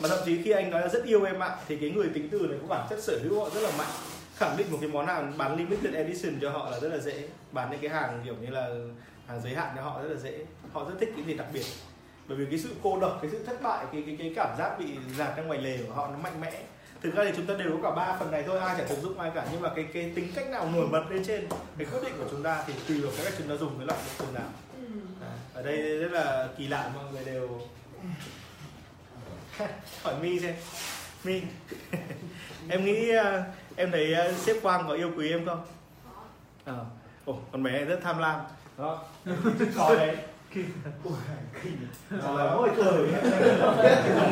Mà 0.00 0.08
thậm 0.08 0.18
chí 0.24 0.42
khi 0.42 0.50
anh 0.50 0.70
nói 0.70 0.80
là 0.80 0.88
rất 0.88 1.04
yêu 1.04 1.24
em 1.24 1.42
ạ 1.42 1.56
thì 1.68 1.76
cái 1.76 1.90
người 1.90 2.08
tính 2.14 2.28
từ 2.30 2.38
này 2.38 2.58
có 2.62 2.68
bản 2.68 2.86
chất 2.90 3.02
sở 3.02 3.18
hữu 3.22 3.40
họ 3.40 3.50
rất 3.54 3.60
là 3.60 3.70
mạnh. 3.78 3.88
Khẳng 4.36 4.56
định 4.56 4.66
một 4.70 4.78
cái 4.80 4.90
món 4.90 5.06
hàng 5.06 5.32
bán 5.38 5.56
limited 5.56 5.94
edition 5.94 6.40
cho 6.40 6.50
họ 6.50 6.70
là 6.70 6.80
rất 6.80 6.88
là 6.88 6.98
dễ. 6.98 7.28
Bán 7.52 7.70
những 7.70 7.80
cái 7.80 7.90
hàng 7.90 8.20
kiểu 8.24 8.34
như 8.40 8.50
là 8.50 8.68
hàng 9.26 9.40
giới 9.44 9.54
hạn 9.54 9.72
cho 9.76 9.82
họ 9.82 10.02
rất 10.02 10.08
là 10.08 10.16
dễ. 10.16 10.38
Họ 10.72 10.84
rất 10.84 10.94
thích 11.00 11.12
cái 11.16 11.24
gì 11.24 11.34
đặc 11.34 11.46
biệt. 11.52 11.64
Bởi 12.28 12.38
vì 12.38 12.46
cái 12.50 12.58
sự 12.58 12.68
cô 12.82 13.00
độc 13.00 13.18
cái 13.22 13.30
sự 13.30 13.42
thất 13.46 13.62
bại 13.62 13.84
cái 13.92 14.02
cái 14.06 14.16
cái 14.18 14.32
cảm 14.36 14.56
giác 14.58 14.78
bị 14.78 14.86
dạt 15.18 15.36
ra 15.36 15.42
ngoài 15.42 15.58
lề 15.58 15.78
của 15.86 15.94
họ 15.94 16.08
nó 16.08 16.18
mạnh 16.22 16.40
mẽ 16.40 16.62
thực 17.06 17.14
ra 17.14 17.24
thì 17.24 17.32
chúng 17.36 17.46
ta 17.46 17.54
đều 17.54 17.78
có 17.82 17.90
cả 17.90 17.96
ba 17.96 18.16
phần 18.18 18.30
này 18.30 18.42
thôi 18.46 18.58
ai 18.58 18.74
chả 18.78 18.84
thực 18.84 18.98
dụng 19.02 19.18
ai 19.20 19.30
cả. 19.34 19.46
Nhưng 19.52 19.60
mà 19.62 19.70
cái 19.76 19.86
cái 19.94 20.12
tính 20.14 20.28
cách 20.34 20.48
nào 20.50 20.68
nổi 20.74 20.86
bật 20.92 21.04
lên 21.10 21.24
trên 21.26 21.46
cái 21.78 21.86
quyết 21.92 21.98
định 22.04 22.12
của 22.18 22.24
chúng 22.30 22.42
ta 22.42 22.64
thì 22.66 22.72
tùy 22.88 23.00
vào 23.00 23.12
cái 23.16 23.24
cách 23.24 23.34
chúng 23.38 23.48
ta 23.48 23.54
dùng 23.56 23.78
cái 23.78 23.86
loại 23.86 24.00
từ 24.18 24.24
nào 24.34 24.48
Đấy, 25.20 25.30
ở 25.54 25.62
đây 25.62 25.98
rất 25.98 26.12
là 26.12 26.48
kỳ 26.58 26.68
lạ 26.68 26.90
mọi 26.94 27.04
người 27.12 27.24
đều 27.24 27.60
hỏi 30.02 30.14
mi 30.22 30.40
xem. 30.40 30.54
Mi 31.24 31.42
em 32.68 32.84
nghĩ 32.84 33.10
ờ, 33.10 33.42
em 33.76 33.90
thấy 33.90 34.14
ờ, 34.14 34.32
sếp 34.32 34.56
quang 34.62 34.84
có 34.88 34.94
yêu 34.94 35.10
quý 35.16 35.30
em 35.30 35.46
không? 35.46 35.64
Ờ. 36.64 36.84
Ồ 37.24 37.38
con 37.52 37.62
bé 37.62 37.84
rất 37.84 38.00
tham 38.02 38.18
lam. 38.18 38.40
Đó. 38.78 39.02
Có 39.76 39.94
đấy 39.94 40.16
Ờ, 42.22 42.38
là 42.44 42.54
mỗi 42.54 42.70
từ 42.76 43.08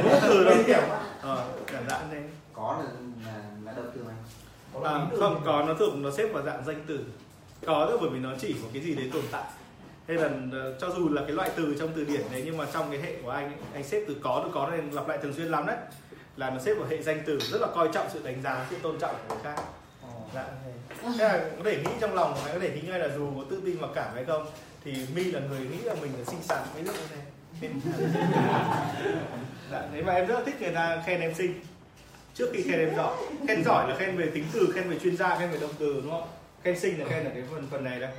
mỗi 0.05 0.21
từ 0.23 0.45
đâu. 0.45 0.83
Ờ 1.21 1.47
cảm 1.67 1.89
dạng 1.89 2.09
thế 2.11 2.23
có 2.57 2.83
là 2.85 2.91
là, 3.27 3.39
là 3.65 3.73
động 3.73 3.91
từ 3.95 4.01
này. 4.01 4.17
À, 4.85 5.07
không 5.19 5.43
có 5.45 5.65
nó 5.69 5.75
thường 5.75 6.03
nó 6.03 6.11
xếp 6.11 6.29
vào 6.33 6.43
dạng 6.43 6.65
danh 6.67 6.85
từ. 6.87 7.05
Có 7.67 7.87
tức 7.91 7.99
bởi 8.01 8.11
vì 8.11 8.19
nó 8.19 8.31
chỉ 8.41 8.53
có 8.53 8.69
cái 8.73 8.83
gì 8.83 8.95
đấy 8.95 9.11
tồn 9.13 9.23
tại. 9.31 9.45
Hay 10.09 10.17
là 10.17 10.31
ờ, 10.53 10.79
cho 10.81 10.91
dù 10.91 11.09
là 11.09 11.23
cái 11.23 11.33
loại 11.33 11.51
từ 11.57 11.77
trong 11.79 11.89
từ 11.97 12.05
điển 12.05 12.21
đấy 12.33 12.43
nhưng 12.45 12.57
mà 12.57 12.67
trong 12.73 12.91
cái 12.91 13.01
hệ 13.01 13.17
của 13.23 13.31
anh 13.31 13.45
ấy, 13.45 13.55
anh 13.73 13.85
xếp 13.85 14.05
từ 14.09 14.17
có 14.23 14.43
từ 14.45 14.51
có 14.55 14.71
này 14.71 14.81
lặp 14.93 15.09
lại 15.09 15.19
thường 15.23 15.33
xuyên 15.33 15.47
lắm 15.47 15.67
đấy. 15.67 15.77
Là 16.37 16.51
nó 16.51 16.59
xếp 16.59 16.75
vào 16.75 16.89
hệ 16.89 17.03
danh 17.03 17.23
từ 17.27 17.39
rất 17.41 17.61
là 17.61 17.69
coi 17.75 17.89
trọng 17.93 18.07
sự 18.13 18.21
đánh 18.25 18.43
giá 18.43 18.67
sự 18.71 18.77
tôn 18.83 18.99
trọng 18.99 19.15
của 19.29 19.35
người 19.35 19.45
khác. 19.45 19.63
Dạ. 20.35 20.47
Thế 21.03 21.25
là 21.25 21.45
có 21.59 21.65
thể 21.65 21.77
nghĩ 21.77 21.91
trong 22.01 22.15
lòng 22.15 22.35
có 22.53 22.59
thể 22.59 22.71
nghĩ 22.75 22.89
ngay 22.89 22.99
là 22.99 23.09
dù 23.17 23.31
có 23.37 23.45
tự 23.51 23.63
tin 23.65 23.81
mặc 23.81 23.91
cảm 23.95 24.15
hay 24.15 24.25
không 24.25 24.47
thì 24.85 25.07
mi 25.15 25.25
là 25.25 25.41
người 25.41 25.61
nghĩ 25.61 25.79
là 25.79 25.95
mình 26.03 26.13
là 26.19 26.25
xinh 26.25 26.43
xắn. 26.43 26.63
Ví 26.75 26.83
dụ 26.85 26.93
như 26.93 26.99
thế. 27.11 27.17
Nên- 27.61 27.81
dạ 29.71 29.83
thế 29.93 30.03
mà 30.03 30.13
em 30.13 30.27
rất 30.27 30.35
là 30.35 30.45
thích 30.47 30.61
người 30.61 30.75
ta 30.75 31.03
khen 31.07 31.21
em 31.21 31.35
xinh 31.35 31.61
trước 32.35 32.51
khi 32.53 32.63
khen 32.63 32.79
em 32.79 32.97
giỏi 32.97 33.17
khen 33.49 33.65
giỏi 33.65 33.89
là 33.89 33.97
khen 33.97 34.17
về 34.17 34.31
tính 34.35 34.45
từ 34.53 34.73
khen 34.75 34.91
về 34.91 34.99
chuyên 34.99 35.17
gia 35.17 35.39
khen 35.39 35.51
về 35.51 35.59
động 35.61 35.71
từ 35.79 35.95
đúng 35.95 36.11
không? 36.11 36.29
Khen 36.63 36.81
sinh 36.81 37.01
là 37.01 37.07
khen 37.09 37.25
ở 37.25 37.31
cái 37.35 37.43
phần 37.51 37.67
phần 37.71 37.85
này 37.85 38.01
đây 38.01 38.11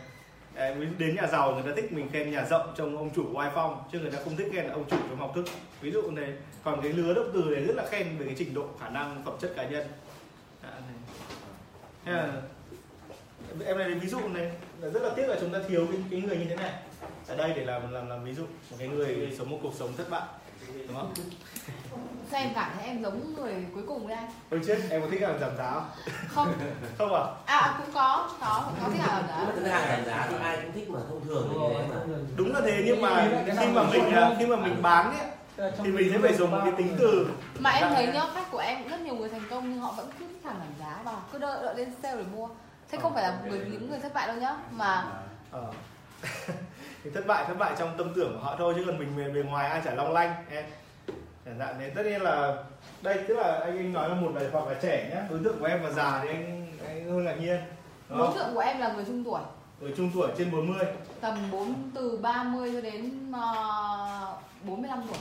Đấy, 0.56 0.76
ví 0.76 0.88
đến 0.98 1.16
nhà 1.16 1.28
giàu 1.28 1.54
người 1.54 1.64
ta 1.64 1.72
thích 1.76 1.92
mình 1.92 2.10
khen 2.14 2.32
nhà 2.32 2.46
rộng 2.50 2.74
trông 2.78 2.98
ông 2.98 3.10
chủ 3.16 3.26
oai 3.34 3.52
phong 3.56 3.84
chứ 3.92 4.00
người 4.00 4.12
ta 4.12 4.20
không 4.24 4.36
thích 4.36 4.48
khen 4.54 4.66
là 4.66 4.74
ông 4.74 4.90
chủ 4.90 4.98
trong 5.10 5.18
học 5.18 5.32
thức. 5.36 5.46
Ví 5.82 5.92
dụ 5.92 6.12
này 6.12 6.34
còn 6.64 6.82
cái 6.82 6.94
lứa 6.94 7.14
động 7.14 7.32
từ 7.34 7.42
này 7.42 7.64
rất 7.64 7.76
là 7.76 7.86
khen 7.90 8.18
về 8.18 8.26
cái 8.26 8.36
trình 8.38 8.54
độ 8.54 8.68
khả 8.80 8.90
năng 8.90 9.22
phẩm 9.26 9.34
chất 9.42 9.54
cá 9.56 9.64
nhân. 9.64 9.88
Dạ, 10.64 10.70
này. 10.70 11.16
Thế 12.06 12.12
là 12.12 12.42
em 13.66 13.78
này 13.78 13.94
ví 13.94 14.08
dụ 14.08 14.20
này 14.20 14.52
là 14.82 14.90
rất 14.90 15.04
là 15.04 15.10
tiếc 15.16 15.28
là 15.28 15.38
chúng 15.40 15.54
ta 15.54 15.60
thiếu 15.68 15.88
cái, 15.92 16.02
cái 16.12 16.22
người 16.22 16.38
như 16.38 16.46
thế 16.50 16.56
này. 16.56 16.74
Ở 17.28 17.36
đây 17.38 17.54
để 17.56 17.66
làm 17.66 17.92
làm 17.94 18.10
làm 18.10 18.24
ví 18.24 18.34
dụ 18.34 18.44
một 18.44 18.78
cái 18.80 18.88
người 18.88 19.36
sống 19.38 19.50
một 19.50 19.60
cuộc 19.64 19.74
sống 19.76 19.94
thất 19.98 20.10
bại 20.10 20.24
đúng 20.88 20.96
không? 20.96 21.14
Sao 22.32 22.42
em 22.42 22.50
cảm 22.56 22.72
thấy 22.76 22.86
em 22.86 23.04
giống 23.04 23.36
người 23.36 23.54
cuối 23.74 23.84
cùng 23.88 24.08
đấy 24.08 24.18
anh. 24.18 24.30
Ôi 24.50 24.62
chết, 24.68 24.78
em 24.90 25.02
có 25.02 25.08
thích 25.12 25.22
làm 25.22 25.40
giảm 25.40 25.58
giá 25.58 25.72
không? 25.74 25.86
không. 26.28 26.54
Không 26.98 27.14
à? 27.14 27.24
à 27.46 27.76
cũng 27.78 27.94
có 27.94 28.30
có 28.40 28.72
có 28.82 28.90
thích 28.90 29.02
mà 29.08 29.24
giảm 29.28 29.56
thực 29.56 29.66
ra 29.66 29.72
hàng 29.72 29.88
giảm 29.88 30.06
giá 30.06 30.28
thì 30.30 30.36
ai 30.42 30.58
cũng 30.64 30.72
thích 30.72 30.90
mà 30.90 31.00
thông 31.10 31.26
thường 31.26 31.48
thì 31.52 31.58
thế 31.78 31.88
mà. 31.90 32.16
Đúng 32.36 32.54
là 32.54 32.62
thế 32.66 32.84
nhưng 32.86 33.02
mà 33.02 33.28
khi 33.60 33.68
mà 33.68 33.84
mình 33.84 34.12
à, 34.12 34.36
khi 34.40 34.46
mà 34.46 34.56
mình 34.56 34.82
bán 34.82 35.18
ấy 35.18 35.28
thì 35.58 35.92
mình 35.92 36.10
sẽ 36.14 36.20
phải 36.20 36.34
dùng 36.34 36.52
một 36.52 36.60
cái 36.64 36.74
tính 36.78 36.96
từ 37.00 37.28
mà 37.60 37.70
em 37.70 37.90
thấy 37.94 38.08
nhá 38.08 38.26
khách 38.34 38.52
của 38.52 38.58
em 38.58 38.80
cũng 38.80 38.92
rất 38.92 39.02
nhiều 39.02 39.16
người 39.16 39.30
thành 39.30 39.48
công 39.50 39.70
nhưng 39.70 39.80
họ 39.80 39.92
vẫn 39.98 40.10
cứ 40.20 40.26
thích 40.28 40.42
hàng 40.46 40.56
giảm 40.60 40.74
giá 40.80 41.02
và 41.04 41.12
cứ 41.32 41.38
đợi, 41.38 41.64
đợi 41.64 41.76
lên 41.76 41.94
sale 42.04 42.18
để 42.18 42.24
mua. 42.36 42.48
Thế 42.92 42.98
không 43.02 43.14
phải 43.14 43.24
là 43.24 43.38
vì 43.44 43.60
những 43.60 43.90
người 43.90 44.00
thất 44.00 44.14
bại 44.14 44.28
đâu 44.28 44.36
nhá 44.36 44.56
mà 44.72 45.06
ờ. 45.52 45.72
thì 47.04 47.10
thất 47.14 47.28
bại 47.28 47.46
thất 47.48 47.58
bại 47.58 47.76
trong 47.80 47.98
tâm 47.98 48.14
tưởng 48.16 48.34
của 48.34 48.46
họ 48.46 48.56
thôi 48.58 48.74
chứ 48.78 48.84
còn 48.86 49.00
mình 49.00 49.18
bề, 49.18 49.30
bề 49.30 49.50
ngoài 49.50 49.70
ai 49.70 49.82
chả 49.86 49.94
long 49.94 50.14
lanh 50.14 50.34
em 50.50 50.66
chẳng 51.46 51.60
hạn 51.60 51.76
thế. 51.80 51.90
Tất 51.90 52.04
nhiên 52.06 52.22
là 52.22 52.64
đây 53.02 53.24
tức 53.28 53.38
là 53.38 53.60
anh 53.64 53.78
anh 53.78 53.94
nói 53.94 54.10
là 54.10 54.16
một 54.16 54.32
là 54.36 54.42
hoặc 54.52 54.68
là 54.68 54.80
trẻ 54.82 55.10
nhá. 55.10 55.28
Đối 55.30 55.40
tượng 55.44 55.60
của 55.60 55.66
em 55.66 55.84
mà 55.84 55.90
già 55.90 56.20
thì 56.24 56.30
anh 56.30 56.68
anh 56.88 57.12
hơi 57.12 57.24
ngạc 57.24 57.36
nhiên. 57.36 57.60
Đúng 58.10 58.18
đối 58.18 58.34
tượng 58.36 58.54
của 58.54 58.60
em 58.60 58.80
là 58.80 58.94
người 58.94 59.06
trung 59.06 59.24
tuổi. 59.24 59.42
Ở 59.82 59.88
trung 59.98 60.12
tuổi 60.14 60.30
trên 60.38 60.52
40 60.52 60.86
tầm 61.22 61.38
4 61.52 61.92
từ 61.96 62.18
30 62.18 62.72
cho 62.74 62.82
đến 62.82 63.30
uh, 63.30 64.68
45 64.68 65.04
tuổi. 65.08 65.18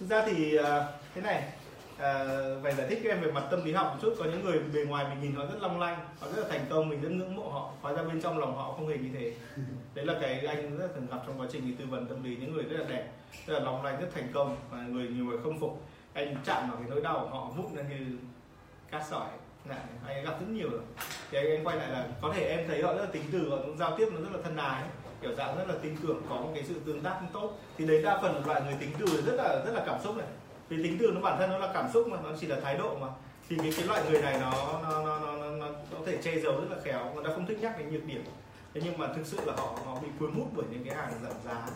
Thực 0.00 0.06
ra 0.06 0.22
thì 0.26 0.56
à, 0.56 0.84
thế 1.14 1.20
này 1.20 1.42
à, 1.98 2.24
phải 2.62 2.74
giải 2.74 2.86
thích 2.88 3.00
cho 3.04 3.10
em 3.10 3.20
về 3.20 3.32
mặt 3.32 3.44
tâm 3.50 3.64
lý 3.64 3.72
học 3.72 3.86
một 3.92 3.98
chút. 4.02 4.14
Có 4.18 4.24
những 4.24 4.44
người 4.44 4.58
bề 4.58 4.84
ngoài 4.84 5.06
mình 5.10 5.20
nhìn 5.20 5.34
họ 5.34 5.44
rất 5.46 5.58
long 5.62 5.80
lanh 5.80 5.96
họ 6.20 6.26
rất 6.36 6.42
là 6.42 6.48
thành 6.48 6.66
công 6.70 6.88
mình 6.88 7.00
rất 7.00 7.10
ngưỡng 7.10 7.36
mộ 7.36 7.48
họ 7.48 7.70
hóa 7.82 7.92
ra 7.92 8.02
bên 8.02 8.22
trong 8.22 8.38
lòng 8.38 8.56
họ 8.56 8.72
không 8.72 8.88
hề 8.88 8.98
như 8.98 9.10
thế 9.14 9.32
đấy 9.94 10.06
là 10.06 10.14
cái 10.20 10.46
anh 10.46 10.78
rất 10.78 10.94
thường 10.94 11.06
gặp 11.10 11.18
trong 11.26 11.40
quá 11.40 11.46
trình 11.52 11.76
tư 11.78 11.84
vấn 11.88 12.06
tâm 12.06 12.24
lý 12.24 12.36
những 12.36 12.52
người 12.54 12.64
rất 12.64 12.76
là 12.80 12.86
đẹp 12.88 13.08
rất 13.46 13.54
là 13.54 13.60
lòng 13.60 13.84
lành, 13.84 14.00
rất 14.00 14.08
thành 14.14 14.28
công 14.34 14.56
và 14.70 14.78
người 14.78 15.08
nhiều 15.08 15.24
người 15.24 15.38
không 15.42 15.60
phục. 15.60 15.82
Anh 16.12 16.36
chạm 16.44 16.70
vào 16.70 16.76
cái 16.76 16.90
nỗi 16.90 17.00
đau 17.00 17.18
của 17.20 17.36
họ 17.36 17.50
vụng 17.56 17.76
ra 17.76 17.82
như 17.82 18.18
cát 18.90 19.02
sỏi. 19.10 19.28
Này, 19.64 19.78
anh 20.06 20.24
gặp 20.24 20.40
rất 20.40 20.48
nhiều 20.48 20.70
rồi. 20.70 20.80
Thì 21.30 21.38
anh, 21.38 21.50
anh 21.50 21.64
quay 21.64 21.76
lại 21.76 21.88
là 21.88 22.06
có 22.22 22.32
thể 22.34 22.44
em 22.44 22.68
thấy 22.68 22.82
họ 22.82 22.94
rất 22.94 23.00
là 23.00 23.10
tính 23.12 23.22
từ 23.32 23.50
họ 23.50 23.56
cũng 23.56 23.78
giao 23.78 23.96
tiếp 23.96 24.08
nó 24.12 24.20
rất 24.20 24.32
là 24.32 24.38
thân 24.44 24.56
ái 24.56 24.82
kiểu 25.22 25.34
dạng 25.34 25.58
rất 25.58 25.68
là 25.68 25.74
tin 25.82 25.96
tưởng 26.02 26.22
có 26.28 26.36
một 26.36 26.50
cái 26.54 26.64
sự 26.64 26.74
tương 26.86 27.00
tác 27.00 27.20
tốt. 27.32 27.58
Thì 27.78 27.86
đấy 27.86 28.02
đa 28.02 28.18
phần 28.22 28.46
loại 28.46 28.62
người 28.62 28.74
tính 28.80 28.90
từ 28.98 29.22
rất 29.26 29.34
là 29.34 29.62
rất 29.66 29.72
là 29.74 29.82
cảm 29.86 30.00
xúc 30.04 30.16
này. 30.16 30.26
Vì 30.68 30.82
tính 30.82 30.96
từ 31.00 31.10
nó 31.14 31.20
bản 31.20 31.38
thân 31.38 31.50
nó 31.50 31.58
là 31.58 31.70
cảm 31.74 31.88
xúc 31.94 32.08
mà 32.08 32.16
nó 32.24 32.30
chỉ 32.40 32.46
là 32.46 32.60
thái 32.60 32.78
độ 32.78 32.96
mà. 33.00 33.06
Thì 33.48 33.56
cái 33.58 33.72
cái 33.76 33.86
loại 33.86 34.02
người 34.10 34.22
này 34.22 34.38
nó 34.40 34.80
nó 34.82 35.04
nó 35.04 35.20
nó, 35.20 35.36
nó, 35.36 35.50
nó 35.50 35.68
có 35.90 35.98
thể 36.06 36.18
che 36.22 36.38
giấu 36.38 36.60
rất 36.60 36.66
là 36.70 36.76
khéo. 36.84 37.14
Người 37.14 37.24
ta 37.24 37.30
không 37.34 37.46
thích 37.46 37.58
nhắc 37.60 37.78
đến 37.78 37.92
nhược 37.92 38.04
điểm 38.04 38.24
thế 38.74 38.80
nhưng 38.84 38.98
mà 38.98 39.06
thực 39.16 39.26
sự 39.26 39.38
là 39.44 39.52
họ 39.56 39.78
họ 39.84 39.98
bị 40.02 40.08
cuốn 40.18 40.32
hút 40.32 40.48
bởi 40.56 40.66
những 40.70 40.84
cái 40.84 40.94
hàng 40.96 41.12
giảm 41.22 41.32
giá. 41.44 41.66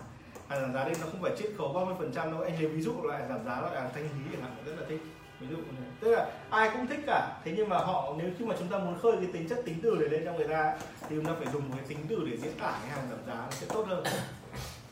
Hàng 0.48 0.60
giảm 0.60 0.74
giá 0.74 0.84
đây 0.84 0.94
nó 1.00 1.06
không 1.06 1.22
phải 1.22 1.32
chiết 1.38 1.50
khấu 1.58 1.72
30 1.72 1.94
phần 1.98 2.12
trăm 2.14 2.30
đâu. 2.32 2.42
Anh 2.42 2.54
lấy 2.54 2.66
ví 2.66 2.82
dụ 2.82 2.92
loại 3.02 3.22
giảm 3.28 3.44
giá 3.44 3.60
loại 3.60 3.80
hàng 3.80 3.90
thanh 3.94 4.02
lý 4.02 4.30
chẳng 4.32 4.42
hạn 4.42 4.52
rất 4.66 4.72
là 4.80 4.86
thích. 4.88 5.00
Ví 5.40 5.46
dụ 5.50 5.56
thế. 5.56 5.84
tức 6.00 6.10
là 6.10 6.26
ai 6.50 6.70
cũng 6.72 6.86
thích 6.86 7.00
cả. 7.06 7.40
Thế 7.44 7.52
nhưng 7.56 7.68
mà 7.68 7.78
họ 7.78 8.14
nếu 8.18 8.30
khi 8.38 8.44
mà 8.44 8.54
chúng 8.58 8.68
ta 8.68 8.78
muốn 8.78 8.98
khơi 8.98 9.12
cái 9.16 9.28
tính 9.32 9.48
chất 9.48 9.58
tính 9.64 9.78
từ 9.82 9.96
để 10.00 10.08
lên 10.08 10.24
cho 10.24 10.32
người 10.32 10.48
ta 10.48 10.76
thì 11.08 11.16
chúng 11.16 11.24
ta 11.24 11.32
phải 11.38 11.52
dùng 11.52 11.68
một 11.68 11.74
cái 11.76 11.86
tính 11.88 11.98
từ 12.08 12.26
để 12.30 12.36
diễn 12.36 12.58
tả 12.58 12.78
cái 12.82 12.90
hàng 12.90 13.08
giảm 13.10 13.18
giá 13.26 13.34
nó 13.34 13.50
sẽ 13.50 13.66
tốt 13.66 13.84
hơn. 13.88 14.04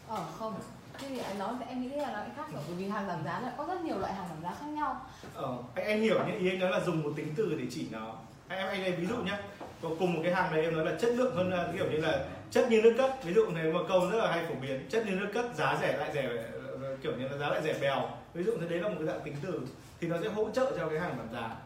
Ờ 0.08 0.24
không. 0.38 0.54
Thế 0.98 1.08
thì 1.08 1.18
anh 1.18 1.38
nói 1.38 1.54
em 1.68 1.82
nghĩ 1.82 1.88
là 1.88 2.12
nó 2.12 2.20
khác 2.36 2.52
rồi. 2.52 2.62
Bởi 2.66 2.76
vì 2.76 2.88
hàng 2.88 3.08
giảm 3.08 3.24
giá 3.24 3.40
lại 3.40 3.52
có 3.56 3.64
rất 3.66 3.80
nhiều 3.80 3.98
loại 3.98 4.14
hàng 4.14 4.28
giảm 4.28 4.42
giá 4.42 4.56
khác 4.60 4.66
nhau. 4.66 5.00
Ờ, 5.34 5.56
anh, 5.74 5.86
anh 5.86 6.00
hiểu 6.00 6.26
nhé. 6.26 6.34
Ý 6.38 6.50
anh 6.50 6.58
nói 6.58 6.70
là 6.70 6.80
dùng 6.80 7.02
một 7.02 7.12
tính 7.16 7.34
từ 7.36 7.54
để 7.58 7.66
chỉ 7.70 7.88
nó. 7.90 8.14
Anh 8.48 8.58
em 8.58 8.68
anh 8.68 8.82
lấy 8.82 8.92
ví 8.92 9.06
dụ 9.06 9.16
nhé 9.16 9.38
cùng 9.80 10.14
một 10.14 10.20
cái 10.24 10.34
hàng 10.34 10.52
này 10.52 10.62
em 10.62 10.76
nói 10.76 10.84
là 10.84 10.92
chất 11.00 11.10
lượng 11.14 11.36
hơn 11.36 11.52
kiểu 11.76 11.90
như 11.90 11.96
là 11.96 12.24
chất 12.50 12.70
như 12.70 12.80
nước 12.82 12.94
cất. 12.98 13.24
Ví 13.24 13.34
dụ 13.34 13.50
này 13.50 13.72
một 13.72 13.84
câu 13.88 14.10
rất 14.10 14.18
là 14.18 14.32
hay 14.32 14.44
phổ 14.48 14.54
biến, 14.62 14.86
chất 14.90 15.06
như 15.06 15.12
nước 15.12 15.28
cất, 15.34 15.44
giá 15.54 15.78
rẻ 15.80 15.96
lại 15.96 16.10
rẻ, 16.14 16.28
kiểu 17.02 17.12
như 17.16 17.28
là 17.28 17.36
giá 17.36 17.48
lại 17.48 17.60
rẻ 17.64 17.74
bèo. 17.80 18.08
Ví 18.34 18.44
dụ 18.44 18.52
thế 18.60 18.68
đấy 18.68 18.78
là 18.78 18.88
một 18.88 18.94
cái 18.98 19.06
dạng 19.06 19.20
tính 19.24 19.34
từ 19.42 19.60
thì 20.00 20.08
nó 20.08 20.16
sẽ 20.22 20.28
hỗ 20.28 20.50
trợ 20.50 20.72
cho 20.78 20.88
cái 20.88 20.98
hàng 20.98 21.14
giảm 21.18 21.28
giá. 21.32 21.56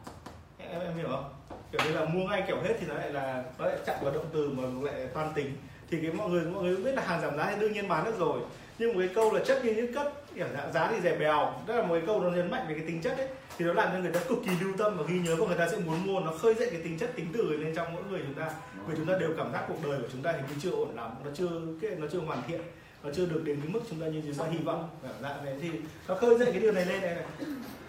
Em 0.58 0.80
em 0.80 0.96
hiểu 0.96 1.08
không? 1.08 1.32
Kiểu 1.72 1.80
như 1.84 1.92
là 1.92 2.04
mua 2.04 2.28
ngay 2.28 2.44
kiểu 2.46 2.56
hết 2.62 2.74
thì 2.80 2.86
nó 2.86 2.94
lại 2.94 3.10
là, 3.10 3.44
nó 3.58 3.66
lại 3.66 3.78
chặn 3.86 3.96
vào 4.02 4.14
động 4.14 4.26
từ 4.32 4.50
mà 4.50 4.90
lại 4.90 5.06
toan 5.14 5.32
tính. 5.34 5.52
Thì 5.90 5.98
cái 6.02 6.12
mọi 6.12 6.28
người 6.28 6.44
mọi 6.44 6.62
người 6.62 6.76
biết 6.76 6.94
là 6.94 7.02
hàng 7.02 7.20
giảm 7.20 7.36
giá 7.36 7.50
thì 7.50 7.60
đương 7.60 7.72
nhiên 7.72 7.88
bán 7.88 8.04
được 8.04 8.18
rồi 8.18 8.40
nhưng 8.80 8.94
một 8.94 8.98
cái 8.98 9.08
câu 9.14 9.32
là 9.32 9.40
chất 9.44 9.64
như 9.64 9.74
những 9.74 9.92
cất 9.94 10.12
kiểu 10.34 10.46
dạng 10.54 10.72
giá 10.72 10.90
thì 10.90 11.00
rẻ 11.00 11.16
bèo. 11.16 11.52
Đó 11.66 11.74
là 11.74 11.82
một 11.82 11.94
cái 11.94 12.02
câu 12.06 12.20
nó 12.20 12.30
nhấn 12.30 12.50
mạnh 12.50 12.64
về 12.68 12.74
cái 12.74 12.84
tính 12.86 13.02
chất 13.02 13.18
ấy. 13.18 13.28
Thì 13.58 13.64
nó 13.64 13.72
làm 13.72 13.88
cho 13.92 13.98
người 13.98 14.12
ta 14.12 14.20
cực 14.28 14.38
kỳ 14.44 14.50
lưu 14.60 14.72
tâm 14.78 14.96
và 14.98 15.04
ghi 15.08 15.18
nhớ 15.18 15.36
và 15.36 15.46
người 15.46 15.58
ta 15.58 15.68
sẽ 15.68 15.78
muốn 15.78 16.06
mua. 16.06 16.20
Nó 16.20 16.32
khơi 16.32 16.54
dậy 16.54 16.68
cái 16.70 16.80
tính 16.84 16.98
chất 16.98 17.10
tính 17.16 17.26
từ 17.32 17.42
lên 17.42 17.74
trong 17.74 17.94
mỗi 17.94 18.02
người 18.10 18.20
chúng 18.26 18.34
ta. 18.34 18.50
Vì 18.86 18.94
chúng 18.96 19.06
ta 19.06 19.18
đều 19.18 19.30
cảm 19.36 19.52
giác 19.52 19.64
cuộc 19.68 19.74
đời 19.84 19.98
của 19.98 20.08
chúng 20.12 20.22
ta 20.22 20.32
thì 20.32 20.54
chưa 20.62 20.70
ổn 20.70 20.96
lắm. 20.96 21.10
Nó 21.24 21.30
chưa 21.34 21.48
cái 21.82 21.90
nó 21.90 22.06
chưa 22.12 22.18
hoàn 22.18 22.42
thiện. 22.48 22.60
Nó 23.02 23.10
chưa 23.14 23.26
được 23.26 23.42
đến 23.44 23.60
cái 23.62 23.72
mức 23.72 23.80
chúng 23.90 24.00
ta 24.00 24.06
như 24.06 24.22
chúng 24.26 24.34
ta 24.34 24.44
hy 24.50 24.58
vọng. 24.58 24.88
Cảm 25.02 25.12
dạng 25.22 25.44
này 25.44 25.54
thì 25.62 25.68
nó 26.08 26.14
khơi 26.14 26.38
dậy 26.38 26.48
cái 26.52 26.60
điều 26.60 26.72
này 26.72 26.86
lên 26.86 27.02
này, 27.02 27.14
này. 27.14 27.24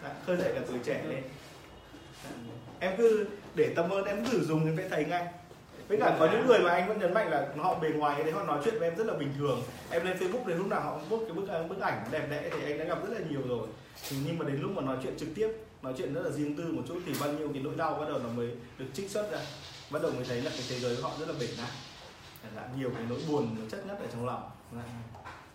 Dạ, 0.03 0.09
khơi 0.25 0.37
dậy 0.37 0.51
cả 0.55 0.61
tuổi 0.67 0.79
trẻ 0.83 1.03
lên. 1.09 1.23
Dạ. 2.23 2.29
em 2.79 2.91
cứ 2.97 3.25
để 3.55 3.73
tâm 3.75 3.89
ơn 3.89 4.05
em 4.05 4.25
thử 4.25 4.39
dùng 4.39 4.65
thì 4.65 4.71
sẽ 4.77 4.89
thấy 4.89 5.05
ngay 5.05 5.27
với 5.91 5.99
cả 5.99 6.15
có 6.19 6.31
những 6.31 6.47
người 6.47 6.59
mà 6.59 6.71
anh 6.71 6.87
vẫn 6.87 6.99
nhấn 6.99 7.13
mạnh 7.13 7.29
là 7.29 7.47
họ 7.57 7.79
bề 7.79 7.89
ngoài 7.89 8.15
thì 8.17 8.23
đấy, 8.23 8.31
họ 8.31 8.43
nói 8.43 8.59
chuyện 8.65 8.79
với 8.79 8.89
em 8.89 8.97
rất 8.97 9.07
là 9.07 9.13
bình 9.13 9.33
thường. 9.37 9.63
Em 9.89 10.05
lên 10.05 10.17
facebook 10.17 10.47
đến 10.47 10.57
lúc 10.57 10.67
nào 10.67 10.81
họ 10.81 10.99
post 11.09 11.23
cái 11.23 11.33
bức 11.33 11.49
à, 11.49 11.63
bức 11.63 11.79
ảnh 11.79 12.03
đẹp 12.11 12.27
đẽ, 12.29 12.49
thì 12.51 12.71
anh 12.71 12.77
đã 12.77 12.85
gặp 12.85 12.97
rất 13.03 13.19
là 13.19 13.19
nhiều 13.29 13.41
rồi. 13.47 13.67
Nhưng 14.25 14.39
mà 14.39 14.45
đến 14.45 14.61
lúc 14.61 14.71
mà 14.71 14.81
nói 14.81 14.97
chuyện 15.03 15.17
trực 15.17 15.29
tiếp, 15.35 15.49
nói 15.81 15.93
chuyện 15.97 16.13
rất 16.13 16.21
là 16.21 16.29
riêng 16.29 16.57
tư 16.57 16.63
một 16.71 16.81
chút 16.87 16.99
thì 17.05 17.13
bao 17.19 17.31
nhiêu 17.31 17.49
cái 17.53 17.63
nỗi 17.63 17.73
đau 17.77 17.93
bắt 17.93 18.05
đầu 18.09 18.19
nó 18.19 18.29
mới 18.29 18.51
được 18.77 18.85
trích 18.93 19.09
xuất 19.09 19.31
ra. 19.31 19.39
Bắt 19.89 20.01
đầu 20.01 20.11
mới 20.11 20.25
thấy 20.25 20.41
là 20.41 20.49
cái 20.49 20.63
thế 20.69 20.79
giới 20.79 20.95
của 20.95 21.01
họ 21.01 21.11
rất 21.19 21.29
là 21.29 21.35
bể 21.39 21.47
nát. 21.57 21.69
Nhiều 22.77 22.91
cái 22.95 23.05
nỗi 23.09 23.19
buồn 23.29 23.55
nó 23.59 23.65
chất 23.71 23.87
nhất 23.87 23.97
ở 23.99 24.05
trong 24.13 24.25
lòng. 24.25 24.49
Vâng 24.71 24.83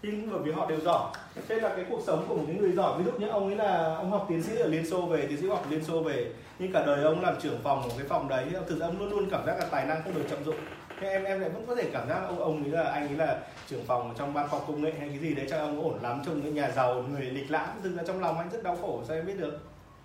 thì 0.07 0.13
bởi 0.31 0.41
vì 0.43 0.53
họ 0.53 0.67
đều 0.67 0.81
giỏi. 0.81 1.13
Thế 1.49 1.61
là 1.61 1.69
cái 1.77 1.85
cuộc 1.91 2.01
sống 2.07 2.25
của 2.29 2.35
một 2.35 2.45
cái 2.47 2.57
người 2.57 2.73
giỏi 2.73 2.99
ví 2.99 3.05
dụ 3.05 3.13
như 3.19 3.29
ông 3.29 3.47
ấy 3.47 3.57
là 3.57 3.95
ông 3.95 4.11
học 4.11 4.27
tiến 4.29 4.43
sĩ 4.43 4.57
ở 4.57 4.69
liên 4.69 4.87
xô 4.87 5.03
về 5.03 5.27
tiến 5.27 5.41
sĩ 5.41 5.49
học 5.49 5.67
liên 5.71 5.85
xô 5.85 6.01
về 6.01 6.33
nhưng 6.59 6.73
cả 6.73 6.87
đời 6.87 7.05
ông 7.05 7.23
làm 7.23 7.35
trưởng 7.41 7.61
phòng 7.63 7.83
của 7.85 7.95
cái 7.99 8.07
phòng 8.09 8.29
đấy 8.29 8.47
thực 8.69 8.79
ra 8.79 8.87
ông 8.87 8.99
luôn 8.99 9.11
luôn 9.11 9.31
cảm 9.31 9.47
giác 9.47 9.59
là 9.59 9.67
tài 9.71 9.87
năng 9.87 10.03
không 10.03 10.15
được 10.15 10.25
trọng 10.31 10.45
dụng. 10.45 10.57
Thế 11.01 11.09
em 11.09 11.25
em 11.25 11.41
lại 11.41 11.51
vẫn 11.51 11.67
có 11.67 11.75
thể 11.75 11.91
cảm 11.93 12.09
giác 12.09 12.21
ông 12.29 12.39
ông 12.39 12.63
ấy 12.63 12.73
là 12.73 12.91
anh 12.91 13.09
ấy 13.09 13.17
là 13.17 13.39
trưởng 13.69 13.85
phòng 13.85 14.15
trong 14.19 14.35
ban 14.35 14.49
khoa 14.49 14.59
học 14.59 14.69
công 14.69 14.83
nghệ 14.83 14.93
hay 14.99 15.09
cái 15.09 15.19
gì 15.19 15.35
đấy 15.35 15.47
cho 15.51 15.59
ông 15.59 15.85
ổn 15.85 15.99
lắm 16.03 16.23
trông 16.27 16.43
cái 16.43 16.51
nhà 16.51 16.71
giàu 16.71 17.05
người 17.11 17.23
lịch 17.23 17.51
lãm. 17.51 17.69
Thực 17.83 17.97
ra 17.97 18.03
trong 18.07 18.21
lòng 18.21 18.39
anh 18.39 18.51
rất 18.51 18.63
đau 18.63 18.79
khổ 18.81 19.03
sao 19.09 19.17
em 19.17 19.27
biết 19.27 19.39
được? 19.39 19.59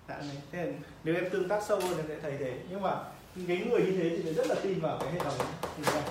Dạ, 0.10 0.16
thế 0.52 0.66
là 0.66 0.72
nếu 1.04 1.16
em 1.16 1.30
tương 1.30 1.48
tác 1.48 1.64
sâu 1.64 1.80
hơn 1.80 1.94
thì 1.98 2.04
sẽ 2.08 2.16
thấy 2.22 2.34
thế. 2.40 2.54
Nhưng 2.70 2.82
mà 2.82 2.92
cái 3.48 3.62
người 3.70 3.82
như 3.82 3.92
thế 3.98 4.10
thì 4.24 4.34
rất 4.34 4.48
là 4.48 4.56
tin 4.64 4.80
vào 4.80 4.98
cái 5.00 5.12
hệ 5.12 5.20
thống. 5.20 5.34
Này 5.86 6.02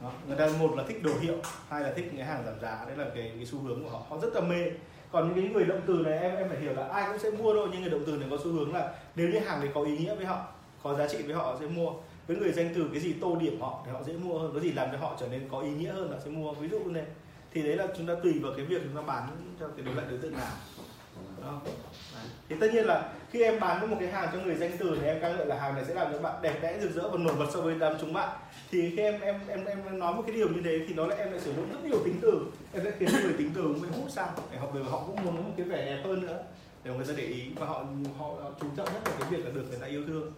đó. 0.00 0.12
người 0.28 0.36
ta 0.36 0.48
một 0.58 0.76
là 0.76 0.84
thích 0.88 1.02
đồ 1.02 1.12
hiệu 1.20 1.36
hai 1.68 1.80
là 1.80 1.92
thích 1.96 2.10
cái 2.16 2.26
hàng 2.26 2.42
giảm 2.46 2.60
giá 2.60 2.84
đấy 2.86 2.96
là 2.96 3.04
cái, 3.14 3.32
cái 3.36 3.46
xu 3.46 3.58
hướng 3.58 3.84
của 3.84 3.90
họ. 3.90 4.02
Họ 4.08 4.18
rất 4.18 4.34
là 4.34 4.40
mê. 4.40 4.64
Còn 5.12 5.28
những 5.28 5.36
cái 5.36 5.54
người 5.54 5.64
động 5.64 5.80
từ 5.86 5.94
này 5.94 6.18
em 6.18 6.36
em 6.36 6.48
phải 6.48 6.60
hiểu 6.60 6.74
là 6.74 6.88
ai 6.88 7.08
cũng 7.08 7.18
sẽ 7.18 7.30
mua 7.30 7.54
thôi 7.54 7.68
nhưng 7.72 7.80
người 7.80 7.90
động 7.90 8.02
từ 8.06 8.16
này 8.16 8.28
có 8.30 8.38
xu 8.44 8.52
hướng 8.52 8.74
là 8.74 8.92
nếu 9.16 9.28
như 9.28 9.38
hàng 9.38 9.60
đấy 9.60 9.70
có 9.74 9.82
ý 9.82 9.98
nghĩa 9.98 10.14
với 10.14 10.26
họ 10.26 10.44
có 10.82 10.94
giá 10.94 11.08
trị 11.08 11.22
với 11.22 11.34
họ 11.34 11.56
sẽ 11.60 11.66
mua. 11.66 11.90
Với 12.26 12.36
người 12.36 12.52
danh 12.52 12.72
từ 12.74 12.88
cái 12.92 13.00
gì 13.00 13.12
tô 13.12 13.36
điểm 13.40 13.60
họ 13.60 13.82
thì 13.86 13.92
họ 13.92 14.02
dễ 14.02 14.12
mua 14.12 14.38
hơn 14.38 14.50
cái 14.54 14.62
gì 14.62 14.72
làm 14.72 14.88
cho 14.92 14.98
họ 14.98 15.16
trở 15.20 15.28
nên 15.28 15.48
có 15.48 15.60
ý 15.60 15.70
nghĩa 15.70 15.92
hơn 15.92 16.10
là 16.10 16.20
sẽ 16.24 16.30
mua. 16.30 16.52
Ví 16.52 16.68
dụ 16.68 16.78
này 16.86 17.04
thì 17.52 17.62
đấy 17.62 17.76
là 17.76 17.86
chúng 17.96 18.06
ta 18.06 18.14
tùy 18.22 18.38
vào 18.42 18.52
cái 18.56 18.64
việc 18.64 18.82
chúng 18.84 18.96
ta 18.96 19.02
bán 19.02 19.28
cho 19.60 19.68
cái 19.68 19.86
đối 19.86 19.94
loại 19.94 20.06
đối 20.10 20.18
tượng 20.18 20.32
nào 20.32 20.52
thì 22.48 22.56
tất 22.60 22.66
nhiên 22.72 22.84
là 22.86 23.12
khi 23.30 23.42
em 23.42 23.60
bán 23.60 23.90
một 23.90 23.96
cái 24.00 24.08
hàng 24.08 24.28
cho 24.32 24.38
người 24.38 24.54
danh 24.54 24.70
từ 24.78 24.98
thì 25.00 25.06
em 25.06 25.20
ca 25.20 25.28
ngợi 25.28 25.46
là 25.46 25.60
hàng 25.60 25.74
này 25.74 25.84
sẽ 25.84 25.94
làm 25.94 26.12
cho 26.12 26.18
bạn 26.18 26.42
đẹp 26.42 26.58
đẽ, 26.62 26.78
rực 26.80 26.90
rỡ 26.90 27.08
và 27.08 27.18
nổi 27.18 27.34
bật 27.38 27.46
so 27.52 27.60
với 27.60 27.74
đám 27.78 27.92
chúng 28.00 28.12
bạn. 28.12 28.38
Thì 28.70 28.90
khi 28.96 29.02
em 29.02 29.20
em 29.20 29.40
em 29.48 29.64
em 29.64 29.98
nói 29.98 30.14
một 30.14 30.22
cái 30.26 30.36
điều 30.36 30.48
như 30.48 30.60
thế 30.64 30.78
thì 30.88 30.94
nó 30.94 31.06
lại, 31.06 31.18
em 31.18 31.30
lại 31.30 31.40
sử 31.40 31.54
dụng 31.54 31.70
rất 31.72 31.84
nhiều 31.84 32.04
tính 32.04 32.18
từ. 32.22 32.46
Em 32.72 32.84
sẽ 32.84 32.92
khiến 32.98 33.08
người 33.22 33.34
tính 33.38 33.50
từ 33.54 33.62
cũng 33.62 33.82
bị 33.82 33.88
hút 33.88 34.10
sang. 34.10 34.28
Để 34.52 34.58
họ 34.58 34.66
về 34.66 34.82
họ 34.82 35.02
cũng 35.06 35.24
muốn 35.24 35.36
một 35.36 35.52
cái 35.56 35.66
vẻ 35.66 35.84
đẹp 35.84 36.02
hơn 36.04 36.26
nữa. 36.26 36.38
Để 36.84 36.94
người 36.94 37.06
ta 37.06 37.14
để 37.16 37.24
ý 37.24 37.50
và 37.54 37.66
họ 37.66 37.84
họ 38.18 38.34
chú 38.60 38.66
trọng 38.76 38.92
nhất 38.92 39.02
là 39.04 39.12
cái 39.20 39.30
việc 39.30 39.44
là 39.44 39.50
được 39.54 39.64
người 39.70 39.78
ta 39.78 39.86
yêu 39.86 40.04
thương. 40.06 40.32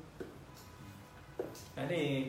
Đấy 1.76 1.86
thì 1.88 2.24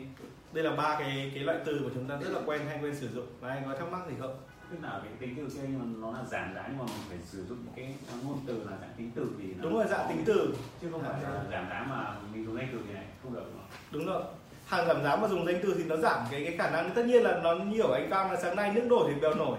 đây 0.52 0.64
là 0.64 0.70
ba 0.76 0.96
cái 0.98 1.32
cái 1.34 1.44
loại 1.44 1.58
từ 1.64 1.80
của 1.84 1.90
chúng 1.94 2.08
ta 2.08 2.16
rất 2.16 2.30
là 2.32 2.40
quen 2.46 2.60
hay 2.68 2.78
quen 2.82 2.94
sử 2.94 3.08
dụng. 3.08 3.26
Và 3.40 3.48
anh 3.48 3.62
có 3.66 3.74
thắc 3.78 3.92
mắc 3.92 4.00
gì 4.08 4.14
không? 4.20 4.36
Tức 4.74 4.86
là 4.86 5.00
cái 5.04 5.12
tính 5.20 5.34
từ 5.36 5.48
kia 5.54 5.60
nhưng 5.62 5.78
mà 5.78 5.84
nó 6.06 6.18
là 6.18 6.24
giảm 6.30 6.54
giá 6.54 6.64
nhưng 6.68 6.78
mà 6.78 6.84
mình 6.84 7.02
phải 7.08 7.18
sử 7.24 7.44
dụng 7.44 7.58
cái 7.76 7.94
ngôn 8.24 8.38
từ 8.46 8.54
là 8.70 8.76
dạng 8.80 8.90
tính 8.96 9.10
từ 9.14 9.26
thì 9.38 9.44
nó 9.56 9.62
đúng 9.62 9.74
rồi 9.74 9.86
dạng 9.90 10.06
tính 10.08 10.22
từ 10.26 10.54
chứ 10.80 10.88
không 10.92 11.02
phải 11.02 11.22
là 11.22 11.42
giảm 11.50 11.68
giá 11.68 11.86
mà 11.90 12.16
mình 12.32 12.46
dùng 12.46 12.56
danh 12.56 12.68
từ 12.72 12.78
thì 12.86 12.94
này 12.94 13.04
không 13.22 13.34
được 13.34 13.44
đúng 13.90 14.06
rồi. 14.06 14.22
Hàng 14.66 14.86
giảm 14.86 15.04
giá 15.04 15.16
mà 15.16 15.28
dùng 15.28 15.46
danh 15.46 15.60
từ 15.62 15.74
thì 15.78 15.84
nó 15.84 15.96
giảm 15.96 16.20
cái 16.30 16.44
cái 16.44 16.56
khả 16.56 16.70
năng. 16.70 16.90
Tất 16.94 17.06
nhiên 17.06 17.22
là 17.22 17.40
nó 17.42 17.54
nhiều 17.54 17.92
anh 17.92 18.10
cam 18.10 18.30
là 18.30 18.40
sáng 18.42 18.56
nay 18.56 18.72
nước 18.74 18.84
nổi 18.84 19.10
thì 19.14 19.20
bèo 19.20 19.34
nổi. 19.34 19.58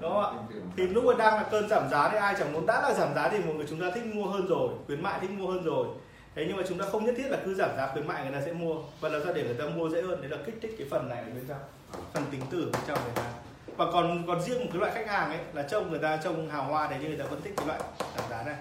Đúng 0.00 0.12
không 0.12 0.24
ạ? 0.24 0.30
thì 0.76 0.86
lúc 0.86 1.04
mà 1.04 1.12
đang 1.18 1.34
là 1.34 1.48
cơn 1.50 1.68
giảm 1.68 1.88
giá 1.90 2.08
thì 2.08 2.18
ai 2.18 2.34
chẳng 2.38 2.52
muốn 2.52 2.66
đã 2.66 2.82
là 2.82 2.94
giảm 2.94 3.14
giá 3.14 3.28
thì 3.28 3.38
mọi 3.38 3.54
người 3.54 3.66
chúng 3.70 3.80
ta 3.80 3.90
thích 3.94 4.06
mua 4.14 4.26
hơn 4.26 4.46
rồi 4.46 4.68
khuyến 4.86 5.02
mại 5.02 5.20
thích 5.20 5.30
mua 5.30 5.46
hơn 5.46 5.62
rồi. 5.64 5.86
Thế 6.34 6.44
nhưng 6.48 6.56
mà 6.56 6.62
chúng 6.68 6.78
ta 6.78 6.84
không 6.92 7.04
nhất 7.04 7.14
thiết 7.18 7.30
là 7.30 7.38
cứ 7.44 7.54
giảm 7.54 7.70
giá 7.76 7.92
khuyến 7.92 8.06
mại 8.06 8.22
người 8.22 8.32
ta 8.32 8.40
sẽ 8.46 8.52
mua. 8.52 8.74
Và 9.00 9.08
làm 9.08 9.22
sao 9.24 9.32
để 9.32 9.42
người 9.42 9.54
ta 9.54 9.64
mua 9.76 9.88
dễ 9.88 10.02
hơn? 10.02 10.20
Đấy 10.20 10.30
là 10.30 10.36
kích 10.46 10.58
thích 10.62 10.74
cái 10.78 10.86
phần 10.90 11.08
này 11.08 11.18
ở 11.18 11.30
bên 11.34 11.44
trong. 11.48 11.60
Phần 12.12 12.24
tính 12.30 12.40
từ 12.50 12.70
bên 12.72 12.82
trong 12.86 12.98
người 13.04 13.12
ta 13.14 13.22
và 13.76 13.86
còn 13.92 14.24
còn 14.26 14.42
riêng 14.42 14.60
một 14.60 14.66
cái 14.72 14.80
loại 14.80 14.92
khách 14.94 15.08
hàng 15.08 15.30
ấy 15.30 15.38
là 15.52 15.62
trông 15.62 15.90
người 15.90 15.98
ta 15.98 16.16
trông 16.24 16.50
hào 16.50 16.64
hoa 16.64 16.90
đấy 16.90 16.98
nhưng 17.02 17.10
người 17.10 17.18
ta 17.18 17.24
vẫn 17.30 17.40
thích 17.42 17.54
cái 17.56 17.66
loại 17.66 17.80
giảm 18.16 18.30
giá 18.30 18.42
này. 18.42 18.56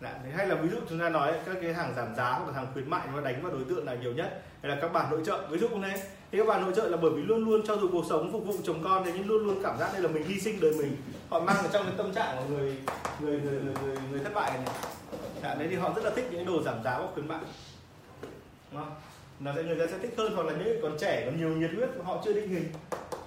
Dạ, 0.00 0.14
hay 0.36 0.46
là 0.46 0.54
ví 0.54 0.68
dụ 0.68 0.76
chúng 0.88 0.98
ta 0.98 1.08
nói 1.08 1.32
các 1.46 1.56
cái 1.62 1.74
hàng 1.74 1.94
giảm 1.96 2.14
giá 2.16 2.30
hoặc 2.30 2.48
là 2.48 2.54
hàng 2.54 2.66
khuyến 2.72 2.90
mại 2.90 3.06
nó 3.14 3.20
đánh 3.20 3.42
vào 3.42 3.52
đối 3.52 3.64
tượng 3.64 3.86
là 3.86 3.94
nhiều 3.94 4.12
nhất 4.12 4.42
hay 4.62 4.70
là 4.70 4.78
các 4.80 4.92
bạn 4.92 5.10
nội 5.10 5.20
trợ. 5.26 5.46
Ví 5.50 5.58
dụ 5.58 5.68
hôm 5.68 5.82
thế 5.82 6.02
thì 6.32 6.38
các 6.38 6.46
bạn 6.46 6.62
nội 6.62 6.72
trợ 6.76 6.88
là 6.88 6.96
bởi 6.96 7.10
vì 7.10 7.22
luôn 7.22 7.44
luôn 7.44 7.62
cho 7.66 7.76
dù 7.76 7.88
cuộc 7.92 8.04
sống 8.08 8.32
phục 8.32 8.44
vụ 8.44 8.54
chồng 8.64 8.80
con 8.84 9.04
thì 9.04 9.10
nhưng 9.14 9.28
luôn 9.28 9.46
luôn 9.46 9.60
cảm 9.62 9.78
giác 9.78 9.90
đây 9.92 10.02
là 10.02 10.08
mình 10.08 10.24
hy 10.24 10.40
sinh 10.40 10.60
đời 10.60 10.72
mình. 10.78 10.96
Họ 11.30 11.40
mang 11.40 11.56
ở 11.56 11.68
trong 11.72 11.84
cái 11.84 11.94
tâm 11.96 12.14
trạng 12.14 12.36
của 12.36 12.54
người 12.54 12.76
người 13.20 13.40
người 13.40 13.60
người, 13.60 13.74
người, 13.84 13.96
người 14.10 14.20
thất 14.24 14.34
bại 14.34 14.50
này. 14.50 14.74
Dạ, 15.42 15.54
đấy 15.54 15.68
thì 15.70 15.76
họ 15.76 15.92
rất 15.96 16.04
là 16.04 16.10
thích 16.10 16.28
những 16.30 16.46
đồ 16.46 16.62
giảm 16.62 16.82
giá 16.84 16.98
và 16.98 17.06
khuyến 17.14 17.28
mại. 17.28 17.40
Đúng 18.72 18.80
không? 18.80 18.94
nó 19.44 19.52
sẽ 19.56 19.62
người 19.62 19.76
ta 19.76 19.84
sẽ 19.90 19.98
thích 19.98 20.14
hơn 20.16 20.32
hoặc 20.34 20.46
là 20.46 20.52
những 20.52 20.64
người 20.64 20.78
còn 20.82 20.98
trẻ 20.98 21.22
còn 21.26 21.38
nhiều 21.38 21.48
nhiệt 21.48 21.70
huyết 21.76 21.88
họ 22.04 22.22
chưa 22.24 22.32
định 22.32 22.48
hình 22.48 22.72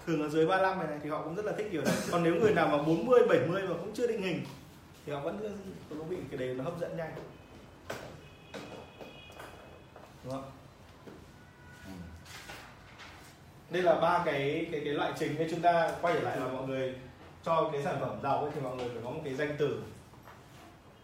thường 0.06 0.22
ở 0.23 0.30
dưới 0.30 0.45
35 0.45 0.80
này, 0.80 0.88
này 0.88 0.99
thì 1.03 1.10
họ 1.10 1.22
cũng 1.22 1.36
rất 1.36 1.45
là 1.45 1.52
thích 1.57 1.68
điều 1.72 1.82
này. 1.82 1.94
Còn 2.11 2.23
nếu 2.23 2.36
người 2.36 2.53
nào 2.53 2.68
mà 2.68 2.77
40 2.77 3.19
70 3.30 3.61
mà 3.61 3.76
cũng 3.80 3.91
chưa 3.94 4.07
định 4.07 4.22
hình 4.22 4.45
thì 5.06 5.14
họ 5.14 5.19
vẫn 5.19 5.60
có 5.90 5.95
bị 6.10 6.18
cái 6.30 6.38
đấy 6.38 6.56
nó 6.57 6.64
hấp 6.64 6.80
dẫn 6.80 6.98
nhanh. 6.98 7.15
Đúng 10.23 10.34
không? 10.34 10.52
Ừ. 11.86 11.91
Đây 13.69 13.82
là 13.82 13.99
ba 13.99 14.23
cái 14.26 14.68
cái 14.72 14.82
cái 14.86 14.94
loại 14.94 15.14
trình 15.19 15.36
nên 15.40 15.48
chúng 15.52 15.61
ta 15.61 15.91
quay 16.02 16.14
trở 16.14 16.19
lại 16.19 16.40
là 16.40 16.48
mọi 16.48 16.68
người 16.68 16.95
cho 17.44 17.69
cái 17.73 17.84
sản 17.84 17.98
phẩm 17.99 18.19
giàu 18.23 18.40
ấy, 18.40 18.52
thì 18.56 18.61
mọi 18.61 18.76
người 18.76 18.90
phải 18.90 19.02
có 19.03 19.10
một 19.10 19.22
cái 19.23 19.34
danh 19.34 19.56
từ. 19.60 19.82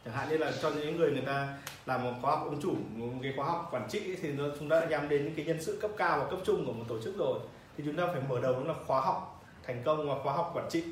Chẳng 0.06 0.14
hạn 0.14 0.30
như 0.30 0.38
là 0.38 0.52
cho 0.62 0.70
những 0.70 0.98
người 0.98 1.12
người 1.12 1.24
ta 1.26 1.58
làm 1.86 2.04
một 2.04 2.12
khóa 2.22 2.36
học 2.36 2.46
ông 2.46 2.62
chủ 2.62 2.76
một 2.96 3.08
cái 3.24 3.34
khóa 3.36 3.46
học 3.46 3.68
quản 3.72 3.88
trị 3.90 4.00
ấy, 4.00 4.18
thì 4.22 4.30
nó, 4.32 4.44
chúng 4.60 4.70
ta 4.70 4.80
đã 4.80 4.88
nhắm 4.88 5.10
đến 5.10 5.24
những 5.24 5.36
cái 5.36 5.46
nhân 5.46 5.62
sự 5.62 5.78
cấp 5.82 5.92
cao 5.98 6.20
và 6.20 6.30
cấp 6.30 6.40
trung 6.46 6.66
của 6.66 6.74
một 6.74 6.86
tổ 6.88 7.02
chức 7.04 7.18
rồi 7.18 7.40
thì 7.82 7.88
chúng 7.92 7.96
ta 7.96 8.14
phải 8.14 8.22
mở 8.30 8.40
đầu 8.42 8.64
là 8.64 8.74
khóa 8.88 9.02
học 9.02 9.44
thành 9.68 9.82
công 9.86 10.10
và 10.10 10.16
khóa 10.24 10.34
học 10.34 10.52
quản 10.54 10.70
trị. 10.70 10.84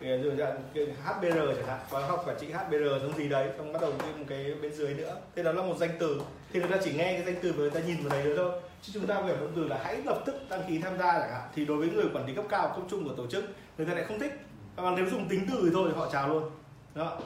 Rồi 0.00 0.36
dạng 0.38 0.62
HBR 1.04 1.38
chẳng 1.56 1.66
hạn 1.66 1.78
khóa 1.90 2.06
học 2.06 2.22
quản 2.26 2.36
trị 2.40 2.46
HBR 2.52 3.02
giống 3.02 3.16
gì 3.16 3.28
đấy 3.28 3.48
xong 3.58 3.72
bắt 3.72 3.82
đầu 3.82 3.92
thêm 3.98 4.18
một 4.18 4.24
cái 4.28 4.54
bên 4.62 4.74
dưới 4.74 4.94
nữa. 4.94 5.16
Thế 5.36 5.42
đó 5.42 5.52
là 5.52 5.62
một 5.62 5.76
danh 5.78 5.90
từ. 5.98 6.22
Thì 6.52 6.60
người 6.60 6.68
ta 6.68 6.76
chỉ 6.84 6.92
nghe 6.92 7.12
cái 7.12 7.22
danh 7.22 7.42
từ 7.42 7.52
và 7.52 7.58
người 7.58 7.70
ta 7.70 7.80
nhìn 7.80 7.96
vào 7.96 8.10
đấy 8.10 8.24
nữa 8.24 8.36
thôi. 8.36 8.60
Chứ 8.82 8.92
chúng 8.94 9.06
ta 9.06 9.20
phải 9.20 9.28
động 9.28 9.52
từ 9.56 9.68
là 9.68 9.80
hãy 9.84 10.02
lập 10.04 10.22
tức 10.26 10.34
đăng 10.50 10.62
ký 10.68 10.78
tham 10.78 10.98
gia 10.98 11.18
chẳng 11.18 11.30
hạn. 11.32 11.50
Thì 11.54 11.64
đối 11.64 11.76
với 11.76 11.90
người 11.90 12.06
quản 12.14 12.26
lý 12.26 12.34
cấp 12.34 12.44
cao 12.48 12.72
cấp 12.76 12.84
trung 12.90 13.08
của 13.08 13.14
tổ 13.14 13.26
chức 13.26 13.44
người 13.78 13.86
ta 13.86 13.94
lại 13.94 14.04
không 14.04 14.18
thích. 14.18 14.32
Còn 14.76 14.94
nếu 14.96 15.06
dùng 15.10 15.28
tính 15.28 15.46
từ 15.50 15.60
thì 15.64 15.70
thôi 15.72 15.88
thì 15.92 15.98
họ 15.98 16.08
chào 16.12 16.28
luôn. 16.28 16.50
Đó. 16.94 17.18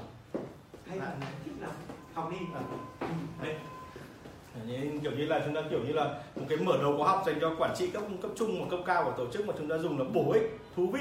Hay 0.88 0.98
là 0.98 1.14
thích 1.44 1.52
lắm 1.60 1.70
học 2.14 2.30
đi. 2.30 2.38
Đấy 3.42 3.54
nên 4.66 5.00
kiểu 5.00 5.12
như 5.12 5.26
là 5.26 5.42
chúng 5.44 5.54
ta 5.54 5.60
kiểu 5.70 5.80
như 5.86 5.92
là 5.92 6.04
một 6.36 6.46
cái 6.48 6.58
mở 6.58 6.78
đầu 6.82 6.96
khóa 6.98 7.08
học 7.08 7.22
dành 7.26 7.38
cho 7.40 7.54
quản 7.58 7.74
trị 7.76 7.90
cấp 7.90 8.02
cấp 8.22 8.30
trung 8.36 8.62
và 8.62 8.66
cấp 8.70 8.80
cao 8.86 9.04
của 9.04 9.24
tổ 9.24 9.32
chức 9.32 9.46
mà 9.46 9.54
chúng 9.58 9.68
ta 9.68 9.78
dùng 9.78 9.98
là 9.98 10.04
bổ 10.12 10.32
ích, 10.32 10.58
thú 10.76 10.86
vị, 10.86 11.00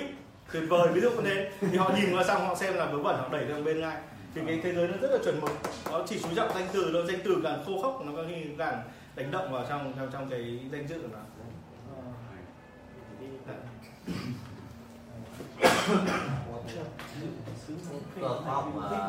tuyệt 0.53 0.63
vời. 0.69 0.88
Ví 0.93 1.01
dụ 1.01 1.11
như 1.11 1.21
thế. 1.23 1.51
Thì 1.71 1.77
họ 1.77 1.91
nhìn 1.95 2.15
vào 2.15 2.23
xong 2.23 2.47
họ 2.47 2.55
xem 2.55 2.73
là 2.73 2.85
vớ 2.85 2.99
vẩn, 2.99 3.17
họ 3.17 3.30
đẩy 3.31 3.45
sang 3.49 3.63
bên 3.63 3.81
ngay. 3.81 3.97
Thì 4.35 4.41
cái 4.47 4.59
thế 4.63 4.73
giới 4.73 4.88
nó 4.88 4.97
rất 5.01 5.11
là 5.11 5.17
chuẩn 5.23 5.41
mực. 5.41 5.51
Nó 5.91 6.03
chỉ 6.07 6.19
chú 6.19 6.30
trọng 6.35 6.53
danh 6.55 6.67
từ 6.73 6.89
nó 6.93 7.01
danh 7.01 7.19
từ 7.23 7.41
càng 7.43 7.63
khô 7.65 7.81
khốc 7.81 8.01
nó 8.05 8.11
càng 8.15 8.55
càng 8.57 8.84
đánh 9.15 9.31
động 9.31 9.51
vào 9.51 9.65
trong 9.69 9.93
trong 9.97 10.09
trong 10.13 10.30
cái 10.30 10.59
danh 10.71 10.88
dự 10.88 11.01
của 11.01 11.07
nó. 11.11 11.19
Khoa 18.21 18.53
học 18.53 18.73
à, 18.91 18.99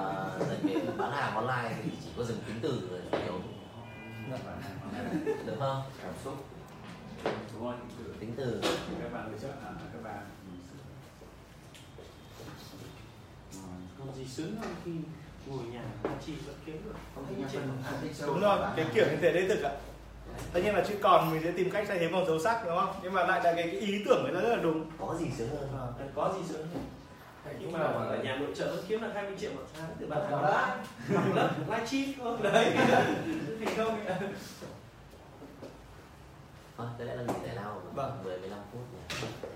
dạy 0.48 0.58
về 0.64 0.92
bán 0.98 1.12
hàng 1.12 1.34
online 1.34 1.76
thì 1.84 1.90
chỉ 2.04 2.10
có 2.16 2.24
dừng 2.24 2.38
tính 2.46 2.56
từ 2.62 2.88
rồi 2.90 3.20
được 5.46 5.56
không? 5.58 5.82
cảm 6.02 6.12
xúc. 6.24 6.34
Đúng 7.24 7.64
rồi 7.64 7.74
Tính 8.20 8.32
từ. 8.36 8.60
Các 9.02 9.12
bạn 9.12 9.30
nội 9.30 9.38
trợ 9.42 9.48
à, 9.48 9.72
các 9.92 10.02
bạn 10.04 10.22
còn 13.98 14.14
gì 14.14 14.24
sướng 14.24 14.56
hơn 14.56 14.74
khi 14.84 14.90
ngồi 15.46 15.64
nhà 15.64 15.82
chi 16.26 16.32
vẫn 16.46 16.54
kiếm 16.66 16.76
được. 16.84 16.94
Không 17.14 17.24
không 17.26 18.12
sâu 18.12 18.28
đúng 18.28 18.40
rồi 18.40 18.58
cái 18.76 18.86
kiểu 18.94 19.04
như 19.10 19.16
thế 19.20 19.32
đấy 19.32 19.46
thực 19.48 19.62
ạ. 19.62 19.72
Tất 20.52 20.60
nhiên 20.64 20.74
là 20.74 20.84
chữ 20.88 20.94
còn 21.02 21.30
mình 21.30 21.42
sẽ 21.44 21.52
tìm 21.52 21.70
cách 21.70 21.84
thay 21.88 21.98
thế 21.98 22.08
bằng 22.08 22.26
dấu 22.26 22.38
sắc 22.38 22.64
đúng 22.66 22.76
không? 22.76 22.94
Nhưng 23.02 23.12
mà 23.12 23.26
lại 23.26 23.40
là 23.44 23.52
cái, 23.52 23.68
cái 23.70 23.80
ý 23.80 24.04
tưởng 24.04 24.24
ấy 24.24 24.32
nó 24.32 24.40
rất 24.40 24.56
là 24.56 24.62
đúng. 24.62 24.90
Có 24.98 25.16
gì 25.20 25.26
sướng 25.38 25.48
hơn? 25.48 25.68
Ờ. 25.78 25.92
có 26.14 26.34
gì 26.38 26.48
sướng 26.48 26.68
hơn 26.74 26.84
nhưng 27.60 27.72
mà 27.72 27.78
bảo 27.78 28.10
là 28.12 28.16
nhà 28.22 28.36
nội 28.36 28.48
trợ 28.54 28.76
kiếm 28.88 29.00
được 29.00 29.10
20 29.14 29.32
triệu 29.40 29.50
một 29.54 29.62
tháng 29.78 29.90
từ 30.00 30.06
bạn 30.06 30.30
Đó 30.30 30.36
học 30.36 30.42
đã. 30.42 30.76
học 31.14 31.24
lớp 31.34 31.50
live 31.68 31.86
stream 31.86 32.04
không 32.22 32.42
đấy 32.42 32.72
thành 33.64 33.74
công 33.76 34.04
Thôi, 36.76 36.86
thế 36.98 37.04
lại 37.04 37.16
là 37.16 37.22
nghỉ 37.22 37.34
giải 37.46 37.54
lao 37.56 37.80
Vâng. 37.94 38.20
10 38.24 38.38
15 38.38 38.58
phút 38.72 38.80
nhỉ. 38.92 39.48